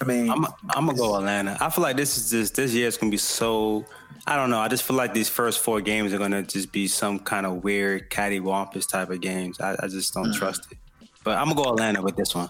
I 0.00 0.04
mean, 0.04 0.30
I'm 0.30 0.44
I'm 0.70 0.86
gonna 0.86 0.98
go 0.98 1.16
Atlanta. 1.16 1.56
I 1.60 1.70
feel 1.70 1.82
like 1.82 1.96
this 1.96 2.16
is 2.16 2.30
just 2.30 2.56
this 2.56 2.72
year 2.72 2.88
is 2.88 2.96
gonna 2.96 3.10
be 3.10 3.16
so. 3.16 3.84
I 4.26 4.36
don't 4.36 4.50
know. 4.50 4.60
I 4.60 4.68
just 4.68 4.84
feel 4.84 4.96
like 4.96 5.14
these 5.14 5.28
first 5.28 5.60
four 5.60 5.80
games 5.80 6.12
are 6.12 6.18
gonna 6.18 6.42
just 6.42 6.70
be 6.70 6.86
some 6.86 7.18
kind 7.18 7.46
of 7.46 7.64
weird 7.64 8.10
cattywampus 8.10 8.88
type 8.88 9.10
of 9.10 9.20
games. 9.20 9.60
I, 9.60 9.76
I 9.80 9.88
just 9.88 10.14
don't 10.14 10.28
mm. 10.28 10.34
trust 10.34 10.70
it. 10.70 10.78
But 11.24 11.38
I'm 11.38 11.48
gonna 11.48 11.62
go 11.62 11.70
Atlanta 11.70 12.02
with 12.02 12.16
this 12.16 12.34
one. 12.34 12.48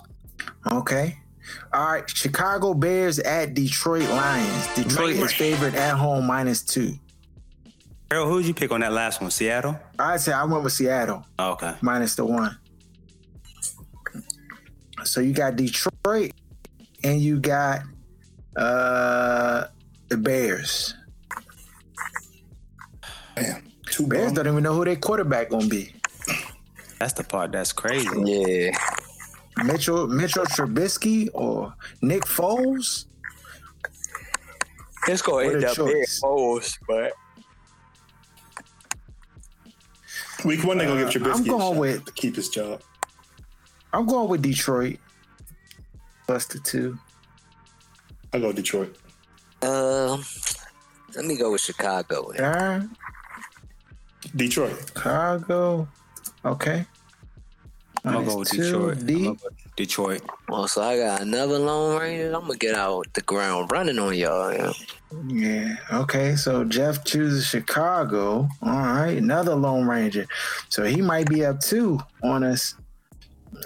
Okay. 0.67 1.19
All 1.73 1.87
right. 1.93 2.09
Chicago 2.09 2.75
Bears 2.75 3.19
at 3.19 3.55
Detroit 3.55 4.09
Lions. 4.09 4.75
Detroit 4.75 5.17
is 5.17 5.33
favored 5.33 5.75
at 5.75 5.95
home 5.97 6.27
minus 6.27 6.63
two. 6.63 6.95
Harold, 8.11 8.29
who'd 8.31 8.47
you 8.47 8.55
pick 8.55 8.71
on 8.73 8.81
that 8.81 8.93
last 8.93 9.21
one? 9.21 9.31
Seattle. 9.31 9.79
I'd 9.99 10.21
say 10.21 10.33
I 10.33 10.45
went 10.45 10.63
with 10.65 10.73
Seattle 10.75 11.25
Oh, 11.39 11.53
okay. 11.53 11.75
minus 11.81 12.15
the 12.15 12.25
one. 12.27 12.59
So 15.05 15.21
you 15.21 15.33
got 15.33 15.57
Detroit 15.57 16.33
and 17.03 17.21
you 17.21 17.41
got 17.41 17.81
uh 18.57 19.65
the 20.09 20.17
Bears. 20.19 20.95
Damn. 23.35 23.63
Two 23.91 24.07
Bears 24.07 24.27
bums. 24.27 24.37
don't 24.37 24.47
even 24.49 24.63
know 24.63 24.75
who 24.75 24.85
their 24.85 24.97
quarterback 24.97 25.49
gonna 25.51 25.67
be. 25.67 25.93
That's 26.99 27.15
the 27.15 27.25
part 27.25 27.51
that's 27.53 27.73
crazy. 27.73 28.09
Yeah. 28.25 28.77
Mitchell 29.65 30.07
Mitchell 30.07 30.45
Trubisky 30.47 31.29
or 31.35 31.75
Nick 32.01 32.23
Foles. 32.25 33.07
It's 35.09 35.23
gonna 35.23 35.47
What 35.47 35.55
end 35.57 35.65
up 35.65 35.77
being 35.77 35.89
choice. 35.89 36.21
Foles, 36.23 36.79
but 36.87 37.13
Week 40.45 40.65
one, 40.65 40.79
they're 40.79 40.89
gonna 40.89 41.09
give 41.11 41.23
Trubisky 41.23 41.35
I'm 41.37 41.45
a 41.45 41.49
going 41.49 41.61
shot 41.61 41.77
with- 41.77 42.05
to 42.07 42.13
keep 42.13 42.35
his 42.37 42.49
job. 42.49 42.83
I'm 43.93 44.07
going 44.07 44.29
with 44.29 44.43
Detroit. 44.43 44.99
Plus 46.27 46.47
the 46.47 46.59
two. 46.61 46.99
I 48.33 48.39
go 48.41 48.53
Detroit. 48.53 48.97
Um, 49.61 50.25
let 51.15 51.27
me 51.27 51.37
go 51.37 51.53
with 51.53 51.61
Chicago. 51.61 52.31
Aaron, 52.31 52.97
Detroit. 54.35 54.77
Chicago. 54.89 55.87
Okay. 56.45 56.87
I'm 58.05 58.15
gonna 58.15 58.27
go 58.27 58.39
with 58.39 58.51
Detroit. 58.51 59.07
D. 59.07 59.15
I'm 59.15 59.25
go 59.25 59.31
with 59.45 59.77
Detroit. 59.77 60.23
Well, 60.49 60.67
so 60.67 60.83
I 60.83 60.99
got 60.99 61.21
another 61.23 61.59
Lone 61.59 62.01
Ranger. 62.01 62.35
I'm 62.35 62.43
gonna 62.43 62.57
get 62.57 62.75
out 62.75 63.07
the 63.15 63.21
ground 63.23 63.71
running 63.71 63.99
on 63.99 64.15
y'all. 64.15 64.53
Yeah. 64.53 64.73
Yeah. 65.29 65.77
Okay. 65.93 66.35
So 66.37 66.65
Jeff 66.65 67.05
chooses 67.05 67.47
Chicago. 67.47 68.49
All 68.63 68.71
right. 68.71 69.17
Another 69.17 69.55
Lone 69.55 69.87
Ranger. 69.87 70.27
So 70.69 70.85
he 70.85 71.01
might 71.01 71.29
be 71.29 71.45
up 71.45 71.61
two 71.61 72.01
on 72.25 72.43
us. 72.43 72.75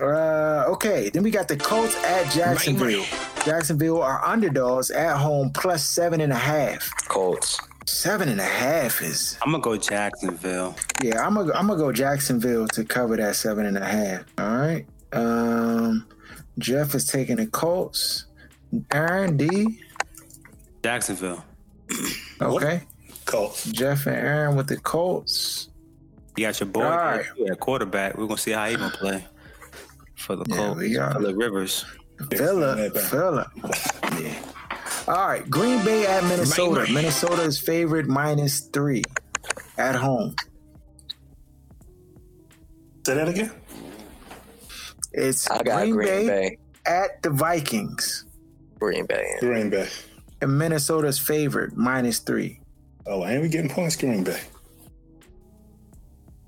Uh, 0.00 0.64
okay. 0.68 1.08
Then 1.08 1.22
we 1.22 1.30
got 1.30 1.48
the 1.48 1.56
Colts 1.56 1.96
at 2.04 2.30
Jacksonville. 2.30 3.04
Jacksonville 3.44 4.02
are 4.02 4.22
underdogs 4.24 4.90
at 4.90 5.16
home 5.16 5.50
plus 5.50 5.82
seven 5.84 6.20
and 6.20 6.32
a 6.32 6.36
half. 6.36 6.90
Colts. 7.08 7.58
Seven 7.88 8.28
and 8.28 8.40
a 8.40 8.44
half 8.44 9.00
is 9.00 9.38
I'm 9.42 9.52
gonna 9.52 9.62
go 9.62 9.76
Jacksonville. 9.76 10.74
yeah. 11.02 11.24
I'm 11.24 11.34
gonna 11.34 11.52
I'm 11.54 11.68
gonna 11.68 11.78
go 11.78 11.92
Jacksonville 11.92 12.66
to 12.68 12.84
cover 12.84 13.16
that 13.16 13.36
seven 13.36 13.64
and 13.66 13.78
a 13.78 13.84
half. 13.84 14.24
All 14.38 14.56
right. 14.58 14.84
Um, 15.12 16.06
Jeff 16.58 16.94
is 16.94 17.06
taking 17.06 17.36
the 17.36 17.46
Colts. 17.46 18.26
Aaron 18.92 19.36
D. 19.36 19.80
Jacksonville. 20.82 21.44
Okay. 22.42 22.82
Colts. 23.24 23.64
Jeff 23.66 24.06
and 24.06 24.16
Aaron 24.16 24.56
with 24.56 24.66
the 24.66 24.76
Colts. 24.78 25.68
You 26.36 26.46
got 26.46 26.58
your 26.60 26.68
boy 26.68 26.82
All 26.82 26.90
right. 26.90 27.24
at 27.48 27.60
quarterback. 27.60 28.18
We're 28.18 28.26
gonna 28.26 28.38
see 28.38 28.50
how 28.50 28.66
he 28.68 28.76
gonna 28.76 28.90
play 28.90 29.24
for 30.16 30.34
the 30.36 30.44
Yeah, 30.48 30.56
Colts. 30.56 30.80
we 30.80 30.92
got- 30.92 31.12
Philip 31.12 31.36
Rivers. 31.36 31.84
Philip, 32.32 32.96
Philip. 32.96 33.46
Yeah. 34.20 34.34
All 35.08 35.28
right, 35.28 35.48
Green 35.48 35.84
Bay 35.84 36.04
at 36.06 36.24
Minnesota. 36.24 36.90
Minnesota 36.92 37.42
is 37.42 37.58
favorite 37.60 38.06
minus 38.08 38.60
three 38.60 39.02
at 39.78 39.94
home. 39.94 40.34
Say 43.06 43.14
that 43.14 43.28
again. 43.28 43.52
It's 45.12 45.48
I 45.48 45.62
got 45.62 45.82
Green, 45.82 45.94
Green, 45.94 46.08
Bay, 46.08 46.26
Bay. 46.26 46.58
at 46.86 47.22
the 47.22 47.30
Vikings. 47.30 48.24
Green 48.80 49.06
Bay. 49.06 49.24
Green 49.38 49.70
Bay. 49.70 49.88
And 50.42 50.58
Minnesota's 50.58 51.18
favorite 51.18 51.76
minus 51.76 52.18
three. 52.18 52.60
Oh, 53.06 53.22
and 53.22 53.40
we 53.40 53.48
getting 53.48 53.70
points? 53.70 53.94
Green 53.94 54.24
Bay. 54.24 54.40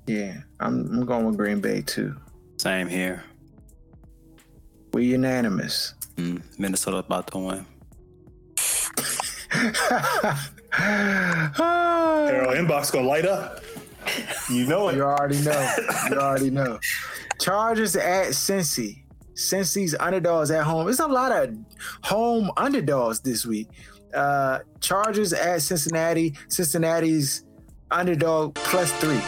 Yeah, 0.08 0.38
I'm, 0.58 0.92
I'm 0.92 1.06
going 1.06 1.26
with 1.26 1.36
Green 1.36 1.60
Bay 1.60 1.82
too. 1.82 2.16
Same 2.56 2.88
here. 2.88 3.22
We're 4.92 5.04
unanimous. 5.04 5.94
Mm, 6.16 6.42
Minnesota 6.58 6.96
about 6.96 7.28
to 7.28 7.38
win. 7.38 7.66
Harold 10.70 12.56
inbox 12.56 12.92
gonna 12.92 13.06
light 13.06 13.24
up. 13.26 13.62
You 14.50 14.66
know 14.66 14.88
it. 14.88 14.96
You 14.96 15.02
already 15.02 15.40
know. 15.40 15.74
You 16.10 16.16
already 16.16 16.50
know. 16.50 16.78
Chargers 17.40 17.96
at 17.96 18.28
Cincy. 18.28 19.04
Cincy's 19.34 19.94
underdogs 19.98 20.50
at 20.50 20.64
home. 20.64 20.86
There's 20.86 21.00
a 21.00 21.06
lot 21.06 21.30
of 21.32 21.56
home 22.02 22.50
underdogs 22.56 23.20
this 23.20 23.46
week. 23.46 23.68
Uh, 24.14 24.60
Chargers 24.80 25.32
at 25.32 25.62
Cincinnati. 25.62 26.34
Cincinnati's 26.48 27.44
underdog 27.90 28.54
plus 28.54 28.92
three. 28.94 29.20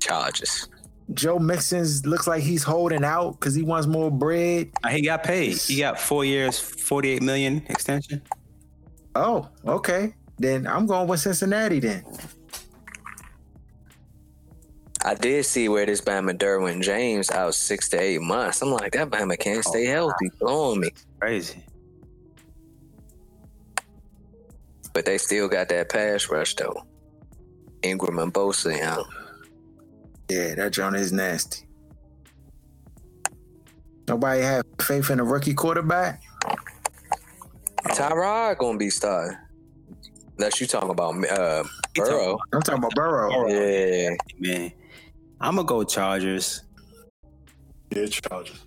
Chargers. 0.00 0.68
Joe 1.14 1.38
Mixon's 1.38 2.04
looks 2.04 2.26
like 2.26 2.42
he's 2.42 2.62
holding 2.62 3.04
out 3.04 3.32
because 3.38 3.54
he 3.54 3.62
wants 3.62 3.86
more 3.86 4.10
bread. 4.10 4.70
Uh, 4.82 4.88
He 4.88 5.02
got 5.02 5.22
paid. 5.22 5.56
He 5.56 5.78
got 5.78 6.00
four 6.00 6.24
years, 6.24 6.58
forty-eight 6.58 7.22
million 7.22 7.64
extension. 7.68 8.22
Oh, 9.14 9.48
okay. 9.66 10.14
Then 10.38 10.66
I'm 10.66 10.86
going 10.86 11.08
with 11.08 11.20
Cincinnati 11.20 11.80
then. 11.80 12.04
I 15.04 15.14
did 15.14 15.46
see 15.46 15.68
where 15.68 15.86
this 15.86 16.00
Bama 16.00 16.36
Derwin 16.36 16.82
James 16.82 17.30
out 17.30 17.54
six 17.54 17.88
to 17.90 18.00
eight 18.00 18.20
months. 18.20 18.60
I'm 18.60 18.72
like, 18.72 18.92
that 18.92 19.08
Bama 19.08 19.38
can't 19.38 19.64
stay 19.64 19.86
healthy. 19.86 20.30
Blowing 20.40 20.80
me. 20.80 20.90
Crazy. 21.20 21.64
But 24.92 25.04
they 25.04 25.18
still 25.18 25.46
got 25.48 25.68
that 25.68 25.88
pass 25.90 26.28
rush 26.28 26.56
though. 26.56 26.82
Ingram 27.82 28.18
and 28.18 28.34
Bosa, 28.34 28.74
you 28.74 28.80
know. 28.80 29.04
Yeah, 30.28 30.54
that 30.56 30.72
joint 30.72 30.96
is 30.96 31.12
nasty. 31.12 31.66
Nobody 34.08 34.42
have 34.42 34.64
faith 34.80 35.10
in 35.10 35.20
a 35.20 35.24
rookie 35.24 35.54
quarterback. 35.54 36.22
Tyrod 37.88 38.58
gonna 38.58 38.78
be 38.78 38.90
starting. 38.90 39.36
Unless 40.38 40.60
you 40.60 40.66
talking 40.66 40.90
about 40.90 41.14
uh, 41.30 41.64
He 41.94 42.00
Burrow. 42.00 42.38
I'm 42.52 42.60
talking 42.60 42.78
about 42.78 42.94
Burrow. 42.94 43.48
Yeah. 43.48 44.10
Man, 44.38 44.72
I'm 45.40 45.56
gonna 45.56 45.66
go 45.66 45.82
Chargers. 45.82 46.62
Yeah, 47.90 48.06
Chargers. 48.06 48.66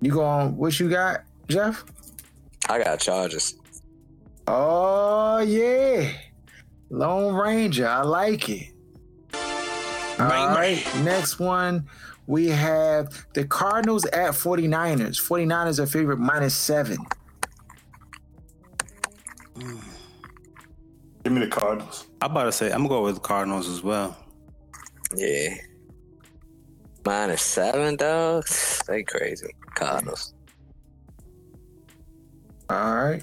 You 0.00 0.12
going? 0.12 0.56
What 0.56 0.78
you 0.78 0.88
got, 0.88 1.22
Jeff? 1.48 1.84
I 2.68 2.82
got 2.82 3.00
Chargers. 3.00 3.54
Oh 4.46 5.38
yeah, 5.38 6.10
Lone 6.90 7.34
Ranger. 7.34 7.88
I 7.88 8.02
like 8.02 8.48
it. 8.48 8.68
All 10.20 10.26
right, 10.26 10.84
uh, 10.94 11.02
next 11.02 11.38
one 11.38 11.88
we 12.28 12.48
have 12.48 13.26
the 13.32 13.44
Cardinals 13.44 14.04
at 14.06 14.32
49ers. 14.32 15.16
49ers 15.18 15.78
are 15.78 15.86
favorite 15.86 16.18
minus 16.18 16.54
seven. 16.54 16.98
Give 21.24 21.32
me 21.32 21.40
the 21.40 21.48
Cardinals. 21.48 22.06
I'm 22.20 22.30
about 22.30 22.44
to 22.44 22.52
say 22.52 22.66
I'm 22.66 22.82
gonna 22.82 22.88
go 22.90 23.02
with 23.02 23.14
the 23.14 23.20
Cardinals 23.22 23.66
as 23.66 23.82
well. 23.82 24.14
Yeah. 25.16 25.54
Minus 27.04 27.40
seven, 27.40 27.96
dog. 27.96 28.44
They 28.86 29.02
crazy. 29.04 29.54
Cardinals. 29.74 30.34
All 32.68 32.94
right, 32.94 33.22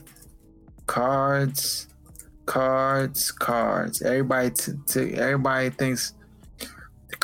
cards, 0.87 1.87
cards, 2.47 3.31
cards. 3.31 4.01
Everybody, 4.01 4.49
t- 4.49 4.71
t- 4.87 5.13
everybody 5.13 5.69
thinks 5.69 6.09
the 6.11 6.14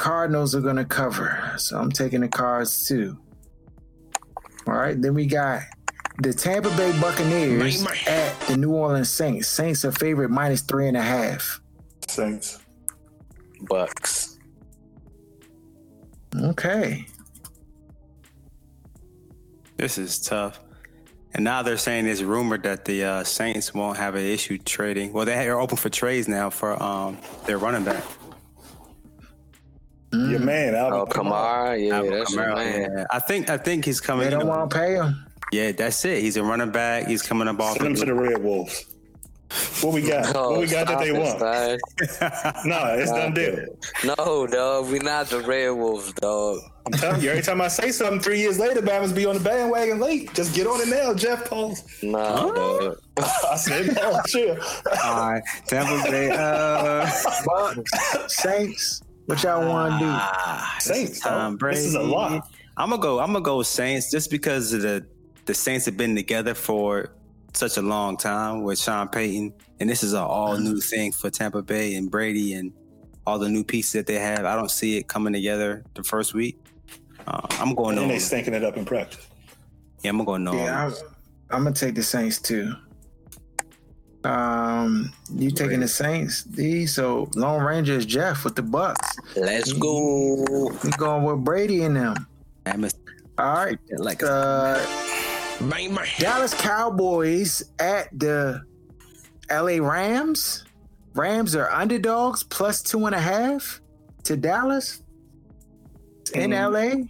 Cardinals 0.02 0.56
are 0.56 0.62
gonna 0.62 0.84
cover, 0.84 1.54
so 1.58 1.78
I'm 1.78 1.92
taking 1.92 2.22
the 2.22 2.28
cards 2.28 2.88
too. 2.88 3.20
All 4.66 4.74
right, 4.74 5.00
then 5.00 5.14
we 5.14 5.28
got 5.28 5.62
the 6.24 6.34
Tampa 6.34 6.76
Bay 6.76 6.92
Buccaneers 7.00 7.86
at 8.08 8.40
the 8.48 8.58
New 8.58 8.72
Orleans 8.72 9.12
Saints. 9.12 9.48
Saints 9.48 9.86
are 9.86 9.92
favorite 9.92 10.32
minus 10.32 10.62
three 10.62 10.88
and 10.88 10.98
a 10.98 11.04
half. 11.04 11.62
Saints. 12.08 12.66
Bucks. 13.70 14.40
Okay. 16.36 17.06
This 19.78 20.00
is 20.00 20.20
tough. 20.20 20.62
And 21.36 21.44
now 21.44 21.62
they're 21.62 21.78
saying 21.78 22.08
it's 22.08 22.24
rumored 22.24 22.64
that 22.64 22.86
the 22.86 23.04
uh, 23.04 23.24
Saints 23.24 23.72
won't 23.76 23.98
have 23.98 24.16
an 24.16 24.26
issue 24.26 24.58
trading. 24.58 25.14
Well, 25.14 25.26
they 25.26 25.48
are 25.48 25.60
open 25.60 25.78
for 25.78 25.90
trades 25.90 26.28
now 26.28 26.50
for 26.50 26.82
um, 26.82 27.20
their 27.46 27.60
running 27.60 27.84
back. 27.84 28.04
Your 30.14 30.40
man, 30.40 30.76
Alvin 30.76 31.00
Oh, 31.00 31.06
Kamara. 31.06 31.82
Yeah, 31.88 31.96
Alvin 31.98 32.12
that's 32.12 32.34
your 32.34 32.44
Kamara, 32.44 32.56
man. 32.56 32.92
yeah. 32.98 33.06
I 33.12 33.20
think 33.20 33.50
I 33.50 33.58
think 33.58 33.86
he's 33.86 34.02
coming. 34.02 34.26
They 34.26 34.32
don't 34.32 34.48
want 34.48 34.70
to 34.70 34.78
pay 34.78 34.96
him. 34.96 35.26
yeah, 35.52 35.72
that's 35.72 36.04
it. 36.06 36.22
He's 36.22 36.36
a 36.38 36.44
running 36.44 36.72
back. 36.72 37.08
He's 37.08 37.22
coming 37.22 37.48
up 37.48 37.60
off. 37.60 37.78
Send 37.78 37.86
them 37.86 37.96
to 37.96 38.06
the 38.06 38.14
Red 38.14 38.44
Wolves. 38.44 38.86
What 39.82 39.94
we 39.94 40.02
got? 40.02 40.34
Oh, 40.34 40.52
what 40.52 40.60
we 40.62 40.68
got 40.68 40.88
that 40.88 41.00
they 41.00 41.10
stop 41.10 41.42
want? 41.42 41.82
it, 41.82 42.66
Nah, 42.66 42.94
it's 42.94 43.12
done 43.12 43.34
deal. 43.34 43.58
it. 43.58 43.86
No, 44.06 44.48
dog. 44.48 44.90
We 44.90 45.00
not 45.00 45.28
the 45.28 45.42
Red 45.42 45.70
Wolves, 45.72 46.14
dog. 46.14 46.60
I'm 46.86 46.94
telling 46.94 47.22
you, 47.22 47.30
every 47.30 47.44
time 47.44 47.62
I 47.62 47.68
say 47.68 47.92
something, 47.92 48.20
three 48.22 48.40
years 48.40 48.58
later, 48.60 48.82
Bama's 48.82 49.12
be 49.14 49.26
on 49.26 49.36
the 49.36 49.42
bandwagon 49.42 50.00
late. 50.00 50.34
Just 50.34 50.56
get 50.56 50.68
on 50.68 50.80
it 50.82 50.88
now, 50.88 51.14
Jeff 51.14 51.50
Pauls. 51.50 51.84
No, 52.02 52.54
dog. 52.56 52.98
I 53.52 53.56
said, 53.58 53.94
no, 53.96 54.20
chill. 54.26 54.58
All 55.04 55.30
right, 55.32 55.44
Tampa 55.68 56.10
Bay. 56.10 56.32
Uh, 56.32 57.10
Bucks, 57.46 58.34
Saints. 58.42 59.02
What 59.32 59.44
y'all 59.44 59.66
want 59.66 59.94
to 59.94 60.00
do? 60.00 60.12
ah, 60.12 60.76
Saints, 60.82 61.22
Tom 61.22 61.56
dog. 61.56 61.72
This 61.72 61.86
is 61.86 61.96
a 61.96 62.02
lot. 62.04 62.52
I'm 62.76 62.90
gonna 62.90 63.02
go. 63.02 63.22
I'm 63.22 63.32
gonna 63.32 63.40
go 63.40 63.60
with 63.60 63.68
Saints 63.68 64.12
just 64.12 64.30
because 64.30 64.74
of 64.74 64.82
the 64.82 65.06
the 65.46 65.54
Saints 65.54 65.86
have 65.86 65.96
been 65.96 66.18
together 66.18 66.54
for 66.54 67.14
such 67.54 67.78
a 67.78 67.82
long 67.82 68.18
time 68.18 68.64
with 68.64 68.78
Sean 68.78 69.08
Payton, 69.08 69.54
and 69.80 69.90
this 69.90 70.04
is 70.04 70.12
an 70.12 70.24
all 70.24 70.58
new 70.58 70.82
thing 70.82 71.14
for 71.14 71.30
Tampa 71.30 71.62
Bay 71.62 71.96
and 71.96 72.12
Brady 72.12 72.56
and 72.56 72.74
all 73.26 73.40
the 73.40 73.48
new 73.48 73.64
pieces 73.64 73.94
that 73.94 74.06
they 74.06 74.20
have. 74.20 74.44
I 74.44 74.58
don't 74.58 74.70
see 74.70 74.98
it 74.98 75.08
coming 75.08 75.32
together 75.32 75.86
the 75.94 76.04
first 76.04 76.34
week. 76.34 76.60
Uh, 77.26 77.40
I'm 77.52 77.74
going 77.74 77.98
And 77.98 78.10
no. 78.10 78.14
they 78.14 78.20
stinking 78.20 78.54
it 78.54 78.66
up 78.66 78.76
in 78.76 78.84
practice. 78.84 79.26
Yeah, 80.04 80.10
I'm 80.10 80.18
gonna 80.18 80.26
go 80.26 80.36
no. 80.36 80.54
Yeah, 80.62 80.88
I'm, 80.88 80.94
I'm 81.52 81.64
gonna 81.64 81.74
take 81.74 81.96
the 81.96 82.04
Saints 82.04 82.38
too. 82.38 82.74
Um, 84.24 85.12
you 85.36 85.50
taking 85.50 85.80
the 85.80 85.88
Saints, 85.88 86.44
D. 86.44 86.86
So 86.86 87.30
Lone 87.36 87.64
Ranger 87.64 87.94
is 87.94 88.06
Jeff 88.06 88.44
with 88.44 88.56
the 88.56 88.62
Bucks. 88.62 89.16
Let's 89.36 89.74
go. 89.74 90.72
We 90.84 90.92
going 90.92 91.24
with 91.24 91.44
Brady 91.44 91.84
and 91.84 91.96
them. 91.96 92.28
I 92.66 92.78
missed 92.78 92.98
All 93.38 93.54
right. 93.66 93.80
like 93.98 94.22
Uh, 94.24 94.86
Dallas 96.20 96.54
Cowboys 96.54 97.64
at 97.80 98.08
the 98.18 98.62
LA 99.50 99.78
Rams. 99.86 100.66
Rams 101.16 101.56
are 101.56 101.70
underdogs 101.72 102.44
plus 102.44 102.82
two 102.82 103.06
and 103.06 103.16
a 103.16 103.20
half 103.20 103.82
to 104.24 104.38
Dallas 104.38 105.02
in 106.36 106.52
LA. 106.52 107.06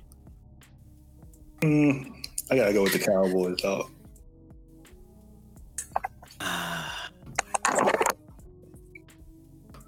Mm, 1.61 2.11
I 2.49 2.55
gotta 2.55 2.73
go 2.73 2.83
with 2.83 2.93
the 2.93 2.99
Cowboys, 2.99 3.61
dog. 3.61 3.89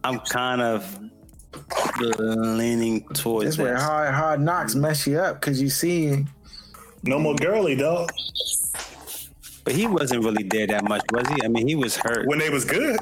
I'm 0.04 0.20
kind 0.20 0.62
of 0.62 1.00
leaning 2.00 3.08
towards 3.14 3.46
That's 3.46 3.58
where 3.58 3.78
hard 3.78 4.14
hard 4.14 4.42
knocks 4.42 4.76
mess 4.76 5.06
you 5.08 5.20
up 5.20 5.40
because 5.40 5.62
you 5.62 5.70
see 5.70 6.26
No 7.04 7.20
more 7.20 7.36
Gurley, 7.36 7.76
though. 7.76 8.08
But 9.64 9.76
he 9.76 9.88
wasn't 9.88 10.24
really 10.26 10.44
there 10.44 10.68
that 10.68 10.84
much, 10.90 11.02
was 11.14 11.28
he? 11.30 11.42
I 11.44 11.48
mean, 11.48 11.68
he 11.68 11.76
was 11.76 11.96
hurt. 11.96 12.28
When 12.28 12.40
they 12.40 12.50
was 12.50 12.66
good, 12.66 13.00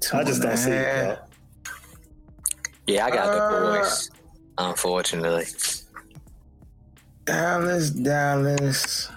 two 0.00 0.16
I 0.16 0.24
just 0.24 0.42
don't 0.42 0.56
see 0.56 0.70
it. 0.70 0.86
half. 0.86 1.18
Yeah, 2.86 3.06
I 3.06 3.10
got 3.10 3.26
Uh, 3.28 3.72
the 3.72 3.78
boys. 3.80 4.10
Unfortunately. 4.58 5.46
Dallas, 7.24 7.90
Dallas. 7.90 9.08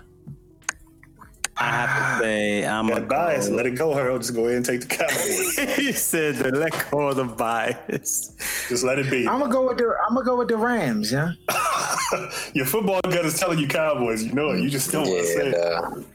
I 1.61 1.69
have 1.69 2.17
to 2.17 2.23
say, 2.23 2.65
I'm 2.65 2.89
a 2.89 2.95
That 2.95 3.07
bias, 3.07 3.49
let 3.49 3.67
it 3.67 3.75
go, 3.75 3.93
Harold. 3.93 4.21
Just 4.21 4.33
go 4.33 4.45
ahead 4.45 4.57
and 4.57 4.65
take 4.65 4.81
the 4.81 4.87
Cowboys. 4.87 5.75
he 5.77 5.91
said 5.91 6.37
to 6.37 6.49
let 6.49 6.89
go 6.89 7.09
of 7.09 7.17
the 7.17 7.25
bias. 7.25 8.35
Just 8.67 8.83
let 8.83 8.97
it 8.97 9.11
be. 9.11 9.27
I'm 9.27 9.39
gonna 9.39 9.53
go 9.53 9.67
with 9.67 9.77
the 9.77 9.95
I'm 10.07 10.15
gonna 10.15 10.25
go 10.25 10.37
with 10.37 10.47
the 10.47 10.57
Rams, 10.57 11.11
yeah. 11.11 11.33
Your 12.53 12.65
football 12.65 12.99
gut 13.03 13.25
is 13.25 13.39
telling 13.39 13.59
you 13.59 13.67
Cowboys. 13.67 14.23
You 14.23 14.33
know 14.33 14.49
it. 14.49 14.61
You 14.61 14.71
just 14.71 14.91
don't 14.91 15.07
want 15.07 15.19
to 15.19 15.25
say 15.25 15.49
it. 15.49 16.05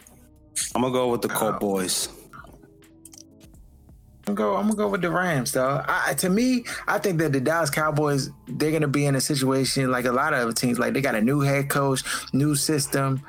I'm 0.75 0.83
gonna 0.83 0.93
go 0.93 1.11
with 1.11 1.23
the 1.23 1.29
Cowboys. 1.29 2.09
I'm 4.27 4.35
gonna 4.35 4.51
go. 4.51 4.57
I'm 4.57 4.65
gonna 4.65 4.77
go 4.77 4.89
with 4.89 5.03
the 5.03 5.11
Rams, 5.11 5.53
though. 5.53 5.85
I, 5.87 6.15
to 6.15 6.29
me, 6.29 6.65
I 6.89 6.99
think 6.99 7.19
that 7.21 7.33
the 7.33 7.41
Dallas 7.41 7.71
Cowboys 7.71 8.31
they're 8.49 8.73
gonna 8.73 8.89
be 8.89 9.07
in 9.07 9.15
a 9.15 9.21
situation 9.21 9.93
like 9.93 10.07
a 10.07 10.13
lot 10.13 10.35
of 10.35 10.41
other 10.41 10.53
teams. 10.53 10.81
Like 10.81 10.93
they 10.95 11.01
got 11.01 11.15
a 11.15 11.21
new 11.21 11.39
head 11.41 11.69
coach, 11.69 12.03
new 12.33 12.57
system, 12.57 13.23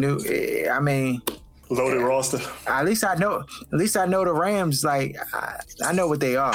new. 0.00 0.18
eh, 0.28 0.68
I 0.68 0.80
mean, 0.80 1.22
Loaded 1.74 2.02
roster. 2.02 2.38
at 2.66 2.84
least 2.84 3.04
I 3.04 3.14
know. 3.16 3.42
At 3.72 3.78
least 3.78 3.96
I 3.96 4.06
know 4.06 4.24
the 4.24 4.32
Rams. 4.32 4.84
Like 4.84 5.16
I, 5.32 5.60
I 5.84 5.92
know 5.92 6.06
what 6.08 6.20
they 6.20 6.36
are. 6.36 6.54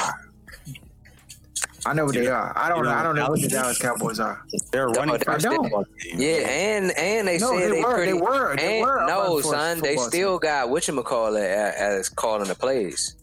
I 1.86 1.94
know 1.94 2.04
what 2.04 2.14
they 2.14 2.26
are. 2.26 2.52
I 2.56 2.68
don't. 2.68 2.78
you 2.78 2.84
know 2.84 2.90
I 2.90 3.02
don't 3.02 3.16
know 3.16 3.30
what 3.30 3.40
the 3.40 3.48
Dallas- 3.48 3.78
Dallas 3.78 3.98
Cowboys 3.98 4.20
are. 4.20 4.42
They're 4.70 4.88
a 4.88 4.92
running 4.92 5.14
I 5.14 5.18
first 5.18 5.44
don't. 5.44 5.72
yeah, 6.14 6.48
and 6.48 6.90
and 6.96 7.26
they 7.26 7.38
No, 7.38 7.52
said 7.58 7.58
they 7.72 7.76
they, 7.76 7.82
were, 7.82 7.94
pretty. 7.94 8.12
they 8.12 8.18
were, 8.18 8.56
they 8.56 8.78
and, 8.80 8.86
were 8.86 9.06
no, 9.06 9.20
run-first 9.36 9.50
son, 9.50 9.80
they 9.80 9.88
football 9.94 10.08
still 10.08 10.38
got 10.38 10.68
what 10.68 10.86
you 10.86 11.02
call 11.02 11.36
it 11.36 11.42
as 11.44 12.08
calling 12.10 12.48
the 12.48 12.54
plays. 12.54 13.16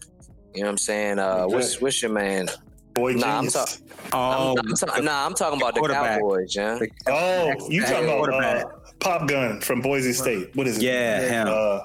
You 0.55 0.61
know 0.61 0.67
what 0.67 0.71
I'm 0.71 0.77
saying? 0.79 1.19
Uh, 1.19 1.45
what's 1.45 1.79
what's 1.81 2.01
your 2.01 2.11
man? 2.11 2.49
Boy, 2.95 3.13
Nah, 3.13 3.37
I'm 3.37 3.47
talking. 3.47 3.83
Oh, 4.11 4.55
I'm, 4.57 4.73
ta- 4.75 4.99
nah, 5.01 5.25
I'm 5.25 5.35
talking 5.35 5.61
about 5.61 5.75
the. 5.75 5.81
Cowboys, 5.87 6.55
yeah. 6.55 6.79
Oh, 7.07 7.53
you 7.69 7.81
talking 7.83 8.05
about 8.05 8.17
quarterback. 8.17 8.65
uh, 8.65 8.69
Pop 8.99 9.27
Gun 9.27 9.61
from 9.61 9.81
Boise 9.81 10.13
State? 10.13 10.55
What 10.55 10.67
is 10.67 10.77
it? 10.77 10.83
yeah, 10.83 11.19
him. 11.21 11.47
Uh, 11.49 11.79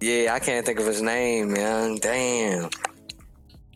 Yeah, 0.00 0.34
I 0.34 0.38
can't 0.38 0.64
think 0.64 0.78
of 0.80 0.86
his 0.86 1.02
name, 1.02 1.52
man. 1.52 1.96
Damn. 1.96 2.70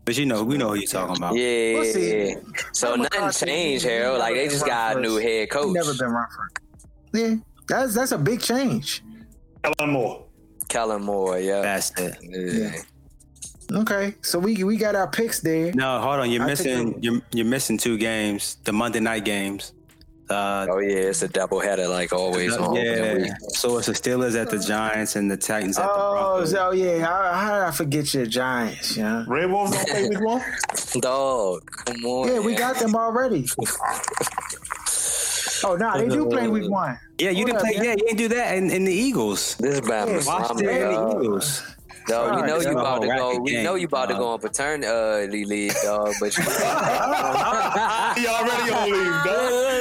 but 0.05 0.17
you 0.19 0.27
know, 0.27 0.43
we 0.45 0.57
know 0.59 0.69
who 0.71 0.75
you're 0.77 0.87
talking 0.87 1.17
about. 1.17 1.35
Yeah. 1.35 1.75
We'll 1.75 1.85
see. 1.93 2.37
So 2.73 2.97
Mike 2.97 3.13
nothing 3.21 3.49
changed, 3.49 3.85
he 3.85 3.91
Harold. 3.91 4.19
Like 4.19 4.35
they 4.35 4.49
just 4.49 4.67
got 4.67 4.97
a 4.97 5.01
new 5.01 5.15
first. 5.17 5.27
head 5.27 5.41
He 5.41 5.47
coach. 5.47 5.75
never 5.75 5.95
been 5.95 6.09
run 6.09 6.27
for. 6.35 7.19
Yeah, 7.19 7.35
that's 7.69 7.95
that's 7.95 8.13
a 8.13 8.19
big 8.19 8.41
change. 8.41 9.03
Kellen 9.63 9.93
Moore. 9.93 10.27
Kellen 10.69 11.03
Moore, 11.03 11.39
yeah. 11.39 11.61
That's 11.61 11.93
it. 11.99 12.17
yeah. 12.23 12.83
Okay, 13.81 14.15
so 14.23 14.39
we 14.39 14.63
we 14.65 14.77
got 14.77 14.95
our 14.95 15.09
picks 15.09 15.41
there. 15.41 15.73
No, 15.73 16.01
hold 16.01 16.21
on. 16.21 16.31
You're 16.31 16.43
I 16.43 16.47
missing. 16.47 16.99
You're 17.03 17.21
you're 17.33 17.47
missing 17.47 17.79
two 17.79 17.97
games. 17.97 18.57
The 18.65 18.73
Monday 18.73 19.01
night 19.01 19.25
games. 19.25 19.73
Uh, 20.33 20.67
Oh 20.71 20.79
yeah, 20.79 21.11
it's 21.13 21.23
a 21.23 21.29
double 21.29 21.61
header 21.61 21.87
like 21.89 22.13
always 22.13 22.57
on 22.57 22.71
opening 22.71 23.27
yeah. 23.27 23.35
So 23.49 23.79
it's 23.79 23.87
the 23.87 23.93
Steelers 23.93 24.35
at 24.41 24.51
the 24.51 24.59
Giants 24.59 25.17
and 25.17 25.31
the 25.31 25.37
Titans 25.37 25.79
at 25.79 25.85
the 25.87 25.93
Oh, 25.93 26.13
Broncos. 26.13 26.51
so 26.53 26.73
yeah, 26.73 26.99
how, 27.07 27.33
how 27.33 27.53
did 27.55 27.63
I 27.65 27.71
forget 27.71 28.13
your 28.15 28.27
Giants? 28.27 28.97
Yeah, 28.97 29.25
Red 29.29 29.51
Wolves 29.51 29.73
don't 29.73 29.89
play 29.89 30.09
week 30.09 30.21
one. 30.21 30.43
Dog, 31.01 31.71
come 31.71 32.05
on. 32.05 32.29
yeah, 32.29 32.39
we 32.41 32.55
got 32.55 32.77
them 32.79 32.95
already. 32.95 33.47
Oh 35.65 35.77
no, 35.77 35.97
they 35.97 36.09
do 36.09 36.27
play 36.27 36.49
week 36.49 36.69
one. 36.69 36.99
Yeah, 37.19 37.31
you 37.31 37.45
didn't 37.47 37.61
Hold 37.61 37.71
play. 37.73 37.77
up, 37.79 37.85
Yeah, 37.85 37.91
you 37.93 37.97
didn't 37.99 38.17
do 38.19 38.29
that 38.29 38.57
in, 38.57 38.69
in 38.71 38.85
the 38.85 38.93
Eagles. 38.93 39.55
This 39.57 39.79
Bama 39.81 40.27
Washington 40.27 40.69
and 40.69 40.83
the. 40.97 41.21
Eagles. 41.23 41.63
Dog, 42.09 42.41
you 42.41 42.47
know 42.49 42.57
you 42.57 42.65
dog. 42.65 42.73
about 42.79 43.01
to 43.03 43.07
go. 43.07 43.29
Racket 43.29 43.43
We 43.43 43.51
game, 43.53 43.63
know 43.65 43.75
you 43.77 43.87
about 43.87 44.09
to 44.09 44.15
go 44.15 44.27
on 44.31 44.41
paternity 44.41 45.45
leave, 45.45 45.73
dog. 45.85 46.15
But 46.19 46.37
you, 46.37 46.43
He 46.43 48.27
already 48.27 48.73
on 48.73 48.91
leave, 48.91 49.25
dog. 49.25 49.72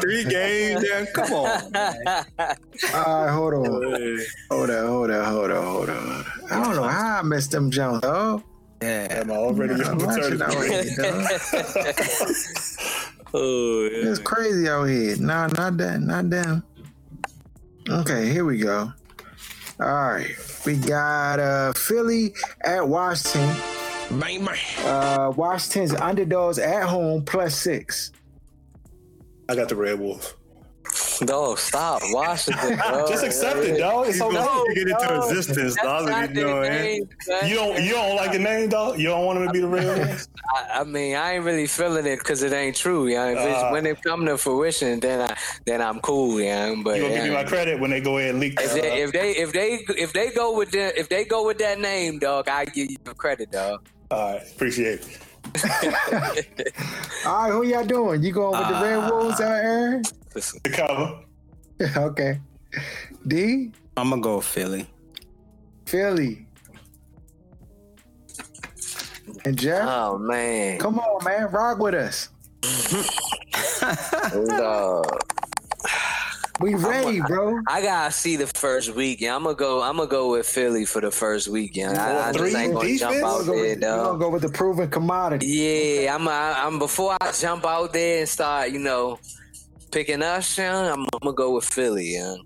Three 0.00 0.24
games. 0.24 0.84
Yeah, 0.88 1.04
come 1.14 1.32
on. 1.32 1.46
All 1.74 1.74
right, 1.74 3.30
hold 3.30 3.54
on, 3.54 3.62
hold 4.50 4.70
on, 4.70 4.86
hold 4.86 5.10
on, 5.10 5.24
hold 5.24 5.50
on, 5.50 5.64
hold 5.64 5.90
on. 5.90 6.24
I 6.50 6.62
don't 6.62 6.76
know 6.76 6.84
how 6.88 7.18
I 7.18 7.22
missed 7.22 7.50
them 7.50 7.70
Jones. 7.70 8.00
Oh, 8.04 8.42
Yeah. 8.82 9.20
I'm 9.22 9.30
already 9.30 9.74
on 9.74 9.80
I'm 9.82 9.98
watching 10.06 10.38
paternity 10.38 10.44
out 10.44 10.64
here, 10.64 10.84
oh, 13.34 13.88
yeah. 13.92 14.08
It's 14.10 14.18
crazy 14.20 14.68
out 14.68 14.84
here. 14.84 15.16
No, 15.16 15.46
not 15.56 15.76
that, 15.78 16.00
not 16.00 16.30
them. 16.30 16.62
Okay, 17.88 18.28
here 18.30 18.44
we 18.44 18.58
go. 18.58 18.92
All 19.78 19.86
right, 20.08 20.34
we 20.64 20.76
got 20.76 21.38
uh 21.38 21.72
Philly 21.74 22.32
at 22.64 22.86
Washington. 22.88 23.54
Uh, 24.84 25.32
Washington's 25.36 25.92
underdogs 26.00 26.58
at 26.60 26.84
home 26.84 27.24
plus 27.24 27.54
six. 27.56 28.12
I 29.48 29.54
got 29.54 29.68
the 29.68 29.76
Red 29.76 30.00
Wolves. 30.00 30.34
Dog, 31.24 31.58
stop 31.58 32.00
Washington. 32.10 32.76
Dog. 32.78 33.08
Just 33.08 33.24
accept 33.24 33.58
it, 33.58 33.78
dog. 33.78 34.06
It's 34.06 34.20
okay. 34.20 34.74
get 34.74 34.88
into 34.88 35.16
existence, 35.16 35.74
That's 35.74 36.06
not 36.06 36.28
the 36.28 36.34
game, 36.34 37.08
son. 37.20 37.48
You 37.48 37.54
don't 37.56 37.82
you 37.82 37.92
don't 37.92 38.16
like 38.16 38.32
the 38.32 38.38
name, 38.38 38.68
dog? 38.68 38.98
You 38.98 39.08
don't 39.08 39.24
want 39.24 39.38
him 39.38 39.46
to 39.46 39.52
be 39.52 39.60
the 39.60 39.66
Red 39.68 39.84
Wolves? 39.98 40.28
I, 40.54 40.80
I 40.80 40.84
mean, 40.84 41.16
I 41.16 41.34
ain't 41.34 41.44
really 41.44 41.66
feeling 41.66 42.06
it 42.06 42.18
because 42.18 42.42
it 42.42 42.52
ain't 42.52 42.76
true. 42.76 43.08
Yeah, 43.08 43.30
if 43.30 43.38
it's, 43.38 43.62
Uh, 43.62 43.70
when 43.70 43.84
it 43.86 44.00
come 44.02 44.26
to 44.26 44.38
fruition, 44.38 45.00
then 45.00 45.22
I 45.22 45.36
then 45.64 45.80
I'm 45.80 46.00
cool. 46.00 46.40
Yeah, 46.40 46.74
but 46.84 46.96
You 46.96 47.02
gonna 47.02 47.14
give 47.14 47.24
me 47.24 47.30
my 47.30 47.44
credit 47.44 47.80
when 47.80 47.90
they 47.90 48.00
go 48.00 48.18
ahead 48.18 48.30
and 48.30 48.40
leak 48.40 48.60
if 48.60 48.74
that? 48.74 48.82
they, 48.82 49.02
if 49.02 49.12
they 49.12 49.30
if 49.32 49.52
they 49.52 49.72
if 50.00 50.12
they 50.12 50.30
go 50.30 50.56
with 50.56 50.70
the 50.70 50.98
if 50.98 51.08
they 51.08 51.24
go 51.24 51.46
with 51.46 51.58
that 51.58 51.80
name, 51.80 52.18
dog, 52.20 52.48
I 52.48 52.64
give 52.66 52.90
you 52.90 52.96
the 53.02 53.14
credit, 53.14 53.50
dog. 53.50 53.88
All 54.10 54.34
right, 54.34 54.42
appreciate 54.54 55.00
it. 55.00 55.18
All 57.26 57.42
right, 57.42 57.50
who 57.50 57.64
y'all 57.64 57.84
doing? 57.84 58.22
You 58.22 58.32
going 58.32 58.58
with 58.58 58.68
the 58.68 58.74
Red 58.84 59.10
Wolves, 59.10 59.40
uh, 59.40 59.44
Aaron? 59.44 60.02
Listen, 60.34 60.60
The 60.64 60.70
cover. 60.70 61.20
okay. 62.08 62.40
D, 63.26 63.72
I'm 63.96 64.10
gonna 64.10 64.22
go 64.22 64.40
Philly. 64.40 64.86
Philly, 65.86 66.46
and 69.44 69.58
Jeff. 69.58 69.86
oh 69.88 70.18
man, 70.18 70.78
Come 70.78 70.98
on, 70.98 71.24
man, 71.24 71.50
rock 71.50 71.78
with 71.78 71.94
us. 71.94 72.28
dog. 74.48 75.06
We 76.58 76.74
ready, 76.74 77.20
bro. 77.20 77.60
I 77.68 77.82
gotta 77.82 78.10
see 78.10 78.36
the 78.36 78.46
first 78.46 78.94
week. 78.94 79.20
Yeah, 79.20 79.36
I'm 79.36 79.42
gonna 79.42 79.54
go. 79.54 79.82
I'm 79.82 79.96
gonna 79.96 80.08
go 80.08 80.32
with 80.32 80.46
Philly 80.46 80.86
for 80.86 81.02
the 81.02 81.10
first 81.10 81.48
week. 81.48 81.76
Yeah, 81.76 81.92
I, 81.92 82.30
I 82.30 82.32
Three 82.32 82.50
just 82.50 82.56
ain't 82.56 82.72
gonna 82.72 82.88
defense? 82.88 83.00
jump 83.00 83.24
out 83.26 83.46
gonna, 83.46 83.76
there, 83.76 83.76
we're 83.76 84.04
gonna 84.04 84.18
go 84.18 84.30
with 84.30 84.42
the 84.42 84.48
proven 84.48 84.90
commodity. 84.90 85.46
Yeah, 85.46 86.14
I'm. 86.14 86.26
I, 86.26 86.54
I'm 86.64 86.78
before 86.78 87.16
I 87.20 87.32
jump 87.32 87.66
out 87.66 87.92
there 87.92 88.20
and 88.20 88.28
start, 88.28 88.70
you 88.70 88.78
know, 88.78 89.18
picking 89.90 90.22
us. 90.22 90.56
Yeah, 90.56 90.94
I'm, 90.94 91.00
I'm 91.00 91.18
gonna 91.20 91.34
go 91.34 91.54
with 91.54 91.64
Philly. 91.64 92.14
Yeah. 92.14 92.36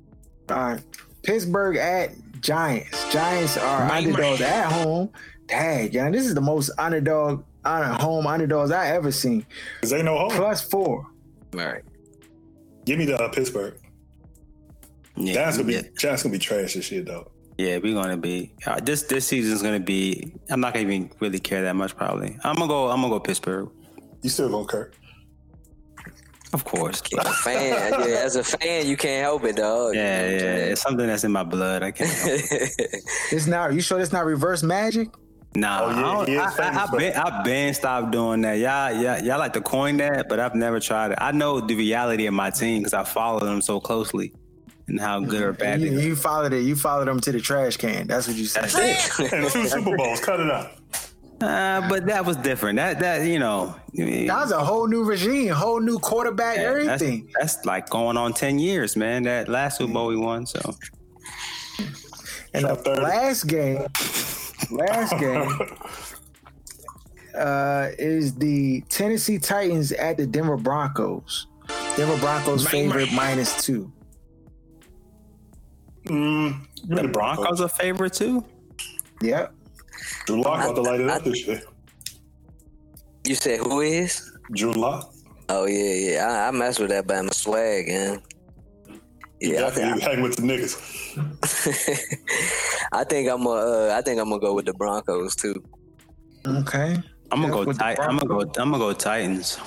All 0.50 0.56
right. 0.56 0.82
Pittsburgh 1.22 1.76
at 1.76 2.10
Giants. 2.40 3.12
Giants 3.12 3.56
are 3.58 3.82
underdogs 3.92 4.40
at 4.40 4.72
home. 4.72 5.10
Dang, 5.46 5.92
yeah, 5.92 6.10
this 6.10 6.26
is 6.26 6.34
the 6.34 6.40
most 6.40 6.70
underdog 6.78 7.44
on 7.64 8.00
home 8.00 8.26
underdogs 8.26 8.72
I 8.72 8.88
ever 8.88 9.12
seen. 9.12 9.46
Cause 9.82 9.90
they 9.90 10.02
no 10.02 10.18
home. 10.18 10.30
Plus 10.30 10.62
four. 10.62 11.06
All 11.54 11.60
right. 11.60 11.82
Give 12.84 12.98
me 12.98 13.04
the 13.04 13.16
uh, 13.16 13.28
Pittsburgh. 13.28 13.79
Yeah, 15.20 15.34
Giants 15.34 15.56
gonna 15.58 15.66
be 15.68 15.74
yeah, 15.74 15.82
Giants 15.98 16.22
gonna 16.22 16.32
be 16.32 16.38
trash 16.38 16.74
this 16.74 16.90
year, 16.90 17.02
though. 17.02 17.30
yeah, 17.58 17.78
we're 17.78 17.94
gonna 17.94 18.16
be 18.16 18.52
uh, 18.66 18.80
this 18.80 19.02
this 19.04 19.26
season's 19.26 19.62
gonna 19.62 19.80
be. 19.80 20.32
I'm 20.48 20.60
not 20.60 20.74
gonna 20.74 20.86
even 20.86 21.10
really 21.20 21.38
care 21.38 21.62
that 21.62 21.76
much. 21.76 21.96
Probably. 21.96 22.36
I'm 22.44 22.54
gonna 22.56 22.68
go. 22.68 22.88
I'm 22.90 23.00
gonna 23.00 23.12
go 23.14 23.20
Pittsburgh. 23.20 23.68
You 24.22 24.30
still 24.30 24.48
gonna 24.50 24.66
Kirk? 24.66 24.94
Of 26.52 26.64
course. 26.64 27.00
A 27.16 27.32
fan, 27.32 27.92
yeah, 27.92 28.22
as 28.24 28.34
a 28.34 28.42
fan, 28.42 28.86
you 28.88 28.96
can't 28.96 29.22
help 29.24 29.44
it, 29.44 29.54
dog. 29.56 29.94
Yeah, 29.94 30.28
yeah. 30.28 30.38
It's 30.72 30.80
something 30.82 31.06
that's 31.06 31.22
in 31.22 31.30
my 31.30 31.44
blood. 31.44 31.84
I 31.84 31.92
can't. 31.92 32.10
help 32.10 32.40
it. 32.50 33.02
It's 33.32 33.46
not. 33.46 33.72
You 33.72 33.80
sure 33.80 34.00
it's 34.00 34.10
not 34.12 34.24
reverse 34.26 34.64
magic? 34.64 35.10
Nah, 35.54 35.80
Oh, 35.82 35.90
yeah, 35.90 35.96
I, 35.96 36.24
don't- 36.26 36.40
I, 36.40 36.50
famous 36.50 36.76
I, 36.78 36.86
for 36.86 36.96
I, 36.96 36.98
been, 36.98 37.12
I 37.16 37.42
been 37.44 37.74
stopped 37.74 38.10
doing 38.10 38.40
that. 38.42 38.54
Y'all, 38.58 38.92
y'all, 39.00 39.20
y'all 39.24 39.38
like 39.38 39.52
to 39.52 39.60
coin 39.60 39.96
that, 39.98 40.28
but 40.28 40.40
I've 40.40 40.54
never 40.56 40.80
tried 40.80 41.12
it. 41.12 41.18
I 41.20 41.30
know 41.32 41.60
the 41.60 41.74
reality 41.76 42.26
of 42.26 42.34
my 42.34 42.50
team 42.50 42.78
because 42.80 42.94
I 42.94 43.04
follow 43.04 43.40
them 43.40 43.60
so 43.62 43.78
closely 43.80 44.32
and 44.90 45.00
how 45.00 45.20
good 45.20 45.42
or 45.42 45.52
bad 45.52 45.80
You, 45.80 45.96
they 45.96 46.04
you 46.04 46.16
followed 46.16 46.52
it. 46.52 46.62
You 46.62 46.76
followed 46.76 47.06
them 47.08 47.20
to 47.20 47.32
the 47.32 47.40
trash 47.40 47.76
can. 47.76 48.06
That's 48.06 48.26
what 48.28 48.36
you 48.36 48.44
said. 48.46 48.64
That's 48.64 49.18
it. 49.20 49.32
And 49.32 49.50
two 49.50 49.66
Super 49.66 49.96
Bowls. 49.96 50.20
Cut 50.20 50.40
it 50.40 50.50
out. 50.50 50.72
Uh, 51.40 51.88
but 51.88 52.04
that 52.06 52.24
was 52.26 52.36
different. 52.36 52.76
That 52.76 52.98
that 53.00 53.24
you 53.26 53.38
know, 53.38 53.74
That 53.94 54.28
was 54.42 54.52
a 54.52 54.62
whole 54.62 54.86
new 54.86 55.04
regime, 55.04 55.48
whole 55.48 55.80
new 55.80 55.98
quarterback, 55.98 56.58
yeah, 56.58 56.74
that's, 56.74 57.02
everything. 57.02 57.30
that's 57.38 57.64
like 57.64 57.88
going 57.88 58.18
on 58.18 58.34
ten 58.34 58.58
years, 58.58 58.94
man. 58.94 59.22
That 59.22 59.48
last 59.48 59.78
Super 59.78 59.92
Bowl 59.94 60.08
we 60.08 60.16
won, 60.16 60.44
so 60.44 60.60
And 62.52 62.66
the 62.66 62.74
30. 62.76 63.00
last 63.00 63.46
game, 63.46 63.86
last 64.70 65.18
game, 65.18 65.48
uh, 67.34 67.88
is 67.98 68.34
the 68.34 68.82
Tennessee 68.90 69.38
Titans 69.38 69.92
at 69.92 70.18
the 70.18 70.26
Denver 70.26 70.58
Broncos. 70.58 71.46
Denver 71.96 72.18
Broncos 72.18 72.66
favorite 72.68 73.12
minus 73.14 73.64
two. 73.64 73.90
Mm, 76.06 76.66
the 76.86 77.08
Broncos 77.08 77.60
a 77.60 77.68
favorite 77.68 78.12
too. 78.14 78.44
Yep. 79.22 79.52
Drew 80.26 80.42
Lock 80.42 80.64
about 80.64 80.74
to 80.76 80.82
light 80.82 81.00
it 81.00 81.10
up 81.10 81.22
this 81.24 81.46
year. 81.46 81.62
You 83.26 83.34
said 83.34 83.60
who 83.60 83.80
is? 83.80 84.32
Drew 84.52 84.72
Lock. 84.72 85.12
Oh 85.48 85.66
yeah, 85.66 85.94
yeah. 86.12 86.26
I, 86.44 86.48
I 86.48 86.50
mess 86.52 86.78
with 86.78 86.90
that 86.90 87.06
Bama 87.06 87.34
swag, 87.34 87.86
man. 87.88 88.22
You 89.40 89.52
Yeah, 89.52 89.58
I 89.58 89.60
definitely 89.70 90.00
think, 90.00 90.12
hang 90.12 90.22
with 90.22 90.36
the 90.36 90.42
niggas. 90.42 90.76
I 92.92 93.04
think 93.04 93.28
I'm 93.30 93.44
gonna. 93.44 93.60
Uh, 93.60 93.94
I 93.96 94.02
think 94.02 94.20
I'm 94.20 94.28
gonna 94.30 94.40
go 94.40 94.54
with 94.54 94.66
the 94.66 94.74
Broncos 94.74 95.34
too. 95.36 95.62
Okay. 96.46 96.96
I'm 97.32 97.40
gonna 97.42 97.46
Yeah, 97.48 97.60
go. 97.62 97.64
with 97.66 97.78
Tit- 97.78 97.98
I'm 98.00 98.16
gonna 98.18 98.26
go. 98.26 98.40
I'm 98.60 98.70
gonna 98.70 98.78
go 98.78 98.92
Titans. 98.92 99.58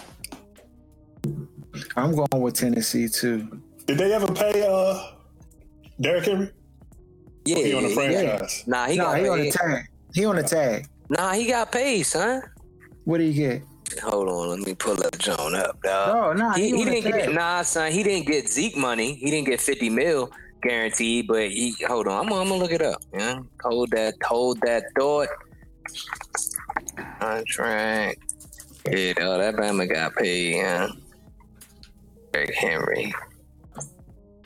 I'm 1.96 2.16
going 2.16 2.42
with 2.42 2.56
Tennessee 2.56 3.08
too. 3.08 3.62
Did 3.86 3.98
they 3.98 4.14
ever 4.14 4.28
pay 4.34 4.66
uh 4.68 5.12
Derrick 6.04 6.26
Henry? 6.26 6.50
Yeah, 7.46 7.56
He 7.58 7.74
on 7.74 7.84
the 7.84 7.90
yeah, 7.90 7.96
franchise. 7.96 8.64
Nah, 8.68 8.86
he 8.88 8.98
no, 8.98 9.04
got 9.06 9.20
he 9.20 9.28
on 9.28 9.40
the 9.40 9.52
tag. 9.52 9.86
He 10.14 10.26
on 10.26 10.36
the 10.36 10.44
tag. 10.44 10.88
Nah, 11.10 11.34
he 11.34 11.48
got 11.48 11.72
paid, 11.72 12.04
son. 12.04 12.42
What 13.06 13.18
do 13.18 13.24
you 13.24 13.34
get? 13.34 13.64
Hold 14.02 14.28
on, 14.30 14.50
let 14.50 14.60
me 14.60 14.74
pull 14.76 15.02
up 15.04 15.18
Joan 15.18 15.56
up, 15.56 15.82
dog. 15.82 16.14
No, 16.14 16.24
oh, 16.30 16.34
no, 16.34 16.52
he, 16.52 16.70
he, 16.72 16.78
he 16.78 16.86
didn't 16.86 17.12
get 17.12 17.26
tag. 17.26 17.36
nah, 17.36 17.62
son. 17.62 17.92
He 17.92 18.04
didn't 18.04 18.28
get 18.28 18.50
Zeke 18.50 18.78
money. 18.78 19.16
He 19.16 19.30
didn't 19.30 19.48
get 19.48 19.62
fifty 19.62 19.90
mil 19.90 20.32
guaranteed. 20.62 21.28
But 21.28 21.50
he 21.50 21.76
hold 21.88 22.08
on, 22.08 22.22
I'm, 22.24 22.30
gonna- 22.30 22.42
I'm 22.42 22.48
gonna 22.48 22.62
look 22.62 22.72
it 22.72 22.82
up. 22.82 23.02
Yeah, 23.14 23.40
hold 23.62 23.92
that, 23.92 24.16
hold 24.24 24.60
that 24.62 24.84
thought. 24.98 25.28
Contract. 27.20 28.20
Yeah, 28.90 29.14
oh, 29.18 29.38
dog, 29.38 29.40
that 29.42 29.56
Bama 29.56 29.92
got 29.94 30.16
paid. 30.16 30.56
Yeah, 30.56 30.88
Greg 32.34 32.54
Henry. 32.56 33.14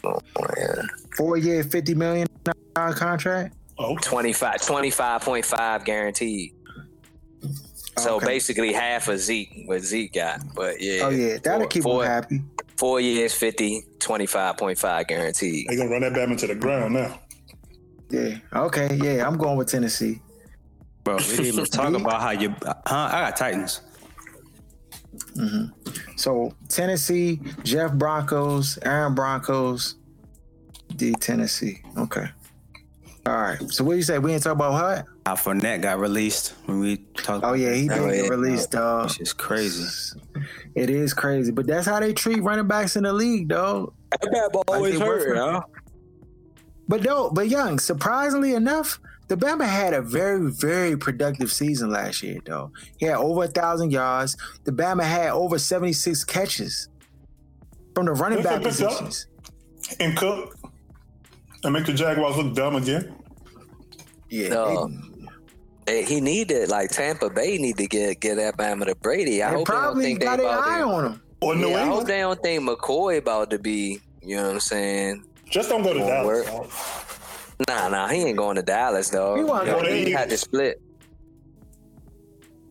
Oh, 0.03 0.19
yeah. 0.57 0.81
Four 1.17 1.37
year, 1.37 1.63
fifty 1.63 1.95
million 1.95 2.27
dollar 2.75 2.93
contract. 2.93 3.55
Oh, 3.79 3.95
25, 4.01 4.55
25.5 4.61 5.85
guaranteed. 5.85 6.51
So 7.99 8.15
Okay. 8.15 8.25
basically 8.25 8.73
half 8.73 9.07
of 9.07 9.19
Zeke, 9.19 9.63
what 9.65 9.81
Zeke 9.81 10.13
got. 10.13 10.41
But 10.55 10.81
yeah. 10.81 11.01
Oh 11.03 11.09
yeah, 11.09 11.37
that'll 11.43 11.61
four, 11.61 11.67
keep 11.67 11.83
four, 11.83 12.03
him 12.03 12.09
happy. 12.09 12.41
Four 12.77 12.99
years, 13.01 13.33
50, 13.33 13.83
25.5 13.99 15.07
guaranteed. 15.07 15.67
They're 15.67 15.77
gonna 15.77 15.89
run 15.89 16.01
that 16.01 16.13
Bama 16.13 16.37
to 16.39 16.47
the 16.47 16.55
ground 16.55 16.93
now. 16.95 17.19
Yeah. 18.09 18.37
Okay. 18.53 18.95
Yeah, 19.01 19.27
I'm 19.27 19.37
going 19.37 19.57
with 19.57 19.67
Tennessee. 19.69 20.21
Bro, 21.03 21.17
we 21.17 21.23
didn't 21.23 21.45
even 21.45 21.65
talk 21.71 21.93
about 21.93 22.21
how 22.21 22.31
you. 22.31 22.55
Huh? 22.63 22.75
I 22.85 23.21
got 23.21 23.35
Titans. 23.37 23.81
Mm-hmm. 25.35 26.15
So 26.15 26.53
Tennessee, 26.69 27.41
Jeff 27.63 27.93
Broncos, 27.93 28.77
Aaron 28.83 29.13
Broncos, 29.15 29.95
D 30.95 31.13
Tennessee. 31.13 31.81
Okay. 31.97 32.27
All 33.25 33.35
right. 33.35 33.59
So 33.71 33.83
what 33.83 33.97
you 33.97 34.03
say? 34.03 34.19
We 34.19 34.33
ain't 34.33 34.43
talk 34.43 34.53
about 34.53 34.71
what? 34.71 35.05
How 35.25 35.35
Fournette 35.35 35.81
got 35.81 35.99
released 35.99 36.53
when 36.65 36.79
we 36.79 36.97
talked. 37.15 37.43
Oh 37.43 37.53
yeah, 37.53 37.73
he 37.73 37.87
did 37.89 37.97
Oh, 37.97 38.09
get 38.09 38.23
yeah. 38.23 38.29
released, 38.29 38.71
dog. 38.71 39.07
It's 39.07 39.17
just 39.17 39.37
crazy. 39.37 40.19
It 40.75 40.89
is 40.89 41.13
crazy, 41.13 41.51
but 41.51 41.67
that's 41.67 41.85
how 41.85 41.99
they 41.99 42.13
treat 42.13 42.41
running 42.41 42.67
backs 42.67 42.95
in 42.95 43.03
the 43.03 43.11
league, 43.11 43.49
dog. 43.49 43.93
That 44.11 44.49
ball 44.53 44.63
always 44.69 44.97
hurt, 44.97 45.35
huh? 45.35 45.61
But 46.87 47.03
no, 47.03 47.29
but 47.29 47.49
young, 47.49 47.79
surprisingly 47.79 48.53
enough, 48.53 49.01
the 49.27 49.35
Bama 49.35 49.67
had 49.67 49.93
a 49.93 50.01
very, 50.01 50.49
very 50.51 50.95
productive 50.95 51.51
season 51.51 51.89
last 51.89 52.23
year, 52.23 52.39
though. 52.45 52.71
He 52.97 53.07
had 53.07 53.17
over 53.17 53.43
a 53.43 53.47
thousand 53.49 53.91
yards. 53.91 54.37
The 54.63 54.71
Bama 54.71 55.03
had 55.03 55.31
over 55.31 55.59
76 55.59 56.23
catches 56.23 56.87
from 57.93 58.05
the 58.05 58.13
running 58.13 58.41
back 58.41 58.61
positions. 58.61 59.27
And 59.99 60.15
Cook. 60.15 60.56
And 61.63 61.73
make 61.73 61.85
the 61.85 61.93
Jaguars 61.93 62.37
look 62.37 62.53
dumb 62.55 62.75
again. 62.75 63.13
Yeah. 64.29 64.49
No. 64.49 64.87
they- 64.87 64.97
They- 65.85 66.03
He 66.03 66.19
needed 66.21 66.69
like 66.69 66.91
Tampa 66.91 67.29
Bay 67.29 67.57
need 67.57 67.77
to 67.77 67.87
get 67.87 68.19
get 68.19 68.35
that 68.35 68.57
Bama 68.57 68.85
to 68.87 68.95
Brady. 68.95 69.41
I 69.41 69.49
They, 69.51 69.55
hope 69.57 69.67
they 69.67 69.73
don't 69.73 69.81
probably 69.83 70.03
think 70.03 70.19
they 70.19 70.25
got 70.25 70.39
an 70.39 70.45
about 70.45 70.67
eye 70.67 70.79
to, 70.79 70.83
on 70.85 71.05
him. 71.05 71.21
Or 71.39 71.55
New 71.55 71.69
yeah, 71.69 71.83
I 71.83 71.85
hope 71.85 72.07
they 72.07 72.19
don't 72.19 72.41
think 72.43 72.63
McCoy 72.67 73.17
about 73.19 73.49
to 73.51 73.59
be. 73.59 74.01
You 74.21 74.35
know 74.35 74.43
what 74.47 74.53
I'm 74.55 74.59
saying? 74.59 75.23
Just 75.49 75.69
don't 75.69 75.83
go 75.83 75.93
to 75.93 75.99
Dallas. 75.99 76.25
work. 76.25 76.45
dog. 76.45 76.69
Nah, 77.69 77.87
nah, 77.87 78.07
he 78.09 78.23
ain't 78.23 78.37
going 78.37 78.57
to 78.57 78.61
Dallas 78.61 79.09
though. 79.09 79.35
He 79.37 79.43
wasn't 79.45 79.67
You 79.67 79.73
know, 79.83 79.83
to 79.83 79.95
he 79.95 80.11
had 80.11 80.29
to 80.29 80.37
split. 80.37 80.81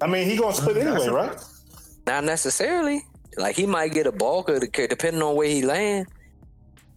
I 0.02 0.06
mean, 0.06 0.28
he 0.28 0.36
gonna 0.36 0.52
split 0.54 0.76
anyway, 0.76 1.08
right? 1.08 1.38
Not 2.06 2.24
necessarily. 2.24 3.02
Like 3.38 3.56
he 3.56 3.64
might 3.66 3.92
get 3.94 4.06
a 4.06 4.12
bulk 4.12 4.50
of 4.50 4.60
the 4.60 4.68
depending 4.88 5.22
on 5.22 5.36
where 5.36 5.48
he 5.48 5.62
land. 5.62 6.06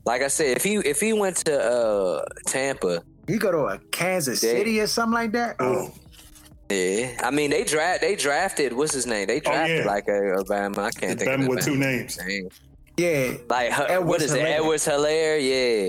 Like 0.09 0.23
I 0.23 0.27
said, 0.27 0.57
if 0.57 0.63
he 0.63 0.75
if 0.77 0.99
he 0.99 1.13
went 1.13 1.37
to 1.45 1.53
uh 1.61 2.23
Tampa, 2.47 3.03
He 3.27 3.37
go 3.37 3.51
to 3.51 3.59
a 3.75 3.77
Kansas 3.91 4.41
They- 4.41 4.53
City 4.57 4.79
or 4.81 4.87
something 4.87 5.13
like 5.13 5.31
that. 5.33 5.55
Oh, 5.59 5.91
yeah. 6.71 7.15
I 7.23 7.29
mean 7.29 7.51
they 7.51 7.63
draft 7.63 8.01
they 8.01 8.15
drafted 8.15 8.73
what's 8.73 8.91
his 8.93 9.05
name? 9.05 9.27
They 9.27 9.39
drafted 9.39 9.85
yeah. 9.85 9.91
like 9.91 10.07
a 10.07 10.19
Obama. 10.43 10.79
I 10.79 10.89
can't 10.91 11.19
think 11.19 11.29
Bama 11.29 11.43
of 11.43 11.47
with 11.49 11.63
two 11.63 11.73
Bama's 11.73 12.17
names. 12.17 12.19
name. 12.25 12.49
Yeah, 12.97 13.33
Like 13.49 13.71
uh, 13.71 14.01
what 14.01 14.19
Edwards 14.21 14.33
it? 14.33 14.41
Helaire. 14.41 14.57
Edwards 14.57 14.85
Helaire? 14.87 15.37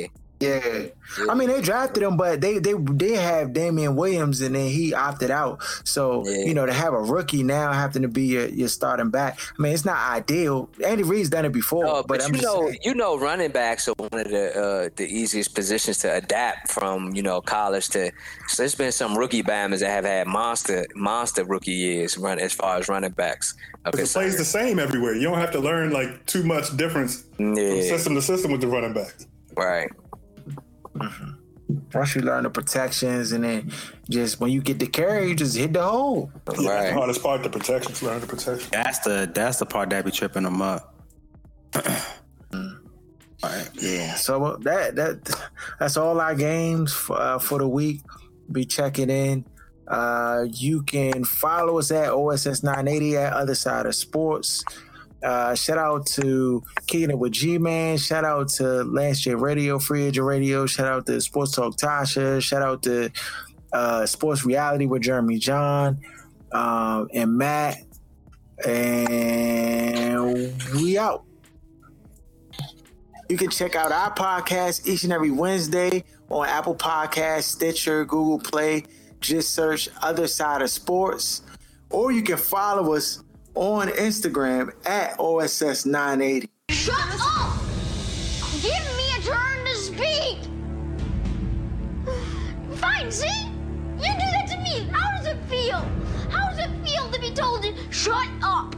Yeah. 0.03 0.07
Yeah. 0.41 0.87
I 1.29 1.35
mean, 1.35 1.49
they 1.49 1.61
drafted 1.61 2.03
him, 2.03 2.17
but 2.17 2.41
they 2.41 2.59
they 2.59 2.73
did 2.73 3.19
have 3.21 3.53
Damien 3.53 3.95
Williams, 3.95 4.41
and 4.41 4.55
then 4.55 4.69
he 4.69 4.95
opted 4.95 5.31
out. 5.31 5.63
So 5.85 6.27
Yeah. 6.27 6.45
you 6.47 6.55
know, 6.55 6.65
to 6.65 6.73
have 6.73 6.95
a 6.95 6.99
rookie 7.01 7.43
now 7.43 7.73
having 7.73 8.01
to 8.03 8.09
be 8.09 8.23
your, 8.23 8.47
your 8.49 8.69
starting 8.69 9.11
back, 9.11 9.39
I 9.59 9.63
mean, 9.63 9.75
it's 9.75 9.85
not 9.85 9.99
ideal. 10.11 10.71
Andy 10.85 11.03
Reid's 11.03 11.29
done 11.29 11.45
it 11.45 11.53
before, 11.53 11.85
No, 11.85 11.93
but, 11.97 12.07
but, 12.09 12.23
I'm 12.23 12.29
you 12.35 12.41
just 12.41 12.45
know, 12.45 12.67
saying. 12.69 12.79
you 12.85 12.95
know, 12.95 13.19
running 13.19 13.51
backs 13.51 13.87
are 13.89 13.95
one 13.99 14.09
of 14.21 14.29
the 14.31 14.59
uh, 14.59 14.89
the 14.97 15.05
easiest 15.07 15.55
positions 15.55 15.99
to 15.99 16.15
adapt 16.15 16.71
from. 16.73 17.15
You 17.15 17.23
know, 17.23 17.41
college 17.43 17.89
to. 17.91 18.11
So 18.49 18.63
there's 18.63 18.75
been 18.75 18.93
some 18.93 19.19
rookie 19.19 19.43
bammers 19.43 19.81
that 19.81 19.91
have 19.91 20.05
had 20.07 20.27
monster 20.27 20.87
monster 20.95 21.45
rookie 21.45 21.73
years 21.73 22.17
run 22.17 22.39
as 22.39 22.55
far 22.55 22.79
as 22.79 22.89
running 22.89 23.11
backs. 23.13 23.55
are 23.85 23.91
Because 23.93 24.11
it 24.11 24.15
plays 24.15 24.37
the 24.39 24.45
same 24.47 24.79
everywhere. 24.79 25.15
You 25.15 25.25
don't 25.25 25.39
have 25.39 25.51
to 25.53 25.61
learn 25.61 25.91
like 25.91 26.25
too 26.25 26.45
much 26.45 26.75
difference 26.79 27.25
from 27.37 27.57
system 27.57 28.15
to 28.15 28.23
system 28.23 28.53
with 28.53 28.63
the 28.63 28.69
running 28.69 28.95
backs. 28.95 29.27
right. 29.57 29.91
Once 31.95 32.15
you 32.17 32.23
learn 32.23 32.43
the 32.43 32.51
protections, 32.51 33.31
and 33.33 33.45
then 33.45 33.73
just 34.09 34.41
when 34.41 34.51
you 34.51 34.61
get 34.61 34.79
the 34.81 34.87
carry, 34.89 35.29
you 35.29 35.35
just 35.37 35.57
hit 35.57 35.73
the 35.73 35.83
hole. 35.83 36.31
Yeah, 36.35 36.41
that's 36.47 36.59
the 36.63 36.69
Right. 36.69 36.93
hardest 36.93 37.23
part, 37.23 37.43
the 37.45 37.51
protections, 37.51 38.03
learn 38.03 38.21
the 38.21 38.27
protection. 38.27 38.69
That's 38.73 38.99
the 39.01 39.31
that's 39.33 39.59
the 39.59 39.67
part 39.67 39.91
that 39.91 40.05
be 40.05 40.11
tripping 40.11 40.43
them 40.43 40.61
up. 40.63 40.95
Right. 43.43 43.69
Yeah. 43.81 44.17
So 44.17 44.45
uh, 44.45 44.57
that 44.59 44.97
that 44.97 45.49
that's 45.79 45.97
all 45.97 46.21
our 46.21 46.35
games 46.35 46.93
for, 46.93 47.19
uh, 47.19 47.39
for 47.39 47.59
the 47.59 47.67
week. 47.69 48.03
Be 48.53 48.67
checking 48.67 49.09
in. 49.09 49.47
Uh, 49.89 50.45
you 50.51 50.83
can 50.83 51.25
follow 51.25 51.79
us 51.79 51.91
at 51.91 52.11
OSS 52.13 52.63
980 52.63 53.17
at 53.17 53.33
Other 53.33 53.55
Side 53.55 53.87
of 53.87 53.95
Sports. 53.95 54.63
Uh, 55.23 55.55
shout 55.55 55.79
out 55.79 56.07
to 56.07 56.63
It 56.93 57.19
with 57.19 57.33
G 57.33 57.59
Man. 57.59 57.99
Shout 57.99 58.25
out 58.25 58.49
to 58.51 58.85
Lance 58.85 59.21
J 59.21 59.35
Radio, 59.35 59.79
Free 59.79 60.05
Agent 60.05 60.27
Radio. 60.27 60.67
Shout 60.67 60.87
out 60.87 61.07
to 61.07 61.21
Sports 61.21 61.53
Talk 61.53 61.77
Tasha. 61.77 62.43
Shout 62.43 62.63
out 62.63 62.83
to 62.85 63.11
uh, 63.73 64.07
Sports 64.07 64.45
Reality 64.45 64.87
with 64.87 65.03
Jeremy 65.03 65.39
John 65.39 66.01
um, 66.53 67.09
and 67.13 67.37
Matt. 67.37 67.79
And 68.67 70.53
we 70.75 70.99
out. 70.99 71.25
You 73.29 73.37
can 73.37 73.51
check 73.51 73.77
out 73.77 73.93
our 73.93 74.13
podcast 74.15 74.87
each 74.89 75.05
and 75.05 75.13
every 75.13 75.31
Wednesday 75.31 76.05
on 76.29 76.49
Apple 76.49 76.75
Podcasts, 76.75 77.45
Stitcher, 77.45 78.05
Google 78.05 78.39
Play. 78.39 78.85
Just 79.21 79.55
search 79.55 79.89
Other 80.03 80.27
Side 80.27 80.63
of 80.63 80.71
Sports. 80.71 81.43
Or 81.91 82.11
you 82.11 82.23
can 82.23 82.39
follow 82.39 82.95
us 82.95 83.23
on 83.55 83.89
Instagram 83.89 84.71
at 84.87 85.17
OSS980. 85.19 86.49
Shut 86.71 86.97
up! 87.21 87.59
Give 88.63 88.85
me 88.97 89.11
a 89.17 89.23
turn 89.23 89.65
to 89.65 89.75
speak! 89.75 90.39
Fine, 92.79 93.11
see? 93.11 93.27
You 93.99 94.13
do 94.13 94.27
that 94.33 94.47
to 94.51 94.59
me! 94.59 94.89
How 94.93 95.17
does 95.17 95.27
it 95.27 95.37
feel? 95.49 95.79
How 96.31 96.51
does 96.51 96.59
it 96.59 96.71
feel 96.87 97.11
to 97.11 97.21
be 97.21 97.31
told 97.33 97.63
to 97.63 97.75
shut 97.91 98.29
up? 98.43 98.75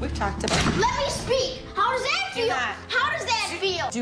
We've 0.00 0.14
talked 0.14 0.44
about 0.44 0.76
Let 0.76 0.96
me 0.98 1.08
speak! 1.08 1.62
How 1.74 1.92
does 1.92 2.02
that 2.02 2.32
feel? 2.34 2.50
How 2.54 3.10
does 3.16 3.26
that 3.26 3.58
feel? 3.60 3.88
Do 3.90 3.98